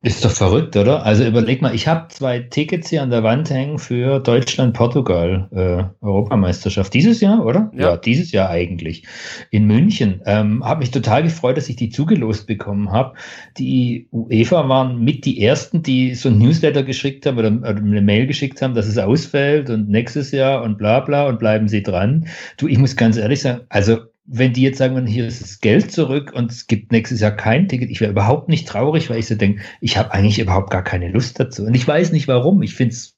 Ist 0.00 0.24
doch 0.24 0.30
verrückt, 0.30 0.76
oder? 0.76 1.04
Also 1.04 1.24
überleg 1.24 1.60
mal, 1.60 1.74
ich 1.74 1.88
habe 1.88 2.06
zwei 2.06 2.38
Tickets 2.38 2.88
hier 2.88 3.02
an 3.02 3.10
der 3.10 3.24
Wand 3.24 3.50
hängen 3.50 3.80
für 3.80 4.20
Deutschland-Portugal 4.20 5.48
äh, 5.50 6.04
Europameisterschaft. 6.06 6.94
Dieses 6.94 7.20
Jahr, 7.20 7.44
oder? 7.44 7.72
Ja. 7.74 7.80
ja. 7.80 7.96
dieses 7.96 8.30
Jahr 8.30 8.48
eigentlich. 8.48 9.04
In 9.50 9.66
München. 9.66 10.22
Ähm, 10.24 10.64
habe 10.64 10.80
mich 10.80 10.92
total 10.92 11.24
gefreut, 11.24 11.56
dass 11.56 11.68
ich 11.68 11.74
die 11.74 11.90
zugelost 11.90 12.46
bekommen 12.46 12.92
habe. 12.92 13.14
Die 13.58 14.06
UEFA 14.12 14.68
waren 14.68 15.02
mit 15.02 15.24
die 15.24 15.42
ersten, 15.42 15.82
die 15.82 16.14
so 16.14 16.28
ein 16.28 16.38
Newsletter 16.38 16.84
geschickt 16.84 17.26
haben 17.26 17.36
oder, 17.36 17.50
oder 17.50 17.78
eine 17.78 18.00
Mail 18.00 18.28
geschickt 18.28 18.62
haben, 18.62 18.74
dass 18.74 18.86
es 18.86 18.98
ausfällt 18.98 19.68
und 19.68 19.88
nächstes 19.88 20.30
Jahr 20.30 20.62
und 20.62 20.78
bla 20.78 21.00
bla 21.00 21.26
und 21.26 21.40
bleiben 21.40 21.66
sie 21.66 21.82
dran. 21.82 22.28
Du, 22.56 22.68
ich 22.68 22.78
muss 22.78 22.94
ganz 22.94 23.16
ehrlich 23.16 23.40
sagen, 23.40 23.62
also 23.68 23.98
wenn 24.30 24.52
die 24.52 24.62
jetzt 24.62 24.78
sagen, 24.78 25.06
hier 25.06 25.26
ist 25.26 25.40
das 25.40 25.60
Geld 25.60 25.90
zurück 25.90 26.32
und 26.34 26.52
es 26.52 26.66
gibt 26.66 26.92
nächstes 26.92 27.20
Jahr 27.20 27.30
kein 27.30 27.66
Ticket, 27.66 27.90
ich 27.90 28.00
wäre 28.00 28.10
überhaupt 28.10 28.50
nicht 28.50 28.68
traurig, 28.68 29.08
weil 29.08 29.18
ich 29.18 29.26
so 29.26 29.34
denke, 29.34 29.62
ich 29.80 29.96
habe 29.96 30.12
eigentlich 30.12 30.38
überhaupt 30.38 30.70
gar 30.70 30.84
keine 30.84 31.10
Lust 31.10 31.40
dazu. 31.40 31.64
Und 31.64 31.74
ich 31.74 31.88
weiß 31.88 32.12
nicht 32.12 32.28
warum. 32.28 32.62
Ich 32.62 32.74
finde 32.74 32.94
es, 32.94 33.16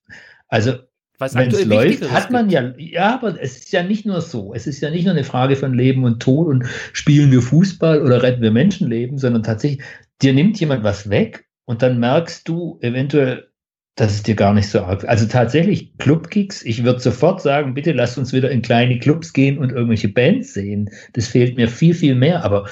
also 0.48 0.74
wenn 1.18 1.50
es 1.50 1.64
läuft, 1.64 2.10
hat 2.10 2.30
man 2.30 2.48
ja, 2.48 2.72
ja, 2.78 3.14
aber 3.14 3.42
es 3.42 3.58
ist 3.58 3.72
ja 3.72 3.82
nicht 3.82 4.06
nur 4.06 4.20
so. 4.20 4.54
Es 4.54 4.68
ist 4.68 4.80
ja 4.80 4.90
nicht 4.90 5.04
nur 5.04 5.12
eine 5.12 5.24
Frage 5.24 5.56
von 5.56 5.74
Leben 5.74 6.04
und 6.04 6.22
Tod 6.22 6.46
und 6.46 6.64
spielen 6.92 7.32
wir 7.32 7.42
Fußball 7.42 8.02
oder 8.02 8.22
retten 8.22 8.40
wir 8.40 8.52
Menschenleben, 8.52 9.18
sondern 9.18 9.42
tatsächlich, 9.42 9.84
dir 10.22 10.32
nimmt 10.32 10.60
jemand 10.60 10.84
was 10.84 11.10
weg 11.10 11.46
und 11.64 11.82
dann 11.82 11.98
merkst 11.98 12.48
du 12.48 12.78
eventuell, 12.82 13.49
das 13.96 14.14
ist 14.14 14.26
dir 14.26 14.34
gar 14.34 14.54
nicht 14.54 14.68
so 14.68 14.80
arg. 14.80 15.06
Also 15.06 15.26
tatsächlich 15.26 15.96
Clubkicks, 15.98 16.62
ich 16.62 16.84
würde 16.84 17.00
sofort 17.00 17.42
sagen, 17.42 17.74
bitte 17.74 17.92
lasst 17.92 18.18
uns 18.18 18.32
wieder 18.32 18.50
in 18.50 18.62
kleine 18.62 18.98
Clubs 18.98 19.32
gehen 19.32 19.58
und 19.58 19.72
irgendwelche 19.72 20.08
Bands 20.08 20.54
sehen. 20.54 20.90
Das 21.12 21.28
fehlt 21.28 21.56
mir 21.56 21.68
viel, 21.68 21.94
viel 21.94 22.14
mehr. 22.14 22.44
Aber 22.44 22.68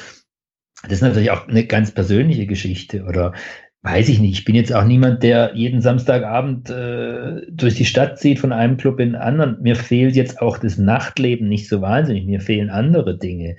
das 0.85 0.93
ist 0.93 1.03
natürlich 1.03 1.31
auch 1.31 1.49
eine 1.49 1.67
ganz 1.67 1.91
persönliche 1.91 2.47
Geschichte 2.47 3.05
oder 3.05 3.35
weiß 3.83 4.09
ich 4.09 4.21
nicht. 4.21 4.39
Ich 4.39 4.45
bin 4.45 4.55
jetzt 4.55 4.73
auch 4.73 4.85
niemand, 4.85 5.23
der 5.23 5.53
jeden 5.55 5.81
Samstagabend 5.81 6.71
äh, 6.71 7.43
durch 7.51 7.75
die 7.75 7.85
Stadt 7.85 8.19
zieht 8.19 8.39
von 8.39 8.53
einem 8.53 8.77
Club 8.77 8.99
in 9.01 9.11
den 9.11 9.21
anderen. 9.21 9.61
Mir 9.61 9.77
fehlt 9.77 10.17
jetzt 10.17 10.41
auch 10.41 10.59
das 10.59 10.79
Nachtleben 10.79 11.49
nicht 11.49 11.69
so 11.69 11.81
wahnsinnig. 11.81 12.27
Mir 12.27 12.41
fehlen 12.41 12.71
andere 12.71 13.19
Dinge. 13.19 13.57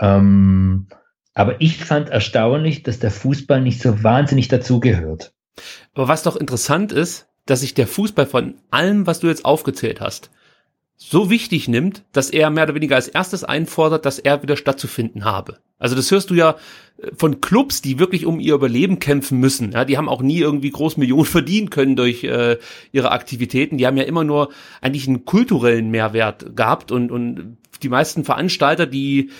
Ähm, 0.00 0.88
aber 1.34 1.60
ich 1.60 1.78
fand 1.78 2.10
erstaunlich, 2.10 2.82
dass 2.82 2.98
der 2.98 3.10
Fußball 3.10 3.60
nicht 3.60 3.80
so 3.80 4.02
wahnsinnig 4.02 4.48
dazugehört. 4.48 5.32
Aber 5.94 6.08
was 6.08 6.22
doch 6.22 6.36
interessant 6.36 6.92
ist, 6.92 7.26
dass 7.46 7.60
sich 7.60 7.74
der 7.74 7.86
Fußball 7.86 8.26
von 8.26 8.54
allem, 8.70 9.06
was 9.06 9.20
du 9.20 9.26
jetzt 9.26 9.44
aufgezählt 9.44 10.00
hast, 10.00 10.30
so 10.96 11.30
wichtig 11.30 11.66
nimmt, 11.68 12.04
dass 12.12 12.30
er 12.30 12.50
mehr 12.50 12.64
oder 12.64 12.74
weniger 12.74 12.94
als 12.94 13.08
erstes 13.08 13.42
einfordert, 13.42 14.06
dass 14.06 14.18
er 14.18 14.42
wieder 14.42 14.56
stattzufinden 14.56 15.24
habe. 15.24 15.58
Also 15.78 15.96
das 15.96 16.10
hörst 16.12 16.30
du 16.30 16.34
ja 16.34 16.56
äh, 16.98 17.10
von 17.16 17.40
Clubs, 17.40 17.82
die 17.82 17.98
wirklich 17.98 18.24
um 18.24 18.38
ihr 18.38 18.54
Überleben 18.54 19.00
kämpfen 19.00 19.40
müssen. 19.40 19.72
Ja, 19.72 19.84
die 19.84 19.98
haben 19.98 20.08
auch 20.08 20.22
nie 20.22 20.38
irgendwie 20.38 20.70
groß 20.70 20.96
Millionen 20.96 21.24
verdienen 21.26 21.70
können 21.70 21.96
durch 21.96 22.22
äh, 22.22 22.58
ihre 22.92 23.10
Aktivitäten. 23.10 23.78
Die 23.78 23.86
haben 23.86 23.96
ja 23.96 24.04
immer 24.04 24.22
nur 24.22 24.50
eigentlich 24.80 25.08
einen 25.08 25.24
kulturellen 25.24 25.90
Mehrwert 25.90 26.54
gehabt 26.54 26.92
und, 26.92 27.10
und 27.10 27.58
die 27.82 27.88
meisten 27.88 28.24
Veranstalter, 28.24 28.86
die 28.86 29.30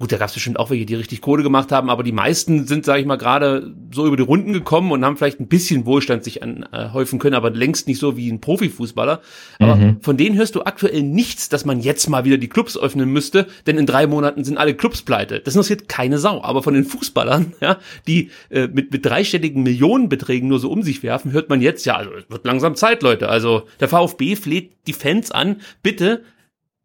Gut, 0.00 0.12
da 0.12 0.16
gab 0.16 0.28
es 0.28 0.34
bestimmt 0.34 0.60
auch 0.60 0.70
welche, 0.70 0.86
die 0.86 0.94
richtig 0.94 1.20
Kohle 1.20 1.42
gemacht 1.42 1.72
haben, 1.72 1.90
aber 1.90 2.04
die 2.04 2.12
meisten 2.12 2.68
sind, 2.68 2.84
sage 2.84 3.00
ich 3.00 3.06
mal, 3.06 3.16
gerade 3.16 3.74
so 3.92 4.06
über 4.06 4.16
die 4.16 4.22
Runden 4.22 4.52
gekommen 4.52 4.92
und 4.92 5.04
haben 5.04 5.16
vielleicht 5.16 5.40
ein 5.40 5.48
bisschen 5.48 5.86
Wohlstand 5.86 6.22
sich 6.22 6.40
anhäufen 6.40 7.18
können, 7.18 7.34
aber 7.34 7.50
längst 7.50 7.88
nicht 7.88 7.98
so 7.98 8.16
wie 8.16 8.30
ein 8.30 8.40
Profifußballer. 8.40 9.20
Aber 9.58 9.74
mhm. 9.74 10.00
von 10.00 10.16
denen 10.16 10.36
hörst 10.36 10.54
du 10.54 10.62
aktuell 10.62 11.02
nichts, 11.02 11.48
dass 11.48 11.64
man 11.64 11.80
jetzt 11.80 12.08
mal 12.08 12.24
wieder 12.24 12.38
die 12.38 12.48
Clubs 12.48 12.78
öffnen 12.78 13.10
müsste, 13.10 13.48
denn 13.66 13.76
in 13.76 13.86
drei 13.86 14.06
Monaten 14.06 14.44
sind 14.44 14.56
alle 14.56 14.74
Clubs 14.74 15.02
pleite. 15.02 15.40
Das 15.40 15.56
interessiert 15.56 15.88
keine 15.88 16.18
Sau. 16.18 16.42
Aber 16.44 16.62
von 16.62 16.74
den 16.74 16.84
Fußballern, 16.84 17.54
ja, 17.60 17.78
die 18.06 18.30
äh, 18.50 18.68
mit, 18.68 18.92
mit 18.92 19.04
dreistelligen 19.04 19.64
Millionenbeträgen 19.64 20.48
nur 20.48 20.60
so 20.60 20.70
um 20.70 20.84
sich 20.84 21.02
werfen, 21.02 21.32
hört 21.32 21.48
man 21.48 21.60
jetzt, 21.60 21.84
ja, 21.86 21.96
also 21.96 22.12
es 22.12 22.30
wird 22.30 22.46
langsam 22.46 22.76
Zeit, 22.76 23.02
Leute. 23.02 23.28
Also 23.28 23.64
der 23.80 23.88
VfB 23.88 24.36
fleht 24.36 24.76
die 24.86 24.92
Fans 24.92 25.32
an, 25.32 25.56
bitte 25.82 26.22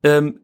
ähm, 0.03 0.40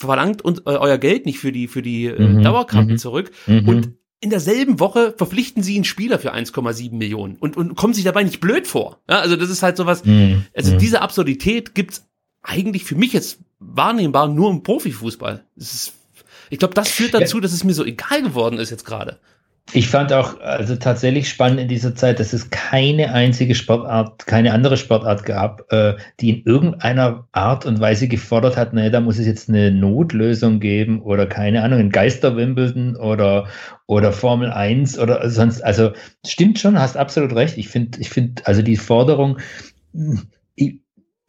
verlangt 0.00 0.42
uns 0.42 0.60
äh, 0.60 0.62
euer 0.70 0.98
Geld 0.98 1.26
nicht 1.26 1.38
für 1.38 1.52
die 1.52 1.68
für 1.68 1.82
die 1.82 2.06
äh, 2.06 2.20
mhm, 2.20 2.42
Dauerkarten 2.42 2.92
mhm. 2.92 2.98
zurück 2.98 3.30
mhm. 3.46 3.68
und 3.68 3.92
in 4.22 4.30
derselben 4.30 4.80
Woche 4.80 5.14
verpflichten 5.16 5.62
sie 5.62 5.76
einen 5.76 5.84
Spieler 5.84 6.18
für 6.18 6.34
1,7 6.34 6.94
Millionen 6.94 7.36
und, 7.36 7.56
und 7.56 7.74
kommen 7.74 7.94
sich 7.94 8.04
dabei 8.04 8.22
nicht 8.22 8.40
blöd 8.40 8.66
vor. 8.66 9.00
Ja, 9.08 9.20
also 9.20 9.34
das 9.36 9.48
ist 9.48 9.62
halt 9.62 9.76
sowas, 9.78 10.04
mhm. 10.04 10.44
also 10.54 10.74
mhm. 10.74 10.78
diese 10.78 11.00
Absurdität 11.00 11.74
gibt's 11.74 12.06
eigentlich 12.42 12.84
für 12.84 12.96
mich 12.96 13.12
jetzt 13.12 13.38
wahrnehmbar 13.58 14.28
nur 14.28 14.50
im 14.50 14.62
Profifußball. 14.62 15.44
Ist, 15.56 15.94
ich 16.50 16.58
glaube, 16.58 16.74
das 16.74 16.88
führt 16.90 17.14
dazu, 17.14 17.40
dass 17.40 17.52
es 17.52 17.64
mir 17.64 17.74
so 17.74 17.84
egal 17.84 18.22
geworden 18.22 18.58
ist 18.58 18.70
jetzt 18.70 18.84
gerade. 18.84 19.18
Ich 19.72 19.88
fand 19.88 20.12
auch 20.12 20.40
also 20.40 20.74
tatsächlich 20.74 21.28
spannend 21.28 21.60
in 21.60 21.68
dieser 21.68 21.94
Zeit, 21.94 22.18
dass 22.18 22.32
es 22.32 22.50
keine 22.50 23.12
einzige 23.12 23.54
Sportart, 23.54 24.26
keine 24.26 24.52
andere 24.52 24.76
Sportart 24.76 25.24
gab, 25.24 25.72
äh, 25.72 25.94
die 26.18 26.30
in 26.30 26.44
irgendeiner 26.44 27.28
Art 27.30 27.66
und 27.66 27.78
Weise 27.78 28.08
gefordert 28.08 28.56
hat, 28.56 28.72
naja, 28.72 28.90
da 28.90 29.00
muss 29.00 29.18
es 29.18 29.26
jetzt 29.26 29.48
eine 29.48 29.70
Notlösung 29.70 30.58
geben 30.58 31.00
oder 31.02 31.26
keine 31.26 31.62
Ahnung, 31.62 31.78
ein 31.78 31.90
Geister-Wimbledon 31.90 32.96
oder, 32.96 33.46
oder 33.86 34.12
Formel 34.12 34.50
1 34.50 34.98
oder 34.98 35.30
sonst. 35.30 35.62
Also 35.62 35.92
stimmt 36.26 36.58
schon, 36.58 36.78
hast 36.78 36.96
absolut 36.96 37.32
recht. 37.34 37.56
Ich 37.56 37.68
finde, 37.68 38.00
ich 38.00 38.10
finde, 38.10 38.44
also 38.46 38.62
die 38.62 38.76
Forderung, 38.76 39.38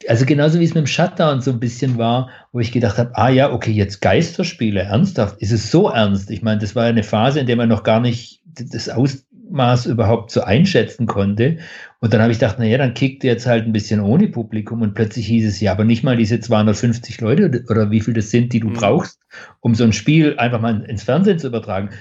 also 0.07 0.25
genauso 0.25 0.59
wie 0.59 0.63
es 0.63 0.73
mit 0.73 0.85
dem 0.85 0.87
Shutdown 0.87 1.41
so 1.41 1.51
ein 1.51 1.59
bisschen 1.59 1.97
war, 1.97 2.29
wo 2.51 2.59
ich 2.59 2.71
gedacht 2.71 2.97
habe, 2.97 3.11
ah 3.15 3.29
ja, 3.29 3.51
okay, 3.51 3.71
jetzt 3.71 4.01
Geisterspiele, 4.01 4.81
ernsthaft, 4.81 5.41
ist 5.41 5.51
es 5.51 5.71
so 5.71 5.89
ernst? 5.89 6.31
Ich 6.31 6.41
meine, 6.41 6.59
das 6.59 6.75
war 6.75 6.85
eine 6.85 7.03
Phase, 7.03 7.39
in 7.39 7.47
der 7.47 7.55
man 7.55 7.69
noch 7.69 7.83
gar 7.83 7.99
nicht 7.99 8.41
das 8.53 8.89
Ausmaß 8.89 9.85
überhaupt 9.85 10.31
so 10.31 10.41
einschätzen 10.41 11.07
konnte. 11.07 11.57
Und 11.99 12.13
dann 12.13 12.21
habe 12.21 12.31
ich 12.31 12.39
gedacht, 12.39 12.57
na 12.59 12.65
ja, 12.65 12.77
dann 12.77 12.93
kickt 12.93 13.23
jetzt 13.23 13.45
halt 13.45 13.65
ein 13.65 13.73
bisschen 13.73 13.99
ohne 13.99 14.27
Publikum 14.27 14.81
und 14.81 14.93
plötzlich 14.93 15.27
hieß 15.27 15.47
es 15.47 15.59
ja, 15.59 15.71
aber 15.71 15.83
nicht 15.83 16.03
mal 16.03 16.17
diese 16.17 16.39
250 16.39 17.21
Leute 17.21 17.63
oder 17.69 17.91
wie 17.91 18.01
viel 18.01 18.13
das 18.13 18.31
sind, 18.31 18.53
die 18.53 18.59
du 18.59 18.69
mhm. 18.69 18.73
brauchst, 18.73 19.19
um 19.59 19.75
so 19.75 19.83
ein 19.83 19.93
Spiel 19.93 20.37
einfach 20.37 20.61
mal 20.61 20.81
ins 20.83 21.03
Fernsehen 21.03 21.39
zu 21.39 21.47
übertragen. 21.47 21.91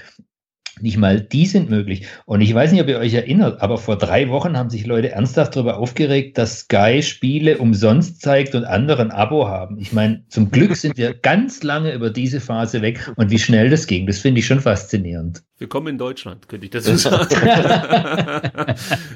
Nicht 0.81 0.97
mal 0.97 1.21
die 1.21 1.45
sind 1.45 1.69
möglich. 1.69 2.07
Und 2.25 2.41
ich 2.41 2.53
weiß 2.53 2.71
nicht, 2.71 2.81
ob 2.81 2.87
ihr 2.87 2.97
euch 2.97 3.13
erinnert, 3.13 3.61
aber 3.61 3.77
vor 3.77 3.97
drei 3.97 4.29
Wochen 4.29 4.57
haben 4.57 4.69
sich 4.69 4.85
Leute 4.85 5.11
ernsthaft 5.11 5.55
darüber 5.55 5.77
aufgeregt, 5.77 6.37
dass 6.37 6.61
Sky 6.61 7.01
Spiele 7.03 7.57
umsonst 7.57 8.21
zeigt 8.21 8.55
und 8.55 8.65
andere 8.65 9.01
ein 9.01 9.11
Abo 9.11 9.47
haben. 9.47 9.79
Ich 9.79 9.93
meine, 9.93 10.23
zum 10.29 10.51
Glück 10.51 10.75
sind 10.75 10.97
wir 10.97 11.13
ganz 11.13 11.63
lange 11.63 11.93
über 11.93 12.09
diese 12.09 12.39
Phase 12.39 12.81
weg 12.81 13.11
und 13.15 13.29
wie 13.29 13.39
schnell 13.39 13.69
das 13.69 13.87
ging, 13.87 14.07
das 14.07 14.19
finde 14.19 14.39
ich 14.39 14.45
schon 14.45 14.59
faszinierend. 14.59 15.43
Willkommen 15.57 15.87
in 15.87 15.97
Deutschland, 15.99 16.49
könnte 16.49 16.65
ich 16.65 16.71
dazu 16.71 16.95
sagen. 16.97 17.27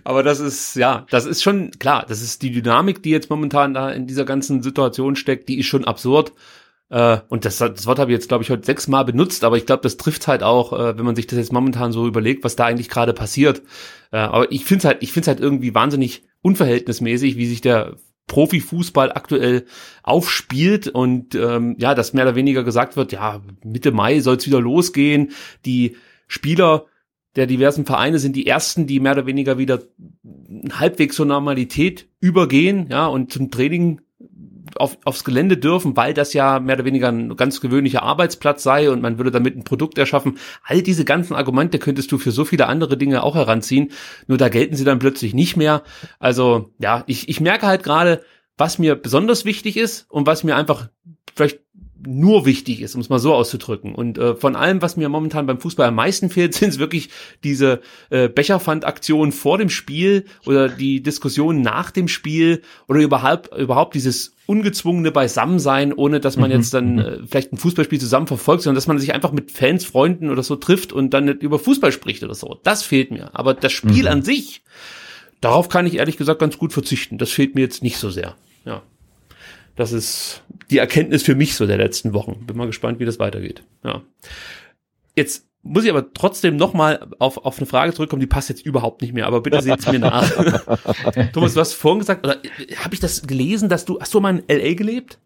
aber 0.03 0.21
das 0.21 0.39
ist, 0.39 0.75
ja, 0.75 1.05
das 1.09 1.25
ist 1.25 1.41
schon 1.41 1.71
klar, 1.71 2.05
das 2.07 2.21
ist 2.21 2.43
die 2.43 2.51
Dynamik, 2.51 3.01
die 3.01 3.09
jetzt 3.09 3.29
momentan 3.29 3.73
da 3.73 3.89
in 3.89 4.05
dieser 4.05 4.25
ganzen 4.25 4.61
Situation 4.61 5.15
steckt, 5.15 5.49
die 5.49 5.59
ist 5.59 5.65
schon 5.65 5.85
absurd. 5.85 6.33
Äh, 6.89 7.19
und 7.29 7.45
das, 7.45 7.57
das 7.57 7.87
Wort 7.87 7.99
habe 7.99 8.11
ich 8.11 8.15
jetzt, 8.15 8.27
glaube 8.27 8.43
ich, 8.43 8.49
heute 8.49 8.65
sechsmal 8.65 9.05
benutzt, 9.05 9.43
aber 9.43 9.57
ich 9.57 9.65
glaube, 9.65 9.83
das 9.83 9.97
trifft 9.97 10.27
halt 10.27 10.43
auch, 10.43 10.73
äh, 10.73 10.97
wenn 10.97 11.05
man 11.05 11.15
sich 11.15 11.27
das 11.27 11.39
jetzt 11.39 11.53
momentan 11.53 11.91
so 11.91 12.07
überlegt, 12.07 12.43
was 12.43 12.55
da 12.55 12.65
eigentlich 12.65 12.89
gerade 12.89 13.13
passiert. 13.13 13.61
Äh, 14.11 14.17
aber 14.17 14.51
ich 14.51 14.65
finde 14.65 14.79
es 14.79 14.85
halt, 14.85 14.97
ich 15.01 15.11
finde 15.11 15.21
es 15.21 15.27
halt 15.27 15.39
irgendwie 15.39 15.73
wahnsinnig 15.73 16.23
unverhältnismäßig, 16.41 17.37
wie 17.37 17.47
sich 17.47 17.61
der 17.61 17.97
Profifußball 18.27 19.11
aktuell 19.11 19.65
aufspielt 20.03 20.87
und 20.87 21.35
ähm, 21.35 21.75
ja, 21.79 21.93
dass 21.93 22.13
mehr 22.13 22.25
oder 22.25 22.35
weniger 22.35 22.63
gesagt 22.63 22.97
wird, 22.97 23.11
ja, 23.11 23.41
Mitte 23.63 23.91
Mai 23.91 24.19
soll 24.19 24.37
es 24.37 24.47
wieder 24.47 24.61
losgehen. 24.61 25.31
Die 25.65 25.95
Spieler 26.27 26.85
der 27.35 27.47
diversen 27.47 27.85
Vereine 27.85 28.17
sind 28.19 28.35
die 28.35 28.47
ersten, 28.47 28.87
die 28.87 28.99
mehr 28.99 29.11
oder 29.11 29.25
weniger 29.25 29.57
wieder 29.57 29.81
halbwegs 30.71 31.17
zur 31.17 31.25
Normalität 31.25 32.07
übergehen, 32.19 32.87
ja, 32.89 33.07
und 33.07 33.31
zum 33.31 33.51
Training 33.51 34.01
auf, 34.75 34.97
aufs 35.03 35.23
Gelände 35.23 35.57
dürfen, 35.57 35.95
weil 35.95 36.13
das 36.13 36.33
ja 36.33 36.59
mehr 36.59 36.75
oder 36.75 36.85
weniger 36.85 37.09
ein 37.09 37.35
ganz 37.35 37.61
gewöhnlicher 37.61 38.03
Arbeitsplatz 38.03 38.63
sei 38.63 38.89
und 38.89 39.01
man 39.01 39.17
würde 39.17 39.31
damit 39.31 39.55
ein 39.55 39.63
Produkt 39.63 39.97
erschaffen. 39.97 40.37
All 40.63 40.81
diese 40.81 41.05
ganzen 41.05 41.35
Argumente 41.35 41.79
könntest 41.79 42.11
du 42.11 42.17
für 42.17 42.31
so 42.31 42.45
viele 42.45 42.67
andere 42.67 42.97
Dinge 42.97 43.23
auch 43.23 43.35
heranziehen. 43.35 43.91
Nur 44.27 44.37
da 44.37 44.49
gelten 44.49 44.75
sie 44.75 44.85
dann 44.85 44.99
plötzlich 44.99 45.33
nicht 45.33 45.57
mehr. 45.57 45.83
Also 46.19 46.71
ja, 46.79 47.03
ich, 47.07 47.29
ich 47.29 47.39
merke 47.39 47.67
halt 47.67 47.83
gerade, 47.83 48.23
was 48.57 48.79
mir 48.79 48.95
besonders 48.95 49.45
wichtig 49.45 49.77
ist 49.77 50.09
und 50.09 50.27
was 50.27 50.43
mir 50.43 50.55
einfach 50.55 50.89
vielleicht 51.35 51.59
nur 52.05 52.45
wichtig 52.45 52.81
ist, 52.81 52.95
um 52.95 53.01
es 53.01 53.09
mal 53.09 53.19
so 53.19 53.33
auszudrücken. 53.33 53.95
Und 53.95 54.17
äh, 54.17 54.35
von 54.35 54.55
allem, 54.55 54.81
was 54.81 54.97
mir 54.97 55.09
momentan 55.09 55.45
beim 55.45 55.59
Fußball 55.59 55.87
am 55.87 55.95
meisten 55.95 56.29
fehlt, 56.31 56.53
sind 56.53 56.69
es 56.69 56.79
wirklich 56.79 57.09
diese 57.43 57.81
äh, 58.09 58.29
Becherpfandaktionen 58.29 59.31
vor 59.31 59.57
dem 59.57 59.69
Spiel 59.69 60.25
oder 60.45 60.69
die 60.69 61.01
Diskussion 61.01 61.61
nach 61.61 61.91
dem 61.91 62.07
Spiel 62.07 62.61
oder 62.87 62.99
überhaupt 62.99 63.55
überhaupt 63.55 63.95
dieses 63.95 64.35
ungezwungene 64.45 65.11
Beisammensein, 65.11 65.93
ohne 65.93 66.19
dass 66.19 66.37
man 66.37 66.49
mhm. 66.49 66.55
jetzt 66.55 66.73
dann 66.73 66.93
mhm. 66.93 66.99
äh, 66.99 67.17
vielleicht 67.27 67.53
ein 67.53 67.57
Fußballspiel 67.57 67.99
zusammen 67.99 68.27
verfolgt, 68.27 68.63
sondern 68.63 68.75
dass 68.75 68.87
man 68.87 68.99
sich 68.99 69.13
einfach 69.13 69.31
mit 69.31 69.51
Fans, 69.51 69.85
Freunden 69.85 70.29
oder 70.29 70.43
so 70.43 70.55
trifft 70.55 70.93
und 70.93 71.13
dann 71.13 71.25
nicht 71.25 71.43
über 71.43 71.59
Fußball 71.59 71.91
spricht 71.91 72.23
oder 72.23 72.35
so. 72.35 72.59
Das 72.63 72.83
fehlt 72.83 73.11
mir. 73.11 73.31
Aber 73.33 73.53
das 73.53 73.71
Spiel 73.71 74.03
mhm. 74.03 74.09
an 74.09 74.21
sich, 74.21 74.61
darauf 75.41 75.69
kann 75.69 75.87
ich 75.87 75.95
ehrlich 75.95 76.17
gesagt 76.17 76.39
ganz 76.39 76.57
gut 76.57 76.73
verzichten. 76.73 77.17
Das 77.17 77.31
fehlt 77.31 77.55
mir 77.55 77.61
jetzt 77.61 77.83
nicht 77.83 77.97
so 77.97 78.09
sehr. 78.09 78.35
Ja. 78.65 78.83
Das 79.75 79.91
ist 79.91 80.43
die 80.69 80.77
Erkenntnis 80.77 81.23
für 81.23 81.35
mich 81.35 81.55
so 81.55 81.67
der 81.67 81.77
letzten 81.77 82.13
Wochen. 82.13 82.45
Bin 82.45 82.57
mal 82.57 82.67
gespannt, 82.67 82.99
wie 82.99 83.05
das 83.05 83.19
weitergeht. 83.19 83.63
Ja. 83.83 84.01
Jetzt 85.15 85.47
muss 85.65 85.83
ich 85.83 85.89
aber 85.89 86.13
trotzdem 86.13 86.57
nochmal 86.57 87.07
auf, 87.17 87.37
auf 87.37 87.57
eine 87.57 87.65
Frage 87.65 87.93
zurückkommen, 87.93 88.19
die 88.19 88.27
passt 88.27 88.49
jetzt 88.49 88.65
überhaupt 88.65 89.01
nicht 89.01 89.13
mehr, 89.13 89.25
aber 89.25 89.41
bitte 89.41 89.61
seht 89.61 89.91
mir 89.91 89.99
nach. 89.99 90.29
Thomas, 91.33 91.55
du 91.55 91.59
hast 91.59 91.73
vorhin 91.73 91.99
gesagt, 91.99 92.25
oder 92.25 92.43
äh, 92.43 92.75
habe 92.75 92.93
ich 92.93 92.99
das 92.99 93.23
gelesen, 93.23 93.67
dass 93.67 93.83
du, 93.83 93.99
hast 93.99 94.13
du 94.13 94.19
mal 94.19 94.37
in 94.37 94.47
L.A. 94.47 94.75
gelebt? 94.75 95.17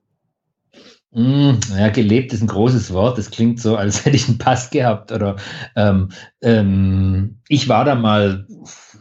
Mm, 1.11 1.53
ja, 1.75 1.89
gelebt 1.89 2.33
ist 2.33 2.41
ein 2.41 2.47
großes 2.47 2.93
Wort. 2.93 3.17
Das 3.17 3.31
klingt 3.31 3.59
so, 3.59 3.75
als 3.75 4.05
hätte 4.05 4.15
ich 4.15 4.27
einen 4.27 4.37
Pass 4.37 4.69
gehabt. 4.69 5.11
Oder 5.11 5.37
ähm, 5.75 6.09
ähm, 6.41 7.39
ich 7.47 7.67
war 7.67 7.83
da 7.83 7.95
mal, 7.95 8.47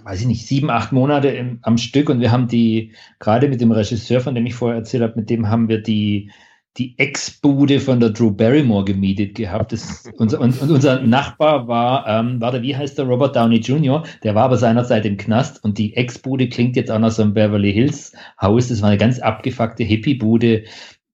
weiß 0.09 0.23
ich 0.23 0.27
nicht, 0.27 0.47
sieben, 0.47 0.71
acht 0.71 0.91
Monate 0.91 1.29
im, 1.29 1.59
am 1.61 1.77
Stück 1.77 2.09
und 2.09 2.21
wir 2.21 2.33
haben 2.33 2.49
die, 2.49 2.93
gerade 3.19 3.47
mit 3.47 3.61
dem 3.61 3.73
Regisseur, 3.73 4.23
von 4.23 4.35
dem 4.35 4.47
ich 4.47 4.55
vorher 4.55 4.79
erzählt 4.79 5.03
habe, 5.03 5.17
mit 5.17 5.29
dem 5.29 5.51
haben 5.51 5.69
wir 5.69 5.83
die 5.83 6.31
die 6.79 6.97
Ex-Bude 6.97 7.81
von 7.81 7.99
der 7.99 8.11
Drew 8.11 8.31
Barrymore 8.31 8.85
gemietet 8.85 9.35
gehabt. 9.35 9.73
Das, 9.73 10.05
unser, 10.17 10.41
und, 10.41 10.63
und, 10.63 10.71
unser 10.71 11.01
Nachbar 11.01 11.67
war, 11.67 12.07
ähm, 12.07 12.41
warte, 12.41 12.63
wie 12.63 12.77
heißt 12.77 12.97
der 12.97 13.07
Robert 13.07 13.35
Downey 13.35 13.57
Jr., 13.57 14.05
der 14.23 14.37
war 14.37 14.45
aber 14.45 14.57
seinerzeit 14.57 15.05
im 15.05 15.17
Knast 15.17 15.63
und 15.65 15.77
die 15.77 15.97
Ex-Bude 15.97 16.49
klingt 16.49 16.77
jetzt 16.77 16.91
auch 16.91 17.01
nach 17.01 17.11
so 17.11 17.23
einem 17.23 17.35
Beverly 17.35 17.73
Hills 17.73 18.13
Haus. 18.41 18.69
Das 18.69 18.81
war 18.81 18.91
eine 18.91 18.99
ganz 18.99 19.19
abgefuckte 19.19 19.83
Hippie-Bude. 19.83 20.65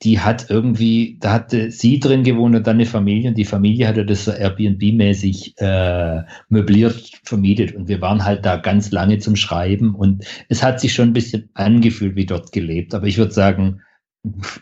Die 0.02 0.20
hat 0.20 0.50
irgendwie, 0.50 1.16
da 1.20 1.32
hatte 1.32 1.70
sie 1.70 2.00
drin 2.00 2.24
gewohnt 2.24 2.54
und 2.54 2.66
dann 2.66 2.76
eine 2.76 2.86
Familie 2.86 3.30
und 3.30 3.38
die 3.38 3.44
Familie 3.44 3.88
hatte 3.88 4.04
das 4.04 4.24
so 4.24 4.32
Airbnb-mäßig 4.32 5.54
äh, 5.58 6.22
möbliert 6.48 7.12
vermietet 7.24 7.74
und 7.74 7.88
wir 7.88 8.00
waren 8.00 8.24
halt 8.24 8.44
da 8.44 8.56
ganz 8.56 8.90
lange 8.90 9.18
zum 9.18 9.36
Schreiben 9.36 9.94
und 9.94 10.24
es 10.48 10.62
hat 10.62 10.80
sich 10.80 10.92
schon 10.92 11.10
ein 11.10 11.12
bisschen 11.14 11.48
angefühlt 11.54 12.16
wie 12.16 12.26
dort 12.26 12.52
gelebt. 12.52 12.92
Aber 12.94 13.06
ich 13.06 13.18
würde 13.18 13.32
sagen, 13.32 13.80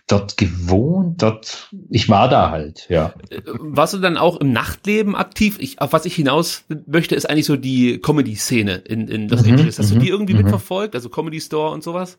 dort 0.08 0.36
gewohnt, 0.36 1.22
dort, 1.22 1.70
ich 1.88 2.08
war 2.08 2.28
da 2.28 2.50
halt, 2.50 2.86
ja. 2.88 3.14
Warst 3.44 3.94
du 3.94 3.98
dann 3.98 4.16
auch 4.16 4.40
im 4.40 4.52
Nachtleben 4.52 5.14
aktiv? 5.14 5.56
Ich, 5.60 5.80
auf 5.80 5.92
was 5.92 6.04
ich 6.04 6.14
hinaus 6.14 6.64
möchte, 6.86 7.14
ist 7.14 7.30
eigentlich 7.30 7.46
so 7.46 7.56
die 7.56 7.98
Comedy-Szene 7.98 8.74
in, 8.74 9.06
in 9.08 9.28
Los 9.28 9.44
mhm, 9.44 9.52
Angeles. 9.52 9.78
Hast 9.78 9.92
du 9.92 9.98
die 9.98 10.06
mhm, 10.06 10.12
irgendwie 10.12 10.34
mhm. 10.34 10.42
mitverfolgt? 10.42 10.94
Also 10.94 11.08
Comedy 11.08 11.40
Store 11.40 11.70
und 11.70 11.84
sowas? 11.84 12.18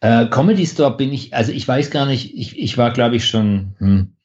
Äh, 0.00 0.26
Comedy 0.26 0.66
Store 0.66 0.96
bin 0.96 1.12
ich, 1.12 1.34
also 1.34 1.52
ich 1.52 1.66
weiß 1.66 1.90
gar 1.90 2.06
nicht, 2.06 2.36
ich, 2.36 2.58
ich 2.58 2.76
war 2.76 2.92
glaube 2.92 3.16
ich 3.16 3.26
schon, 3.26 3.74
hm, 3.78 4.16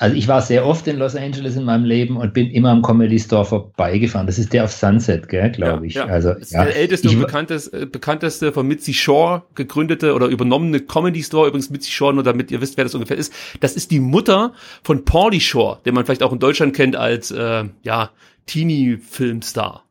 also 0.00 0.14
ich 0.14 0.28
war 0.28 0.42
sehr 0.42 0.64
oft 0.64 0.86
in 0.86 0.96
Los 0.96 1.16
Angeles 1.16 1.56
in 1.56 1.64
meinem 1.64 1.84
Leben 1.84 2.16
und 2.16 2.32
bin 2.32 2.50
immer 2.50 2.70
am 2.70 2.82
Comedy 2.82 3.18
Store 3.18 3.44
vorbeigefahren. 3.44 4.28
Das 4.28 4.38
ist 4.38 4.52
der 4.52 4.64
auf 4.64 4.72
Sunset, 4.72 5.28
gell, 5.28 5.50
glaube 5.50 5.88
ich. 5.88 5.94
Ja, 5.94 6.06
Also, 6.06 6.34
das 6.34 6.42
ist 6.42 6.52
ja. 6.52 6.64
der 6.64 6.76
älteste 6.76 7.08
ich, 7.08 7.16
und 7.16 7.22
bekannteste, 7.22 7.82
äh, 7.82 7.86
bekannteste 7.86 8.52
von 8.52 8.66
Mitzi 8.68 8.94
Shore 8.94 9.42
gegründete 9.56 10.14
oder 10.14 10.28
übernommene 10.28 10.80
Comedy 10.80 11.22
Store. 11.22 11.48
Übrigens 11.48 11.70
Mitzi 11.70 11.90
Shore, 11.90 12.14
nur 12.14 12.22
damit 12.22 12.52
ihr 12.52 12.60
wisst, 12.60 12.76
wer 12.76 12.84
das 12.84 12.94
ungefähr 12.94 13.16
ist. 13.16 13.32
Das 13.58 13.74
ist 13.74 13.90
die 13.90 13.98
Mutter 13.98 14.52
von 14.84 15.04
Pauly 15.04 15.40
Shore, 15.40 15.80
den 15.84 15.94
man 15.94 16.04
vielleicht 16.04 16.22
auch 16.22 16.32
in 16.32 16.38
Deutschland 16.38 16.76
kennt 16.76 16.94
als 16.94 17.32
äh, 17.32 17.64
ja 17.82 18.10
Teenie-Filmstar. 18.46 19.87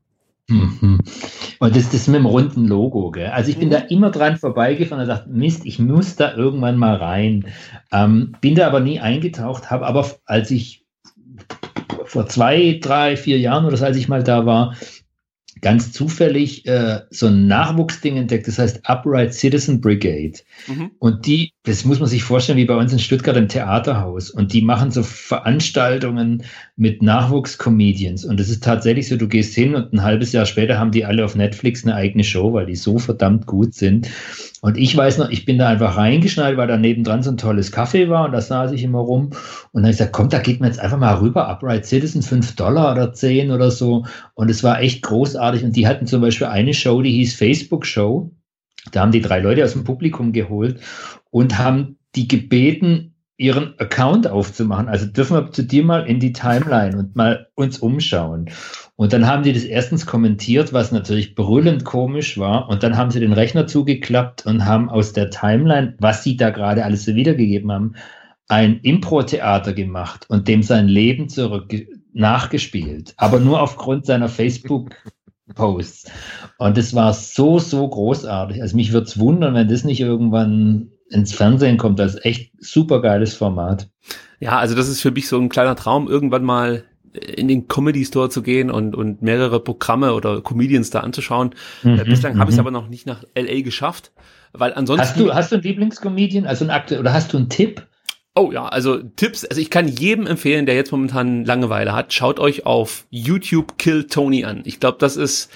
Mhm. 0.49 0.99
Und 1.59 1.75
das, 1.75 1.89
das 1.89 2.07
mit 2.07 2.15
dem 2.15 2.25
runden 2.25 2.67
Logo, 2.67 3.11
gell? 3.11 3.27
Also 3.27 3.49
ich 3.49 3.57
bin 3.57 3.67
mhm. 3.67 3.73
da 3.73 3.77
immer 3.79 4.11
dran 4.11 4.37
vorbeigefahren 4.37 5.01
und 5.01 5.09
dachte, 5.09 5.29
Mist, 5.29 5.65
ich 5.65 5.79
muss 5.79 6.15
da 6.15 6.33
irgendwann 6.33 6.77
mal 6.77 6.95
rein. 6.95 7.47
Ähm, 7.91 8.33
bin 8.39 8.55
da 8.55 8.67
aber 8.67 8.79
nie 8.79 8.99
eingetaucht, 8.99 9.69
habe 9.69 9.85
aber, 9.85 10.09
als 10.25 10.51
ich 10.51 10.85
vor 12.05 12.27
zwei, 12.27 12.79
drei, 12.81 13.17
vier 13.17 13.39
Jahren 13.39 13.65
oder 13.65 13.75
so, 13.75 13.85
als 13.85 13.97
ich 13.97 14.07
mal 14.07 14.23
da 14.23 14.45
war, 14.45 14.75
ganz 15.61 15.91
zufällig 15.91 16.65
äh, 16.65 17.01
so 17.09 17.27
ein 17.27 17.47
Nachwuchsding 17.47 18.17
entdeckt, 18.17 18.47
das 18.47 18.59
heißt 18.59 18.81
Upright 18.84 19.34
Citizen 19.34 19.81
Brigade. 19.81 20.39
Mhm. 20.67 20.91
Und 20.99 21.25
die, 21.25 21.53
das 21.63 21.85
muss 21.85 21.99
man 21.99 22.09
sich 22.09 22.23
vorstellen, 22.23 22.57
wie 22.57 22.65
bei 22.65 22.75
uns 22.75 22.93
in 22.93 22.99
Stuttgart 22.99 23.38
im 23.38 23.47
Theaterhaus. 23.47 24.29
Und 24.29 24.53
die 24.53 24.61
machen 24.61 24.91
so 24.91 25.03
Veranstaltungen 25.03 26.43
mit 26.75 27.01
Nachwuchscomedians. 27.01 28.25
Und 28.25 28.39
das 28.39 28.49
ist 28.49 28.63
tatsächlich 28.63 29.07
so, 29.07 29.17
du 29.17 29.27
gehst 29.27 29.55
hin 29.55 29.75
und 29.75 29.93
ein 29.93 30.03
halbes 30.03 30.31
Jahr 30.31 30.45
später 30.45 30.77
haben 30.77 30.91
die 30.91 31.05
alle 31.05 31.25
auf 31.25 31.35
Netflix 31.35 31.84
eine 31.84 31.95
eigene 31.95 32.23
Show, 32.23 32.53
weil 32.53 32.65
die 32.65 32.75
so 32.75 32.99
verdammt 32.99 33.45
gut 33.45 33.73
sind. 33.73 34.07
Und 34.61 34.77
ich 34.77 34.95
weiß 34.97 35.19
noch, 35.19 35.29
ich 35.29 35.45
bin 35.45 35.59
da 35.59 35.67
einfach 35.69 35.97
reingeschnallt, 35.97 36.57
weil 36.57 36.67
da 36.67 36.77
nebendran 36.77 37.21
so 37.21 37.29
ein 37.29 37.38
tolles 37.38 37.71
Kaffee 37.71 38.09
war 38.09 38.25
und 38.25 38.31
da 38.31 38.41
saß 38.41 38.71
ich 38.71 38.84
immer 38.84 38.99
rum. 38.99 39.25
Und 39.25 39.35
dann 39.73 39.84
habe 39.84 39.91
ich 39.91 39.97
gesagt, 39.97 40.13
komm, 40.13 40.29
da 40.29 40.39
geht 40.39 40.59
man 40.59 40.69
jetzt 40.69 40.79
einfach 40.79 40.97
mal 40.97 41.15
rüber, 41.15 41.47
Upright 41.47 41.85
Citizen, 41.85 42.23
fünf 42.23 42.55
Dollar 42.55 42.93
oder 42.93 43.13
zehn 43.13 43.51
oder 43.51 43.69
so. 43.69 44.05
Und 44.34 44.49
es 44.49 44.63
war 44.63 44.81
echt 44.81 45.03
großartig. 45.03 45.63
Und 45.63 45.75
die 45.75 45.88
hatten 45.88 46.07
zum 46.07 46.21
Beispiel 46.21 46.47
eine 46.47 46.73
Show, 46.73 47.01
die 47.01 47.11
hieß 47.11 47.35
Facebook 47.35 47.85
Show. 47.85 48.31
Da 48.91 49.01
haben 49.01 49.11
die 49.11 49.21
drei 49.21 49.39
Leute 49.39 49.63
aus 49.63 49.73
dem 49.73 49.84
Publikum 49.84 50.31
geholt 50.31 50.79
und 51.29 51.57
haben 51.57 51.97
die 52.15 52.27
gebeten, 52.27 53.13
ihren 53.38 53.80
Account 53.80 54.27
aufzumachen. 54.27 54.88
Also 54.88 55.05
dürfen 55.05 55.38
wir 55.38 55.51
zu 55.51 55.64
dir 55.64 55.84
mal 55.84 56.07
in 56.07 56.19
die 56.19 56.34
Timeline 56.34 56.97
und 56.97 57.15
mal 57.15 57.47
uns 57.53 57.77
umschauen. 57.77 58.49
Und 58.95 59.14
dann 59.14 59.27
haben 59.27 59.43
die 59.43 59.53
das 59.53 59.64
erstens 59.64 60.07
kommentiert, 60.07 60.73
was 60.73 60.91
natürlich 60.91 61.35
brüllend 61.35 61.85
komisch 61.85 62.39
war. 62.39 62.68
Und 62.68 62.81
dann 62.81 62.97
haben 62.97 63.11
sie 63.11 63.19
den 63.19 63.34
Rechner 63.34 63.68
zugeklappt 63.68 64.47
und 64.47 64.65
haben 64.65 64.89
aus 64.89 65.14
der 65.14 65.30
Timeline, 65.30 65.95
was 65.99 66.23
sie 66.23 66.35
da 66.35 66.49
gerade 66.49 66.84
alles 66.84 67.05
so 67.05 67.14
wiedergegeben 67.14 67.72
haben, 67.72 67.93
ein 68.47 68.80
Impro-Theater 68.80 69.73
gemacht 69.73 70.26
und 70.30 70.47
dem 70.47 70.64
sein 70.64 70.88
Leben 70.88 71.30
zurück 71.30 71.73
nachgespielt. 72.14 73.14
Aber 73.18 73.39
nur 73.39 73.61
aufgrund 73.61 74.07
seiner 74.07 74.30
Facebook-Posts. 74.30 76.09
Und 76.57 76.77
es 76.80 76.95
war 76.95 77.14
so, 77.14 77.59
so 77.59 77.88
großartig. 77.88 78.64
Also 78.64 78.76
mich 78.76 78.93
würde 78.93 79.05
es 79.05 79.19
wundern, 79.19 79.53
wenn 79.53 79.68
das 79.68 79.84
nicht 79.84 79.99
irgendwann 79.99 80.91
ins 81.09 81.34
Fernsehen 81.34 81.77
kommt. 81.77 81.99
Das 81.99 82.15
ist 82.15 82.25
echt 82.25 82.51
super 82.59 83.01
geiles 83.01 83.34
Format. 83.34 83.89
Ja, 84.39 84.57
also 84.59 84.75
das 84.75 84.88
ist 84.88 85.01
für 85.01 85.11
mich 85.11 85.27
so 85.27 85.39
ein 85.39 85.49
kleiner 85.49 85.75
Traum, 85.75 86.07
irgendwann 86.07 86.43
mal 86.43 86.84
in 87.13 87.47
den 87.47 87.67
Comedy 87.67 88.05
Store 88.05 88.29
zu 88.29 88.41
gehen 88.41 88.69
und, 88.69 88.95
und 88.95 89.21
mehrere 89.21 89.59
Programme 89.59 90.13
oder 90.13 90.41
Comedians 90.41 90.89
da 90.89 90.99
anzuschauen. 90.99 91.55
Äh, 91.84 91.89
mhm, 91.89 92.03
Bislang 92.05 92.39
habe 92.39 92.49
ich 92.49 92.55
es 92.55 92.61
mhm. 92.61 92.67
aber 92.67 92.71
noch 92.71 92.89
nicht 92.89 93.05
nach 93.07 93.23
LA 93.35 93.61
geschafft, 93.61 94.11
weil 94.53 94.73
ansonsten. 94.73 95.07
Hast 95.07 95.19
du, 95.19 95.34
hast 95.34 95.51
du 95.51 95.55
einen 95.55 95.63
Lieblingscomedian, 95.63 96.45
also 96.45 96.65
ein 96.65 96.71
Akte 96.71 96.99
oder 96.99 97.13
hast 97.13 97.34
du 97.34 97.38
einen 97.38 97.49
Tipp? 97.49 97.88
Oh 98.35 98.51
ja, 98.51 98.67
also 98.67 98.97
Tipps, 98.97 99.45
also 99.45 99.59
ich 99.59 99.71
kann 99.71 99.88
jedem 99.88 100.27
empfehlen, 100.27 100.67
der 100.67 100.75
jetzt 100.75 100.91
momentan 100.91 101.43
Langeweile 101.43 101.93
hat, 101.93 102.13
schaut 102.13 102.39
euch 102.39 102.67
auf 102.67 103.07
YouTube 103.09 103.79
Kill 103.79 104.05
Tony 104.05 104.45
an. 104.45 104.61
Ich 104.65 104.79
glaube, 104.79 104.99
das 104.99 105.17
ist 105.17 105.51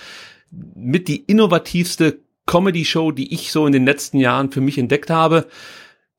mit 0.49 1.07
die 1.07 1.17
innovativste 1.17 2.19
Comedy-Show, 2.51 3.11
die 3.11 3.33
ich 3.33 3.51
so 3.51 3.65
in 3.65 3.71
den 3.71 3.85
letzten 3.85 4.17
Jahren 4.17 4.51
für 4.51 4.59
mich 4.59 4.77
entdeckt 4.77 5.09
habe. 5.09 5.47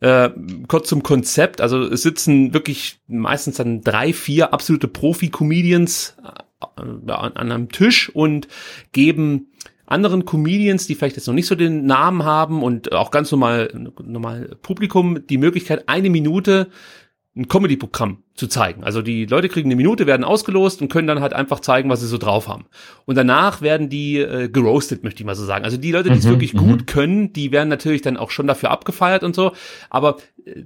Äh, 0.01 0.31
kurz 0.67 0.89
zum 0.89 1.03
Konzept, 1.03 1.61
also 1.61 1.83
es 1.83 2.03
sitzen 2.03 2.55
wirklich 2.55 3.01
meistens 3.07 3.57
dann 3.57 3.83
drei, 3.83 4.15
vier 4.15 4.55
absolute 4.55 4.89
Profi-Comedians 4.89 6.17
äh, 6.25 6.81
an, 6.81 7.07
an 7.37 7.53
einem 7.53 7.69
Tisch 7.69 8.09
und 8.09 8.49
geben 8.93 9.53
anderen 9.85 10.25
Comedians, 10.25 10.87
die 10.87 10.95
vielleicht 10.95 11.17
jetzt 11.17 11.27
noch 11.27 11.35
nicht 11.35 11.47
so 11.47 11.55
den 11.55 11.85
Namen 11.85 12.25
haben 12.25 12.63
und 12.63 12.93
auch 12.93 13.11
ganz 13.11 13.31
normal, 13.31 13.71
normal 14.03 14.57
Publikum 14.63 15.27
die 15.27 15.39
Möglichkeit, 15.39 15.87
eine 15.87 16.09
Minute 16.09 16.69
ein 17.37 17.49
Comedy-Programm 17.49 18.23
zu 18.35 18.47
zeigen. 18.47 18.83
Also 18.83 19.03
die 19.03 19.27
Leute 19.27 19.49
kriegen 19.49 19.69
eine 19.69 19.77
Minute, 19.77 20.07
werden 20.07 20.25
ausgelost 20.25 20.81
und 20.81 20.89
können 20.89 21.07
dann 21.07 21.21
halt 21.21 21.35
einfach 21.35 21.61
zeigen, 21.61 21.91
was 21.91 22.01
sie 22.01 22.07
so 22.07 22.17
drauf 22.17 22.49
haben. 22.49 22.65
Und 23.05 23.17
danach 23.17 23.61
werden 23.61 23.91
die 23.91 24.19
äh, 24.19 24.49
geroastet, 24.49 25.05
möchte 25.05 25.23
ich 25.23 25.27
mal 25.27 25.35
so 25.35 25.45
sagen. 25.45 25.65
Also 25.65 25.77
die 25.77 25.93
Leute, 25.93 26.11
die 26.11 26.19
es 26.19 26.25
mhm, 26.25 26.31
wirklich 26.31 26.53
gut 26.55 26.81
mhm. 26.81 26.87
können, 26.87 27.33
die 27.33 27.53
werden 27.53 27.69
natürlich 27.69 28.01
dann 28.01 28.17
auch 28.17 28.31
schon 28.31 28.47
dafür 28.47 28.71
abgefeiert 28.71 29.23
und 29.23 29.35
so. 29.35 29.53
Aber 29.91 30.17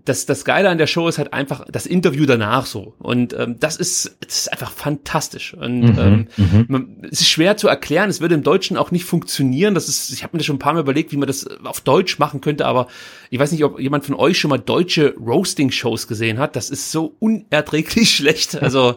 das, 0.04 0.26
das 0.26 0.44
Geile 0.44 0.70
an 0.70 0.78
der 0.78 0.86
Show 0.86 1.08
ist 1.08 1.18
halt 1.18 1.32
einfach 1.32 1.64
das 1.70 1.86
Interview 1.86 2.24
danach 2.24 2.66
so. 2.66 2.94
Und 2.98 3.34
ähm, 3.34 3.56
das, 3.58 3.76
ist, 3.76 4.16
das 4.20 4.38
ist 4.38 4.52
einfach 4.52 4.70
fantastisch. 4.70 5.54
Und 5.54 5.80
mhm, 5.80 5.98
ähm, 5.98 6.28
mhm. 6.36 6.64
man, 6.68 7.02
es 7.10 7.20
ist 7.20 7.28
schwer 7.28 7.56
zu 7.56 7.68
erklären. 7.68 8.08
Es 8.08 8.20
würde 8.20 8.34
im 8.34 8.42
Deutschen 8.42 8.76
auch 8.76 8.90
nicht 8.90 9.04
funktionieren. 9.04 9.74
Das 9.74 9.88
ist, 9.88 10.10
ich 10.12 10.22
habe 10.22 10.34
mir 10.34 10.38
das 10.38 10.46
schon 10.46 10.56
ein 10.56 10.60
paar 10.60 10.72
Mal 10.72 10.80
überlegt, 10.80 11.12
wie 11.12 11.16
man 11.16 11.26
das 11.26 11.46
auf 11.64 11.80
Deutsch 11.80 12.18
machen 12.18 12.40
könnte. 12.40 12.64
Aber 12.66 12.86
ich 13.30 13.38
weiß 13.38 13.52
nicht, 13.52 13.64
ob 13.64 13.78
jemand 13.78 14.04
von 14.04 14.14
euch 14.14 14.38
schon 14.38 14.48
mal 14.48 14.58
deutsche 14.58 15.14
Roasting-Shows 15.16 16.08
gesehen 16.08 16.38
hat. 16.38 16.56
Das 16.56 16.70
ist 16.70 16.90
so 16.90 17.14
unerträglich 17.56 18.10
schlecht. 18.14 18.60
Also 18.60 18.96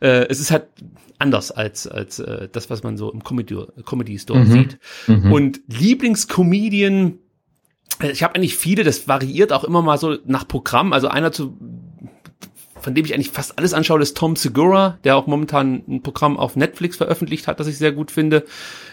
äh, 0.00 0.26
es 0.28 0.40
ist 0.40 0.50
halt 0.50 0.66
anders 1.18 1.50
als 1.50 1.86
als 1.86 2.18
äh, 2.18 2.48
das, 2.50 2.70
was 2.70 2.82
man 2.82 2.96
so 2.96 3.10
im 3.10 3.24
Comedy, 3.24 3.56
Comedy 3.84 4.18
Store 4.18 4.40
mhm. 4.40 4.52
sieht. 4.52 4.78
Mhm. 5.06 5.32
Und 5.32 5.60
Lieblingscomedian 5.68 7.18
äh, 8.00 8.10
ich 8.10 8.22
habe 8.22 8.34
eigentlich 8.34 8.56
viele, 8.56 8.84
das 8.84 9.08
variiert 9.08 9.52
auch 9.52 9.64
immer 9.64 9.82
mal 9.82 9.98
so 9.98 10.18
nach 10.24 10.46
Programm. 10.46 10.92
Also 10.92 11.08
einer 11.08 11.32
zu, 11.32 11.56
von 12.80 12.94
dem 12.94 13.04
ich 13.04 13.14
eigentlich 13.14 13.30
fast 13.30 13.58
alles 13.58 13.74
anschaue, 13.74 14.00
ist 14.00 14.16
Tom 14.16 14.36
Segura, 14.36 14.98
der 15.04 15.16
auch 15.16 15.26
momentan 15.26 15.82
ein 15.88 16.02
Programm 16.02 16.36
auf 16.36 16.56
Netflix 16.56 16.96
veröffentlicht 16.96 17.48
hat, 17.48 17.60
das 17.60 17.66
ich 17.66 17.78
sehr 17.78 17.92
gut 17.92 18.10
finde. 18.10 18.44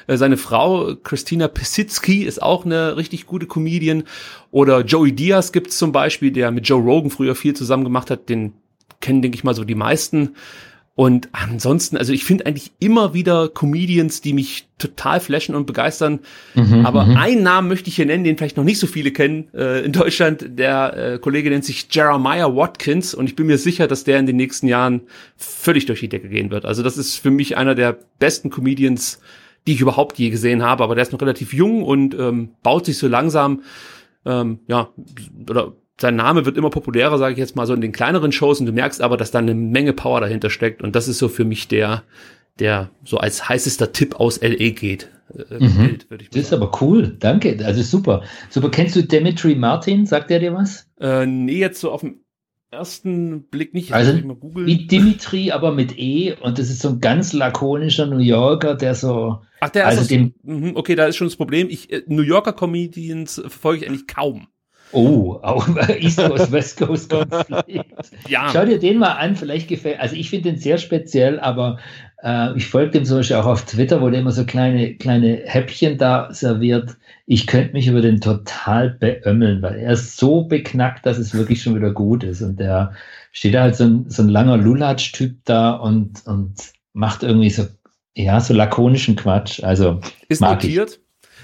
Äh, 0.07 0.17
seine 0.17 0.37
Frau 0.37 0.95
Christina 0.95 1.47
Pesitsky 1.47 2.23
ist 2.23 2.41
auch 2.41 2.65
eine 2.65 2.97
richtig 2.97 3.25
gute 3.25 3.47
Comedian. 3.47 4.03
Oder 4.51 4.81
Joey 4.81 5.13
Diaz 5.13 5.51
gibt's 5.51 5.77
zum 5.77 5.91
Beispiel, 5.91 6.31
der 6.31 6.51
mit 6.51 6.67
Joe 6.67 6.81
Rogan 6.81 7.09
früher 7.09 7.35
viel 7.35 7.53
zusammen 7.55 7.83
gemacht 7.83 8.09
hat. 8.09 8.29
Den 8.29 8.53
kennen, 9.03 9.21
denke 9.21 9.35
ich 9.35 9.43
mal, 9.43 9.53
so 9.53 9.63
die 9.63 9.75
meisten. 9.75 10.35
Und 10.95 11.29
ansonsten, 11.31 11.97
also 11.97 12.13
ich 12.13 12.23
finde 12.23 12.45
eigentlich 12.45 12.71
immer 12.79 13.15
wieder 13.15 13.49
Comedians, 13.49 14.21
die 14.21 14.31
mich 14.31 14.67
total 14.77 15.19
flashen 15.19 15.55
und 15.55 15.65
begeistern. 15.65 16.19
Mhm, 16.53 16.85
Aber 16.85 17.05
mhm. 17.05 17.17
einen 17.17 17.43
Namen 17.43 17.67
möchte 17.67 17.89
ich 17.89 17.95
hier 17.95 18.05
nennen, 18.05 18.23
den 18.23 18.37
vielleicht 18.37 18.57
noch 18.57 18.63
nicht 18.63 18.77
so 18.77 18.85
viele 18.85 19.09
kennen 19.09 19.49
äh, 19.55 19.83
in 19.83 19.91
Deutschland. 19.91 20.45
Der 20.49 21.13
äh, 21.13 21.19
Kollege 21.19 21.49
nennt 21.49 21.65
sich 21.65 21.87
Jeremiah 21.89 22.55
Watkins 22.55 23.15
und 23.15 23.25
ich 23.25 23.35
bin 23.35 23.47
mir 23.47 23.57
sicher, 23.57 23.87
dass 23.87 24.03
der 24.03 24.19
in 24.19 24.27
den 24.27 24.35
nächsten 24.35 24.67
Jahren 24.67 25.01
völlig 25.35 25.87
durch 25.87 26.01
die 26.01 26.09
Decke 26.09 26.29
gehen 26.29 26.51
wird. 26.51 26.63
Also 26.63 26.83
das 26.83 26.97
ist 26.97 27.15
für 27.15 27.31
mich 27.31 27.57
einer 27.57 27.73
der 27.73 27.97
besten 28.19 28.51
Comedians, 28.51 29.19
die 29.65 29.73
ich 29.73 29.81
überhaupt 29.81 30.19
je 30.19 30.29
gesehen 30.29 30.61
habe. 30.61 30.83
Aber 30.83 30.93
der 30.93 31.01
ist 31.01 31.11
noch 31.11 31.21
relativ 31.21 31.53
jung 31.53 31.81
und 31.83 32.13
ähm, 32.13 32.49
baut 32.61 32.85
sich 32.85 32.99
so 32.99 33.07
langsam, 33.07 33.63
ähm, 34.25 34.59
ja, 34.67 34.89
oder 35.49 35.73
sein 36.03 36.17
Name 36.17 36.45
wird 36.45 36.57
immer 36.57 36.69
populärer, 36.69 37.17
sage 37.17 37.33
ich 37.33 37.39
jetzt 37.39 37.55
mal 37.55 37.65
so 37.65 37.73
in 37.73 37.81
den 37.81 37.93
kleineren 37.93 38.31
Shows 38.31 38.59
und 38.59 38.65
du 38.65 38.73
merkst 38.73 39.01
aber, 39.01 39.15
dass 39.15 39.31
da 39.31 39.39
eine 39.39 39.55
Menge 39.55 39.93
Power 39.93 40.19
dahinter 40.19 40.49
steckt 40.49 40.83
und 40.83 40.95
das 40.95 41.07
ist 41.07 41.17
so 41.17 41.29
für 41.29 41.45
mich 41.45 41.69
der, 41.69 42.03
der 42.59 42.89
so 43.05 43.17
als 43.17 43.47
heißester 43.47 43.93
Tipp 43.93 44.19
aus 44.19 44.41
LA 44.41 44.71
geht. 44.71 45.09
Äh, 45.33 45.63
mhm. 45.63 45.97
Bild, 46.09 46.27
das 46.31 46.41
ist 46.41 46.49
sagen. 46.49 46.61
aber 46.61 46.81
cool, 46.81 47.15
danke, 47.19 47.57
also 47.65 47.81
super. 47.81 48.23
Super, 48.49 48.69
kennst 48.69 48.97
du 48.97 49.03
Dimitri 49.03 49.55
Martin? 49.55 50.05
Sagt 50.05 50.29
er 50.29 50.39
dir 50.39 50.53
was? 50.53 50.87
Äh, 50.99 51.25
nee, 51.25 51.57
jetzt 51.57 51.79
so 51.79 51.89
auf 51.89 52.01
dem 52.01 52.19
ersten 52.69 53.43
Blick 53.43 53.73
nicht. 53.73 53.93
Also 53.93 54.19
wie 54.55 54.85
Dimitri, 54.87 55.51
aber 55.51 55.71
mit 55.71 55.97
E 55.97 56.35
und 56.41 56.59
das 56.59 56.69
ist 56.69 56.81
so 56.81 56.89
ein 56.89 56.99
ganz 56.99 57.31
lakonischer 57.31 58.07
New 58.07 58.17
Yorker, 58.17 58.75
der 58.75 58.93
so. 58.93 59.39
Ach, 59.61 59.69
der 59.69 59.87
also 59.87 60.01
ist 60.01 60.11
dem, 60.11 60.33
mhm, 60.43 60.73
okay, 60.75 60.95
da 60.95 61.05
ist 61.05 61.15
schon 61.15 61.27
das 61.27 61.37
Problem. 61.37 61.69
Ich, 61.69 61.91
äh, 61.93 62.03
New 62.07 62.23
Yorker 62.23 62.51
Comedians 62.51 63.35
verfolge 63.35 63.85
ich 63.85 63.89
eigentlich 63.89 64.07
kaum. 64.07 64.47
Oh, 64.93 65.39
auch 65.41 65.67
East 65.99 66.17
Coast, 66.17 66.51
West 66.51 66.77
Coast 66.77 67.09
Konflikt. 67.09 67.85
ja. 68.27 68.49
Schau 68.53 68.65
dir 68.65 68.79
den 68.79 68.99
mal 68.99 69.13
an, 69.13 69.35
vielleicht 69.35 69.67
gefällt. 69.67 69.99
Also 69.99 70.15
ich 70.15 70.29
finde 70.29 70.51
den 70.51 70.59
sehr 70.59 70.77
speziell, 70.77 71.39
aber 71.39 71.79
äh, 72.23 72.55
ich 72.55 72.67
folge 72.67 72.91
dem 72.91 73.05
zum 73.05 73.17
Beispiel 73.17 73.35
auch 73.35 73.45
auf 73.45 73.65
Twitter, 73.65 74.01
wo 74.01 74.09
der 74.09 74.21
immer 74.21 74.31
so 74.31 74.45
kleine, 74.45 74.95
kleine 74.95 75.41
Häppchen 75.45 75.97
da 75.97 76.29
serviert. 76.31 76.95
Ich 77.25 77.47
könnte 77.47 77.73
mich 77.73 77.87
über 77.87 78.01
den 78.01 78.21
total 78.21 78.91
beömmeln, 78.91 79.61
weil 79.61 79.75
er 79.75 79.93
ist 79.93 80.17
so 80.17 80.43
beknackt, 80.43 81.05
dass 81.05 81.17
es 81.17 81.33
wirklich 81.33 81.61
schon 81.61 81.75
wieder 81.75 81.91
gut 81.91 82.23
ist. 82.23 82.41
Und 82.41 82.59
der 82.59 82.93
steht 83.31 83.55
halt 83.55 83.75
so 83.75 83.83
ein, 83.85 84.09
so 84.09 84.23
ein 84.23 84.29
langer 84.29 84.57
Lulatsch-Typ 84.57 85.37
da 85.45 85.71
und, 85.71 86.25
und 86.25 86.55
macht 86.93 87.23
irgendwie 87.23 87.49
so, 87.49 87.65
ja, 88.15 88.39
so 88.39 88.53
lakonischen 88.53 89.15
Quatsch. 89.15 89.63
Also, 89.63 89.99
ist 90.29 90.41
notiert. 90.41 90.91
Ich. 90.91 91.02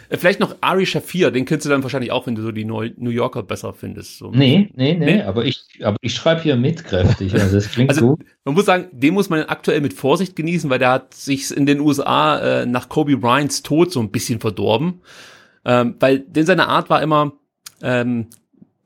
Äh, 0.10 0.18
vielleicht 0.18 0.40
noch 0.40 0.56
Ari 0.62 0.86
Shafir, 0.86 1.32
den 1.32 1.46
kennst 1.46 1.66
du 1.66 1.70
dann 1.70 1.84
wahrscheinlich 1.84 2.12
auch, 2.12 2.28
wenn 2.28 2.36
du 2.36 2.42
so 2.42 2.52
die 2.52 2.66
New 2.66 3.10
Yorker 3.10 3.44
besser 3.44 3.74
findest. 3.74 4.18
So. 4.18 4.32
Nee, 4.32 4.70
nee, 4.74 4.96
nee, 4.96 5.06
nee, 5.06 5.22
aber 5.22 5.46
ich, 5.46 5.64
aber 5.82 5.98
ich 6.02 6.14
schreibe 6.14 6.42
hier 6.42 6.56
mitkräftig. 6.56 7.34
Also 7.34 7.56
das 7.56 7.72
klingt 7.72 7.92
also, 7.92 8.10
gut. 8.10 8.26
Man 8.44 8.56
muss 8.56 8.66
sagen, 8.66 8.88
den 8.92 9.14
muss 9.14 9.30
man 9.30 9.44
aktuell 9.44 9.82
mit 9.82 9.94
Vorsicht 9.94 10.36
genießen, 10.36 10.70
weil 10.70 10.80
der 10.80 10.92
hat 10.92 11.14
sich 11.14 11.56
in 11.56 11.66
den 11.66 11.80
USA 11.80 12.40
äh, 12.40 12.66
nach 12.66 12.90
Kobe 12.90 13.18
Bryants 13.18 13.64
Tod 13.64 13.92
so 13.92 14.00
ein 14.00 14.12
bisschen 14.12 14.40
verdorben. 14.40 15.02
Ähm, 15.66 15.96
weil 16.00 16.20
denn 16.20 16.46
seine 16.46 16.68
Art 16.68 16.90
war 16.90 17.02
immer, 17.02 17.34
ähm, 17.82 18.28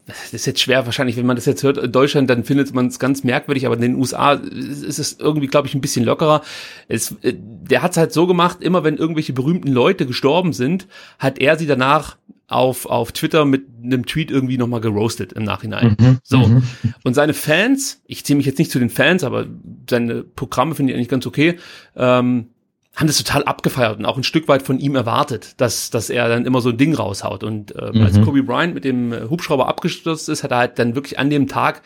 das 0.06 0.34
ist 0.34 0.46
jetzt 0.46 0.60
schwer 0.60 0.86
wahrscheinlich, 0.86 1.16
wenn 1.16 1.26
man 1.26 1.38
das 1.38 1.46
jetzt 1.46 1.64
hört 1.64 1.78
in 1.78 1.92
Deutschland, 1.92 2.30
dann 2.30 2.44
findet 2.44 2.74
man 2.74 2.88
es 2.88 3.00
ganz 3.00 3.24
merkwürdig, 3.24 3.66
aber 3.66 3.76
in 3.76 3.82
den 3.82 3.96
USA 3.96 4.34
ist 4.34 5.00
es 5.00 5.18
irgendwie, 5.20 5.48
glaube 5.48 5.68
ich, 5.68 5.76
ein 5.76 5.82
bisschen 5.82 6.04
lockerer. 6.04 6.42
Es, 6.88 7.16
äh, 7.22 7.34
der 7.36 7.82
hat 7.82 7.92
es 7.92 7.98
halt 7.98 8.12
so 8.12 8.28
gemacht, 8.28 8.62
immer 8.62 8.84
wenn 8.84 8.98
irgendwelche 8.98 9.34
berühmten 9.34 9.72
Leute 9.72 10.06
gestorben 10.06 10.52
sind, 10.52 10.88
hat 11.20 11.40
er 11.40 11.58
sie 11.58 11.68
danach 11.68 12.18
auf, 12.48 12.86
auf 12.86 13.14
Twitter 13.14 13.46
mit 13.46 13.66
einem 13.82 14.06
Tweet 14.06 14.30
irgendwie 14.30 14.58
nochmal 14.58 14.82
geroastet 14.82 15.34
im 15.34 15.44
Nachhinein. 15.44 15.96
Mhm, 16.00 16.20
so. 16.24 16.38
Mhm. 16.38 16.64
Und 17.04 17.14
seine 17.14 17.34
Fans, 17.34 18.02
ich 18.06 18.26
ziehe 18.26 18.36
mich 18.36 18.46
jetzt 18.46 18.60
nicht 18.60 18.72
zu 18.72 18.80
den 18.80 18.90
Fans, 18.90 19.24
aber 19.24 19.48
seine 19.90 20.24
Programme 20.24 20.76
finde 20.76 20.92
ich 20.92 20.98
eigentlich 20.98 21.10
ganz 21.10 21.26
okay, 21.26 21.58
ähm, 21.96 22.50
haben 22.96 23.08
das 23.08 23.18
total 23.18 23.44
abgefeiert 23.46 23.98
und 23.98 24.06
auch 24.06 24.18
ein 24.18 24.24
Stück 24.24 24.48
weit 24.48 24.62
von 24.62 24.78
ihm 24.78 24.96
erwartet, 24.96 25.56
dass, 25.58 25.90
dass 25.90 26.12
er 26.12 26.30
dann 26.30 26.46
immer 26.46 26.62
so 26.62 26.70
ein 26.70 26.78
Ding 26.78 26.94
raushaut. 26.94 27.44
Und 27.44 27.76
äh, 27.76 27.92
mhm. 27.92 28.04
als 28.04 28.22
Kobe 28.22 28.44
Bryant 28.44 28.76
mit 28.76 28.86
dem 28.86 29.12
Hubschrauber 29.32 29.68
abgestürzt 29.68 30.30
ist, 30.30 30.44
hat 30.44 30.52
er 30.52 30.58
halt 30.58 30.78
dann 30.78 30.94
wirklich 30.94 31.18
an 31.18 31.32
dem 31.32 31.48
Tag 31.48 31.82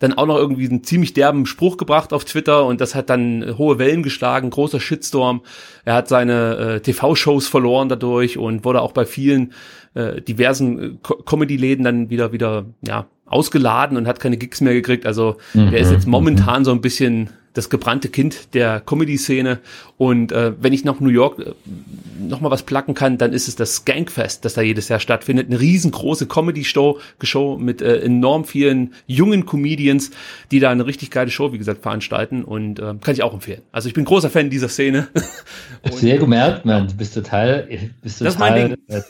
dann 0.00 0.12
auch 0.12 0.26
noch 0.26 0.36
irgendwie 0.36 0.68
einen 0.68 0.84
ziemlich 0.84 1.14
derben 1.14 1.46
Spruch 1.46 1.78
gebracht 1.78 2.12
auf 2.12 2.26
Twitter 2.26 2.66
und 2.66 2.82
das 2.82 2.94
hat 2.94 3.08
dann 3.08 3.56
hohe 3.56 3.78
Wellen 3.78 4.02
geschlagen, 4.02 4.50
großer 4.50 4.80
Shitstorm. 4.80 5.40
Er 5.86 5.94
hat 5.94 6.08
seine 6.08 6.56
äh, 6.56 6.80
TV-Shows 6.80 7.48
verloren 7.48 7.88
dadurch 7.88 8.36
und 8.36 8.62
wurde 8.62 8.82
auch 8.82 8.92
bei 8.92 9.06
vielen 9.06 9.54
äh, 9.94 10.20
diversen 10.20 10.78
äh, 10.78 10.96
Comedy-Läden 11.24 11.84
dann 11.84 12.10
wieder 12.10 12.32
wieder 12.32 12.66
ja 12.86 13.06
ausgeladen 13.24 13.96
und 13.96 14.06
hat 14.06 14.20
keine 14.20 14.36
Gigs 14.36 14.60
mehr 14.60 14.74
gekriegt. 14.74 15.06
Also 15.06 15.36
mhm. 15.54 15.70
der 15.70 15.80
ist 15.80 15.90
jetzt 15.90 16.06
momentan 16.06 16.64
so 16.64 16.72
ein 16.72 16.82
bisschen 16.82 17.30
das 17.52 17.70
gebrannte 17.70 18.08
Kind 18.08 18.54
der 18.54 18.80
Comedy-Szene. 18.80 19.58
Und 19.96 20.32
äh, 20.32 20.52
wenn 20.60 20.72
ich 20.72 20.84
nach 20.84 21.00
New 21.00 21.10
York 21.10 21.54
äh, 22.20 22.28
noch 22.28 22.40
mal 22.40 22.50
was 22.50 22.62
placken 22.62 22.94
kann, 22.94 23.18
dann 23.18 23.32
ist 23.32 23.48
es 23.48 23.56
das 23.56 23.76
Skankfest, 23.76 24.44
das 24.44 24.54
da 24.54 24.62
jedes 24.62 24.88
Jahr 24.88 25.00
stattfindet. 25.00 25.48
Eine 25.48 25.60
riesengroße 25.60 26.26
Comedy-Show 26.26 26.98
Show 27.22 27.58
mit 27.58 27.82
äh, 27.82 28.00
enorm 28.00 28.44
vielen 28.44 28.94
jungen 29.06 29.46
Comedians, 29.46 30.10
die 30.50 30.60
da 30.60 30.70
eine 30.70 30.86
richtig 30.86 31.10
geile 31.10 31.30
Show, 31.30 31.52
wie 31.52 31.58
gesagt, 31.58 31.82
veranstalten. 31.82 32.44
Und 32.44 32.78
äh, 32.78 32.94
kann 33.00 33.14
ich 33.14 33.22
auch 33.22 33.32
empfehlen. 33.32 33.62
Also 33.72 33.88
ich 33.88 33.94
bin 33.94 34.04
großer 34.04 34.30
Fan 34.30 34.50
dieser 34.50 34.68
Szene. 34.68 35.08
Sehr 35.90 36.18
gemerkt, 36.18 36.64
man. 36.64 36.88
Du 36.88 36.94
bist 36.94 37.14
total, 37.14 37.68
bist 38.02 38.18
total. 38.18 38.24
Das 38.24 38.34
ist 38.34 38.38
mein 38.38 38.54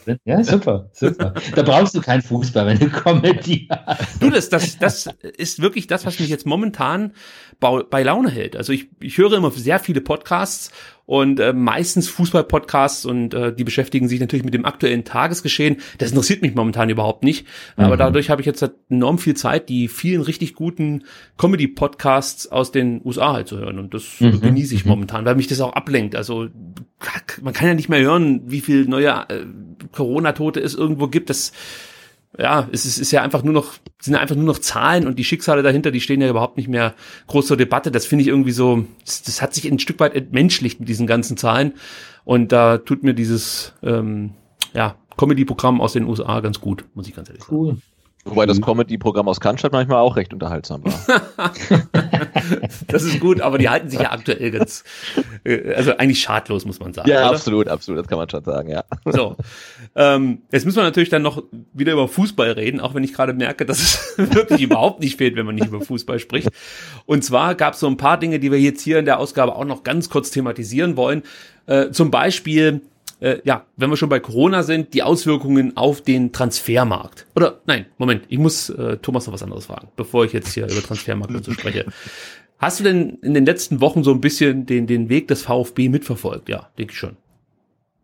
Ding. 0.07 0.19
Ja, 0.25 0.43
super, 0.45 0.89
super. 0.93 1.35
da 1.55 1.63
brauchst 1.63 1.95
du 1.95 2.01
keinen 2.01 2.23
Fußball, 2.23 2.67
wenn 2.67 2.79
du 2.79 2.89
Comedy 2.89 3.69
hast. 3.71 4.23
Du, 4.23 4.31
das, 4.31 4.49
das, 4.49 4.79
das 4.79 5.09
ist 5.37 5.61
wirklich 5.61 5.87
das, 5.87 6.07
was 6.07 6.19
mich 6.19 6.29
jetzt 6.29 6.47
momentan 6.47 7.13
bei 7.61 8.03
Laune 8.03 8.31
hält. 8.31 8.57
Also 8.57 8.73
ich, 8.73 8.89
ich 9.01 9.19
höre 9.19 9.35
immer 9.35 9.51
sehr 9.51 9.79
viele 9.79 10.01
Podcasts 10.01 10.71
und 11.11 11.41
äh, 11.41 11.53
meistens 11.53 12.09
Fußball-Podcasts 12.09 13.05
und 13.05 13.35
äh, 13.35 13.53
die 13.53 13.65
beschäftigen 13.65 14.07
sich 14.07 14.21
natürlich 14.21 14.45
mit 14.45 14.55
dem 14.55 14.65
aktuellen 14.65 15.03
Tagesgeschehen. 15.03 15.79
Das 15.99 16.11
interessiert 16.11 16.41
mich 16.41 16.55
momentan 16.55 16.89
überhaupt 16.89 17.25
nicht. 17.25 17.49
Mhm. 17.77 17.87
Aber 17.87 17.97
dadurch 17.97 18.31
habe 18.31 18.43
ich 18.43 18.47
jetzt 18.47 18.63
halt 18.63 18.75
enorm 18.89 19.19
viel 19.19 19.35
Zeit, 19.35 19.69
die 19.69 19.89
vielen 19.89 20.23
richtig 20.23 20.55
guten 20.55 21.03
Comedy-Podcasts 21.37 22.47
aus 22.53 22.71
den 22.71 23.01
USA 23.05 23.33
halt 23.33 23.49
zu 23.49 23.59
hören. 23.59 23.81
Und 23.81 23.93
das 23.93 24.21
mhm. 24.21 24.41
genieße 24.41 24.73
ich 24.73 24.85
mhm. 24.85 24.91
momentan, 24.91 25.25
weil 25.25 25.35
mich 25.35 25.49
das 25.49 25.61
auch 25.61 25.73
ablenkt. 25.73 26.15
Also 26.15 26.47
man 27.43 27.55
kann 27.55 27.67
ja 27.67 27.75
nicht 27.75 27.89
mehr 27.89 28.03
hören, 28.03 28.43
wie 28.47 28.61
viel 28.61 28.85
neue 28.85 29.09
äh, 29.09 29.47
Corona-Tote 29.91 30.61
es 30.61 30.77
irgendwo 30.77 31.09
gibt. 31.09 31.29
Das 31.29 31.51
ja, 32.41 32.69
es 32.73 32.87
ist, 32.87 32.99
ist 32.99 33.11
ja 33.11 33.23
einfach 33.23 33.43
nur 33.43 33.53
noch, 33.53 33.75
sind 34.01 34.15
einfach 34.15 34.35
nur 34.35 34.45
noch 34.45 34.59
Zahlen 34.59 35.07
und 35.07 35.19
die 35.19 35.25
Schicksale 35.25 35.63
dahinter, 35.63 35.91
die 35.91 36.01
stehen 36.01 36.23
ja 36.23 36.29
überhaupt 36.29 36.57
nicht 36.57 36.69
mehr 36.69 36.95
groß 37.27 37.47
zur 37.47 37.57
Debatte. 37.59 37.91
Das 37.91 38.07
finde 38.07 38.23
ich 38.23 38.29
irgendwie 38.29 38.53
so, 38.53 38.87
das, 39.05 39.23
das, 39.23 39.43
hat 39.43 39.55
sich 39.55 39.71
ein 39.71 39.79
Stück 39.79 40.01
weit 40.01 40.15
entmenschlicht 40.15 40.81
mit 40.81 40.89
diesen 40.89 41.07
ganzen 41.07 41.37
Zahlen. 41.37 41.75
Und 42.25 42.51
da 42.51 42.79
tut 42.79 43.03
mir 43.03 43.13
dieses 43.13 43.75
ähm, 43.83 44.31
ja, 44.73 44.97
Comedy-Programm 45.19 45.83
aus 45.83 45.93
den 45.93 46.05
USA 46.05 46.41
ganz 46.41 46.61
gut, 46.61 46.85
muss 46.95 47.07
ich 47.09 47.15
ganz 47.15 47.29
ehrlich 47.29 47.45
sagen. 47.45 47.57
Cool. 47.57 47.77
Wobei 48.25 48.45
das 48.45 48.61
Comedy-Programm 48.61 49.29
aus 49.29 49.41
Cannstatt 49.41 49.73
manchmal 49.73 49.99
auch 49.99 50.17
recht 50.17 50.35
unterhaltsam 50.35 50.85
war. 50.85 51.23
das 52.87 53.03
ist 53.03 53.19
gut, 53.19 53.41
aber 53.41 53.57
die 53.57 53.71
halten 53.71 53.89
sich 53.89 53.99
ja 53.99 54.13
aktuell 54.13 54.51
ganz, 54.51 54.85
äh, 55.45 55.73
also 55.73 55.97
eigentlich 55.97 56.21
schadlos, 56.21 56.67
muss 56.67 56.81
man 56.81 56.93
sagen. 56.93 57.09
Ja, 57.09 57.21
oder? 57.21 57.31
absolut, 57.37 57.69
absolut, 57.69 58.01
das 58.01 58.09
kann 58.09 58.19
man 58.19 58.29
schon 58.29 58.45
sagen, 58.45 58.71
ja. 58.71 58.85
So, 59.07 59.37
ähm, 59.97 60.43
jetzt 60.53 60.67
müssen 60.67 60.77
wir 60.77 60.83
natürlich 60.83 61.09
dann 61.09 61.23
noch 61.23 61.43
wieder 61.73 61.95
über 61.95 62.09
Fußball 62.09 62.51
reden, 62.53 62.81
auch 62.81 62.95
wenn 62.95 63.05
ich 63.05 63.15
gerade 63.15 63.33
merke, 63.33 63.65
dass 63.65 63.79
es 63.81 64.15
wirklich 64.35 64.61
überhaupt 64.61 65.01
nicht 65.01 65.17
fehlt, 65.17 65.35
wenn 65.37 65.47
man 65.47 65.55
nicht 65.55 65.69
über 65.69 65.81
Fußball 65.81 66.19
spricht. 66.19 66.51
Und 67.07 67.25
zwar 67.25 67.55
gab 67.55 67.73
es 67.73 67.81
so 67.81 67.87
ein 67.87 67.97
paar 67.97 68.19
Dinge, 68.19 68.39
die 68.39 68.53
wir 68.53 68.61
jetzt 68.61 68.83
hier 68.83 68.99
in 68.99 69.07
der 69.07 69.19
Ausgabe 69.19 69.57
auch 69.57 69.65
noch 69.65 69.83
ganz 69.83 70.11
kurz 70.11 70.31
thematisieren 70.31 70.99
wollen. 70.99 71.23
Äh, 71.67 71.91
zum 71.91 72.11
Beispiel 72.11 72.83
äh, 73.21 73.39
ja, 73.45 73.67
wenn 73.77 73.91
wir 73.91 73.97
schon 73.97 74.09
bei 74.09 74.21
Corona 74.21 74.63
sind, 74.63 74.95
die 74.95 75.03
Auswirkungen 75.03 75.77
auf 75.77 76.03
den 76.03 76.33
Transfermarkt. 76.33 77.27
Oder 77.37 77.61
nein, 77.67 77.87
Moment, 77.99 78.25
ich 78.29 78.39
muss 78.39 78.71
äh, 78.71 78.97
Thomas 78.99 79.27
noch 79.27 79.35
was 79.35 79.43
anderes 79.43 79.67
fragen, 79.67 79.89
bevor 79.97 80.25
ich 80.25 80.33
jetzt 80.33 80.53
hier 80.53 80.65
über 80.65 80.83
Transfermarkt 80.83 81.35
und 81.35 81.45
so 81.45 81.53
spreche. 81.53 81.87
Hast 82.59 82.79
du 82.79 82.85
denn 82.85 83.19
in 83.23 83.33
den 83.33 83.47
letzten 83.47 83.81
Wochen 83.81 84.05
so 84.05 84.13
ein 84.13 84.21
bisschen 84.21 84.67
den, 84.67 84.87
den 84.87 85.09
Weg 85.09 85.29
des 85.29 85.43
VfB 85.43 85.89
mitverfolgt? 85.89 86.51
Ja, 86.51 86.69
denke 86.77 86.93
ich 86.93 86.99
schon. 86.99 87.17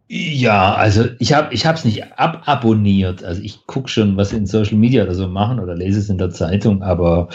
Ja, 0.09 0.75
also 0.75 1.05
ich 1.19 1.35
habe 1.35 1.53
ich 1.53 1.67
habe 1.67 1.77
es 1.77 1.85
nicht 1.85 2.17
ababonniert. 2.17 3.25
Also 3.25 3.43
ich 3.43 3.67
gucke 3.67 3.89
schon, 3.89 4.17
was 4.17 4.33
in 4.33 4.47
Social 4.47 4.77
Media 4.77 5.03
oder 5.03 5.15
so 5.15 5.27
machen 5.27 5.59
oder 5.59 5.75
lese 5.75 5.99
es 5.99 6.09
in 6.09 6.17
der 6.17 6.31
Zeitung, 6.31 6.83
aber 6.83 7.29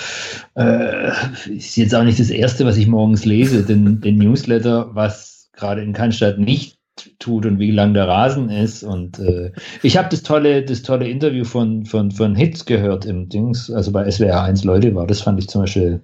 äh, 0.55 1.11
ist 1.49 1.75
jetzt 1.75 1.93
auch 1.93 2.03
nicht 2.03 2.19
das 2.19 2.29
Erste, 2.29 2.65
was 2.65 2.77
ich 2.77 2.87
morgens 2.87 3.25
lese, 3.25 3.63
den, 3.63 3.99
den 3.99 4.17
Newsletter, 4.17 4.89
was 4.93 5.49
gerade 5.53 5.83
in 5.83 5.91
Cannstatt 5.91 6.39
nicht 6.39 6.80
tut 7.19 7.45
und 7.45 7.59
wie 7.59 7.71
lang 7.71 7.93
der 7.93 8.07
Rasen 8.07 8.49
ist. 8.49 8.83
Und 8.83 9.19
äh, 9.19 9.51
ich 9.83 9.97
habe 9.97 10.09
das 10.09 10.23
tolle, 10.23 10.63
das 10.63 10.81
tolle 10.81 11.07
Interview 11.07 11.43
von, 11.43 11.85
von, 11.85 12.11
von 12.11 12.35
Hitz 12.35 12.65
gehört 12.65 13.05
im 13.05 13.29
Dings, 13.29 13.69
also 13.71 13.91
bei 13.91 14.09
SWR 14.09 14.43
1 14.43 14.63
Leute 14.63 14.93
war. 14.95 15.07
Das 15.07 15.21
fand 15.21 15.39
ich 15.39 15.47
zum 15.47 15.61
Beispiel 15.61 16.01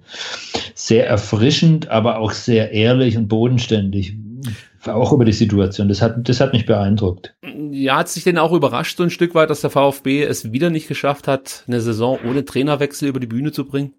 sehr 0.74 1.06
erfrischend, 1.06 1.88
aber 1.88 2.18
auch 2.18 2.32
sehr 2.32 2.72
ehrlich 2.72 3.16
und 3.16 3.28
bodenständig. 3.28 4.16
Auch 4.86 5.12
über 5.12 5.24
die 5.24 5.32
Situation. 5.32 5.88
Das 5.88 6.00
hat, 6.00 6.28
das 6.28 6.40
hat 6.40 6.52
mich 6.52 6.64
beeindruckt. 6.64 7.34
Ja, 7.70 7.96
hat 7.96 8.08
sich 8.08 8.24
denn 8.24 8.38
auch 8.38 8.52
überrascht 8.52 8.96
so 8.96 9.02
ein 9.02 9.10
Stück 9.10 9.34
weit, 9.34 9.50
dass 9.50 9.60
der 9.60 9.70
VfB 9.70 10.22
es 10.22 10.52
wieder 10.52 10.70
nicht 10.70 10.88
geschafft 10.88 11.28
hat, 11.28 11.64
eine 11.66 11.80
Saison 11.80 12.18
ohne 12.26 12.44
Trainerwechsel 12.44 13.08
über 13.08 13.20
die 13.20 13.26
Bühne 13.26 13.52
zu 13.52 13.64
bringen? 13.64 13.92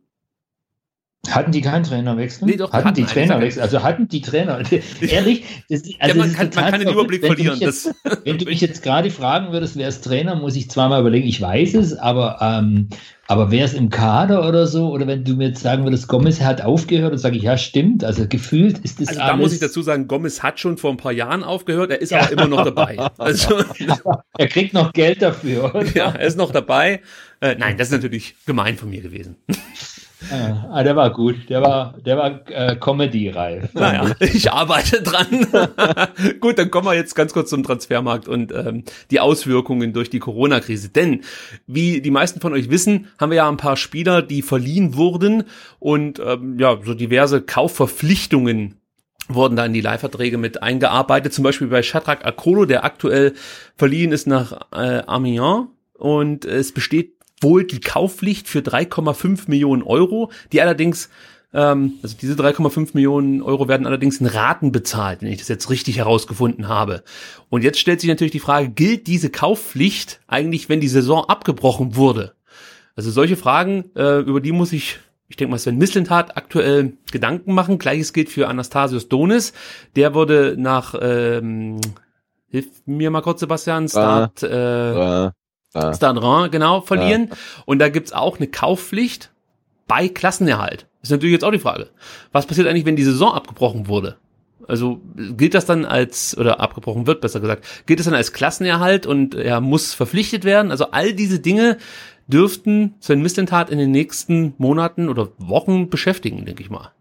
Hatten 1.28 1.52
die 1.52 1.62
keinen 1.62 1.84
Trainerwechsel? 1.84 2.48
Nee, 2.48 2.56
doch, 2.56 2.72
hatten, 2.72 2.86
hatten 2.86 2.96
die 2.96 3.04
Trainerwechsel. 3.04 3.62
Also 3.62 3.84
hatten 3.84 4.08
die 4.08 4.22
Trainer. 4.22 4.62
Ehrlich, 5.02 5.44
das, 5.68 5.84
also 6.00 6.18
ja, 6.18 6.26
man, 6.26 6.34
kann, 6.34 6.50
man 6.56 6.72
kann 6.72 6.80
den 6.80 6.90
Überblick 6.90 7.22
wenn 7.22 7.34
verlieren. 7.34 7.60
Du 7.60 7.66
jetzt, 7.66 7.94
wenn 8.24 8.38
du 8.38 8.46
mich 8.46 8.62
jetzt 8.62 8.82
gerade 8.84 9.12
fragen 9.12 9.52
würdest, 9.52 9.76
wer 9.76 9.90
ist 9.90 10.02
Trainer, 10.04 10.36
muss 10.36 10.56
ich 10.56 10.70
zweimal 10.70 11.02
überlegen. 11.02 11.28
Ich 11.28 11.42
weiß 11.42 11.74
es, 11.76 11.94
aber, 11.98 12.38
ähm, 12.42 12.88
aber 13.28 13.52
wer 13.52 13.66
ist 13.66 13.74
im 13.74 13.90
Kader 13.90 14.48
oder 14.48 14.66
so? 14.66 14.90
Oder 14.92 15.08
wenn 15.08 15.26
du 15.26 15.36
mir 15.36 15.50
jetzt 15.50 15.62
sagen 15.62 15.84
würdest, 15.84 16.08
Gomez 16.08 16.40
hat 16.40 16.62
aufgehört, 16.62 17.12
dann 17.12 17.20
sage 17.20 17.36
ich, 17.36 17.44
ja, 17.44 17.58
stimmt. 17.58 18.06
Also 18.06 18.26
gefühlt 18.26 18.80
ist 18.80 19.02
das 19.02 19.10
also 19.10 19.20
alles. 19.20 19.32
Da 19.32 19.38
muss 19.38 19.54
ich 19.54 19.60
dazu 19.60 19.82
sagen, 19.82 20.08
Gomez 20.08 20.42
hat 20.42 20.60
schon 20.62 20.78
vor 20.78 20.90
ein 20.90 20.98
paar 20.98 21.12
Jahren 21.12 21.44
aufgehört. 21.44 21.92
Er 21.92 22.00
ist 22.00 22.12
ja. 22.12 22.22
aber 22.22 22.32
immer 22.32 22.48
noch 22.48 22.64
dabei. 22.64 22.98
Also, 23.18 23.62
er 24.38 24.48
kriegt 24.48 24.74
noch 24.74 24.94
Geld 24.94 25.22
dafür. 25.22 25.76
Oder? 25.76 25.86
Ja, 25.94 26.12
er 26.12 26.26
ist 26.26 26.38
noch 26.38 26.52
dabei. 26.52 27.02
Äh, 27.42 27.56
nein, 27.56 27.78
das 27.78 27.90
ist 27.90 27.94
natürlich 27.94 28.36
gemein 28.46 28.78
von 28.78 28.90
mir 28.90 29.02
gewesen. 29.02 29.36
Ah, 30.32 30.84
der 30.84 30.96
war 30.96 31.12
gut. 31.12 31.50
Der 31.50 31.62
war, 31.62 31.96
der 32.06 32.18
war 32.18 32.42
äh, 32.50 32.76
Comedy-reif. 32.76 33.74
Naja, 33.74 34.16
ich 34.20 34.52
arbeite 34.52 35.02
dran. 35.02 35.48
gut, 36.42 36.58
dann 36.58 36.70
kommen 36.72 36.88
wir 36.88 36.94
jetzt 36.94 37.16
ganz 37.16 37.34
kurz 37.34 37.50
zum 37.50 37.64
Transfermarkt 37.64 38.28
und 38.28 38.52
ähm, 38.52 38.84
die 39.12 39.20
Auswirkungen 39.20 39.94
durch 39.94 40.10
die 40.10 40.20
Corona-Krise. 40.20 40.90
Denn, 40.90 41.22
wie 41.68 42.02
die 42.02 42.12
meisten 42.12 42.42
von 42.42 42.54
euch 42.54 42.70
wissen, 42.70 43.08
haben 43.18 43.32
wir 43.32 43.38
ja 43.38 43.50
ein 43.50 43.58
paar 43.58 43.78
Spieler, 43.78 44.22
die 44.22 44.42
verliehen 44.42 44.96
wurden 44.96 45.46
und 45.80 46.20
ähm, 46.20 46.60
ja, 46.60 46.78
so 46.84 46.94
diverse 46.94 47.42
Kaufverpflichtungen 47.42 48.76
wurden 49.30 49.56
da 49.56 49.66
in 49.66 49.74
die 49.74 49.82
Leihverträge 49.82 50.38
mit 50.38 50.62
eingearbeitet. 50.64 51.34
Zum 51.34 51.44
Beispiel 51.44 51.68
bei 51.68 51.84
Shadrach 51.84 52.24
Akolo, 52.24 52.66
der 52.66 52.84
aktuell 52.84 53.34
verliehen 53.78 54.12
ist 54.12 54.28
nach 54.28 54.68
äh, 54.74 55.04
Amiens. 55.06 55.68
Und 55.94 56.46
es 56.46 56.74
besteht 56.74 57.19
wohl 57.42 57.64
die 57.64 57.80
Kaufpflicht 57.80 58.48
für 58.48 58.60
3,5 58.60 59.44
Millionen 59.48 59.84
Euro, 59.84 60.32
die 60.52 60.62
allerdings 60.62 61.10
ähm, 61.54 61.94
also 62.04 62.16
diese 62.20 62.34
3,5 62.34 62.90
Millionen 62.94 63.42
Euro 63.42 63.68
werden 63.68 63.88
allerdings 63.88 64.18
in 64.18 64.28
Raten 64.28 64.72
bezahlt, 64.72 65.22
wenn 65.22 65.32
ich 65.32 65.40
das 65.40 65.48
jetzt 65.48 65.70
richtig 65.70 65.98
herausgefunden 65.98 66.68
habe. 66.68 67.04
Und 67.50 67.64
jetzt 67.64 67.80
stellt 67.80 68.02
sich 68.02 68.10
natürlich 68.10 68.32
die 68.32 68.40
Frage, 68.40 68.70
gilt 68.70 69.08
diese 69.08 69.30
Kaufpflicht 69.30 70.20
eigentlich, 70.28 70.70
wenn 70.70 70.80
die 70.80 70.88
Saison 70.88 71.26
abgebrochen 71.26 71.96
wurde? 71.96 72.34
Also 72.96 73.12
solche 73.12 73.38
Fragen, 73.38 73.86
äh, 73.96 74.20
über 74.20 74.42
die 74.42 74.52
muss 74.52 74.74
ich, 74.74 75.00
ich 75.28 75.38
denke 75.38 75.52
mal, 75.52 75.58
Sven 75.58 75.78
Mislintat 75.78 76.38
aktuell 76.38 76.94
Gedanken 77.12 77.54
machen. 77.54 77.80
Gleiches 77.80 78.14
gilt 78.14 78.30
für 78.30 78.48
Anastasios 78.48 79.08
Donis. 79.08 79.54
Der 79.96 80.14
wurde 80.14 80.56
nach, 80.58 80.96
ähm, 81.02 81.80
hilf 82.50 82.68
mir 82.86 83.10
mal 83.10 83.22
kurz, 83.22 83.40
Sebastian, 83.40 83.88
Start, 83.88 84.44
äh, 84.44 85.32
Ah. 85.74 85.94
Stadron, 85.94 86.52
genau, 86.52 86.82
verlieren. 86.82 87.30
Ah. 87.32 87.36
Und 87.66 87.80
da 87.80 87.90
gibt's 87.90 88.12
auch 88.12 88.38
eine 88.38 88.48
Kaufpflicht 88.48 89.32
bei 89.88 90.08
Klassenerhalt. 90.08 90.88
Ist 91.02 91.12
natürlich 91.12 91.34
jetzt 91.34 91.44
auch 91.44 91.52
die 91.52 91.60
Frage. 91.60 91.90
Was 92.32 92.46
passiert 92.46 92.68
eigentlich, 92.68 92.86
wenn 92.86 92.96
die 92.96 93.04
Saison 93.04 93.34
abgebrochen 93.34 93.88
wurde? 93.88 94.18
Also 94.68 95.02
gilt 95.16 95.56
das 95.56 95.66
dann 95.66 95.86
als, 95.86 96.38
oder 96.38 96.60
abgebrochen 96.60 97.08
wird, 97.08 97.22
besser 97.22 97.40
gesagt, 97.40 97.66
gilt 97.88 98.00
das 98.00 98.06
dann 98.06 98.14
als 98.14 98.34
Klassenerhalt 98.34 99.08
und 99.08 99.34
er 99.34 99.62
muss 99.62 99.94
verpflichtet 99.96 100.44
werden? 100.44 100.70
Also 100.70 100.92
all 100.92 101.14
diese 101.14 101.40
Dinge 101.40 101.78
dürften 102.28 102.94
Sven 103.00 103.24
Mistentat 103.24 103.72
in 103.72 103.80
den 103.80 103.90
nächsten 103.90 104.54
Monaten 104.60 105.10
oder 105.10 105.30
Wochen 105.40 105.90
beschäftigen, 105.90 106.46
denke 106.46 106.62
ich 106.62 106.70
mal. 106.70 106.92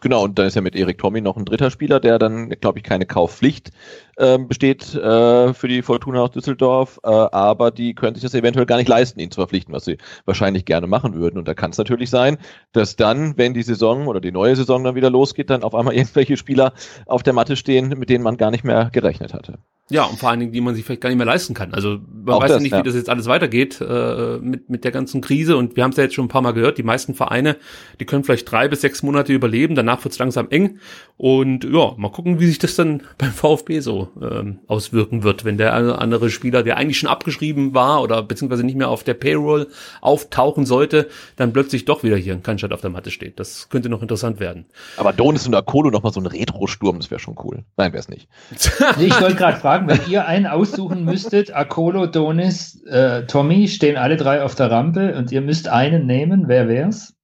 Genau, 0.00 0.22
und 0.22 0.38
dann 0.38 0.46
ist 0.46 0.54
ja 0.54 0.60
mit 0.60 0.76
Erik 0.76 0.98
Tommy 0.98 1.20
noch 1.22 1.36
ein 1.36 1.46
dritter 1.46 1.70
Spieler, 1.70 1.98
der 1.98 2.18
dann, 2.18 2.50
glaube 2.50 2.78
ich, 2.78 2.84
keine 2.84 3.06
Kaufpflicht 3.06 3.70
äh, 4.16 4.38
besteht 4.38 4.94
äh, 4.94 5.54
für 5.54 5.66
die 5.68 5.82
Fortuna 5.82 6.20
aus 6.20 6.30
Düsseldorf, 6.32 7.00
äh, 7.02 7.08
aber 7.08 7.70
die 7.70 7.94
können 7.94 8.14
sich 8.14 8.22
das 8.22 8.34
eventuell 8.34 8.66
gar 8.66 8.76
nicht 8.76 8.88
leisten, 8.88 9.18
ihn 9.18 9.30
zu 9.30 9.40
verpflichten, 9.40 9.72
was 9.74 9.86
sie 9.86 9.96
wahrscheinlich 10.26 10.66
gerne 10.66 10.86
machen 10.86 11.14
würden. 11.14 11.38
Und 11.38 11.48
da 11.48 11.54
kann 11.54 11.70
es 11.70 11.78
natürlich 11.78 12.10
sein, 12.10 12.36
dass 12.72 12.96
dann, 12.96 13.38
wenn 13.38 13.54
die 13.54 13.62
Saison 13.62 14.08
oder 14.08 14.20
die 14.20 14.32
neue 14.32 14.56
Saison 14.56 14.84
dann 14.84 14.94
wieder 14.94 15.10
losgeht, 15.10 15.48
dann 15.48 15.62
auf 15.62 15.74
einmal 15.74 15.94
irgendwelche 15.96 16.36
Spieler 16.36 16.74
auf 17.06 17.22
der 17.22 17.32
Matte 17.32 17.56
stehen, 17.56 17.88
mit 17.98 18.10
denen 18.10 18.24
man 18.24 18.36
gar 18.36 18.50
nicht 18.50 18.64
mehr 18.64 18.90
gerechnet 18.92 19.32
hatte. 19.32 19.58
Ja, 19.90 20.04
und 20.04 20.18
vor 20.18 20.30
allen 20.30 20.40
Dingen, 20.40 20.52
die 20.52 20.60
man 20.60 20.74
sich 20.74 20.84
vielleicht 20.84 21.02
gar 21.02 21.10
nicht 21.10 21.18
mehr 21.18 21.26
leisten 21.26 21.54
kann. 21.54 21.74
Also 21.74 21.98
man 22.24 22.36
Auch 22.36 22.42
weiß 22.42 22.52
das, 22.52 22.58
ja 22.58 22.62
nicht, 22.62 22.72
ja. 22.72 22.78
wie 22.78 22.82
das 22.84 22.94
jetzt 22.94 23.10
alles 23.10 23.26
weitergeht 23.26 23.80
äh, 23.80 24.38
mit, 24.38 24.70
mit 24.70 24.84
der 24.84 24.92
ganzen 24.92 25.20
Krise. 25.20 25.56
Und 25.56 25.76
wir 25.76 25.82
haben 25.82 25.90
es 25.90 25.96
ja 25.96 26.04
jetzt 26.04 26.14
schon 26.14 26.26
ein 26.26 26.28
paar 26.28 26.40
Mal 26.40 26.52
gehört, 26.52 26.78
die 26.78 26.82
meisten 26.82 27.14
Vereine, 27.14 27.56
die 27.98 28.06
können 28.06 28.22
vielleicht 28.22 28.50
drei 28.50 28.68
bis 28.68 28.80
sechs 28.80 29.02
Monate 29.02 29.32
überleben, 29.32 29.74
danach 29.74 30.02
wird 30.04 30.12
es 30.12 30.18
langsam 30.18 30.48
eng. 30.50 30.78
Und 31.16 31.64
ja, 31.64 31.92
mal 31.96 32.10
gucken, 32.10 32.40
wie 32.40 32.46
sich 32.46 32.58
das 32.58 32.76
dann 32.76 33.02
beim 33.18 33.32
VfB 33.32 33.80
so 33.80 34.08
ähm, 34.20 34.60
auswirken 34.66 35.24
wird, 35.24 35.44
wenn 35.44 35.58
der 35.58 35.74
andere 35.74 36.30
Spieler, 36.30 36.62
der 36.62 36.76
eigentlich 36.76 36.98
schon 36.98 37.10
abgeschrieben 37.10 37.74
war 37.74 38.02
oder 38.02 38.22
beziehungsweise 38.22 38.64
nicht 38.64 38.76
mehr 38.76 38.88
auf 38.88 39.02
der 39.02 39.14
Payroll 39.14 39.68
auftauchen 40.00 40.64
sollte, 40.64 41.08
dann 41.36 41.52
plötzlich 41.52 41.84
doch 41.84 42.02
wieder 42.02 42.16
hier 42.16 42.34
in 42.34 42.42
Cannstatt 42.42 42.72
auf 42.72 42.80
der 42.80 42.90
Matte 42.90 43.10
steht. 43.10 43.38
Das 43.40 43.68
könnte 43.68 43.88
noch 43.88 44.00
interessant 44.00 44.40
werden. 44.40 44.66
Aber 44.96 45.12
Donis 45.12 45.46
und 45.46 45.54
Akolo 45.54 45.90
noch 45.90 46.02
mal 46.02 46.12
so 46.12 46.20
ein 46.20 46.26
Retro-Sturm, 46.26 46.98
das 46.98 47.10
wäre 47.10 47.20
schon 47.20 47.36
cool. 47.44 47.64
Nein, 47.76 47.92
wäre 47.92 48.00
es 48.00 48.08
nicht. 48.08 48.28
ich 49.00 49.20
wollte 49.20 49.36
gerade 49.36 49.58
fragen, 49.58 49.71
wenn 49.80 50.10
ihr 50.10 50.26
einen 50.26 50.46
aussuchen 50.46 51.04
müsstet, 51.04 51.54
Akolo, 51.54 52.06
Donis, 52.06 52.82
äh, 52.84 53.26
Tommy, 53.26 53.68
stehen 53.68 53.96
alle 53.96 54.16
drei 54.16 54.42
auf 54.42 54.54
der 54.54 54.70
Rampe 54.70 55.16
und 55.16 55.32
ihr 55.32 55.40
müsst 55.40 55.68
einen 55.68 56.06
nehmen, 56.06 56.48
wer 56.48 56.68
wär's? 56.68 57.14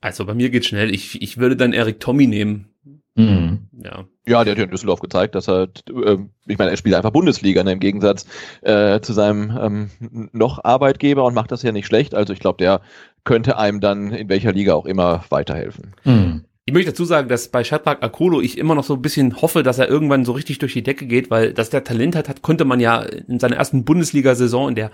Also 0.00 0.24
bei 0.24 0.34
mir 0.34 0.50
geht's 0.50 0.66
schnell. 0.66 0.92
Ich, 0.92 1.22
ich 1.22 1.38
würde 1.38 1.56
dann 1.56 1.72
Erik 1.72 2.00
Tommy 2.00 2.26
nehmen. 2.26 2.68
Mhm. 3.14 3.68
Ja. 3.84 4.04
ja, 4.26 4.44
der 4.44 4.52
hat 4.52 4.58
ja 4.58 4.64
in 4.64 4.70
Düsseldorf 4.70 5.00
gezeigt, 5.00 5.34
dass 5.34 5.48
er, 5.48 5.68
äh, 5.88 6.18
ich 6.46 6.58
meine, 6.58 6.70
er 6.70 6.76
spielt 6.76 6.94
einfach 6.94 7.10
Bundesliga 7.10 7.62
ne, 7.62 7.72
im 7.72 7.80
Gegensatz 7.80 8.26
äh, 8.62 9.00
zu 9.00 9.12
seinem 9.12 9.56
ähm, 9.60 10.30
noch 10.32 10.64
Arbeitgeber 10.64 11.24
und 11.24 11.34
macht 11.34 11.52
das 11.52 11.62
ja 11.62 11.72
nicht 11.72 11.86
schlecht. 11.86 12.14
Also 12.14 12.32
ich 12.32 12.40
glaube, 12.40 12.58
der 12.58 12.80
könnte 13.24 13.58
einem 13.58 13.80
dann 13.80 14.12
in 14.12 14.28
welcher 14.28 14.52
Liga 14.52 14.74
auch 14.74 14.86
immer 14.86 15.24
weiterhelfen. 15.28 15.94
Mhm. 16.04 16.44
Ich 16.64 16.72
möchte 16.72 16.92
dazu 16.92 17.04
sagen, 17.04 17.28
dass 17.28 17.48
bei 17.48 17.64
Shadrach 17.64 18.02
Akolo 18.02 18.40
ich 18.40 18.56
immer 18.56 18.76
noch 18.76 18.84
so 18.84 18.94
ein 18.94 19.02
bisschen 19.02 19.42
hoffe, 19.42 19.64
dass 19.64 19.78
er 19.78 19.88
irgendwann 19.88 20.24
so 20.24 20.32
richtig 20.32 20.58
durch 20.58 20.74
die 20.74 20.84
Decke 20.84 21.06
geht, 21.06 21.28
weil 21.28 21.52
dass 21.52 21.70
der 21.70 21.82
Talent 21.82 22.14
hat, 22.14 22.28
hat 22.28 22.42
konnte 22.42 22.64
man 22.64 22.78
ja 22.78 23.02
in 23.02 23.40
seiner 23.40 23.56
ersten 23.56 23.84
Bundesliga-Saison, 23.84 24.68
in 24.68 24.74
der 24.76 24.90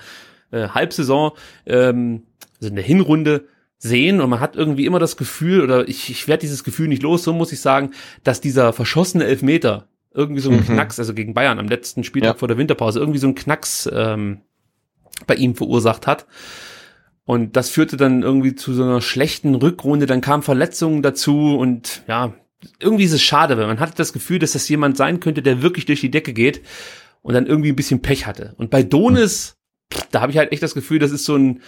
äh, 0.51 0.69
Halbsaison, 0.69 1.33
ähm, 1.67 2.23
also 2.57 2.71
in 2.71 2.77
der 2.77 2.85
Hinrunde 2.85 3.45
sehen 3.77 4.21
und 4.21 4.31
man 4.31 4.41
hat 4.41 4.57
irgendwie 4.57 4.87
immer 4.87 4.99
das 4.99 5.17
Gefühl, 5.17 5.63
oder 5.63 5.87
ich, 5.87 6.11
ich 6.11 6.27
werde 6.27 6.41
dieses 6.41 6.65
Gefühl 6.65 6.89
nicht 6.89 7.03
los, 7.03 7.23
so 7.23 7.33
muss 7.35 7.53
ich 7.53 7.61
sagen, 7.61 7.93
dass 8.25 8.41
dieser 8.41 8.73
verschossene 8.73 9.25
Elfmeter 9.25 9.89
irgendwie 10.13 10.41
so 10.41 10.51
ein 10.51 10.61
mhm. 10.61 10.65
Knacks, 10.65 10.99
also 10.99 11.15
gegen 11.15 11.35
Bayern 11.35 11.59
am 11.59 11.69
letzten 11.69 12.03
Spieltag 12.03 12.35
ja. 12.35 12.39
vor 12.39 12.49
der 12.49 12.59
Winterpause, 12.59 12.99
irgendwie 12.99 13.21
so 13.21 13.29
ein 13.29 13.35
Knacks 13.35 13.89
ähm, 13.93 14.41
bei 15.27 15.35
ihm 15.35 15.55
verursacht 15.55 16.07
hat. 16.07 16.27
Und 17.29 17.57
das 17.57 17.69
führte 17.69 17.99
dann 17.99 18.23
irgendwie 18.23 18.55
zu 18.55 18.73
so 18.73 18.83
einer 18.83 19.03
schlechten 19.03 19.55
Rückrunde, 19.55 20.07
dann 20.07 20.23
kamen 20.23 20.43
Verletzungen 20.43 21.03
dazu 21.03 21.59
und 21.59 22.03
ja, 22.09 22.33
irgendwie 22.81 23.05
ist 23.05 23.13
es 23.13 23.21
schade, 23.21 23.59
weil 23.59 23.67
man 23.67 23.81
hatte 23.81 23.93
das 23.95 24.15
Gefühl, 24.15 24.39
dass 24.39 24.53
das 24.53 24.67
jemand 24.71 24.97
sein 24.97 25.21
könnte, 25.21 25.43
der 25.43 25.61
wirklich 25.61 25.85
durch 25.85 26.01
die 26.01 26.11
Decke 26.11 26.33
geht 26.33 26.63
und 27.21 27.35
dann 27.35 27.45
irgendwie 27.45 27.69
ein 27.69 27.77
bisschen 27.77 28.01
Pech 28.01 28.25
hatte. 28.25 28.55
Und 28.57 28.71
bei 28.71 28.83
Donis, 28.83 29.59
da 30.11 30.23
habe 30.23 30.33
ich 30.33 30.39
halt 30.39 30.53
echt 30.53 30.63
das 30.63 30.73
Gefühl, 30.73 31.01
das 31.01 31.11
ist 31.11 31.27
so 31.27 31.37
ein 31.37 31.61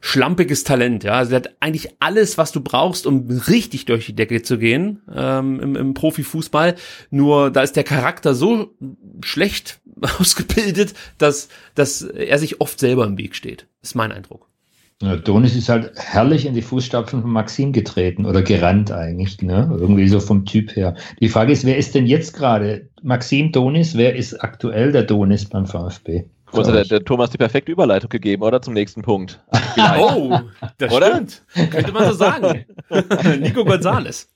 schlampiges 0.00 0.64
Talent, 0.64 1.04
ja. 1.04 1.12
Also 1.12 1.34
er 1.34 1.36
hat 1.36 1.54
eigentlich 1.60 1.94
alles, 2.00 2.36
was 2.36 2.50
du 2.50 2.60
brauchst, 2.60 3.06
um 3.06 3.28
richtig 3.46 3.84
durch 3.84 4.06
die 4.06 4.16
Decke 4.16 4.42
zu 4.42 4.58
gehen 4.58 5.02
ähm, 5.14 5.60
im, 5.60 5.76
im 5.76 5.94
Profifußball. 5.94 6.74
Nur 7.10 7.52
da 7.52 7.62
ist 7.62 7.76
der 7.76 7.84
Charakter 7.84 8.34
so 8.34 8.74
schlecht 9.22 9.78
ausgebildet, 10.18 10.94
dass, 11.18 11.48
dass 11.76 12.02
er 12.02 12.40
sich 12.40 12.60
oft 12.60 12.80
selber 12.80 13.06
im 13.06 13.18
Weg 13.18 13.36
steht. 13.36 13.68
Ist 13.82 13.94
mein 13.94 14.10
Eindruck. 14.10 14.45
Ja, 15.02 15.16
Donis 15.16 15.54
ist 15.54 15.68
halt 15.68 15.92
herrlich 15.96 16.46
in 16.46 16.54
die 16.54 16.62
Fußstapfen 16.62 17.20
von 17.20 17.30
Maxim 17.30 17.72
getreten 17.72 18.24
oder 18.24 18.40
gerannt 18.40 18.90
eigentlich, 18.90 19.42
ne? 19.42 19.68
Irgendwie 19.78 20.08
so 20.08 20.20
vom 20.20 20.46
Typ 20.46 20.74
her. 20.74 20.94
Die 21.20 21.28
Frage 21.28 21.52
ist, 21.52 21.66
wer 21.66 21.76
ist 21.76 21.94
denn 21.94 22.06
jetzt 22.06 22.32
gerade 22.32 22.88
Maxim 23.02 23.52
Donis? 23.52 23.94
Wer 23.94 24.16
ist 24.16 24.42
aktuell 24.42 24.92
der 24.92 25.02
Donis 25.02 25.44
beim 25.44 25.66
VfB? 25.66 26.24
Kurz 26.46 26.68
der, 26.68 26.84
der 26.84 27.04
Thomas 27.04 27.28
die 27.28 27.36
perfekte 27.36 27.72
Überleitung 27.72 28.08
gegeben, 28.08 28.42
oder? 28.42 28.62
Zum 28.62 28.72
nächsten 28.72 29.02
Punkt. 29.02 29.38
oh, 29.98 30.38
das 30.78 30.92
oder? 30.92 31.10
stimmt. 31.10 31.42
Könnte 31.70 31.92
man 31.92 32.06
so 32.06 32.12
sagen. 32.12 32.64
Nico 33.40 33.66
Gonzales. 33.66 34.30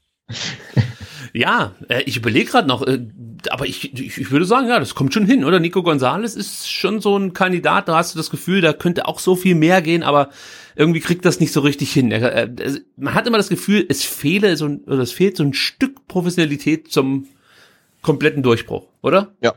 Ja, 1.32 1.74
äh, 1.88 2.02
ich 2.02 2.16
überlege 2.16 2.50
gerade 2.50 2.68
noch, 2.68 2.86
äh, 2.86 3.06
aber 3.50 3.66
ich, 3.66 3.94
ich, 3.94 4.18
ich 4.18 4.30
würde 4.30 4.44
sagen, 4.44 4.68
ja, 4.68 4.78
das 4.78 4.94
kommt 4.94 5.14
schon 5.14 5.26
hin, 5.26 5.44
oder? 5.44 5.60
Nico 5.60 5.82
Gonzales 5.82 6.34
ist 6.34 6.70
schon 6.70 7.00
so 7.00 7.16
ein 7.16 7.32
Kandidat, 7.32 7.88
da 7.88 7.96
hast 7.96 8.14
du 8.14 8.18
das 8.18 8.30
Gefühl, 8.30 8.60
da 8.60 8.72
könnte 8.72 9.06
auch 9.06 9.18
so 9.18 9.36
viel 9.36 9.54
mehr 9.54 9.82
gehen, 9.82 10.02
aber 10.02 10.30
irgendwie 10.76 11.00
kriegt 11.00 11.24
das 11.24 11.40
nicht 11.40 11.52
so 11.52 11.60
richtig 11.60 11.92
hin. 11.92 12.10
Äh, 12.10 12.42
äh, 12.42 12.80
man 12.96 13.14
hat 13.14 13.26
immer 13.26 13.38
das 13.38 13.48
Gefühl, 13.48 13.86
es 13.88 14.04
fehle 14.04 14.56
so 14.56 14.66
ein, 14.66 14.84
oder 14.84 14.98
es 14.98 15.12
fehlt 15.12 15.36
so 15.36 15.42
ein 15.42 15.54
Stück 15.54 16.06
Professionalität 16.08 16.90
zum 16.90 17.26
kompletten 18.02 18.42
Durchbruch, 18.42 18.88
oder? 19.02 19.34
Ja, 19.42 19.54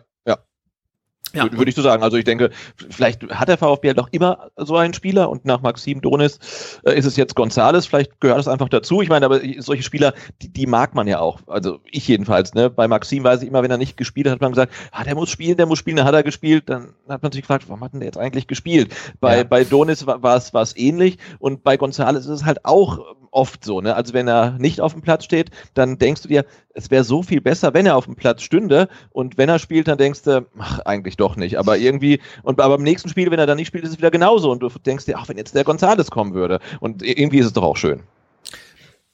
Ja. 1.36 1.52
Würde, 1.52 1.70
ich 1.70 1.76
so 1.76 1.82
sagen. 1.82 2.04
Also 2.04 2.18
ich 2.18 2.26
denke, 2.26 2.52
vielleicht 2.90 3.24
hat 3.32 3.48
der 3.48 3.58
VfB 3.58 3.88
halt 3.88 4.00
auch 4.00 4.10
immer 4.12 4.52
so 4.56 4.78
einen 4.78 4.94
Spieler 4.94 5.30
und 5.30 5.46
nach 5.46 5.62
Maxim 5.62 6.00
Donis 6.00 6.80
äh, 6.86 6.98
ist 6.98 7.06
es 7.06 7.16
jetzt 7.18 7.36
Gonzales. 7.36 7.88
Vielleicht 7.88 8.20
gehört 8.20 8.40
es 8.40 8.48
einfach 8.48 8.70
dazu. 8.70 9.02
Ich 9.02 9.10
meine, 9.10 9.26
aber 9.26 9.42
solche 9.58 9.82
Spieler, 9.82 10.14
die, 10.42 10.50
die 10.50 10.68
mag 10.68 10.94
man 10.94 11.08
ja 11.08 11.20
auch. 11.20 11.40
Also 11.48 11.80
ich 11.90 12.08
jedenfalls. 12.08 12.54
Ne? 12.54 12.70
Bei 12.70 12.88
Maxim 12.88 13.24
weiß 13.24 13.42
ich 13.42 13.48
immer, 13.48 13.64
wenn 13.64 13.72
er 13.72 13.78
nicht 13.78 13.98
gespielt 13.98 14.28
hat, 14.28 14.34
hat 14.34 14.42
man 14.42 14.52
gesagt, 14.52 14.74
ah, 14.92 15.04
der 15.04 15.16
muss 15.16 15.32
spielen, 15.32 15.58
der 15.58 15.66
muss 15.66 15.80
spielen. 15.80 15.98
Dann 15.98 16.06
hat 16.06 16.14
er 16.14 16.24
gespielt. 16.24 16.70
Dann 16.70 16.94
hat 17.10 17.24
man 17.24 17.32
sich 17.32 17.42
gefragt, 17.42 17.66
warum 17.68 17.84
hat 17.84 17.94
denn 17.94 18.00
der 18.00 18.08
jetzt 18.08 18.20
eigentlich 18.20 18.46
gespielt? 18.46 18.94
Bei, 19.20 19.38
ja. 19.38 19.44
bei 19.44 19.64
Donis 19.64 20.06
war 20.06 20.36
es 20.36 20.54
war 20.54 20.62
es 20.62 20.78
ähnlich 20.78 21.18
und 21.40 21.64
bei 21.64 21.78
Gonzales 21.78 22.26
ist 22.26 22.32
es 22.32 22.46
halt 22.46 22.64
auch 22.64 23.00
oft 23.34 23.66
so. 23.66 23.82
Ne? 23.82 23.96
Also 23.96 24.14
wenn 24.14 24.28
er 24.28 24.52
nicht 24.60 24.82
auf 24.82 24.94
dem 24.94 25.02
Platz 25.02 25.26
steht, 25.26 25.50
dann 25.74 25.98
denkst 25.98 26.22
du 26.22 26.28
dir, 26.28 26.46
es 26.74 26.92
wäre 26.92 27.04
so 27.04 27.24
viel 27.24 27.42
besser, 27.42 27.74
wenn 27.74 27.86
er 27.86 27.96
auf 27.96 28.06
dem 28.06 28.16
Platz 28.16 28.42
stünde. 28.42 28.88
Und 29.12 29.38
wenn 29.38 29.50
er 29.50 29.60
spielt, 29.60 29.88
dann 29.88 29.98
denkst 29.98 30.24
du, 30.24 30.46
ach, 30.58 30.80
eigentlich 30.80 31.18
doch 31.18 31.36
nicht. 31.36 31.58
Aber 31.58 31.78
irgendwie, 31.78 32.20
und 32.42 32.60
aber 32.60 32.78
beim 32.78 32.84
nächsten 32.84 33.10
Spiel, 33.10 33.32
wenn 33.32 33.40
er 33.40 33.46
dann 33.46 33.58
nicht 33.58 33.68
spielt, 33.68 33.84
ist 33.84 33.92
es 33.92 33.98
wieder 33.98 34.12
genauso. 34.12 34.52
Und 34.52 34.62
du 34.62 34.70
denkst 34.70 35.06
dir, 35.06 35.18
ach, 35.18 35.30
wenn 35.30 35.38
jetzt 35.38 35.56
der 35.56 35.64
Gonzales 35.64 36.10
kommen 36.10 36.34
würde. 36.34 36.60
Und 36.80 37.04
irgendwie 37.04 37.40
ist 37.40 37.48
es 37.48 37.54
doch 37.54 37.64
auch 37.64 37.78
schön. 37.78 38.02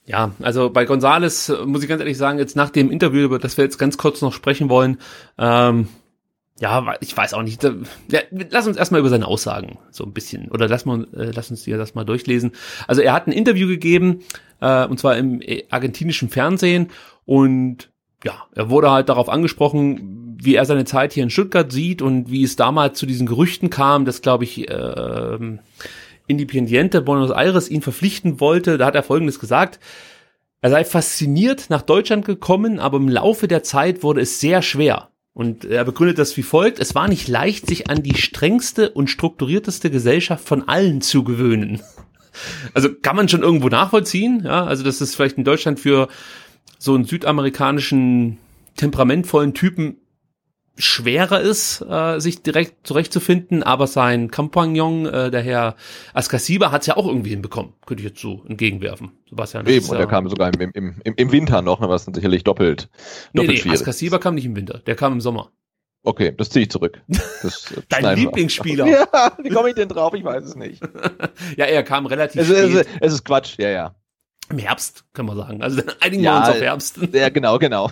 Ja, 0.06 0.32
also 0.42 0.72
bei 0.72 0.86
Gonzales 0.86 1.54
muss 1.66 1.84
ich 1.84 1.90
ganz 1.90 2.00
ehrlich 2.00 2.18
sagen, 2.18 2.40
jetzt 2.40 2.56
nach 2.56 2.72
dem 2.72 2.90
Interview, 2.90 3.22
über 3.22 3.38
das 3.38 3.58
wir 3.58 3.64
jetzt 3.64 3.78
ganz 3.78 3.98
kurz 3.98 4.22
noch 4.22 4.34
sprechen 4.34 4.68
wollen, 4.68 4.98
ähm, 5.38 5.88
ja, 6.60 6.94
ich 7.00 7.16
weiß 7.16 7.34
auch 7.36 7.44
nicht. 7.44 7.64
Ja, 7.64 8.20
lass 8.32 8.68
uns 8.68 8.76
erstmal 8.76 9.00
über 9.00 9.10
seine 9.10 9.28
Aussagen 9.28 9.78
so 9.92 10.04
ein 10.04 10.12
bisschen 10.12 10.50
oder 10.52 10.68
lass, 10.68 10.86
mal, 10.86 11.08
äh, 11.16 11.32
lass 11.34 11.52
uns 11.52 11.64
dir 11.64 11.78
das 11.78 11.96
mal 11.96 12.04
durchlesen. 12.04 12.52
Also 12.88 13.02
er 13.02 13.14
hat 13.14 13.28
ein 13.28 13.32
Interview 13.32 13.68
gegeben, 13.68 14.24
äh, 14.60 14.86
und 14.86 15.00
zwar 15.00 15.16
im 15.16 15.42
äh, 15.42 15.64
argentinischen 15.70 16.30
Fernsehen 16.30 16.90
und 17.30 17.92
ja, 18.24 18.48
er 18.56 18.72
wurde 18.72 18.90
halt 18.90 19.08
darauf 19.08 19.30
angesprochen, 19.30 20.36
wie 20.42 20.56
er 20.56 20.66
seine 20.66 20.86
Zeit 20.86 21.14
hier 21.14 21.22
in 21.22 21.30
Stuttgart 21.30 21.72
sieht 21.72 22.02
und 22.02 22.32
wie 22.32 22.44
es 22.44 22.56
damals 22.56 22.98
zu 22.98 23.06
diesen 23.06 23.28
Gerüchten 23.28 23.70
kam, 23.70 24.04
dass, 24.04 24.24
glaube 24.24 24.46
ich, 24.46 24.68
äh, 24.68 25.38
Independiente 26.26 27.04
Buenos 27.04 27.30
Aires 27.30 27.70
ihn 27.70 27.84
verpflichten 27.84 28.40
wollte. 28.40 28.80
Da 28.80 28.88
hat 28.88 28.96
er 28.96 29.04
Folgendes 29.04 29.40
gesagt. 29.40 29.80
Er 30.62 30.72
sei 30.72 30.84
fasziniert 30.84 31.70
nach 31.70 31.84
Deutschland 31.84 32.26
gekommen, 32.26 32.80
aber 32.80 32.98
im 32.98 33.10
Laufe 33.10 33.48
der 33.48 33.62
Zeit 33.62 34.02
wurde 34.02 34.22
es 34.22 34.40
sehr 34.40 34.64
schwer. 34.64 35.10
Und 35.34 35.66
er 35.66 35.86
begründet 35.86 36.18
das 36.18 36.36
wie 36.36 36.42
folgt. 36.42 36.80
Es 36.80 36.96
war 36.96 37.08
nicht 37.08 37.28
leicht, 37.28 37.68
sich 37.68 37.92
an 37.92 38.02
die 38.02 38.18
strengste 38.18 38.90
und 38.90 39.08
strukturierteste 39.08 39.92
Gesellschaft 39.92 40.48
von 40.48 40.68
allen 40.68 41.02
zu 41.02 41.24
gewöhnen. 41.24 41.80
Also 42.74 42.90
kann 42.92 43.16
man 43.16 43.30
schon 43.30 43.44
irgendwo 43.44 43.70
nachvollziehen, 43.70 44.42
ja, 44.46 44.64
also 44.66 44.84
das 44.84 45.02
ist 45.02 45.16
vielleicht 45.16 45.38
in 45.38 45.44
Deutschland 45.44 45.80
für 45.80 46.08
so 46.80 46.96
einen 46.96 47.04
südamerikanischen 47.04 48.40
temperamentvollen 48.76 49.54
Typen 49.54 49.98
schwerer 50.78 51.42
ist, 51.42 51.82
äh, 51.82 52.20
sich 52.20 52.42
direkt 52.42 52.88
zurechtzufinden, 52.88 53.64
aber 53.64 53.86
sein 53.86 54.32
Kompagnon, 54.32 55.06
äh, 55.06 55.30
der 55.30 55.42
Herr 55.42 55.76
Askasiba, 56.14 56.72
hat 56.72 56.82
es 56.82 56.88
ja 56.88 56.96
auch 56.96 57.06
irgendwie 57.06 57.32
hinbekommen, 57.32 57.74
könnte 57.86 58.02
ich 58.02 58.10
jetzt 58.10 58.22
so 58.22 58.46
entgegenwerfen. 58.48 59.12
Sebastian. 59.30 59.68
Eben, 59.68 59.86
und 59.90 59.98
der 59.98 60.08
kam 60.08 60.30
sogar 60.30 60.52
im, 60.54 60.72
im, 60.74 60.96
im, 61.04 61.14
im 61.16 61.32
Winter 61.34 61.62
noch, 61.62 61.82
was 61.82 62.06
dann 62.06 62.14
sicherlich 62.14 62.46
doppelt, 62.46 62.90
doppelt 63.34 63.34
nee, 63.34 63.48
nee, 63.48 63.58
schwierig. 63.58 63.80
Askasiba 63.82 64.18
kam 64.20 64.36
nicht 64.36 64.46
im 64.46 64.56
Winter, 64.56 64.80
der 64.80 64.96
kam 64.96 65.14
im 65.14 65.22
Sommer. 65.22 65.52
Okay, 66.04 66.34
das 66.36 66.50
ziehe 66.50 66.64
ich 66.64 66.72
zurück. 66.72 67.02
Das 67.42 67.72
äh, 67.72 67.82
Dein 67.90 68.18
Lieblingsspieler. 68.18 68.88
Ja, 68.88 69.32
wie 69.42 69.50
komme 69.50 69.70
ich 69.70 69.76
denn 69.76 69.90
drauf? 69.90 70.14
Ich 70.14 70.24
weiß 70.24 70.44
es 70.44 70.56
nicht. 70.56 70.82
ja, 71.58 71.66
er 71.66 71.84
kam 71.84 72.06
relativ 72.06 72.42
es, 72.42 72.48
spät. 72.48 72.76
Es, 72.76 72.88
es 73.02 73.14
ist 73.14 73.26
Quatsch, 73.26 73.58
ja, 73.58 73.70
ja. 73.70 73.96
Im 74.50 74.58
Herbst, 74.58 75.06
kann 75.14 75.26
man 75.26 75.38
sagen. 75.38 75.62
Also 75.62 75.82
einigen 76.00 76.24
ja, 76.24 76.34
wir 76.34 76.40
uns 76.40 76.50
auf 76.50 76.62
Herbst. 76.62 77.00
Ja, 77.14 77.30
genau, 77.30 77.60
genau. 77.60 77.92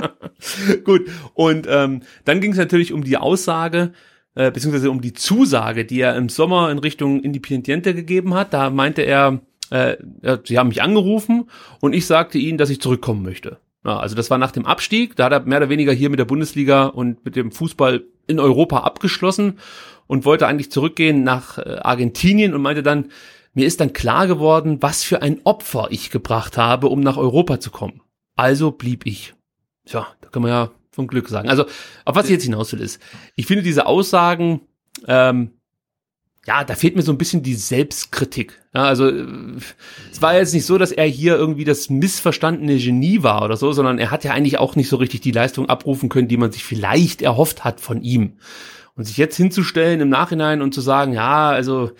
Gut, 0.84 1.08
und 1.34 1.66
ähm, 1.68 2.02
dann 2.24 2.40
ging 2.40 2.52
es 2.52 2.58
natürlich 2.58 2.92
um 2.92 3.04
die 3.04 3.16
Aussage, 3.16 3.92
äh, 4.34 4.50
beziehungsweise 4.50 4.90
um 4.90 5.00
die 5.00 5.12
Zusage, 5.12 5.84
die 5.84 6.00
er 6.00 6.16
im 6.16 6.28
Sommer 6.28 6.70
in 6.70 6.78
Richtung 6.78 7.22
Independiente 7.22 7.94
gegeben 7.94 8.34
hat. 8.34 8.52
Da 8.52 8.70
meinte 8.70 9.02
er, 9.02 9.40
äh, 9.70 9.96
sie 10.44 10.58
haben 10.58 10.68
mich 10.68 10.82
angerufen 10.82 11.48
und 11.80 11.92
ich 11.92 12.06
sagte 12.06 12.38
ihnen, 12.38 12.58
dass 12.58 12.70
ich 12.70 12.80
zurückkommen 12.80 13.22
möchte. 13.22 13.58
Ja, 13.84 13.98
also 13.98 14.16
das 14.16 14.30
war 14.30 14.38
nach 14.38 14.50
dem 14.50 14.66
Abstieg, 14.66 15.14
da 15.16 15.26
hat 15.26 15.32
er 15.32 15.40
mehr 15.40 15.58
oder 15.58 15.68
weniger 15.68 15.92
hier 15.92 16.10
mit 16.10 16.18
der 16.18 16.24
Bundesliga 16.24 16.86
und 16.86 17.24
mit 17.24 17.36
dem 17.36 17.52
Fußball 17.52 18.02
in 18.26 18.40
Europa 18.40 18.80
abgeschlossen 18.80 19.58
und 20.06 20.24
wollte 20.24 20.46
eigentlich 20.46 20.72
zurückgehen 20.72 21.22
nach 21.22 21.58
äh, 21.58 21.78
Argentinien 21.82 22.54
und 22.54 22.62
meinte 22.62 22.82
dann, 22.82 23.10
mir 23.54 23.66
ist 23.66 23.80
dann 23.80 23.92
klar 23.92 24.26
geworden, 24.26 24.78
was 24.80 25.04
für 25.04 25.22
ein 25.22 25.40
Opfer 25.44 25.88
ich 25.90 26.10
gebracht 26.10 26.56
habe, 26.56 26.88
um 26.88 27.00
nach 27.00 27.16
Europa 27.16 27.60
zu 27.60 27.70
kommen. 27.70 28.02
Also 28.36 28.70
blieb 28.70 29.06
ich. 29.06 29.34
Tja, 29.84 30.06
da 30.20 30.28
kann 30.28 30.42
man 30.42 30.50
ja 30.50 30.70
vom 30.90 31.06
Glück 31.06 31.28
sagen. 31.28 31.48
Also, 31.48 31.64
auf 32.04 32.16
was 32.16 32.26
ich 32.26 32.32
jetzt 32.32 32.44
hinaus 32.44 32.72
will, 32.72 32.80
ist, 32.80 33.00
ich 33.36 33.46
finde 33.46 33.62
diese 33.62 33.86
Aussagen, 33.86 34.60
ähm, 35.06 35.52
ja, 36.48 36.64
da 36.64 36.74
fehlt 36.74 36.96
mir 36.96 37.02
so 37.02 37.12
ein 37.12 37.18
bisschen 37.18 37.42
die 37.42 37.54
Selbstkritik. 37.54 38.58
Ja, 38.74 38.84
also 38.84 39.06
es 39.06 40.22
war 40.22 40.34
jetzt 40.34 40.54
nicht 40.54 40.64
so, 40.64 40.78
dass 40.78 40.92
er 40.92 41.04
hier 41.04 41.36
irgendwie 41.36 41.64
das 41.64 41.90
missverstandene 41.90 42.78
Genie 42.78 43.22
war 43.22 43.44
oder 43.44 43.58
so, 43.58 43.72
sondern 43.72 43.98
er 43.98 44.10
hat 44.10 44.24
ja 44.24 44.32
eigentlich 44.32 44.58
auch 44.58 44.74
nicht 44.74 44.88
so 44.88 44.96
richtig 44.96 45.20
die 45.20 45.30
Leistung 45.30 45.68
abrufen 45.68 46.08
können, 46.08 46.26
die 46.26 46.38
man 46.38 46.50
sich 46.50 46.64
vielleicht 46.64 47.20
erhofft 47.20 47.64
hat 47.64 47.80
von 47.80 48.02
ihm. 48.02 48.38
Und 48.94 49.04
sich 49.04 49.18
jetzt 49.18 49.36
hinzustellen 49.36 50.00
im 50.00 50.08
Nachhinein 50.08 50.62
und 50.62 50.72
zu 50.72 50.80
sagen, 50.80 51.12
ja, 51.12 51.50
also 51.50 51.92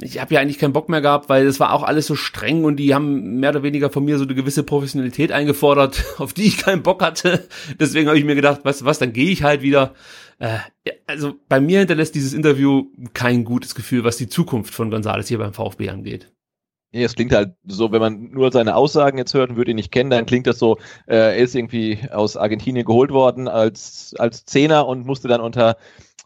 ich 0.00 0.18
habe 0.18 0.34
ja 0.34 0.40
eigentlich 0.40 0.58
keinen 0.58 0.72
Bock 0.72 0.88
mehr 0.88 1.02
gehabt, 1.02 1.28
weil 1.28 1.46
es 1.46 1.60
war 1.60 1.72
auch 1.72 1.82
alles 1.82 2.06
so 2.06 2.14
streng 2.14 2.64
und 2.64 2.76
die 2.76 2.94
haben 2.94 3.40
mehr 3.40 3.50
oder 3.50 3.62
weniger 3.62 3.90
von 3.90 4.04
mir 4.04 4.16
so 4.16 4.24
eine 4.24 4.34
gewisse 4.34 4.62
Professionalität 4.62 5.32
eingefordert, 5.32 6.02
auf 6.18 6.32
die 6.32 6.44
ich 6.44 6.58
keinen 6.58 6.82
Bock 6.82 7.02
hatte. 7.02 7.46
Deswegen 7.78 8.08
habe 8.08 8.18
ich 8.18 8.24
mir 8.24 8.34
gedacht, 8.34 8.64
weißt 8.64 8.82
du 8.82 8.84
was, 8.86 8.98
dann 8.98 9.12
gehe 9.12 9.30
ich 9.30 9.42
halt 9.42 9.62
wieder. 9.62 9.94
Äh, 10.38 10.58
also 11.06 11.34
bei 11.48 11.60
mir 11.60 11.80
hinterlässt 11.80 12.14
dieses 12.14 12.32
Interview 12.32 12.86
kein 13.12 13.44
gutes 13.44 13.74
Gefühl, 13.74 14.04
was 14.04 14.16
die 14.16 14.28
Zukunft 14.28 14.74
von 14.74 14.90
Gonzales 14.90 15.28
hier 15.28 15.38
beim 15.38 15.52
VfB 15.52 15.90
angeht. 15.90 16.32
Nee, 16.94 17.04
es 17.04 17.14
klingt 17.14 17.32
halt 17.32 17.54
so, 17.64 17.90
wenn 17.90 18.00
man 18.00 18.30
nur 18.32 18.52
seine 18.52 18.76
Aussagen 18.76 19.16
jetzt 19.16 19.32
hört 19.32 19.48
und 19.48 19.56
würde 19.56 19.70
ihn 19.70 19.76
nicht 19.76 19.92
kennen, 19.92 20.10
dann 20.10 20.26
klingt 20.26 20.46
das 20.46 20.58
so, 20.58 20.76
äh, 21.06 21.16
er 21.16 21.36
ist 21.36 21.54
irgendwie 21.54 21.98
aus 22.10 22.36
Argentinien 22.36 22.84
geholt 22.84 23.10
worden 23.10 23.48
als, 23.48 24.14
als 24.18 24.44
Zehner 24.44 24.86
und 24.86 25.06
musste 25.06 25.26
dann 25.26 25.40
unter 25.40 25.78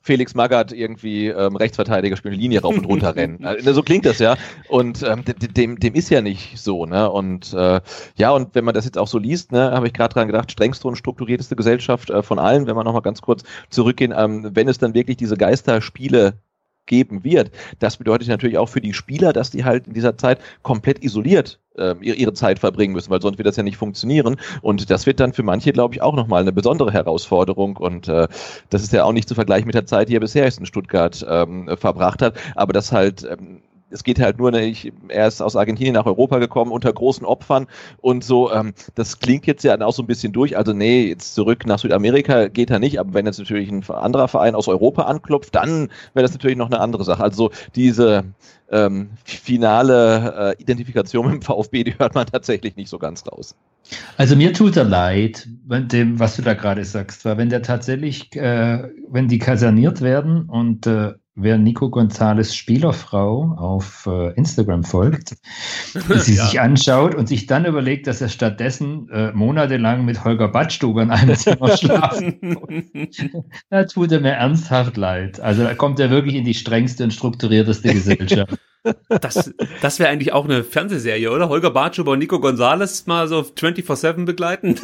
Felix 0.06 0.34
Magath 0.34 0.70
irgendwie 0.70 1.26
ähm, 1.26 1.56
Rechtsverteidiger 1.56 2.16
spielen, 2.16 2.38
Linie 2.38 2.62
rauf 2.62 2.76
und 2.76 2.84
runter 2.84 3.16
rennen. 3.16 3.40
Also, 3.46 3.72
so 3.72 3.82
klingt 3.82 4.06
das 4.06 4.18
ja. 4.18 4.36
Und 4.68 5.02
ähm, 5.02 5.24
dem, 5.24 5.78
dem 5.78 5.94
ist 5.94 6.10
ja 6.10 6.20
nicht 6.20 6.58
so, 6.58 6.86
ne? 6.86 7.10
Und 7.10 7.52
äh, 7.52 7.80
ja, 8.16 8.30
und 8.30 8.54
wenn 8.54 8.64
man 8.64 8.74
das 8.74 8.84
jetzt 8.84 8.98
auch 8.98 9.08
so 9.08 9.18
liest, 9.18 9.52
ne, 9.52 9.72
habe 9.72 9.86
ich 9.86 9.92
gerade 9.92 10.14
dran 10.14 10.26
gedacht, 10.26 10.50
strengste 10.52 10.86
und 10.88 10.96
strukturierteste 10.96 11.56
Gesellschaft 11.56 12.10
äh, 12.10 12.22
von 12.22 12.38
allen, 12.38 12.66
wenn 12.66 12.76
wir 12.76 12.84
nochmal 12.84 13.02
ganz 13.02 13.20
kurz 13.20 13.42
zurückgehen, 13.70 14.14
ähm, 14.16 14.50
wenn 14.54 14.68
es 14.68 14.78
dann 14.78 14.94
wirklich 14.94 15.16
diese 15.16 15.36
Geisterspiele 15.36 16.34
geben 16.86 17.24
wird. 17.24 17.50
Das 17.80 17.96
bedeutet 17.96 18.28
natürlich 18.28 18.58
auch 18.58 18.68
für 18.68 18.80
die 18.80 18.94
Spieler, 18.94 19.32
dass 19.32 19.50
die 19.50 19.64
halt 19.64 19.88
in 19.88 19.94
dieser 19.94 20.16
Zeit 20.16 20.40
komplett 20.62 21.02
isoliert 21.02 21.58
ihre 22.00 22.32
Zeit 22.32 22.58
verbringen 22.58 22.94
müssen, 22.94 23.10
weil 23.10 23.20
sonst 23.20 23.38
wird 23.38 23.46
das 23.46 23.56
ja 23.56 23.62
nicht 23.62 23.76
funktionieren. 23.76 24.36
Und 24.62 24.90
das 24.90 25.06
wird 25.06 25.20
dann 25.20 25.32
für 25.32 25.42
manche, 25.42 25.72
glaube 25.72 25.94
ich, 25.94 26.02
auch 26.02 26.14
nochmal 26.14 26.42
eine 26.42 26.52
besondere 26.52 26.92
Herausforderung. 26.92 27.76
Und 27.76 28.08
äh, 28.08 28.28
das 28.70 28.82
ist 28.82 28.92
ja 28.92 29.04
auch 29.04 29.12
nicht 29.12 29.28
zu 29.28 29.34
vergleichen 29.34 29.66
mit 29.66 29.74
der 29.74 29.86
Zeit, 29.86 30.08
die 30.08 30.16
er 30.16 30.20
bisher 30.20 30.46
in 30.46 30.66
Stuttgart 30.66 31.24
ähm, 31.28 31.68
verbracht 31.78 32.22
hat. 32.22 32.36
Aber 32.54 32.72
das 32.72 32.92
halt 32.92 33.24
ähm, 33.24 33.60
es 33.90 34.02
geht 34.02 34.18
halt 34.20 34.38
nur, 34.38 34.52
ich, 34.54 34.92
er 35.08 35.28
ist 35.28 35.40
aus 35.40 35.56
Argentinien 35.56 35.94
nach 35.94 36.06
Europa 36.06 36.38
gekommen 36.38 36.72
unter 36.72 36.92
großen 36.92 37.24
Opfern 37.24 37.66
und 37.98 38.24
so, 38.24 38.52
ähm, 38.52 38.74
das 38.94 39.20
klingt 39.20 39.46
jetzt 39.46 39.62
ja 39.62 39.80
auch 39.80 39.92
so 39.92 40.02
ein 40.02 40.06
bisschen 40.06 40.32
durch, 40.32 40.56
also 40.56 40.72
nee, 40.72 41.08
jetzt 41.08 41.34
zurück 41.34 41.66
nach 41.66 41.78
Südamerika 41.78 42.48
geht 42.48 42.70
er 42.70 42.78
nicht, 42.78 42.98
aber 42.98 43.14
wenn 43.14 43.26
jetzt 43.26 43.38
natürlich 43.38 43.70
ein 43.70 43.84
anderer 43.88 44.28
Verein 44.28 44.54
aus 44.54 44.68
Europa 44.68 45.02
anklopft, 45.02 45.54
dann 45.54 45.88
wäre 46.14 46.22
das 46.22 46.32
natürlich 46.32 46.56
noch 46.56 46.66
eine 46.66 46.80
andere 46.80 47.04
Sache. 47.04 47.22
Also 47.22 47.50
diese 47.74 48.24
ähm, 48.70 49.10
finale 49.24 50.54
äh, 50.56 50.62
Identifikation 50.62 51.26
mit 51.26 51.34
dem 51.34 51.42
VfB, 51.42 51.84
die 51.84 51.98
hört 51.98 52.14
man 52.14 52.26
tatsächlich 52.26 52.76
nicht 52.76 52.88
so 52.88 52.98
ganz 52.98 53.24
raus. 53.26 53.54
Also 54.16 54.34
mir 54.34 54.52
tut 54.52 54.76
er 54.76 54.84
leid, 54.84 55.46
dem, 55.64 56.18
was 56.18 56.36
du 56.36 56.42
da 56.42 56.54
gerade 56.54 56.84
sagst, 56.84 57.24
weil 57.24 57.38
wenn 57.38 57.50
der 57.50 57.62
tatsächlich, 57.62 58.34
äh, 58.34 58.90
wenn 59.08 59.28
die 59.28 59.38
kaserniert 59.38 60.00
werden 60.00 60.46
und 60.48 60.86
äh, 60.88 61.14
wer 61.36 61.58
Nico 61.58 61.90
Gonzales 61.90 62.56
Spielerfrau 62.56 63.54
auf 63.56 64.06
äh, 64.06 64.32
Instagram 64.34 64.84
folgt, 64.84 65.36
die 65.94 66.18
sie 66.18 66.34
ja. 66.36 66.46
sich 66.46 66.60
anschaut 66.60 67.14
und 67.14 67.28
sich 67.28 67.46
dann 67.46 67.66
überlegt, 67.66 68.06
dass 68.06 68.20
er 68.20 68.28
stattdessen 68.28 69.08
äh, 69.10 69.32
monatelang 69.32 70.04
mit 70.04 70.24
Holger 70.24 70.48
Badstuber 70.48 71.02
in 71.02 71.10
einem 71.10 71.36
Zimmer 71.36 71.76
schlafen 71.76 72.36
da 73.70 73.84
tut 73.84 74.12
er 74.12 74.20
mir 74.20 74.32
ernsthaft 74.32 74.96
leid. 74.96 75.40
Also 75.40 75.62
da 75.62 75.74
kommt 75.74 76.00
er 76.00 76.10
wirklich 76.10 76.34
in 76.34 76.44
die 76.44 76.54
strengste 76.54 77.04
und 77.04 77.12
strukturierteste 77.12 77.92
Gesellschaft. 77.92 78.58
Das, 79.08 79.52
das 79.82 79.98
wäre 79.98 80.10
eigentlich 80.10 80.32
auch 80.32 80.44
eine 80.44 80.62
Fernsehserie, 80.62 81.32
oder? 81.32 81.48
Holger 81.48 81.72
Bartschuber 81.72 82.12
und 82.12 82.20
Nico 82.20 82.38
Gonzales 82.38 83.08
mal 83.08 83.26
so 83.26 83.40
24-7 83.40 84.26
begleiten. 84.26 84.76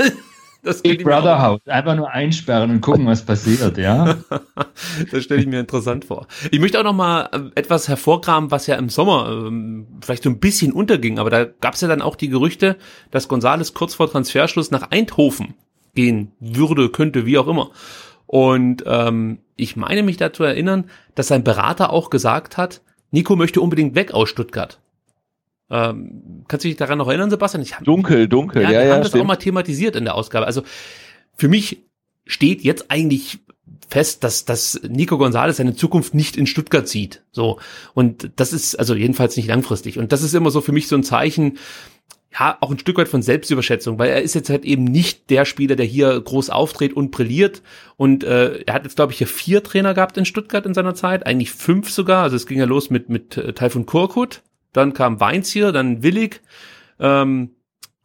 Das 0.63 0.81
Big 0.81 1.03
Brother 1.03 1.43
House. 1.43 1.61
Einfach 1.67 1.97
nur 1.97 2.11
einsperren 2.11 2.71
und 2.71 2.81
gucken, 2.81 3.07
was 3.07 3.23
passiert, 3.23 3.79
ja. 3.79 4.17
das 5.11 5.25
stelle 5.25 5.41
ich 5.41 5.47
mir 5.49 5.59
interessant 5.59 6.05
vor. 6.05 6.29
Ich 6.53 6.61
möchte 6.61 6.79
auch 6.79 6.85
noch 6.85 6.93
mal 6.93 7.29
äh, 7.33 7.59
etwas 7.59 7.89
hervorkramen, 7.89 8.53
was 8.53 8.69
ja 8.69 8.77
im 8.77 8.89
Sommer 8.89 9.29
ähm, 9.29 9.89
vielleicht 10.01 10.23
so 10.23 10.31
ein 10.31 10.39
bisschen 10.39 10.73
unterging, 10.73 11.19
aber 11.19 11.31
da 11.31 11.45
gab 11.45 11.75
es 11.75 11.81
ja 11.81 11.89
dann 11.89 12.03
auch 12.03 12.15
die 12.15 12.29
Gerüchte, 12.29 12.77
dass 13.11 13.27
Gonzales 13.27 13.75
kurz 13.75 13.95
vor 13.95 14.11
Transferschluss 14.11 14.71
nach 14.71 14.91
Eindhoven 14.91 15.55
gehen 15.95 16.33
würde, 16.39 16.91
könnte, 16.91 17.27
wie 17.27 17.39
auch 17.39 17.49
immer. 17.49 17.71
Und 18.27 18.85
ähm, 18.87 19.41
ich 19.57 19.77
meine 19.77 20.03
mich 20.03 20.17
dazu 20.17 20.45
erinnern, 20.45 20.85
dass 21.15 21.29
sein 21.29 21.45
Berater 21.45 21.93
auch 21.93 22.09
gesagt 22.09 22.57
hat, 22.57 22.83
Nico 23.11 23.37
möchte 23.37 23.61
unbedingt 23.61 23.95
weg 23.95 24.15
aus 24.15 24.31
Stuttgart. 24.31 24.82
Ähm, 25.73 26.45
kannst 26.49 26.65
du 26.65 26.69
dich 26.69 26.77
daran 26.77 26.99
noch 26.99 27.09
erinnern, 27.09 27.31
Sebastian? 27.31 27.63
Ich 27.63 27.75
hab, 27.75 27.85
dunkel, 27.85 28.29
dunkel, 28.29 28.63
ja. 28.63 28.71
Ja, 28.71 28.79
wir 28.81 28.87
ja, 28.87 28.95
haben 28.95 29.03
das 29.03 29.15
auch 29.15 29.25
mal 29.25 29.37
thematisiert 29.37 29.97
in 29.97 30.05
der 30.05 30.15
Ausgabe. 30.15 30.47
Also 30.47 30.63
für 31.35 31.49
mich 31.49 31.79
steht 32.27 32.63
jetzt 32.63 32.91
eigentlich 32.91 33.39
fest, 33.89 34.23
dass, 34.23 34.45
dass 34.45 34.81
Nico 34.87 35.17
Gonzalez 35.17 35.57
seine 35.57 35.75
Zukunft 35.75 36.15
nicht 36.15 36.37
in 36.37 36.47
Stuttgart 36.47 36.87
sieht. 36.87 37.23
So. 37.33 37.59
Und 37.95 38.33
das 38.37 38.53
ist 38.53 38.77
also 38.77 38.95
jedenfalls 38.95 39.37
nicht 39.37 39.49
langfristig. 39.49 39.99
Und 39.99 40.13
das 40.13 40.23
ist 40.23 40.35
immer 40.35 40.51
so 40.51 40.61
für 40.61 40.73
mich 40.73 40.89
so 40.89 40.97
ein 40.97 41.05
Zeichen, 41.05 41.59
ja, 42.39 42.57
auch 42.61 42.71
ein 42.71 42.79
Stück 42.79 42.97
weit 42.97 43.09
von 43.09 43.23
Selbstüberschätzung, 43.23 43.99
weil 43.99 44.11
er 44.11 44.23
ist 44.23 44.35
jetzt 44.35 44.49
halt 44.51 44.65
eben 44.65 44.85
nicht 44.85 45.31
der 45.31 45.45
Spieler, 45.45 45.77
der 45.77 45.85
hier 45.87 46.19
groß 46.21 46.51
auftritt 46.51 46.95
und 46.95 47.11
brilliert. 47.11 47.63
Und 47.97 48.25
äh, 48.25 48.63
er 48.63 48.75
hat 48.75 48.85
jetzt, 48.85 48.97
glaube 48.97 49.13
ich, 49.13 49.19
hier 49.19 49.27
vier 49.27 49.63
Trainer 49.63 49.95
gehabt 49.95 50.17
in 50.17 50.25
Stuttgart 50.25 50.65
in 50.65 50.75
seiner 50.75 50.95
Zeit, 50.95 51.27
eigentlich 51.27 51.51
fünf 51.51 51.91
sogar. 51.91 52.23
Also 52.23 52.37
es 52.37 52.47
ging 52.47 52.59
ja 52.59 52.65
los 52.65 52.89
mit, 52.89 53.11
mit 53.11 53.37
äh, 53.37 53.53
Taifun 53.53 53.85
Korkut, 53.85 54.43
dann 54.73 54.95
kam 54.95 55.21
Weins 55.21 55.51
hier, 55.51 55.73
dann 55.73 56.03
Willig, 56.03 56.41
ähm, 56.99 57.51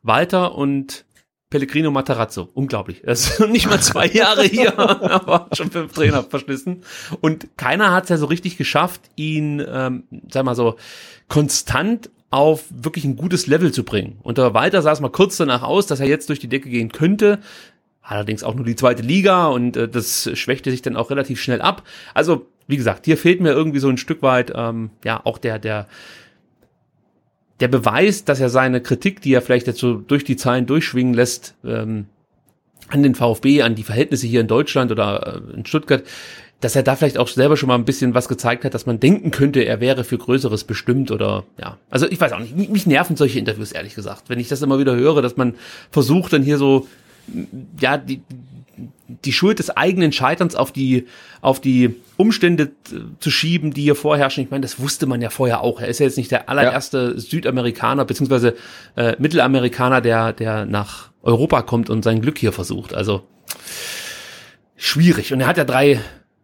Walter 0.04 0.56
und 0.56 1.06
Pellegrino 1.50 1.92
Matarazzo. 1.92 2.50
Unglaublich. 2.54 3.04
Er 3.04 3.14
ist 3.14 3.40
nicht 3.48 3.70
mal 3.70 3.82
zwei 3.82 4.08
Jahre 4.08 4.44
hier, 4.44 4.78
aber 4.80 5.48
schon 5.54 5.72
fünf 5.72 5.94
Trainer 5.94 6.24
verschlissen. 6.24 6.84
Und 7.22 7.58
keiner 7.58 7.92
hat 7.92 8.04
es 8.04 8.10
ja 8.10 8.18
so 8.18 8.26
richtig 8.26 8.58
geschafft, 8.58 9.02
ihn, 9.16 9.64
ähm, 9.66 10.04
sag 10.30 10.46
mal 10.46 10.56
so, 10.56 10.76
konstant 11.30 12.10
auf 12.30 12.66
wirklich 12.70 13.06
ein 13.06 13.16
gutes 13.16 13.48
Level 13.48 13.72
zu 13.72 13.84
bringen. 13.84 14.20
Und 14.22 14.38
der 14.38 14.54
Walter 14.54 14.82
sah 14.82 14.92
es 14.92 15.00
mal 15.00 15.10
kurz 15.10 15.38
danach 15.38 15.64
aus, 15.64 15.88
dass 15.88 16.02
er 16.02 16.08
jetzt 16.08 16.28
durch 16.28 16.40
die 16.40 16.50
Decke 16.50 16.70
gehen 16.70 16.92
könnte. 16.92 17.40
Allerdings 18.02 18.44
auch 18.44 18.56
nur 18.56 18.66
die 18.66 18.76
zweite 18.76 19.02
Liga 19.02 19.48
und 19.48 19.78
äh, 19.78 19.88
das 19.88 20.30
schwächte 20.34 20.72
sich 20.72 20.82
dann 20.82 20.98
auch 20.98 21.10
relativ 21.10 21.42
schnell 21.42 21.62
ab. 21.62 21.84
Also, 22.14 22.48
wie 22.68 22.78
gesagt, 22.78 23.06
hier 23.06 23.18
fehlt 23.18 23.40
mir 23.40 23.52
irgendwie 23.52 23.80
so 23.80 23.90
ein 23.90 23.98
Stück 23.98 24.22
weit, 24.22 24.52
ähm, 24.56 24.92
ja, 25.06 25.22
auch 25.24 25.38
der, 25.38 25.60
der, 25.60 25.88
der 27.60 27.68
Beweis, 27.68 28.24
dass 28.24 28.40
er 28.40 28.50
seine 28.50 28.82
Kritik, 28.82 29.22
die 29.22 29.34
er 29.34 29.42
vielleicht 29.42 29.68
jetzt 29.68 29.80
so 29.80 29.96
durch 29.96 30.24
die 30.24 30.36
Zahlen 30.36 30.66
durchschwingen 30.66 31.14
lässt, 31.14 31.56
ähm, 31.66 32.06
an 32.90 33.04
den 33.04 33.16
VfB, 33.16 33.64
an 33.64 33.76
die 33.76 33.84
Verhältnisse 33.84 34.28
hier 34.28 34.42
in 34.42 34.48
Deutschland 34.48 34.92
oder 34.92 35.42
äh, 35.52 35.56
in 35.56 35.66
Stuttgart, 35.66 36.04
dass 36.62 36.76
er 36.76 36.84
da 36.84 36.96
vielleicht 36.96 37.18
auch 37.18 37.28
selber 37.28 37.58
schon 37.58 37.68
mal 37.68 37.76
ein 37.76 37.86
bisschen 37.86 38.14
was 38.14 38.28
gezeigt 38.28 38.64
hat, 38.64 38.74
dass 38.74 38.86
man 38.86 39.00
denken 39.00 39.32
könnte, 39.32 39.62
er 39.62 39.80
wäre 39.80 40.04
für 40.04 40.18
Größeres 40.18 40.64
bestimmt 40.64 41.12
oder 41.12 41.44
ja. 41.60 41.78
Also 41.90 42.08
ich 42.08 42.20
weiß 42.20 42.32
auch 42.32 42.40
nicht, 42.40 42.58
mich 42.72 42.88
nerven 42.88 43.16
solche 43.16 43.38
Interviews 43.38 43.74
ehrlich 43.74 43.94
gesagt, 43.94 44.30
wenn 44.30 44.40
ich 44.40 44.48
das 44.48 44.62
immer 44.62 44.80
wieder 44.80 44.96
höre, 44.96 45.22
dass 45.22 45.38
man 45.38 45.56
versucht 45.92 46.34
dann 46.34 46.42
hier 46.42 46.58
so 46.58 46.88
ja 47.80 47.98
die 47.98 48.22
die 49.08 49.34
Schuld 49.34 49.60
des 49.60 49.70
eigenen 49.70 50.12
Scheiterns 50.12 50.56
auf 50.56 50.72
die, 50.72 51.08
auf 51.42 51.60
die 51.60 51.96
Umstände 52.18 52.72
zu 53.20 53.32
schieben, 53.32 53.72
die 53.74 53.84
hier 53.84 53.96
vorherrschen. 53.96 54.44
Ich 54.44 54.50
meine, 54.50 54.62
das 54.62 54.80
wusste 54.80 55.06
man 55.06 55.22
ja 55.22 55.30
vorher 55.30 55.62
auch. 55.62 55.80
Er 55.80 55.88
ist 55.88 56.00
ja 56.00 56.06
jetzt 56.06 56.18
nicht 56.18 56.32
der 56.32 56.50
allererste 56.50 57.14
ja. 57.14 57.20
Südamerikaner 57.20 58.06
beziehungsweise 58.06 58.56
äh, 58.96 59.16
Mittelamerikaner, 59.20 60.02
der, 60.02 60.34
der 60.34 60.66
nach 60.66 61.12
Europa 61.22 61.62
kommt 61.62 61.90
und 61.90 62.04
sein 62.04 62.22
Glück 62.22 62.40
hier 62.40 62.52
versucht. 62.52 62.94
Also 62.96 63.24
schwierig. 64.76 65.32
Und 65.32 65.42
er 65.42 65.48
hat 65.48 65.58
ja 65.58 65.64
drei 65.64 66.00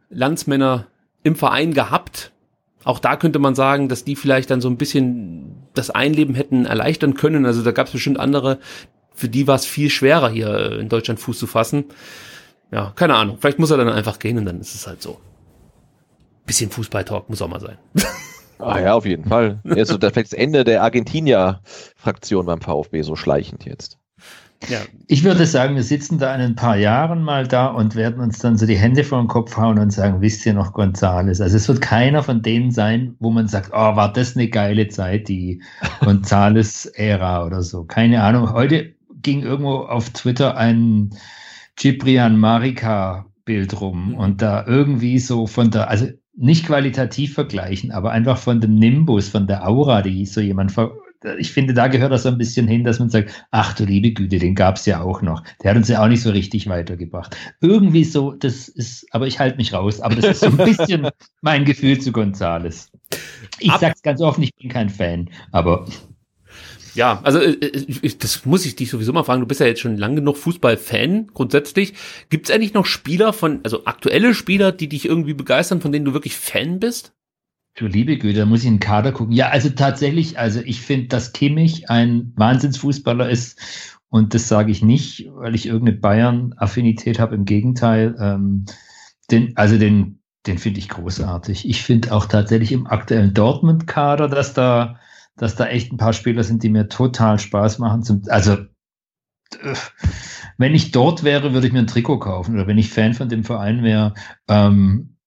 Landsmänner 0.10 0.88
im 1.24 1.36
Verein 1.36 1.74
gehabt. 1.74 2.32
Auch 2.84 3.00
da 3.00 3.16
könnte 3.16 3.40
man 3.40 3.56
sagen, 3.56 3.90
dass 3.90 4.04
die 4.04 4.16
vielleicht 4.16 4.52
dann 4.52 4.62
so 4.62 4.70
ein 4.70 4.78
bisschen 4.78 5.64
das 5.74 5.90
Einleben 5.90 6.36
hätten 6.36 6.66
erleichtern 6.66 7.16
können. 7.16 7.46
Also 7.46 7.64
da 7.64 7.72
gab 7.72 7.88
es 7.88 7.94
bestimmt 7.94 8.20
andere, 8.20 8.60
für 9.16 9.30
die 9.30 9.48
war 9.48 9.56
es 9.56 9.66
viel 9.66 9.90
schwerer, 9.90 10.30
hier 10.30 10.80
in 10.80 10.90
Deutschland 10.90 11.20
Fuß 11.20 11.40
zu 11.40 11.48
fassen. 11.48 11.86
Ja, 12.72 12.92
keine 12.96 13.16
Ahnung. 13.16 13.38
Vielleicht 13.40 13.60
muss 13.60 13.72
er 13.72 13.78
dann 13.78 13.90
einfach 13.90 14.20
gehen 14.20 14.38
und 14.38 14.46
dann 14.46 14.60
ist 14.60 14.76
es 14.76 14.86
halt 14.86 15.02
so. 15.02 15.20
Bisschen 16.46 16.70
Fußball-Talk 16.70 17.30
muss 17.30 17.42
auch 17.42 17.50
mal 17.50 17.60
sein. 17.60 17.78
Ah 18.60 18.80
ja, 18.80 18.94
auf 18.94 19.06
jeden 19.06 19.26
Fall. 19.26 19.60
Ja, 19.66 19.84
so 19.84 19.98
das 19.98 20.32
Ende 20.32 20.64
der 20.64 20.84
Argentinier-Fraktion 20.84 22.46
beim 22.46 22.62
VfB 22.62 23.02
so 23.02 23.18
schleichend 23.18 23.66
jetzt. 23.66 23.98
Ja. 24.70 24.80
Ich 25.08 25.24
würde 25.24 25.46
sagen, 25.46 25.76
wir 25.76 25.84
sitzen 25.84 26.18
da 26.18 26.34
in 26.34 26.42
ein 26.42 26.56
paar 26.56 26.78
Jahren 26.78 27.22
mal 27.24 27.48
da 27.48 27.68
und 27.68 27.96
werden 27.96 28.22
uns 28.22 28.40
dann 28.40 28.58
so 28.58 28.66
die 28.66 28.78
Hände 28.78 29.04
vor 29.04 29.20
den 29.20 29.28
Kopf 29.28 29.58
hauen 29.58 29.78
und 29.78 29.92
sagen, 29.92 30.22
wisst 30.22 30.46
ihr 30.46 30.54
noch 30.54 30.74
Gonzales? 30.74 31.42
Also 31.42 31.58
es 31.58 31.68
wird 31.68 31.82
keiner 31.82 32.24
von 32.24 32.42
denen 32.42 32.72
sein, 32.72 33.16
wo 33.20 33.30
man 33.30 33.48
sagt, 33.48 33.72
oh, 33.74 33.96
war 33.96 34.14
das 34.14 34.36
eine 34.36 34.48
geile 34.48 34.88
Zeit, 34.88 35.28
die 35.28 35.62
Gonzales-Ära 36.00 37.46
oder 37.46 37.62
so. 37.62 37.84
Keine 37.84 38.24
Ahnung. 38.24 38.54
Heute 38.54 38.94
ging 39.22 39.42
irgendwo 39.42 39.80
auf 39.80 40.10
Twitter 40.12 40.56
ein 40.56 41.10
Ciprian 41.78 42.38
Marika 42.38 43.26
Bild 43.46 43.82
rum 43.82 44.12
mhm. 44.12 44.16
und 44.16 44.42
da 44.42 44.66
irgendwie 44.66 45.20
so 45.20 45.48
von 45.48 45.72
der, 45.72 45.90
also 45.90 46.08
nicht 46.36 46.66
qualitativ 46.66 47.34
vergleichen, 47.34 47.92
aber 47.92 48.12
einfach 48.12 48.38
von 48.38 48.60
dem 48.60 48.76
Nimbus, 48.76 49.30
von 49.30 49.48
der 49.48 49.68
Aura, 49.68 50.02
die 50.02 50.26
so 50.26 50.42
jemand 50.42 50.72
ver 50.72 50.92
ich 51.38 51.52
finde, 51.52 51.74
da 51.74 51.88
gehört 51.88 52.12
das 52.12 52.24
so 52.24 52.30
ein 52.30 52.38
bisschen 52.38 52.68
hin, 52.68 52.84
dass 52.84 53.00
man 53.00 53.10
sagt, 53.10 53.46
ach 53.52 53.74
du 53.74 53.86
liebe 53.86 54.12
Güte, 54.12 54.40
den 54.40 54.56
gab 54.56 54.76
es 54.76 54.86
ja 54.86 55.02
auch 55.02 55.22
noch. 55.22 55.42
Der 55.62 55.72
hat 55.72 55.78
uns 55.78 55.88
ja 55.88 56.04
auch 56.04 56.08
nicht 56.08 56.22
so 56.22 56.32
richtig 56.32 56.68
weitergebracht. 56.68 57.38
Irgendwie 57.62 58.04
so, 58.04 58.34
das 58.34 58.68
ist, 58.68 59.08
aber 59.12 59.28
ich 59.28 59.40
halte 59.40 59.58
mich 59.58 59.74
raus, 59.74 60.02
aber 60.02 60.16
das 60.16 60.26
ist 60.26 60.40
so 60.42 60.48
ein 60.48 60.58
bisschen 60.66 61.08
mein 61.42 61.66
Gefühl 61.66 62.00
zu 62.00 62.12
Gonzales. 62.12 62.92
Ich 63.60 63.72
Ab 63.72 63.80
sag's 63.80 64.02
ganz 64.02 64.22
offen, 64.22 64.44
ich 64.44 64.54
bin 64.56 64.70
kein 64.70 64.90
Fan, 64.90 65.30
aber 65.52 65.86
ja, 66.94 67.20
also 67.24 67.40
äh, 67.40 67.52
äh 67.52 68.12
das 68.20 68.46
muss 68.46 68.66
ich 68.66 68.76
dich 68.76 68.90
sowieso 68.90 69.14
mal 69.14 69.24
fragen. 69.24 69.42
Du 69.42 69.48
bist 69.48 69.60
ja 69.60 69.68
jetzt 69.68 69.82
schon 69.82 69.98
lange 69.98 70.16
genug 70.16 70.38
Fußball-Fan 70.38 71.28
grundsätzlich. 71.34 71.94
Gibt 72.30 72.50
es 72.50 72.56
eigentlich 72.56 72.74
noch 72.74 72.86
Spieler 72.86 73.34
von, 73.34 73.62
also 73.64 73.86
aktuelle 73.86 74.34
Spieler, 74.34 74.72
die 74.72 74.90
dich 74.90 75.06
irgendwie 75.06 75.34
begeistern, 75.34 75.82
von 75.82 75.92
denen 75.92 76.06
du 76.06 76.14
wirklich 76.14 76.36
Fan 76.36 76.80
bist? 76.80 77.14
Du 77.76 77.88
liebe 77.88 78.18
Güte, 78.18 78.40
da 78.40 78.46
muss 78.46 78.62
ich 78.62 78.68
in 78.68 78.76
den 78.76 78.80
Kader 78.80 79.12
gucken. 79.12 79.34
Ja, 79.34 79.50
also 79.50 79.70
tatsächlich, 79.70 80.38
also 80.38 80.62
ich 80.64 80.82
finde, 80.82 81.08
dass 81.08 81.34
Kimmich 81.34 81.90
ein 81.90 82.32
Wahnsinnsfußballer 82.36 83.30
ist. 83.30 83.60
Und 84.10 84.36
das 84.36 84.48
sage 84.48 84.72
ich 84.72 84.84
nicht, 84.84 85.28
weil 85.34 85.56
ich 85.56 85.66
irgendeine 85.66 85.98
Bayern-Affinität 85.98 87.18
habe. 87.18 87.34
Im 87.34 87.46
Gegenteil, 87.46 88.16
ähm, 88.20 88.66
den, 89.32 89.58
also 89.58 89.80
den, 89.80 90.20
den 90.46 90.60
finde 90.60 90.80
ich 90.80 90.90
großartig. 90.90 91.68
Ich 91.68 91.82
finde 91.82 92.14
auch 92.14 92.28
tatsächlich 92.28 92.72
im 92.72 92.86
aktuellen 92.86 93.34
Dortmund-Kader, 93.34 94.28
dass 94.28 94.54
da 94.54 95.00
dass 95.36 95.56
da 95.56 95.68
echt 95.68 95.92
ein 95.92 95.98
paar 95.98 96.14
Spieler 96.14 96.44
sind, 96.44 96.64
die 96.64 96.70
mir 96.70 96.90
total 96.90 97.40
Spaß 97.40 97.80
machen. 97.80 98.04
Zum, 98.04 98.22
also, 98.28 98.58
wenn 100.58 100.76
ich 100.76 100.92
dort 100.92 101.24
wäre, 101.24 101.54
würde 101.54 101.68
ich 101.68 101.74
mir 101.74 101.80
ein 101.80 101.88
Trikot 101.88 102.20
kaufen. 102.20 102.56
Oder 102.56 102.68
wenn 102.68 102.78
ich 102.78 102.92
Fan 102.92 103.14
von 103.14 103.30
dem 103.30 103.44
Verein 103.44 103.84
wäre. 103.84 104.14
Ähm, 104.48 105.18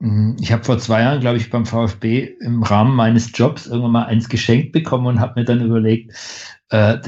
hm, 0.00 0.36
ich 0.40 0.52
habe 0.52 0.64
vor 0.64 0.78
zwei 0.78 1.02
Jahren, 1.02 1.20
glaube 1.20 1.38
ich, 1.38 1.50
beim 1.50 1.64
VfB 1.66 2.36
im 2.40 2.62
Rahmen 2.62 2.94
meines 2.94 3.30
Jobs 3.34 3.66
irgendwann 3.66 3.92
mal 3.92 4.06
eins 4.06 4.28
geschenkt 4.28 4.72
bekommen 4.72 5.06
und 5.06 5.20
habe 5.20 5.40
mir 5.40 5.44
dann 5.44 5.64
überlegt, 5.64 6.12
äh, 6.68 6.98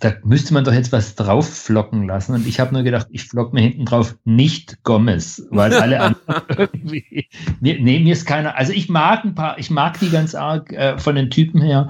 da 0.00 0.14
müsste 0.24 0.54
man 0.54 0.64
doch 0.64 0.72
jetzt 0.72 0.90
was 0.90 1.14
drauf 1.14 1.48
flocken 1.48 2.06
lassen. 2.06 2.34
Und 2.34 2.46
ich 2.46 2.58
habe 2.58 2.74
nur 2.74 2.82
gedacht, 2.82 3.06
ich 3.10 3.24
flock 3.24 3.52
mir 3.52 3.60
hinten 3.60 3.84
drauf 3.84 4.16
nicht 4.24 4.82
Gomez, 4.82 5.42
weil 5.50 5.72
alle 5.74 6.00
anderen 6.26 6.42
irgendwie, 6.48 7.28
mir, 7.60 7.80
nee, 7.80 8.00
mir 8.00 8.12
ist 8.12 8.26
keiner, 8.26 8.56
also 8.56 8.72
ich 8.72 8.88
mag 8.88 9.24
ein 9.24 9.34
paar, 9.34 9.58
ich 9.58 9.70
mag 9.70 10.00
die 10.00 10.10
ganz 10.10 10.34
arg 10.34 10.72
äh, 10.72 10.98
von 10.98 11.14
den 11.14 11.30
Typen 11.30 11.62
her. 11.62 11.88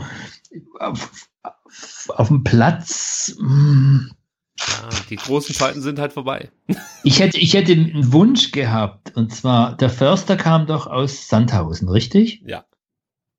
Auf, 0.78 1.28
auf, 1.42 2.10
auf 2.10 2.28
dem 2.28 2.44
Platz, 2.44 3.34
mh, 3.40 3.48
hm. 3.48 4.10
ja, 4.59 4.88
die 5.09 5.16
großen 5.16 5.55
Zeiten 5.55 5.80
sind 5.80 5.98
halt 5.98 6.12
vorbei. 6.12 6.51
ich 7.05 7.20
hätte, 7.20 7.38
ich 7.38 7.55
hätte 7.55 7.72
einen 7.72 8.12
Wunsch 8.12 8.52
gehabt, 8.52 9.16
und 9.16 9.34
zwar, 9.34 9.78
der 9.78 9.88
Förster 9.88 10.36
kam 10.36 10.66
doch 10.66 10.86
aus 10.86 11.28
Sandhausen, 11.28 11.88
richtig? 11.88 12.42
Ja. 12.44 12.66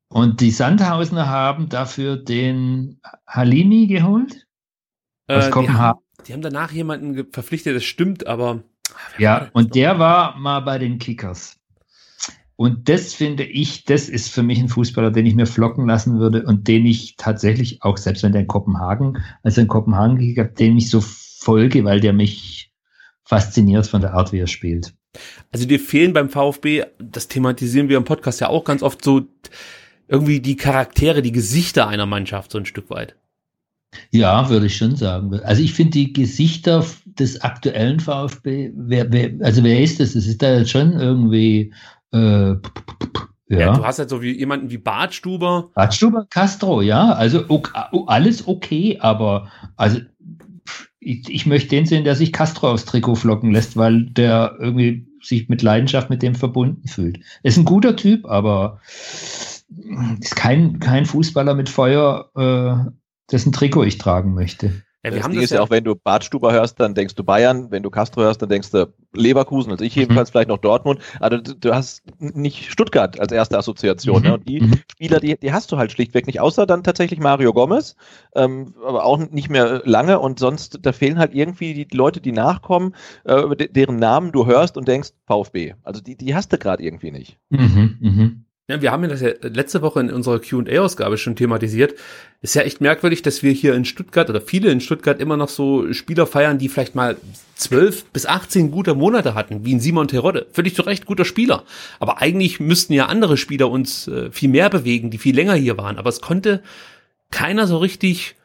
Und 0.10 0.42
die 0.42 0.52
Sandhausener 0.52 1.28
haben 1.28 1.70
dafür 1.70 2.18
den 2.18 3.00
Halimi 3.28 3.88
geholt? 3.88 4.46
Aus 5.28 5.48
äh, 5.48 5.50
Kopenhagen. 5.50 6.02
Die 6.18 6.18
haben, 6.22 6.26
die 6.28 6.34
haben, 6.34 6.42
danach 6.42 6.72
jemanden 6.72 7.32
verpflichtet, 7.32 7.76
das 7.76 7.84
stimmt, 7.84 8.28
aber. 8.28 8.64
Ja, 9.18 9.50
und 9.54 9.76
der 9.76 10.00
war 10.00 10.38
mal 10.38 10.62
bei 10.62 10.78
den 10.78 11.00
Kickers. 11.00 11.60
Und 12.58 12.88
das 12.88 13.14
finde 13.14 13.44
ich, 13.44 13.84
das 13.84 14.08
ist 14.08 14.30
für 14.30 14.44
mich 14.44 14.60
ein 14.60 14.70
Fußballer, 14.70 15.12
den 15.12 15.26
ich 15.26 15.36
mir 15.36 15.46
flocken 15.46 15.88
lassen 15.88 16.20
würde 16.20 16.44
und 16.44 16.68
den 16.68 16.86
ich 16.86 17.18
tatsächlich 17.18 17.84
auch, 17.84 17.98
selbst 17.98 18.24
wenn 18.24 18.32
der 18.32 18.42
in 18.42 18.48
Kopenhagen, 18.48 19.18
also 19.44 19.60
in 19.60 19.68
Kopenhagen 19.68 20.18
gekickt 20.18 20.60
den 20.60 20.78
ich 20.78 20.90
so 20.90 21.02
folge, 21.02 21.84
weil 21.84 22.00
der 22.00 22.14
mich 22.14 22.72
fasziniert 23.24 23.88
von 23.88 24.02
der 24.02 24.14
Art, 24.14 24.32
wie 24.32 24.40
er 24.40 24.48
spielt. 24.48 24.94
Also 25.52 25.66
dir 25.66 25.80
fehlen 25.80 26.14
beim 26.14 26.30
VfB, 26.30 26.86
das 27.00 27.28
thematisieren 27.28 27.90
wir 27.90 27.98
im 27.98 28.04
Podcast 28.06 28.40
ja 28.40 28.50
auch 28.50 28.64
ganz 28.64 28.84
oft 28.84 29.04
so, 29.04 29.28
irgendwie 30.08 30.40
die 30.40 30.56
Charaktere, 30.56 31.22
die 31.22 31.32
Gesichter 31.32 31.88
einer 31.88 32.06
Mannschaft 32.06 32.52
so 32.52 32.58
ein 32.58 32.66
Stück 32.66 32.90
weit. 32.90 33.16
Ja, 34.12 34.50
würde 34.50 34.66
ich 34.66 34.76
schon 34.76 34.96
sagen. 34.96 35.34
Also 35.42 35.64
ich 35.64 35.74
finde 35.74 35.92
die 35.92 36.14
Gesichter 36.14 36.86
des 37.06 37.42
aktuellen 37.42 38.00
VfB, 38.00 38.72
wer, 38.76 39.12
wer, 39.12 39.32
also 39.42 39.64
wer 39.64 39.82
ist 39.82 40.00
das? 40.00 40.14
Das 40.14 40.28
ist 40.28 40.42
da 40.42 40.58
jetzt 40.58 40.72
schon 40.72 40.94
irgendwie 41.00 41.74
äh, 42.12 42.56
ja. 43.48 43.60
ja. 43.60 43.74
du 43.74 43.86
hast 43.86 44.00
halt 44.00 44.10
so 44.10 44.22
wie 44.22 44.38
jemanden 44.38 44.72
wie 44.72 44.78
Bartstuber. 44.78 45.70
Bartstuber, 45.76 46.26
Castro, 46.30 46.82
ja. 46.82 47.12
Also 47.12 47.46
okay, 47.48 47.72
alles 48.08 48.48
okay, 48.48 48.98
aber 49.00 49.52
also 49.76 50.00
ich, 51.00 51.30
ich 51.30 51.46
möchte 51.46 51.70
den 51.70 51.86
sehen, 51.86 52.04
der 52.04 52.16
sich 52.16 52.34
Castro 52.34 52.72
aufs 52.72 52.86
Trikot 52.86 53.16
flocken 53.16 53.52
lässt, 53.52 53.78
weil 53.78 54.06
der 54.06 54.56
irgendwie 54.60 55.08
sich 55.22 55.50
mit 55.50 55.62
Leidenschaft 55.62 56.10
mit 56.10 56.24
dem 56.24 56.36
verbunden 56.36 56.88
fühlt. 56.88 57.20
Ist 57.44 57.58
ein 57.58 57.66
guter 57.66 57.96
Typ, 57.96 58.26
aber 58.26 58.80
ist 60.20 60.36
kein, 60.36 60.80
kein 60.80 61.06
Fußballer 61.06 61.54
mit 61.54 61.70
Feuer, 61.70 62.30
äh, 62.36 62.92
dessen 63.32 63.52
Trikot 63.52 63.84
ich 63.84 63.98
tragen 63.98 64.34
möchte. 64.34 64.72
Ja, 65.06 65.12
wir 65.12 65.18
das 65.18 65.26
haben 65.26 65.32
Ding 65.34 65.42
das 65.42 65.52
ist 65.52 65.56
ja 65.56 65.62
auch, 65.62 65.70
wenn 65.70 65.84
du 65.84 65.94
Bartstuber 65.94 66.52
hörst, 66.52 66.80
dann 66.80 66.96
denkst 66.96 67.14
du 67.14 67.24
Bayern, 67.24 67.70
wenn 67.70 67.84
du 67.84 67.92
Castro 67.92 68.24
hörst, 68.24 68.42
dann 68.42 68.50
denkst 68.50 68.72
du 68.72 68.92
Leverkusen, 69.14 69.72
also 69.72 69.86
ich 69.86 69.96
mhm. 69.96 70.02
jedenfalls 70.02 70.30
mhm. 70.30 70.32
vielleicht 70.32 70.50
noch 70.50 70.58
Dortmund, 70.58 71.00
aber 71.20 71.38
du, 71.38 71.54
du, 71.54 71.76
hast 71.76 72.02
nicht 72.18 72.72
Stuttgart 72.72 73.20
als 73.20 73.32
erste 73.32 73.56
Assoziation. 73.56 74.24
Mhm. 74.24 74.28
Ne? 74.28 74.34
Und 74.34 74.50
die 74.50 74.62
mhm. 74.62 74.74
Spieler, 74.92 75.20
die, 75.20 75.38
die 75.38 75.54
hast 75.54 75.72
du 75.72 75.78
halt 75.78 75.92
schlichtweg 75.92 76.26
nicht, 76.26 76.40
außer 76.40 76.66
dann 76.66 76.84
tatsächlich 76.84 77.20
Mario 77.20 77.54
Gomez, 77.54 77.96
ähm, 78.34 78.74
aber 78.84 79.06
auch 79.06 79.20
nicht 79.30 79.52
mehr 79.52 79.84
lange 79.86 80.18
und 80.20 80.40
sonst, 80.40 80.80
da 80.82 80.92
fehlen 80.92 81.20
halt 81.20 81.36
irgendwie 81.36 81.86
die 81.86 81.96
Leute, 81.96 82.20
die 82.20 82.32
nachkommen, 82.32 82.96
äh, 83.26 83.56
deren 83.70 83.98
Namen 83.98 84.32
du 84.32 84.48
hörst 84.48 84.76
und 84.76 84.88
denkst 84.88 85.12
VfB. 85.28 85.76
Also 85.84 86.02
die, 86.02 86.18
die 86.18 86.34
hast 86.34 86.52
du 86.52 86.58
gerade 86.58 86.82
irgendwie 86.82 87.12
nicht. 87.12 87.38
Mhm. 87.52 87.98
Mhm. 88.00 88.45
Ja, 88.68 88.82
wir 88.82 88.92
haben 88.92 89.04
ja 89.04 89.10
das 89.10 89.22
ja 89.22 89.30
letzte 89.42 89.84
Woche 89.84 90.00
in 90.00 90.10
unserer 90.10 90.40
Q&A-Ausgabe 90.40 91.20
schon 91.20 91.36
thematisiert. 91.36 91.94
Ist 92.42 92.56
ja 92.56 92.64
echt 92.64 92.82
merkwürdig, 92.82 93.22
dass 93.22 93.44
wir 93.44 93.52
hier 93.52 93.76
in 93.76 93.86
Stuttgart 93.86 94.28
oder 94.28 94.42
viele 94.42 94.72
in 94.72 94.82
Stuttgart 94.82 95.20
immer 95.22 95.38
noch 95.38 95.50
so 95.50 95.94
Spieler 95.94 96.26
feiern, 96.26 96.58
die 96.58 96.68
vielleicht 96.68 96.96
mal 96.96 97.16
zwölf 97.54 98.06
bis 98.06 98.26
18 98.26 98.72
gute 98.72 98.96
Monate 98.96 99.36
hatten, 99.36 99.66
wie 99.66 99.76
ein 99.76 99.80
Simon 99.80 100.08
Terodde. 100.08 100.48
Völlig 100.52 100.76
zu 100.76 100.82
Recht 100.82 101.06
guter 101.06 101.26
Spieler. 101.26 101.64
Aber 102.00 102.24
eigentlich 102.24 102.60
müssten 102.60 102.94
ja 102.94 103.06
andere 103.06 103.38
Spieler 103.38 103.70
uns 103.70 104.08
äh, 104.08 104.32
viel 104.32 104.50
mehr 104.50 104.72
bewegen, 104.72 105.12
die 105.12 105.20
viel 105.20 105.36
länger 105.36 105.54
hier 105.54 105.78
waren. 105.78 106.00
Aber 106.00 106.10
es 106.10 106.22
konnte 106.22 106.64
keiner 107.30 107.68
so 107.68 107.78
richtig 107.78 108.36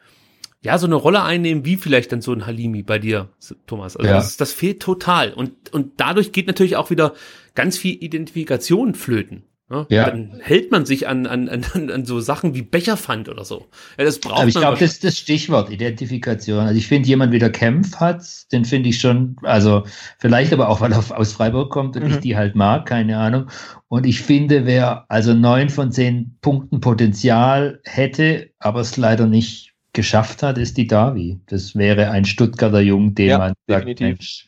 ja, 0.63 0.77
so 0.77 0.85
eine 0.85 0.93
Rolle 0.93 1.23
einnehmen, 1.23 1.65
wie 1.65 1.75
vielleicht 1.75 2.11
dann 2.11 2.21
so 2.21 2.31
ein 2.31 2.45
Halimi 2.45 2.83
bei 2.83 2.99
dir, 2.99 3.29
Thomas. 3.65 3.97
Also 3.97 4.07
ja. 4.07 4.17
das, 4.17 4.37
das 4.37 4.53
fehlt 4.53 4.79
total. 4.79 5.33
Und, 5.33 5.73
und 5.73 5.93
dadurch 5.97 6.31
geht 6.31 6.45
natürlich 6.45 6.75
auch 6.75 6.91
wieder 6.91 7.15
ganz 7.55 7.79
viel 7.79 7.97
Identifikation 8.03 8.93
flöten. 8.93 9.43
Ne? 9.71 9.85
Ja. 9.89 10.09
Dann 10.09 10.33
hält 10.41 10.69
man 10.69 10.85
sich 10.85 11.07
an, 11.07 11.25
an, 11.25 11.47
an, 11.47 11.89
an 11.89 12.05
so 12.05 12.19
Sachen 12.19 12.53
wie 12.53 12.61
Becherpfand 12.61 13.29
oder 13.29 13.45
so. 13.45 13.67
Ja, 13.97 14.03
das 14.03 14.19
braucht 14.19 14.39
Aber 14.39 14.47
ich 14.49 14.55
glaube, 14.55 14.77
das 14.77 14.91
ist 14.91 15.03
das 15.05 15.17
Stichwort, 15.17 15.71
Identifikation. 15.71 16.59
Also 16.59 16.77
ich 16.77 16.87
finde, 16.87 17.07
jemand, 17.07 17.31
wie 17.31 17.39
der 17.39 17.53
Kempf 17.53 17.95
hat, 17.95 18.21
den 18.51 18.65
finde 18.65 18.89
ich 18.89 18.99
schon, 18.99 19.37
also 19.43 19.83
vielleicht 20.19 20.51
aber 20.51 20.67
auch, 20.67 20.81
weil 20.81 20.91
er 20.91 21.17
aus 21.17 21.31
Freiburg 21.31 21.71
kommt 21.71 21.95
und 21.95 22.03
mhm. 22.03 22.11
ich 22.11 22.17
die 22.17 22.35
halt 22.35 22.53
mag, 22.53 22.85
keine 22.85 23.17
Ahnung. 23.17 23.49
Und 23.87 24.05
ich 24.05 24.21
finde, 24.21 24.65
wer 24.65 25.05
also 25.07 25.33
neun 25.33 25.69
von 25.69 25.89
zehn 25.93 26.35
Punkten 26.41 26.81
Potenzial 26.81 27.79
hätte, 27.85 28.49
aber 28.59 28.81
es 28.81 28.97
leider 28.97 29.25
nicht 29.25 29.73
geschafft 29.93 30.43
hat, 30.43 30.57
ist 30.57 30.75
die 30.75 30.87
Davi. 30.87 31.39
Das 31.45 31.77
wäre 31.77 32.11
ein 32.11 32.25
Stuttgarter 32.25 32.81
Jung, 32.81 33.15
den 33.15 33.29
ja, 33.29 33.37
man 33.37 33.53
sagt, 33.67 34.01
Mensch, 34.01 34.47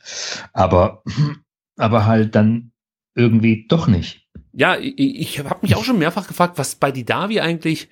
aber, 0.51 1.01
aber 1.77 2.05
halt 2.05 2.35
dann 2.35 2.71
irgendwie 3.15 3.67
doch 3.69 3.87
nicht 3.87 4.22
ja, 4.53 4.77
ich, 4.77 4.97
ich 4.97 5.39
habe 5.39 5.59
mich 5.61 5.75
auch 5.75 5.83
schon 5.83 5.99
mehrfach 5.99 6.27
gefragt, 6.27 6.57
was 6.57 6.75
bei 6.75 6.91
Didavi 6.91 7.39
eigentlich 7.39 7.89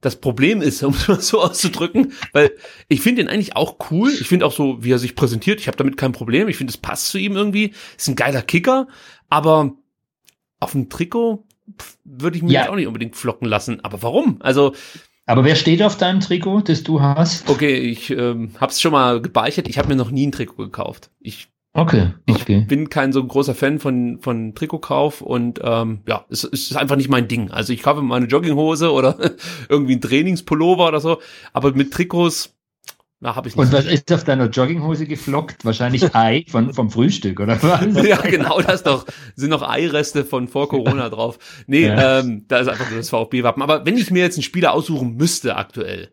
das 0.00 0.16
Problem 0.16 0.62
ist, 0.62 0.82
um 0.84 0.94
es 0.94 1.08
mal 1.08 1.20
so 1.20 1.42
auszudrücken, 1.42 2.12
weil 2.32 2.52
ich 2.88 3.00
finde 3.00 3.22
ihn 3.22 3.28
eigentlich 3.28 3.56
auch 3.56 3.76
cool. 3.90 4.10
Ich 4.12 4.28
finde 4.28 4.46
auch 4.46 4.52
so, 4.52 4.82
wie 4.84 4.92
er 4.92 4.98
sich 4.98 5.16
präsentiert. 5.16 5.60
Ich 5.60 5.68
habe 5.68 5.76
damit 5.76 5.96
kein 5.96 6.12
Problem. 6.12 6.48
Ich 6.48 6.56
finde, 6.56 6.70
es 6.70 6.76
passt 6.76 7.08
zu 7.08 7.18
ihm 7.18 7.36
irgendwie. 7.36 7.72
Ist 7.96 8.08
ein 8.08 8.16
geiler 8.16 8.42
Kicker, 8.42 8.88
aber 9.28 9.72
auf 10.60 10.72
dem 10.72 10.88
Trikot 10.88 11.44
würde 12.04 12.36
ich 12.36 12.42
mich 12.42 12.52
ja. 12.52 12.70
auch 12.70 12.76
nicht 12.76 12.86
unbedingt 12.86 13.16
flocken 13.16 13.48
lassen. 13.48 13.84
Aber 13.84 14.02
warum? 14.02 14.40
Also 14.40 14.72
aber 15.28 15.44
wer 15.44 15.56
steht 15.56 15.82
auf 15.82 15.98
deinem 15.98 16.20
Trikot, 16.20 16.62
das 16.62 16.84
du 16.84 17.00
hast? 17.00 17.50
Okay, 17.50 17.78
ich 17.78 18.10
ähm, 18.10 18.52
habe 18.60 18.70
es 18.70 18.80
schon 18.80 18.92
mal 18.92 19.20
gebeichert. 19.20 19.66
Ich 19.66 19.76
habe 19.76 19.88
mir 19.88 19.96
noch 19.96 20.12
nie 20.12 20.24
ein 20.24 20.30
Trikot 20.30 20.56
gekauft. 20.56 21.10
Ich 21.18 21.48
Okay, 21.76 22.14
okay. 22.28 22.58
Ich 22.60 22.66
bin 22.66 22.88
kein 22.88 23.12
so 23.12 23.24
großer 23.24 23.54
Fan 23.54 23.78
von, 23.78 24.18
von 24.20 24.54
Trikotkauf 24.54 25.20
und 25.20 25.60
ähm, 25.62 26.00
ja, 26.08 26.24
es, 26.30 26.44
es 26.44 26.70
ist 26.70 26.76
einfach 26.76 26.96
nicht 26.96 27.10
mein 27.10 27.28
Ding. 27.28 27.50
Also 27.50 27.72
ich 27.72 27.82
kaufe 27.82 28.02
mal 28.02 28.16
eine 28.16 28.26
Jogginghose 28.26 28.90
oder 28.92 29.16
irgendwie 29.68 29.96
ein 29.96 30.00
Trainingspullover 30.00 30.88
oder 30.88 31.00
so, 31.00 31.20
aber 31.52 31.72
mit 31.72 31.92
Trikots 31.92 32.56
na, 33.18 33.34
hab 33.34 33.46
ich 33.46 33.56
nicht. 33.56 33.64
Und 33.64 33.72
was 33.72 33.86
ist 33.86 34.12
auf 34.12 34.24
deiner 34.24 34.48
Jogginghose 34.50 35.06
geflockt? 35.06 35.64
Wahrscheinlich 35.64 36.02
Ei 36.14 36.44
von, 36.48 36.74
vom 36.74 36.90
Frühstück, 36.90 37.40
oder 37.40 37.62
was? 37.62 38.04
ja, 38.06 38.20
genau, 38.20 38.60
das 38.60 38.82
doch, 38.82 39.06
sind 39.34 39.50
noch 39.50 39.62
Eireste 39.62 40.24
von 40.24 40.48
vor 40.48 40.68
Corona 40.68 41.08
drauf. 41.08 41.38
Nee, 41.66 41.86
ja. 41.86 42.20
ähm, 42.20 42.44
da 42.48 42.58
ist 42.58 42.68
einfach 42.68 42.90
nur 42.90 42.98
das 42.98 43.08
VfB-Wappen. 43.08 43.62
Aber 43.62 43.86
wenn 43.86 43.96
ich 43.96 44.10
mir 44.10 44.22
jetzt 44.22 44.36
einen 44.36 44.42
Spieler 44.42 44.74
aussuchen 44.74 45.16
müsste 45.16 45.56
aktuell, 45.56 46.10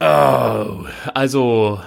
oh, 0.00 0.84
also. 1.14 1.80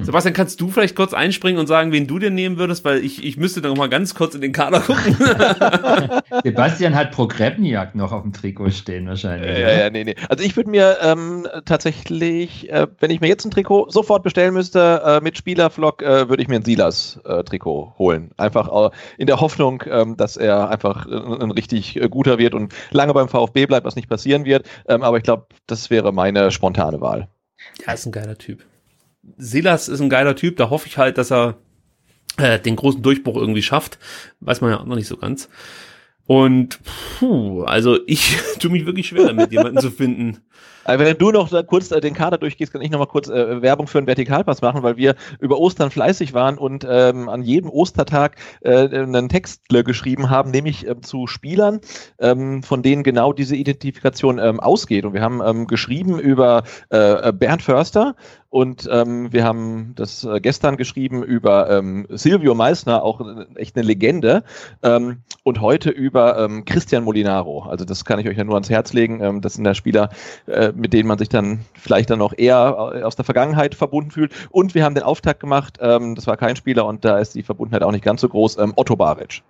Sebastian, 0.00 0.34
kannst 0.34 0.60
du 0.60 0.68
vielleicht 0.68 0.96
kurz 0.96 1.12
einspringen 1.12 1.60
und 1.60 1.66
sagen, 1.66 1.92
wen 1.92 2.06
du 2.06 2.18
dir 2.18 2.30
nehmen 2.30 2.56
würdest, 2.56 2.84
weil 2.84 3.04
ich, 3.04 3.24
ich 3.24 3.36
müsste 3.36 3.60
dann 3.60 3.72
noch 3.72 3.78
mal 3.78 3.88
ganz 3.88 4.14
kurz 4.14 4.34
in 4.34 4.40
den 4.40 4.52
Kader 4.52 4.80
gucken. 4.80 5.16
Sebastian 6.44 6.94
hat 6.94 7.10
Pro 7.12 7.26
Krebniak 7.26 7.94
noch 7.94 8.12
auf 8.12 8.22
dem 8.22 8.32
Trikot 8.32 8.70
stehen 8.70 9.06
wahrscheinlich. 9.06 9.58
Ja, 9.58 9.72
ja, 9.72 9.90
nee, 9.90 10.04
nee. 10.04 10.14
Also 10.28 10.44
ich 10.44 10.56
würde 10.56 10.70
mir 10.70 10.98
ähm, 11.02 11.46
tatsächlich, 11.64 12.70
äh, 12.70 12.86
wenn 13.00 13.10
ich 13.10 13.20
mir 13.20 13.28
jetzt 13.28 13.44
ein 13.44 13.50
Trikot 13.50 13.90
sofort 13.90 14.22
bestellen 14.22 14.54
müsste 14.54 15.02
äh, 15.04 15.20
mit 15.20 15.36
Spielervlog, 15.36 16.02
äh, 16.02 16.28
würde 16.28 16.42
ich 16.42 16.48
mir 16.48 16.56
ein 16.56 16.64
Silas-Trikot 16.64 17.94
holen. 17.98 18.30
Einfach 18.36 18.92
in 19.18 19.26
der 19.26 19.40
Hoffnung, 19.40 19.82
ähm, 19.86 20.16
dass 20.16 20.36
er 20.36 20.70
einfach 20.70 21.06
ein 21.06 21.50
richtig 21.50 22.00
äh, 22.00 22.08
guter 22.08 22.38
wird 22.38 22.54
und 22.54 22.74
lange 22.90 23.14
beim 23.14 23.28
VfB 23.28 23.66
bleibt, 23.66 23.86
was 23.86 23.96
nicht 23.96 24.08
passieren 24.08 24.44
wird. 24.44 24.66
Ähm, 24.88 25.02
aber 25.02 25.18
ich 25.18 25.22
glaube, 25.22 25.46
das 25.66 25.90
wäre 25.90 26.12
meine 26.12 26.50
spontane 26.50 27.00
Wahl. 27.00 27.28
Ja, 27.86 27.92
ist 27.92 28.06
ein 28.06 28.12
geiler 28.12 28.38
Typ. 28.38 28.64
Silas 29.36 29.88
ist 29.88 30.00
ein 30.00 30.10
geiler 30.10 30.36
Typ, 30.36 30.56
da 30.56 30.70
hoffe 30.70 30.88
ich 30.88 30.98
halt, 30.98 31.18
dass 31.18 31.30
er 31.30 31.56
äh, 32.38 32.58
den 32.58 32.76
großen 32.76 33.02
Durchbruch 33.02 33.36
irgendwie 33.36 33.62
schafft. 33.62 33.98
Weiß 34.40 34.60
man 34.60 34.70
ja 34.70 34.80
auch 34.80 34.86
noch 34.86 34.96
nicht 34.96 35.08
so 35.08 35.16
ganz. 35.16 35.48
Und 36.26 36.78
puh, 37.18 37.64
also 37.64 37.98
ich 38.06 38.36
tue 38.58 38.70
mich 38.70 38.86
wirklich 38.86 39.08
schwer 39.08 39.26
damit, 39.26 39.52
jemanden 39.52 39.80
zu 39.80 39.90
finden. 39.90 40.38
Wenn 40.84 41.16
du 41.16 41.30
noch 41.30 41.50
kurz 41.66 41.90
äh, 41.92 42.00
den 42.00 42.14
Kader 42.14 42.38
durchgehst, 42.38 42.72
kann 42.72 42.82
ich 42.82 42.90
noch 42.90 42.98
mal 42.98 43.06
kurz 43.06 43.28
äh, 43.28 43.62
Werbung 43.62 43.86
für 43.86 43.98
einen 43.98 44.06
Vertikalpass 44.06 44.62
machen, 44.62 44.82
weil 44.82 44.96
wir 44.96 45.14
über 45.40 45.58
Ostern 45.58 45.90
fleißig 45.90 46.34
waren 46.34 46.58
und 46.58 46.86
ähm, 46.88 47.28
an 47.28 47.42
jedem 47.42 47.70
Ostertag 47.70 48.36
äh, 48.62 48.88
einen 48.88 49.28
Text 49.28 49.68
geschrieben 49.68 50.28
haben, 50.28 50.50
nämlich 50.50 50.86
äh, 50.86 51.00
zu 51.00 51.26
Spielern, 51.26 51.80
ähm, 52.18 52.62
von 52.62 52.82
denen 52.82 53.04
genau 53.04 53.32
diese 53.32 53.54
Identifikation 53.54 54.38
ähm, 54.38 54.58
ausgeht. 54.58 55.04
Und 55.04 55.14
wir 55.14 55.22
haben 55.22 55.40
ähm, 55.44 55.66
geschrieben 55.66 56.18
über 56.18 56.64
äh, 56.90 57.32
Bernd 57.32 57.62
Förster, 57.62 58.16
und 58.52 58.86
ähm, 58.92 59.32
wir 59.32 59.44
haben 59.44 59.94
das 59.94 60.24
äh, 60.24 60.38
gestern 60.38 60.76
geschrieben 60.76 61.22
über 61.22 61.70
ähm, 61.70 62.06
Silvio 62.10 62.54
Meissner, 62.54 63.02
auch 63.02 63.22
äh, 63.22 63.46
echt 63.54 63.76
eine 63.76 63.86
Legende. 63.86 64.44
Ähm, 64.82 65.22
und 65.42 65.62
heute 65.62 65.88
über 65.88 66.38
ähm, 66.38 66.66
Christian 66.66 67.04
Molinaro. 67.04 67.62
Also 67.62 67.86
das 67.86 68.04
kann 68.04 68.18
ich 68.18 68.28
euch 68.28 68.36
ja 68.36 68.44
nur 68.44 68.52
ans 68.52 68.68
Herz 68.68 68.92
legen. 68.92 69.22
Ähm, 69.22 69.40
das 69.40 69.54
sind 69.54 69.64
ja 69.64 69.74
Spieler, 69.74 70.10
äh, 70.44 70.70
mit 70.76 70.92
denen 70.92 71.08
man 71.08 71.16
sich 71.16 71.30
dann 71.30 71.60
vielleicht 71.72 72.10
dann 72.10 72.18
noch 72.18 72.34
eher 72.36 72.92
äh, 72.94 73.02
aus 73.04 73.16
der 73.16 73.24
Vergangenheit 73.24 73.74
verbunden 73.74 74.10
fühlt. 74.10 74.32
Und 74.50 74.74
wir 74.74 74.84
haben 74.84 74.94
den 74.94 75.04
Auftakt 75.04 75.40
gemacht. 75.40 75.78
Ähm, 75.80 76.14
das 76.14 76.26
war 76.26 76.36
kein 76.36 76.54
Spieler 76.54 76.84
und 76.84 77.06
da 77.06 77.20
ist 77.20 77.34
die 77.34 77.42
Verbundenheit 77.42 77.82
auch 77.82 77.92
nicht 77.92 78.04
ganz 78.04 78.20
so 78.20 78.28
groß. 78.28 78.58
Ähm, 78.58 78.74
Otto 78.76 78.96
Baric. 78.96 79.42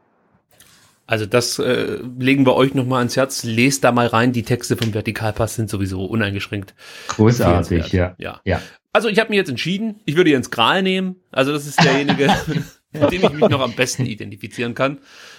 Also 1.08 1.26
das 1.26 1.58
äh, 1.58 1.98
legen 2.20 2.46
wir 2.46 2.54
euch 2.54 2.74
nochmal 2.74 3.00
ans 3.00 3.16
Herz. 3.16 3.42
Lest 3.42 3.82
da 3.82 3.90
mal 3.90 4.06
rein. 4.06 4.32
Die 4.32 4.44
Texte 4.44 4.76
vom 4.76 4.94
Vertikalpass 4.94 5.56
sind 5.56 5.68
sowieso 5.68 6.04
uneingeschränkt. 6.04 6.76
Großartig, 7.08 7.92
ja. 7.92 8.14
ja. 8.18 8.40
ja. 8.44 8.60
Also 8.92 9.08
ich 9.08 9.18
habe 9.18 9.30
mir 9.30 9.36
jetzt 9.36 9.48
entschieden, 9.48 10.00
ich 10.04 10.16
würde 10.16 10.30
Jens 10.30 10.50
Kral 10.50 10.82
nehmen. 10.82 11.16
Also 11.30 11.52
das 11.52 11.66
ist 11.66 11.82
derjenige, 11.82 12.28
mit 12.92 13.10
dem 13.10 13.24
ich 13.24 13.32
mich 13.32 13.48
noch 13.48 13.60
am 13.60 13.72
besten 13.72 14.04
identifizieren 14.04 14.74
kann. 14.74 14.98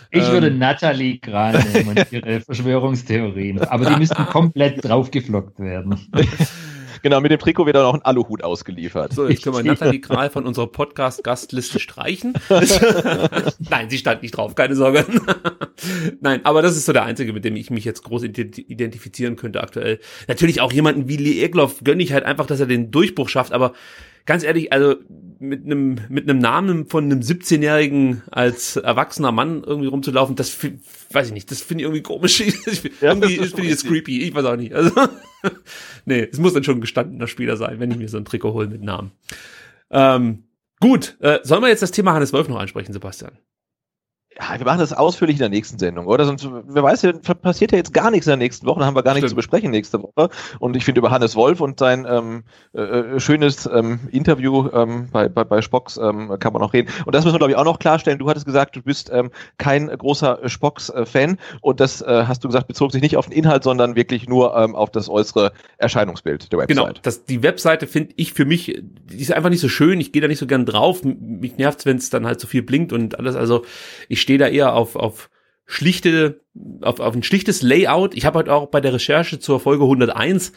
Ich 0.09 0.27
würde 0.31 0.47
ähm, 0.47 0.59
Natalie 0.59 1.19
Kral 1.19 1.63
nehmen 1.63 1.89
und 1.89 2.11
ihre 2.11 2.41
Verschwörungstheorien. 2.45 3.59
Aber 3.61 3.85
die 3.85 3.95
müssten 3.95 4.25
komplett 4.25 4.83
draufgeflockt 4.83 5.59
werden. 5.59 5.99
Genau, 7.03 7.19
mit 7.19 7.31
dem 7.31 7.39
Trikot 7.39 7.65
wird 7.65 7.75
dann 7.75 7.85
auch 7.85 7.93
ein 7.93 8.01
Aluhut 8.01 8.45
ausgeliefert. 8.45 9.11
So, 9.13 9.27
jetzt 9.27 9.43
können 9.43 9.57
wir 9.57 9.63
Nathalie 9.71 9.99
Kral 9.99 10.29
von 10.29 10.45
unserer 10.45 10.67
Podcast-Gastliste 10.67 11.79
streichen. 11.79 12.33
Nein, 13.59 13.89
sie 13.89 13.97
stand 13.97 14.21
nicht 14.21 14.37
drauf, 14.37 14.55
keine 14.55 14.75
Sorge. 14.77 15.05
Nein, 16.21 16.45
aber 16.45 16.61
das 16.61 16.77
ist 16.77 16.85
so 16.85 16.93
der 16.93 17.03
einzige, 17.03 17.33
mit 17.33 17.43
dem 17.43 17.57
ich 17.57 17.69
mich 17.69 17.83
jetzt 17.83 18.03
groß 18.03 18.23
identifizieren 18.23 19.35
könnte 19.35 19.61
aktuell. 19.61 19.99
Natürlich 20.29 20.61
auch 20.61 20.71
jemanden 20.71 21.09
wie 21.09 21.17
Lee 21.17 21.43
Egloff 21.43 21.83
gönne 21.83 22.01
ich 22.01 22.13
halt 22.13 22.23
einfach, 22.23 22.45
dass 22.45 22.61
er 22.61 22.67
den 22.67 22.89
Durchbruch 22.89 23.27
schafft, 23.27 23.51
aber 23.51 23.73
ganz 24.25 24.43
ehrlich, 24.43 24.71
also 24.71 24.95
mit 25.39 25.65
einem 25.65 25.99
mit 26.09 26.29
einem 26.29 26.39
Namen 26.39 26.87
von 26.87 27.05
einem 27.05 27.19
17-Jährigen 27.19 28.23
als 28.31 28.77
erwachsener 28.77 29.31
Mann 29.31 29.63
irgendwie 29.63 29.89
rumzulaufen, 29.89 30.35
das 30.35 30.57
weiß 31.11 31.27
ich 31.27 31.33
nicht, 31.33 31.51
das 31.51 31.61
finde 31.61 31.81
ich 31.81 31.85
irgendwie 31.85 32.03
komisch. 32.03 32.39
irgendwie 33.01 33.37
finde 33.37 33.63
ich 33.63 33.71
das 33.71 33.83
creepy, 33.83 34.21
ich 34.23 34.33
weiß 34.33 34.45
auch 34.45 34.55
nicht. 34.55 34.73
Also 34.73 34.91
nee, 36.05 36.27
es 36.31 36.39
muss 36.39 36.53
dann 36.53 36.63
schon 36.63 36.77
ein 36.77 36.81
gestandener 36.81 37.27
Spieler 37.27 37.57
sein, 37.57 37.79
wenn 37.79 37.91
ich 37.91 37.97
mir 37.97 38.07
so 38.07 38.17
ein 38.17 38.25
Trikot 38.25 38.53
hole 38.53 38.67
mit 38.67 38.81
Namen. 38.81 39.11
Ähm, 39.91 40.45
gut, 40.79 41.17
äh, 41.19 41.39
sollen 41.43 41.61
wir 41.61 41.69
jetzt 41.69 41.83
das 41.83 41.91
Thema 41.91 42.13
Hannes 42.13 42.33
Wolf 42.33 42.47
noch 42.47 42.59
ansprechen, 42.59 42.93
Sebastian? 42.93 43.37
Ja, 44.39 44.57
wir 44.57 44.65
machen 44.65 44.79
das 44.79 44.93
ausführlich 44.93 45.35
in 45.35 45.41
der 45.41 45.49
nächsten 45.49 45.77
Sendung, 45.77 46.07
oder? 46.07 46.25
Sonst, 46.25 46.47
wer 46.49 46.81
weiß, 46.81 47.05
passiert 47.41 47.71
ja 47.71 47.77
jetzt 47.77 47.93
gar 47.93 48.09
nichts 48.09 48.25
in 48.25 48.31
der 48.31 48.37
nächsten 48.37 48.65
Woche, 48.65 48.79
dann 48.79 48.87
haben 48.87 48.95
wir 48.95 49.03
gar 49.03 49.13
nichts 49.13 49.29
zu 49.29 49.35
besprechen 49.35 49.69
nächste 49.69 50.01
Woche. 50.01 50.29
Und 50.59 50.75
ich 50.75 50.85
finde 50.85 50.99
über 50.99 51.11
Hannes 51.11 51.35
Wolf 51.35 51.61
und 51.61 51.77
sein 51.77 52.07
ähm, 52.09 52.43
äh, 52.73 52.81
äh, 52.81 53.19
schönes 53.19 53.69
ähm, 53.71 53.99
Interview 54.11 54.69
ähm, 54.73 55.09
bei, 55.11 55.29
bei, 55.29 55.43
bei 55.43 55.61
Spocks 55.61 55.97
ähm, 55.97 56.35
kann 56.39 56.51
man 56.51 56.61
noch 56.61 56.73
reden. 56.73 56.91
Und 57.05 57.13
das 57.13 57.25
müssen 57.25 57.35
wir, 57.35 57.39
glaube 57.39 57.51
ich, 57.51 57.57
auch 57.57 57.63
noch 57.63 57.77
klarstellen. 57.77 58.17
Du 58.17 58.27
hattest 58.27 58.47
gesagt, 58.47 58.75
du 58.75 58.81
bist 58.81 59.11
ähm, 59.13 59.29
kein 59.57 59.87
großer 59.87 60.39
Spocks-Fan 60.49 61.37
und 61.61 61.79
das 61.79 62.01
äh, 62.01 62.23
hast 62.27 62.43
du 62.43 62.47
gesagt, 62.47 62.67
bezog 62.67 62.91
sich 62.91 63.03
nicht 63.03 63.17
auf 63.17 63.27
den 63.27 63.33
Inhalt, 63.33 63.63
sondern 63.63 63.95
wirklich 63.95 64.27
nur 64.27 64.55
ähm, 64.57 64.75
auf 64.75 64.89
das 64.89 65.09
äußere 65.09 65.51
Erscheinungsbild 65.77 66.51
der 66.51 66.59
Website. 66.59 66.75
Genau, 66.75 66.89
das, 67.03 67.25
die 67.25 67.43
Webseite 67.43 67.85
finde 67.85 68.13
ich 68.15 68.33
für 68.33 68.45
mich, 68.45 68.81
die 68.81 69.21
ist 69.21 69.31
einfach 69.31 69.49
nicht 69.49 69.61
so 69.61 69.69
schön, 69.69 70.01
ich 70.01 70.11
gehe 70.11 70.21
da 70.23 70.27
nicht 70.27 70.39
so 70.39 70.47
gern 70.47 70.65
drauf. 70.65 71.03
Mich 71.03 71.57
nervt 71.57 71.83
wenn 71.85 71.97
es 71.97 72.09
dann 72.09 72.25
halt 72.25 72.39
so 72.39 72.47
viel 72.47 72.61
blinkt 72.61 72.93
und 72.93 73.19
alles. 73.19 73.35
Also 73.35 73.65
ich 74.09 74.21
stehe 74.23 74.39
da 74.39 74.47
eher 74.47 74.73
auf, 74.73 74.95
auf 74.95 75.29
schlichte, 75.65 76.41
auf, 76.81 76.99
auf 76.99 77.15
ein 77.15 77.23
schlichtes 77.23 77.61
Layout. 77.61 78.15
Ich 78.15 78.25
habe 78.25 78.39
halt 78.39 78.49
auch 78.49 78.67
bei 78.67 78.81
der 78.81 78.93
Recherche 78.93 79.39
zur 79.39 79.59
Folge 79.59 79.83
101 79.83 80.53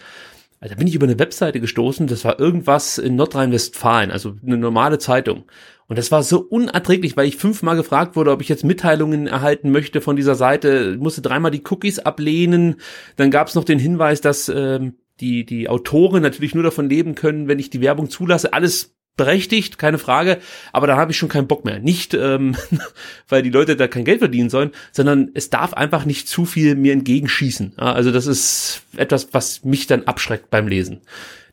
also 0.61 0.75
da 0.75 0.79
bin 0.79 0.89
ich 0.89 0.95
über 0.95 1.07
eine 1.07 1.19
Webseite 1.19 1.61
gestoßen, 1.61 2.07
das 2.07 2.25
war 2.25 2.41
irgendwas 2.41 2.99
in 2.99 3.17
Nordrhein-Westfalen, 3.17 4.11
also 4.11 4.37
eine 4.45 4.57
normale 4.57 4.99
Zeitung. 4.99 5.45
Und 5.87 5.99
das 5.99 6.11
war 6.11 6.23
so 6.23 6.41
unerträglich, 6.41 7.17
weil 7.17 7.29
ich 7.29 7.37
fünfmal 7.37 7.77
gefragt 7.77 8.17
wurde, 8.17 8.33
ob 8.33 8.41
ich 8.41 8.49
jetzt 8.49 8.65
Mitteilungen 8.65 9.27
erhalten 9.27 9.71
möchte 9.71 10.01
von 10.01 10.17
dieser 10.17 10.35
Seite, 10.35 10.95
ich 10.95 11.01
musste 11.01 11.23
dreimal 11.23 11.51
die 11.51 11.63
Cookies 11.71 11.99
ablehnen. 11.99 12.77
Dann 13.17 13.31
gab 13.31 13.49
es 13.49 13.55
noch 13.55 13.65
den 13.65 13.79
Hinweis, 13.79 14.21
dass 14.21 14.49
ähm, 14.49 14.95
die, 15.21 15.45
die 15.45 15.69
Autoren 15.69 16.23
natürlich 16.23 16.55
nur 16.55 16.65
davon 16.65 16.89
leben 16.89 17.15
können, 17.15 17.49
wenn 17.49 17.59
ich 17.59 17.71
die 17.71 17.83
Werbung 17.83 18.11
zulasse. 18.11 18.53
Alles 18.53 18.97
berechtigt, 19.17 19.79
keine 19.79 19.99
Frage, 19.99 20.39
aber 20.73 20.87
da 20.87 20.97
habe 20.97 21.13
ich 21.13 21.19
schon 21.19 21.29
keinen 21.29 21.47
Bock 21.47 21.65
mehr. 21.65 21.79
Nicht, 21.79 22.15
ähm, 22.15 22.57
weil 23.29 23.43
die 23.43 23.51
Leute 23.51 23.77
da 23.77 23.89
kein 23.89 24.05
Geld 24.05 24.19
verdienen 24.19 24.51
sollen, 24.51 24.73
sondern 24.93 25.31
es 25.35 25.51
darf 25.51 25.75
einfach 25.75 26.05
nicht 26.05 26.29
zu 26.29 26.45
viel 26.45 26.75
mir 26.75 26.93
entgegenschießen. 26.93 27.79
Also 27.79 28.11
das 28.11 28.27
ist 28.27 28.83
etwas, 28.97 29.29
was 29.33 29.65
mich 29.65 29.87
dann 29.87 30.05
abschreckt 30.05 30.51
beim 30.51 30.69
Lesen. 30.69 31.01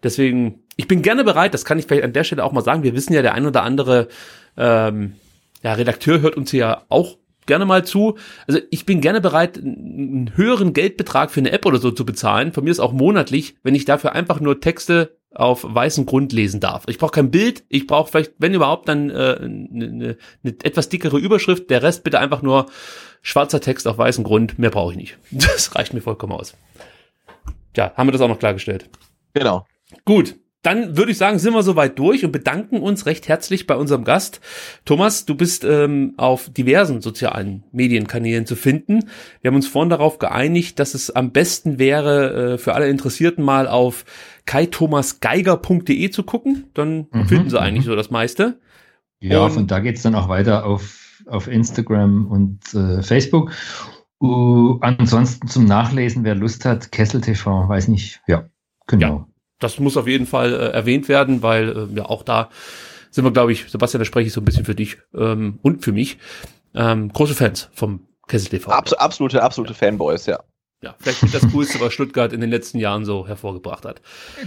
Deswegen, 0.03 0.59
ich 0.75 0.87
bin 0.87 1.01
gerne 1.01 1.23
bereit, 1.23 1.53
das 1.53 1.63
kann 1.63 1.79
ich 1.79 1.85
vielleicht 1.85 2.03
an 2.03 2.13
der 2.13 2.25
Stelle 2.25 2.43
auch 2.43 2.51
mal 2.51 2.63
sagen. 2.63 2.83
Wir 2.83 2.93
wissen 2.93 3.13
ja, 3.13 3.21
der 3.21 3.33
ein 3.33 3.45
oder 3.45 3.63
andere 3.63 4.09
ähm, 4.57 5.13
ja, 5.63 5.73
Redakteur 5.73 6.21
hört 6.21 6.35
uns 6.35 6.51
ja 6.51 6.83
auch 6.89 7.17
gerne 7.45 7.65
mal 7.65 7.85
zu. 7.85 8.17
Also 8.47 8.59
ich 8.69 8.85
bin 8.85 9.01
gerne 9.01 9.21
bereit, 9.21 9.57
einen 9.57 10.31
höheren 10.35 10.73
Geldbetrag 10.73 11.31
für 11.31 11.39
eine 11.39 11.51
App 11.51 11.65
oder 11.65 11.79
so 11.79 11.91
zu 11.91 12.05
bezahlen. 12.05 12.53
Von 12.53 12.65
mir 12.65 12.71
ist 12.71 12.79
auch 12.79 12.93
monatlich, 12.93 13.55
wenn 13.63 13.75
ich 13.75 13.85
dafür 13.85 14.13
einfach 14.13 14.39
nur 14.39 14.61
Texte 14.61 15.17
auf 15.35 15.65
weißem 15.67 16.05
Grund 16.05 16.31
lesen 16.31 16.59
darf. 16.59 16.83
Ich 16.87 16.97
brauche 16.97 17.11
kein 17.11 17.31
Bild, 17.31 17.63
ich 17.69 17.87
brauche 17.87 18.11
vielleicht, 18.11 18.33
wenn 18.37 18.53
überhaupt, 18.53 18.87
dann 18.87 19.09
äh, 19.09 19.13
eine, 19.13 19.67
eine, 19.71 20.17
eine 20.43 20.55
etwas 20.63 20.89
dickere 20.89 21.17
Überschrift. 21.17 21.69
Der 21.69 21.81
Rest 21.81 22.03
bitte 22.03 22.19
einfach 22.19 22.41
nur 22.41 22.67
schwarzer 23.21 23.61
Text 23.61 23.87
auf 23.87 23.97
weißem 23.97 24.23
Grund. 24.23 24.59
Mehr 24.59 24.69
brauche 24.69 24.91
ich 24.91 24.97
nicht. 24.97 25.17
Das 25.31 25.75
reicht 25.75 25.93
mir 25.93 26.01
vollkommen 26.01 26.33
aus. 26.33 26.55
Ja, 27.75 27.93
haben 27.95 28.07
wir 28.07 28.11
das 28.11 28.21
auch 28.21 28.27
noch 28.27 28.39
klargestellt. 28.39 28.89
Genau. 29.33 29.65
Gut, 30.05 30.35
dann 30.63 30.95
würde 30.97 31.11
ich 31.11 31.17
sagen, 31.17 31.39
sind 31.39 31.53
wir 31.53 31.61
soweit 31.61 31.99
durch 31.99 32.23
und 32.23 32.31
bedanken 32.31 32.79
uns 32.79 33.05
recht 33.05 33.27
herzlich 33.27 33.67
bei 33.67 33.75
unserem 33.75 34.05
Gast. 34.05 34.39
Thomas, 34.85 35.25
du 35.25 35.35
bist 35.35 35.65
ähm, 35.65 36.13
auf 36.15 36.49
diversen 36.49 37.01
sozialen 37.01 37.65
Medienkanälen 37.73 38.45
zu 38.45 38.55
finden. 38.55 39.09
Wir 39.41 39.49
haben 39.49 39.55
uns 39.55 39.67
vorhin 39.67 39.89
darauf 39.89 40.19
geeinigt, 40.19 40.79
dass 40.79 40.93
es 40.93 41.11
am 41.11 41.31
besten 41.31 41.79
wäre, 41.79 42.53
äh, 42.53 42.57
für 42.57 42.73
alle 42.73 42.87
Interessierten 42.87 43.43
mal 43.43 43.67
auf 43.67 44.05
kaithomasgeiger.de 44.45 46.09
zu 46.09 46.23
gucken. 46.23 46.69
Dann 46.73 47.07
mhm, 47.11 47.25
finden 47.27 47.49
sie 47.49 47.59
eigentlich 47.59 47.85
mhm. 47.85 47.89
so 47.89 47.95
das 47.97 48.09
meiste. 48.09 48.57
Ja, 49.19 49.43
und 49.43 49.51
von 49.51 49.67
da 49.67 49.79
geht's 49.79 50.01
dann 50.01 50.15
auch 50.15 50.29
weiter 50.29 50.65
auf, 50.65 51.21
auf 51.27 51.47
Instagram 51.47 52.25
und 52.27 52.73
äh, 52.73 53.03
Facebook. 53.03 53.51
Uh, 54.21 54.77
ansonsten 54.79 55.49
zum 55.49 55.65
Nachlesen, 55.65 56.23
wer 56.23 56.35
Lust 56.35 56.63
hat, 56.63 56.93
Kessel 56.93 57.19
TV, 57.19 57.67
weiß 57.67 57.89
nicht, 57.89 58.21
ja, 58.25 58.47
genau. 58.87 59.07
Ja 59.07 59.32
das 59.63 59.79
muss 59.79 59.97
auf 59.97 60.07
jeden 60.07 60.25
Fall 60.25 60.53
äh, 60.53 60.69
erwähnt 60.71 61.09
werden, 61.09 61.41
weil 61.41 61.69
äh, 61.69 61.97
ja 61.97 62.05
auch 62.05 62.23
da 62.23 62.49
sind 63.11 63.25
wir, 63.25 63.31
glaube 63.31 63.51
ich, 63.51 63.69
Sebastian, 63.69 63.99
da 63.99 64.05
spreche 64.05 64.27
ich 64.27 64.33
so 64.33 64.41
ein 64.41 64.45
bisschen 64.45 64.65
für 64.65 64.73
dich 64.73 64.97
ähm, 65.13 65.59
und 65.61 65.83
für 65.83 65.91
mich, 65.91 66.17
ähm, 66.73 67.09
große 67.09 67.35
Fans 67.35 67.69
vom 67.73 68.07
Kessel 68.27 68.49
TV. 68.49 68.71
Abs 68.71 68.93
absolute, 68.93 69.43
absolute 69.43 69.73
ja. 69.73 69.77
Fanboys, 69.77 70.25
ja. 70.25 70.39
Ja, 70.83 70.95
vielleicht 70.99 71.23
nicht 71.23 71.33
das 71.33 71.49
Coolste, 71.49 71.79
was 71.79 71.93
Stuttgart 71.93 72.33
in 72.33 72.41
den 72.41 72.49
letzten 72.49 72.77
Jahren 72.77 73.05
so 73.05 73.25
hervorgebracht 73.25 73.85
hat. 73.85 74.01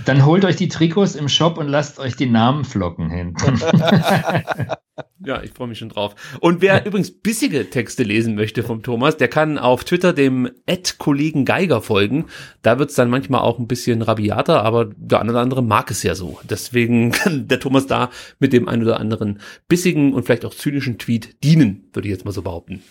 Dann 0.04 0.26
holt 0.26 0.44
euch 0.44 0.56
die 0.56 0.68
Trikots 0.68 1.14
im 1.14 1.30
Shop 1.30 1.56
und 1.56 1.66
lasst 1.66 1.98
euch 1.98 2.14
die 2.14 2.26
Namen 2.26 2.66
flocken 2.66 3.08
hinten. 3.08 3.58
ja, 5.24 5.42
ich 5.42 5.52
freue 5.52 5.68
mich 5.68 5.78
schon 5.78 5.88
drauf. 5.88 6.14
Und 6.40 6.60
wer 6.60 6.84
übrigens 6.84 7.10
bissige 7.10 7.70
Texte 7.70 8.02
lesen 8.02 8.34
möchte 8.34 8.62
vom 8.62 8.82
Thomas, 8.82 9.16
der 9.16 9.28
kann 9.28 9.56
auf 9.56 9.84
Twitter 9.84 10.12
dem 10.12 10.50
Ad-Kollegen 10.68 11.46
Geiger 11.46 11.80
folgen. 11.80 12.26
Da 12.60 12.78
wird's 12.78 12.96
dann 12.96 13.08
manchmal 13.08 13.40
auch 13.40 13.58
ein 13.58 13.66
bisschen 13.66 14.02
rabiater, 14.02 14.62
aber 14.62 14.90
der 14.94 15.22
eine 15.22 15.30
oder 15.30 15.40
andere 15.40 15.62
mag 15.62 15.90
es 15.90 16.02
ja 16.02 16.14
so. 16.14 16.38
Deswegen 16.42 17.12
kann 17.12 17.48
der 17.48 17.60
Thomas 17.60 17.86
da 17.86 18.10
mit 18.40 18.52
dem 18.52 18.68
einen 18.68 18.82
oder 18.82 19.00
anderen 19.00 19.40
bissigen 19.68 20.12
und 20.12 20.24
vielleicht 20.24 20.44
auch 20.44 20.54
zynischen 20.54 20.98
Tweet 20.98 21.42
dienen, 21.42 21.88
würde 21.94 22.08
ich 22.08 22.12
jetzt 22.12 22.26
mal 22.26 22.32
so 22.32 22.42
behaupten. 22.42 22.82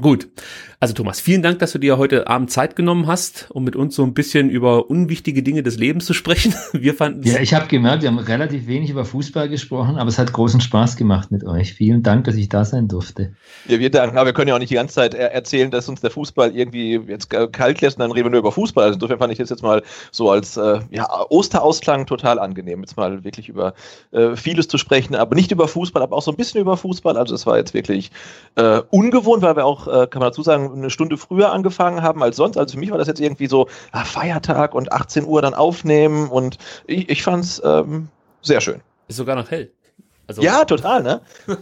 Gut. 0.00 0.28
Also 0.78 0.92
Thomas, 0.92 1.20
vielen 1.20 1.40
Dank, 1.40 1.58
dass 1.60 1.72
du 1.72 1.78
dir 1.78 1.96
heute 1.96 2.26
Abend 2.26 2.50
Zeit 2.50 2.76
genommen 2.76 3.06
hast, 3.06 3.50
um 3.50 3.64
mit 3.64 3.76
uns 3.76 3.94
so 3.96 4.02
ein 4.02 4.12
bisschen 4.12 4.50
über 4.50 4.90
unwichtige 4.90 5.42
Dinge 5.42 5.62
des 5.62 5.78
Lebens 5.78 6.04
zu 6.04 6.12
sprechen. 6.12 6.54
Wir 6.74 6.92
fanden 6.92 7.22
Ja, 7.22 7.40
ich 7.40 7.54
habe 7.54 7.66
gemerkt, 7.66 8.02
wir 8.02 8.10
haben 8.10 8.18
relativ 8.18 8.66
wenig 8.66 8.90
über 8.90 9.06
Fußball 9.06 9.48
gesprochen, 9.48 9.96
aber 9.96 10.08
es 10.08 10.18
hat 10.18 10.34
großen 10.34 10.60
Spaß 10.60 10.96
gemacht 10.96 11.30
mit 11.30 11.44
euch. 11.44 11.72
Vielen 11.72 12.02
Dank, 12.02 12.24
dass 12.24 12.34
ich 12.34 12.50
da 12.50 12.66
sein 12.66 12.88
durfte. 12.88 13.32
Ja, 13.66 13.78
wir 13.78 13.90
danken. 13.90 14.18
Aber 14.18 14.26
wir 14.26 14.32
können 14.34 14.48
ja 14.48 14.54
auch 14.54 14.58
nicht 14.58 14.70
die 14.70 14.74
ganze 14.74 14.96
Zeit 14.96 15.14
erzählen, 15.14 15.70
dass 15.70 15.88
uns 15.88 16.02
der 16.02 16.10
Fußball 16.10 16.54
irgendwie 16.54 17.00
jetzt 17.08 17.30
kalt 17.30 17.80
lässt 17.80 17.96
und 17.96 18.00
dann 18.02 18.12
reden 18.12 18.26
wir 18.26 18.30
nur 18.32 18.40
über 18.40 18.52
Fußball. 18.52 18.84
Also 18.84 18.96
insofern 18.96 19.18
fand 19.18 19.32
ich 19.32 19.38
das 19.38 19.48
jetzt 19.48 19.62
mal 19.62 19.82
so 20.12 20.30
als 20.30 20.58
äh, 20.58 20.80
ja, 20.90 21.08
Osterausklang 21.30 22.04
total 22.04 22.38
angenehm, 22.38 22.80
jetzt 22.80 22.98
mal 22.98 23.24
wirklich 23.24 23.48
über 23.48 23.72
äh, 24.12 24.36
vieles 24.36 24.68
zu 24.68 24.76
sprechen, 24.76 25.14
aber 25.14 25.34
nicht 25.34 25.52
über 25.52 25.68
Fußball, 25.68 26.02
aber 26.02 26.16
auch 26.16 26.22
so 26.22 26.30
ein 26.30 26.36
bisschen 26.36 26.60
über 26.60 26.76
Fußball. 26.76 27.16
Also 27.16 27.34
es 27.34 27.46
war 27.46 27.56
jetzt 27.56 27.72
wirklich 27.72 28.10
äh, 28.56 28.82
ungewohnt, 28.90 29.42
weil 29.42 29.56
wir 29.56 29.64
auch 29.64 29.85
äh, 29.86 30.06
kann 30.06 30.20
man 30.20 30.30
dazu 30.30 30.42
sagen, 30.42 30.72
eine 30.74 30.90
Stunde 30.90 31.16
früher 31.16 31.52
angefangen 31.52 32.02
haben 32.02 32.22
als 32.22 32.36
sonst. 32.36 32.56
Also 32.56 32.74
für 32.74 32.80
mich 32.80 32.90
war 32.90 32.98
das 32.98 33.08
jetzt 33.08 33.20
irgendwie 33.20 33.46
so 33.46 33.68
ah, 33.92 34.04
Feiertag 34.04 34.74
und 34.74 34.92
18 34.92 35.24
Uhr 35.24 35.42
dann 35.42 35.54
aufnehmen 35.54 36.28
und 36.28 36.58
ich, 36.86 37.08
ich 37.08 37.22
fand 37.22 37.44
es 37.44 37.62
ähm, 37.64 38.08
sehr 38.42 38.60
schön. 38.60 38.80
Ist 39.08 39.16
sogar 39.16 39.36
noch 39.36 39.50
hell. 39.50 39.70
Also 40.28 40.42
ja, 40.42 40.64
total, 40.64 41.02
ne? 41.02 41.20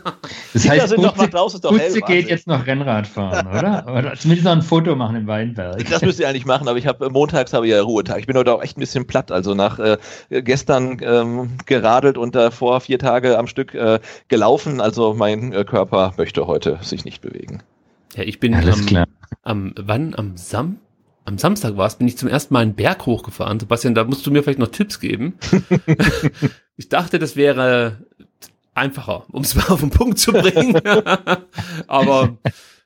Das 0.54 0.68
heißt, 0.68 0.88
sind 0.88 1.02
Gutze, 1.02 1.28
draußen, 1.28 1.58
ist 1.58 1.64
doch 1.64 1.70
Gutze 1.70 2.00
geht 2.00 2.30
jetzt 2.30 2.46
noch 2.46 2.66
Rennrad 2.66 3.06
fahren, 3.06 3.46
oder? 3.46 3.84
Oder 3.94 4.14
zumindest 4.14 4.44
noch 4.44 4.52
ein 4.52 4.62
Foto 4.62 4.94
machen 4.94 5.16
im 5.16 5.26
Weinberg. 5.26 5.84
Das 5.90 6.00
müsst 6.00 6.20
ihr 6.20 6.28
eigentlich 6.28 6.46
machen, 6.46 6.68
aber 6.68 6.78
ich 6.78 6.86
habe 6.86 7.10
montags 7.10 7.52
habe 7.52 7.66
ich 7.66 7.72
ja 7.72 7.82
Ruhetag. 7.82 8.20
Ich 8.20 8.26
bin 8.26 8.36
heute 8.36 8.54
auch 8.54 8.62
echt 8.62 8.78
ein 8.78 8.80
bisschen 8.80 9.06
platt. 9.06 9.30
Also 9.30 9.54
nach 9.54 9.78
äh, 9.78 9.98
gestern 10.30 10.98
ähm, 11.02 11.58
geradelt 11.66 12.16
und 12.16 12.34
davor 12.34 12.80
vier 12.80 12.98
Tage 12.98 13.36
am 13.38 13.48
Stück 13.48 13.74
äh, 13.74 13.98
gelaufen. 14.28 14.80
Also 14.80 15.12
mein 15.12 15.52
äh, 15.52 15.64
Körper 15.64 16.14
möchte 16.16 16.46
heute 16.46 16.78
sich 16.80 17.04
nicht 17.04 17.20
bewegen. 17.20 17.62
Ja, 18.14 18.22
ich 18.22 18.38
bin 18.40 18.54
Alles 18.54 18.80
am, 18.80 18.86
klar. 18.86 19.08
am, 19.42 19.74
wann? 19.76 20.14
Am 20.14 20.36
Sam? 20.36 20.78
Am 21.24 21.38
Samstag 21.38 21.76
war 21.76 21.86
es, 21.86 21.96
bin 21.96 22.06
ich 22.06 22.18
zum 22.18 22.28
ersten 22.28 22.52
Mal 22.52 22.60
einen 22.60 22.74
Berg 22.74 23.06
hochgefahren. 23.06 23.58
Sebastian, 23.58 23.94
da 23.94 24.04
musst 24.04 24.26
du 24.26 24.30
mir 24.30 24.42
vielleicht 24.42 24.58
noch 24.58 24.68
Tipps 24.68 25.00
geben. 25.00 25.38
ich 26.76 26.88
dachte, 26.90 27.18
das 27.18 27.34
wäre 27.34 28.04
einfacher, 28.74 29.24
um 29.32 29.42
es 29.42 29.54
mal 29.54 29.68
auf 29.68 29.80
den 29.80 29.90
Punkt 29.90 30.18
zu 30.18 30.32
bringen. 30.32 30.80
Aber 31.86 32.36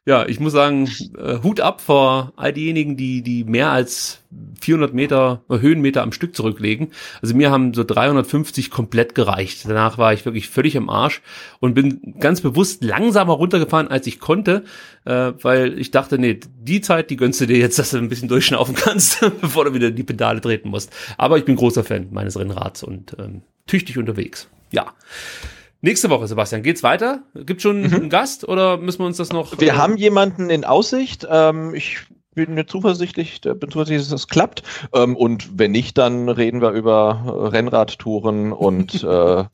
ja, 0.09 0.27
ich 0.27 0.41
muss 0.41 0.55
sagen, 0.55 0.89
äh, 1.19 1.43
Hut 1.43 1.61
ab 1.61 1.83
vor 1.83 2.33
all 2.35 2.55
diejenigen, 2.55 2.97
die, 2.97 3.21
die 3.21 3.45
mehr 3.45 3.71
als 3.71 4.23
400 4.59 4.95
Meter 4.95 5.43
äh, 5.51 5.59
Höhenmeter 5.59 6.03
am 6.03 6.13
Stück 6.13 6.35
zurücklegen. 6.35 6.93
Also 7.21 7.35
mir 7.35 7.51
haben 7.51 7.75
so 7.75 7.85
350 7.85 8.71
komplett 8.71 9.15
gereicht. 9.15 9.67
Danach 9.69 9.99
war 9.99 10.15
ich 10.15 10.25
wirklich 10.25 10.49
völlig 10.49 10.79
am 10.79 10.89
Arsch 10.89 11.21
und 11.61 11.75
bin 11.75 12.15
ganz 12.19 12.41
bewusst 12.41 12.83
langsamer 12.83 13.35
runtergefahren, 13.35 13.89
als 13.89 14.07
ich 14.07 14.19
konnte, 14.19 14.65
äh, 15.05 15.33
weil 15.43 15.79
ich 15.79 15.91
dachte, 15.91 16.19
nee, 16.19 16.41
die 16.59 16.81
Zeit, 16.81 17.11
die 17.11 17.17
gönnst 17.17 17.43
du 17.43 17.47
dir 17.47 17.59
jetzt, 17.59 17.79
dass 17.79 17.91
du 17.91 17.99
ein 17.99 18.09
bisschen 18.09 18.29
durchschnaufen 18.29 18.77
kannst, 18.77 19.21
bevor 19.43 19.67
du 19.67 19.75
wieder 19.75 19.91
die 19.91 20.05
Pedale 20.05 20.41
treten 20.41 20.71
musst. 20.71 20.91
Aber 21.19 21.37
ich 21.37 21.45
bin 21.45 21.55
großer 21.55 21.85
Fan 21.85 22.09
meines 22.13 22.39
Rennrads 22.39 22.83
und 22.83 23.15
ähm, 23.19 23.43
tüchtig 23.67 23.99
unterwegs. 23.99 24.49
Ja. 24.73 24.95
Nächste 25.81 26.11
Woche, 26.11 26.27
Sebastian, 26.27 26.63
geht's 26.63 26.83
weiter? 26.83 27.23
Gibt 27.35 27.63
schon 27.63 27.83
mhm. 27.83 27.95
einen 27.95 28.11
Gast 28.11 28.47
oder 28.49 28.79
müssen 28.79 28.99
wir 28.99 29.07
uns 29.07 29.17
das 29.17 29.33
noch? 29.33 29.61
Wir 29.61 29.69
äh, 29.69 29.77
haben 29.77 29.97
jemanden 29.97 30.51
in 30.51 30.65
Aussicht. 30.65 31.27
Ähm, 31.31 31.73
ich 31.75 31.99
bin 32.35 32.55
mir 32.55 32.67
zuversichtlich, 32.67 33.41
bin 33.41 33.71
zuversichtlich, 33.71 34.03
dass 34.03 34.23
das 34.23 34.29
klappt. 34.29 34.63
Ähm, 34.93 35.15
und 35.15 35.59
wenn 35.59 35.71
nicht, 35.71 35.97
dann 35.97 36.29
reden 36.29 36.61
wir 36.61 36.71
über 36.71 37.23
äh, 37.25 37.49
Rennradtouren 37.49 38.53
und 38.53 39.05
äh, 39.05 39.45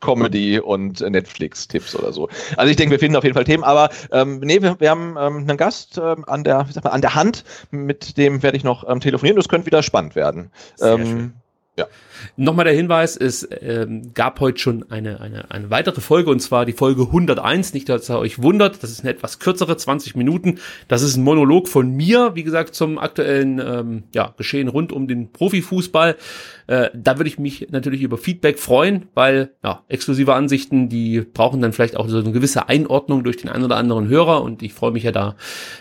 Comedy 0.00 0.60
und 0.60 1.00
Netflix-Tipps 1.00 1.96
oder 1.96 2.12
so. 2.12 2.28
Also 2.56 2.70
ich 2.70 2.76
denke, 2.76 2.92
wir 2.92 2.98
finden 3.00 3.16
auf 3.16 3.24
jeden 3.24 3.34
Fall 3.34 3.44
Themen, 3.44 3.64
aber 3.64 3.88
ähm, 4.12 4.40
nee, 4.40 4.60
wir, 4.62 4.78
wir 4.78 4.90
haben 4.90 5.16
ähm, 5.18 5.38
einen 5.38 5.56
Gast 5.56 5.98
ähm, 5.98 6.24
an 6.26 6.44
der, 6.44 6.68
wie 6.68 6.72
sagt 6.72 6.84
man, 6.84 6.92
an 6.92 7.00
der 7.00 7.14
Hand, 7.14 7.42
mit 7.70 8.16
dem 8.16 8.42
werde 8.42 8.56
ich 8.56 8.64
noch 8.64 8.88
ähm, 8.88 9.00
telefonieren. 9.00 9.36
Das 9.36 9.48
könnte 9.48 9.66
wieder 9.66 9.82
spannend 9.82 10.14
werden. 10.14 10.52
Sehr 10.76 10.92
ähm, 10.92 11.06
schön 11.06 11.34
Ja. 11.76 11.88
Nochmal 12.36 12.66
der 12.66 12.74
Hinweis, 12.74 13.16
es 13.16 13.48
ähm, 13.60 14.14
gab 14.14 14.38
heute 14.38 14.58
schon 14.58 14.90
eine, 14.90 15.20
eine, 15.20 15.50
eine 15.50 15.70
weitere 15.70 16.00
Folge 16.00 16.30
und 16.30 16.38
zwar 16.40 16.66
die 16.66 16.72
Folge 16.72 17.02
101. 17.02 17.74
Nicht, 17.74 17.88
dass 17.88 18.08
ihr 18.08 18.18
euch 18.18 18.40
wundert, 18.40 18.82
das 18.82 18.92
ist 18.92 19.00
eine 19.00 19.10
etwas 19.10 19.40
kürzere, 19.40 19.76
20 19.76 20.14
Minuten. 20.14 20.60
Das 20.86 21.02
ist 21.02 21.16
ein 21.16 21.24
Monolog 21.24 21.66
von 21.66 21.90
mir, 21.90 22.36
wie 22.36 22.44
gesagt, 22.44 22.76
zum 22.76 22.98
aktuellen 22.98 23.58
ähm, 23.58 24.02
ja, 24.14 24.32
Geschehen 24.36 24.68
rund 24.68 24.92
um 24.92 25.08
den 25.08 25.32
Profifußball. 25.32 26.16
Äh, 26.66 26.90
da 26.94 27.18
würde 27.18 27.28
ich 27.28 27.38
mich 27.38 27.68
natürlich 27.70 28.02
über 28.02 28.16
Feedback 28.16 28.58
freuen, 28.58 29.08
weil 29.14 29.50
ja, 29.62 29.82
exklusive 29.88 30.32
Ansichten, 30.32 30.88
die 30.88 31.20
brauchen 31.20 31.60
dann 31.60 31.72
vielleicht 31.72 31.96
auch 31.96 32.08
so 32.08 32.18
eine 32.18 32.32
gewisse 32.32 32.68
Einordnung 32.68 33.24
durch 33.24 33.36
den 33.36 33.50
einen 33.50 33.64
oder 33.64 33.76
anderen 33.76 34.08
Hörer 34.08 34.42
und 34.42 34.62
ich 34.62 34.72
freue 34.72 34.92
mich 34.92 35.02
ja 35.02 35.12
da 35.12 35.36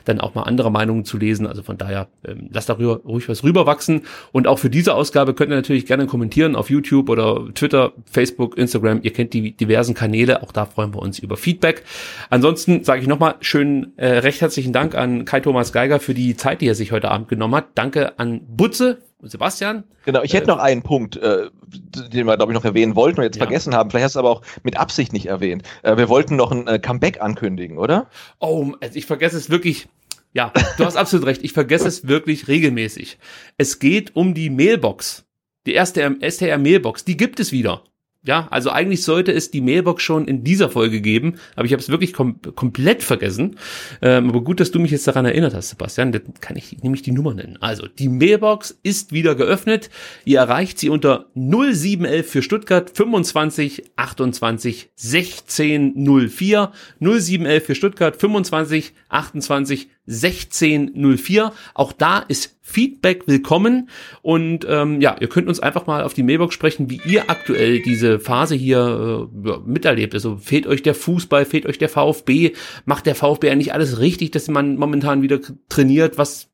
dann 0.06 0.20
auch 0.20 0.36
mal 0.36 0.44
andere 0.44 0.72
Meinungen 0.72 1.06
zu 1.06 1.18
lesen. 1.18 1.48
Also 1.48 1.64
von 1.64 1.78
daher 1.78 2.08
ähm, 2.26 2.50
lasst 2.52 2.70
darüber 2.70 2.98
ruhig 2.98 3.30
was 3.30 3.44
rüberwachsen 3.44 4.02
und 4.32 4.48
auch 4.48 4.60
für 4.60 4.70
diese 4.70 4.96
Ausgabe 4.96 5.34
könnt 5.34 5.52
ihr 5.52 5.56
natürlich 5.56 5.83
gerne 5.88 6.08
kommentieren 6.08 6.56
auf 6.56 6.70
YouTube 6.70 7.10
oder 7.10 7.48
Twitter, 7.54 7.94
Facebook, 8.10 8.58
Instagram. 8.58 9.00
Ihr 9.04 9.14
kennt 9.14 9.34
die 9.34 9.56
diversen 9.56 9.94
Kanäle, 9.94 10.44
auch 10.44 10.52
da 10.52 10.66
freuen 10.66 10.94
wir 10.94 11.02
uns 11.02 11.20
über 11.20 11.38
Feedback. 11.38 11.84
Ansonsten 12.30 12.84
sage 12.84 13.02
ich 13.02 13.08
nochmal 13.08 13.36
schönen 13.42 13.98
äh, 13.98 14.20
recht 14.20 14.42
herzlichen 14.42 14.74
Dank 14.74 14.96
an 14.96 15.26
Kai 15.26 15.40
Thomas 15.40 15.74
Geiger 15.74 16.00
für 16.00 16.14
die 16.14 16.36
Zeit, 16.36 16.62
die 16.62 16.68
er 16.68 16.76
sich 16.76 16.92
heute 16.92 17.12
Abend 17.12 17.28
genommen 17.28 17.56
hat. 17.56 17.68
Danke 17.76 18.20
an 18.20 18.42
Butze 18.48 19.00
Sebastian? 19.24 19.86
Genau, 20.06 20.22
ich 20.22 20.34
hätte 20.34 20.46
äh, 20.46 20.56
noch 20.56 20.60
einen 20.60 20.84
Punkt, 20.84 21.16
äh, 21.16 21.50
den 21.66 22.28
wir, 22.28 22.36
glaube 22.36 22.52
ich, 22.52 22.56
noch 22.56 22.66
erwähnen 22.66 22.96
wollten 22.96 23.20
und 23.20 23.24
jetzt 23.24 23.38
ja. 23.38 23.46
vergessen 23.46 23.74
haben. 23.74 23.90
Vielleicht 23.90 24.06
hast 24.06 24.16
du 24.16 24.20
aber 24.20 24.30
auch 24.30 24.42
mit 24.64 24.78
Absicht 24.78 25.14
nicht 25.14 25.28
erwähnt. 25.28 25.64
Äh, 25.82 25.98
wir 25.98 26.10
wollten 26.10 26.36
noch 26.36 26.52
ein 26.52 26.68
äh, 26.68 26.80
Comeback 26.80 27.22
ankündigen, 27.22 27.78
oder? 27.78 28.10
Oh, 28.40 28.74
also 28.82 28.96
ich 28.96 29.06
vergesse 29.06 29.38
es 29.38 29.50
wirklich. 29.50 29.88
Ja, 30.34 30.52
du 30.78 30.86
hast 30.86 30.98
absolut 30.98 31.28
recht. 31.28 31.44
Ich 31.44 31.54
vergesse 31.54 31.88
es 31.88 32.08
wirklich 32.08 32.48
regelmäßig. 32.48 33.18
Es 33.58 33.80
geht 33.80 34.16
um 34.16 34.34
die 34.34 34.50
Mailbox. 34.50 35.26
Die 35.66 35.74
erste 35.74 36.18
STR 36.22 36.58
Mailbox. 36.58 37.06
Die 37.06 37.18
gibt 37.18 37.40
es 37.40 37.52
wieder. 37.52 37.84
Ja, 38.26 38.48
also 38.52 38.70
eigentlich 38.70 39.04
sollte 39.04 39.34
es 39.34 39.52
die 39.52 39.60
Mailbox 39.60 40.02
schon 40.02 40.30
in 40.30 40.46
dieser 40.46 40.70
Folge 40.70 41.02
geben, 41.02 41.36
aber 41.58 41.66
ich 41.66 41.74
habe 41.74 41.82
es 41.82 41.90
wirklich 41.90 42.14
kom 42.14 42.40
komplett 42.56 43.04
vergessen. 43.04 43.58
Ähm, 44.02 44.30
aber 44.30 44.42
gut, 44.42 44.62
dass 44.62 44.72
du 44.72 44.80
mich 44.80 44.92
jetzt 44.92 45.06
daran 45.06 45.26
erinnert 45.26 45.54
hast, 45.54 45.70
Sebastian. 45.70 46.14
Dann 46.14 46.34
kann 46.40 46.56
ich 46.56 46.82
nämlich 46.82 47.02
die 47.02 47.12
Nummer 47.12 47.34
nennen. 47.34 47.58
Also, 47.60 47.86
die 47.86 48.08
Mailbox 48.08 48.80
ist 48.82 49.12
wieder 49.12 49.36
geöffnet. 49.36 49.90
Ihr 50.24 50.40
erreicht 50.40 50.80
sie 50.80 50.88
unter 50.88 51.26
0711 51.36 52.30
für 52.30 52.42
Stuttgart 52.42 52.90
25 52.96 53.92
28 53.98 54.92
16 54.96 55.94
04. 56.30 56.72
0711 57.02 57.66
für 57.66 57.76
Stuttgart 57.76 58.16
25 58.16 58.94
28 59.10 59.90
1604. 60.08 61.54
Auch 61.74 61.92
da 61.94 62.20
ist 62.20 62.58
Feedback 62.62 63.28
willkommen 63.28 63.90
und 64.22 64.66
ähm, 64.70 65.02
ja, 65.02 65.16
ihr 65.20 65.28
könnt 65.28 65.48
uns 65.48 65.60
einfach 65.60 65.86
mal 65.86 66.04
auf 66.04 66.14
die 66.14 66.24
Mailbox 66.24 66.54
sprechen, 66.54 66.90
wie 66.90 67.02
ihr 67.06 67.30
aktuell 67.30 67.82
diese 67.82 68.20
Phase 68.20 68.56
hier 68.56 69.30
äh, 69.34 69.50
ja, 69.50 69.60
miterlebt. 69.66 70.14
Also 70.14 70.38
fehlt 70.38 70.68
euch 70.68 70.82
der 70.82 70.96
Fußball, 70.96 71.46
fehlt 71.46 71.66
euch 71.66 71.78
der 71.78 71.90
VfB, 71.90 72.54
macht 72.86 73.06
der 73.06 73.16
VfB 73.16 73.50
eigentlich 73.50 73.74
alles 73.74 74.00
richtig, 74.00 74.32
dass 74.32 74.48
man 74.48 74.76
momentan 74.76 75.22
wieder 75.22 75.40
trainiert? 75.70 76.18
Was 76.18 76.50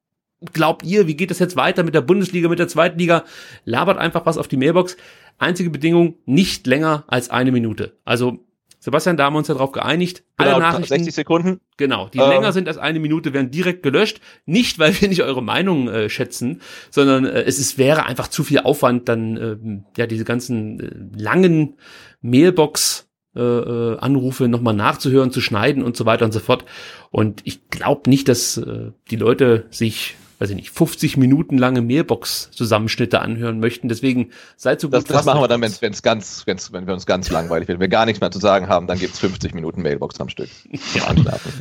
glaubt 0.53 0.83
ihr, 0.83 1.07
wie 1.07 1.15
geht 1.15 1.31
es 1.31 1.39
jetzt 1.39 1.55
weiter 1.55 1.83
mit 1.83 1.95
der 1.95 2.01
Bundesliga, 2.01 2.49
mit 2.49 2.59
der 2.59 2.67
zweiten 2.67 2.99
Liga? 2.99 3.23
Labert 3.65 3.97
einfach 3.97 4.25
was 4.25 4.37
auf 4.37 4.47
die 4.47 4.57
Mailbox. 4.57 4.97
Einzige 5.37 5.69
Bedingung, 5.69 6.15
nicht 6.25 6.67
länger 6.67 7.03
als 7.07 7.29
eine 7.29 7.51
Minute. 7.51 7.97
Also 8.03 8.45
Sebastian, 8.89 9.17
da 9.17 9.25
haben 9.25 9.33
wir 9.33 9.39
uns 9.39 9.47
ja 9.47 9.53
darauf 9.53 9.71
geeinigt. 9.71 10.23
Alle 10.37 10.49
genau, 10.49 10.59
Nachrichten. 10.59 10.95
60 10.95 11.13
Sekunden. 11.13 11.59
Genau, 11.77 12.09
die 12.09 12.17
ähm. 12.17 12.29
länger 12.29 12.51
sind 12.51 12.67
als 12.67 12.77
eine 12.77 12.99
Minute, 12.99 13.33
werden 13.33 13.51
direkt 13.51 13.83
gelöscht. 13.83 14.19
Nicht, 14.45 14.79
weil 14.79 14.99
wir 14.99 15.07
nicht 15.07 15.21
eure 15.21 15.43
Meinung 15.43 15.87
äh, 15.87 16.09
schätzen, 16.09 16.61
sondern 16.89 17.25
äh, 17.25 17.43
es 17.43 17.59
ist, 17.59 17.77
wäre 17.77 18.05
einfach 18.05 18.27
zu 18.27 18.43
viel 18.43 18.59
Aufwand, 18.59 19.07
dann 19.07 19.37
äh, 19.37 19.99
ja 19.99 20.07
diese 20.07 20.25
ganzen 20.25 20.79
äh, 20.79 21.21
langen 21.21 21.77
Mailbox 22.21 23.07
äh, 23.35 23.41
äh, 23.41 23.97
Anrufe 23.99 24.47
nochmal 24.47 24.73
nachzuhören, 24.73 25.31
zu 25.31 25.39
schneiden 25.39 25.83
und 25.83 25.95
so 25.95 26.07
weiter 26.07 26.25
und 26.25 26.31
so 26.31 26.39
fort. 26.39 26.65
Und 27.11 27.41
ich 27.43 27.69
glaube 27.69 28.09
nicht, 28.09 28.27
dass 28.27 28.57
äh, 28.57 28.91
die 29.11 29.17
Leute 29.17 29.67
sich 29.69 30.17
weiß 30.39 30.51
ich 30.51 30.55
nicht, 30.55 30.71
50 30.71 31.17
Minuten 31.17 31.57
lange 31.57 31.81
Mailbox-Zusammenschnitte 31.81 33.19
anhören 33.19 33.59
möchten. 33.59 33.89
Deswegen 33.89 34.31
seid 34.55 34.79
so 34.79 34.87
gut. 34.87 34.95
Das, 34.95 35.03
das 35.03 35.25
machen 35.25 35.41
wir 35.41 35.49
dann, 35.49 35.61
wenn's, 35.61 35.81
wenn's 35.81 36.01
ganz, 36.01 36.43
wenn's, 36.45 36.71
wenn 36.71 36.87
wir 36.87 36.93
uns 36.93 37.05
ganz 37.05 37.29
langweilig 37.29 37.67
werden. 37.67 37.79
Wenn 37.79 37.85
wir 37.85 37.89
gar 37.89 38.05
nichts 38.05 38.21
mehr 38.21 38.31
zu 38.31 38.39
sagen 38.39 38.69
haben, 38.69 38.87
dann 38.87 38.97
gibt's 38.97 39.19
50 39.19 39.53
Minuten 39.53 39.81
Mailbox 39.81 40.19
am 40.19 40.29
Stück. 40.29 40.49
Ja. 40.95 41.13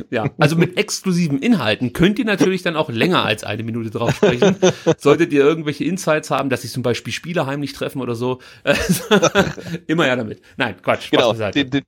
ja, 0.09 0.29
also 0.37 0.55
mit 0.55 0.77
exklusiven 0.77 1.39
Inhalten 1.39 1.93
könnt 1.93 2.19
ihr 2.19 2.25
natürlich 2.25 2.63
dann 2.63 2.75
auch 2.75 2.89
länger 2.89 3.25
als 3.25 3.43
eine 3.43 3.63
Minute 3.63 3.91
drauf 3.91 4.15
sprechen. 4.15 4.55
Solltet 4.97 5.31
ihr 5.33 5.41
irgendwelche 5.41 5.83
Insights 5.83 6.31
haben, 6.31 6.49
dass 6.49 6.63
sich 6.63 6.71
zum 6.71 6.83
Beispiel 6.83 7.13
Spieler 7.13 7.45
heimlich 7.45 7.73
treffen 7.73 8.01
oder 8.01 8.15
so, 8.15 8.39
immer 9.87 10.07
ja 10.07 10.15
damit. 10.15 10.41
Nein, 10.57 10.75
Quatsch. 10.81 11.11
Genau. 11.11 11.33
Die, 11.33 11.69
die, 11.69 11.83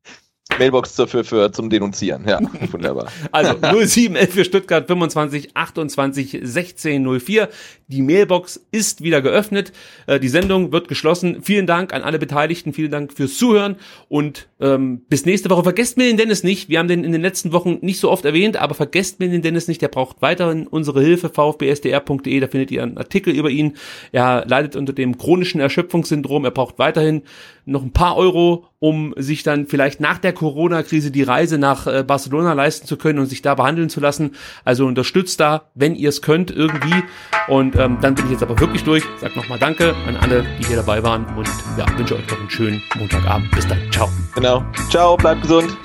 Mailbox 0.60 0.96
für, 1.08 1.24
für, 1.24 1.52
zum 1.52 1.70
Denunzieren. 1.70 2.28
Ja, 2.28 2.40
wunderbar. 2.72 3.08
Also 3.32 3.54
0711 3.54 4.32
für 4.32 4.46
Stuttgart 4.46 4.88
25 4.88 5.56
28 5.56 6.40
16 6.42 7.20
04. 7.20 7.50
Die 7.88 8.02
Mailbox 8.02 8.66
ist 8.72 9.04
wieder 9.04 9.22
geöffnet. 9.22 9.74
Äh, 10.08 10.20
die 10.20 10.30
Sendung 10.30 10.72
wird 10.72 10.88
geschlossen. 10.88 11.42
Vielen 11.42 11.68
Dank 11.68 11.94
an 11.94 12.04
alle 12.04 12.20
Beteiligten. 12.20 12.74
Vielen 12.74 12.92
Dank 12.92 13.14
fürs 13.14 13.38
Zuhören 13.38 13.76
und 14.08 14.48
ähm, 14.60 15.02
bis 15.10 15.26
nächste 15.26 15.50
Woche. 15.50 15.64
Vergesst 15.64 15.98
mir 15.98 16.06
den 16.06 16.18
Dennis 16.18 16.44
nicht. 16.44 16.70
Wir 16.70 16.80
haben 16.80 16.88
den 16.88 17.04
in 17.04 17.12
den 17.12 17.22
letzten 17.22 17.52
Wochen 17.52 17.80
nicht 17.82 18.00
so 18.00 18.10
oft 18.10 18.26
erwähnt, 18.26 18.58
aber 18.58 18.76
vergesst 18.76 19.20
mir 19.20 19.30
den 19.30 19.42
Dennis 19.42 19.68
nicht. 19.68 19.82
Der 19.82 19.90
braucht 19.90 20.22
weiterhin 20.22 20.68
unsere 20.68 21.02
Hilfe. 21.02 21.30
vfbsdr.de. 21.30 22.40
Da 22.40 22.48
findet 22.48 22.72
ihr 22.72 22.84
einen 22.84 22.98
Artikel 22.98 23.34
über 23.34 23.50
ihn. 23.50 23.74
Er 24.12 24.46
leidet 24.48 24.76
unter 24.76 24.94
dem 24.94 25.18
chronischen 25.18 25.60
Erschöpfungssyndrom. 25.60 26.46
Er 26.46 26.52
braucht 26.52 26.80
weiterhin 26.80 27.24
noch 27.66 27.84
ein 27.84 27.92
paar 27.92 28.18
Euro, 28.18 28.66
um 28.80 29.14
sich 29.18 29.44
dann 29.44 29.68
vielleicht 29.68 30.00
nach 30.00 30.18
der 30.18 30.34
Corona-Krise 30.34 31.12
die 31.12 31.24
Reise 31.24 31.58
nach 31.58 31.88
äh, 31.88 32.04
Barcelona 32.04 32.54
leisten 32.54 32.88
zu 32.88 32.98
können 32.98 33.20
und 33.20 33.28
sich 33.28 33.42
da 33.42 33.56
behandeln 33.56 33.90
zu 33.90 34.00
lassen. 34.00 34.32
Also 34.66 34.86
unterstützt 34.86 35.40
da, 35.40 35.70
wenn 35.76 35.96
ihr 35.96 36.10
es 36.10 36.22
könnt, 36.22 36.52
irgendwie. 36.52 37.04
Und 37.48 37.76
ähm, 37.76 37.98
dann 38.02 38.16
bin 38.16 38.26
ich 38.26 38.32
jetzt 38.32 38.44
aber 38.44 38.60
wirklich 38.60 38.84
durch. 38.84 39.04
Sag 39.20 39.36
nochmal 39.36 39.60
Danke 39.60 39.96
an 40.08 40.18
alle, 40.18 40.46
die 40.60 40.66
hier 40.66 40.78
dabei 40.78 41.04
waren 41.04 41.26
und 41.38 41.50
ja, 41.78 41.86
wünsche 41.98 42.16
euch 42.16 42.28
noch 42.30 42.40
einen 42.40 42.50
schönen 42.50 42.82
Montagabend. 42.98 43.52
Bis 43.52 43.68
dann. 43.68 43.80
Ciao. 43.92 44.10
Genau. 44.36 44.64
Ciao, 44.90 45.16
bleibt 45.18 45.42
gesund. 45.44 45.78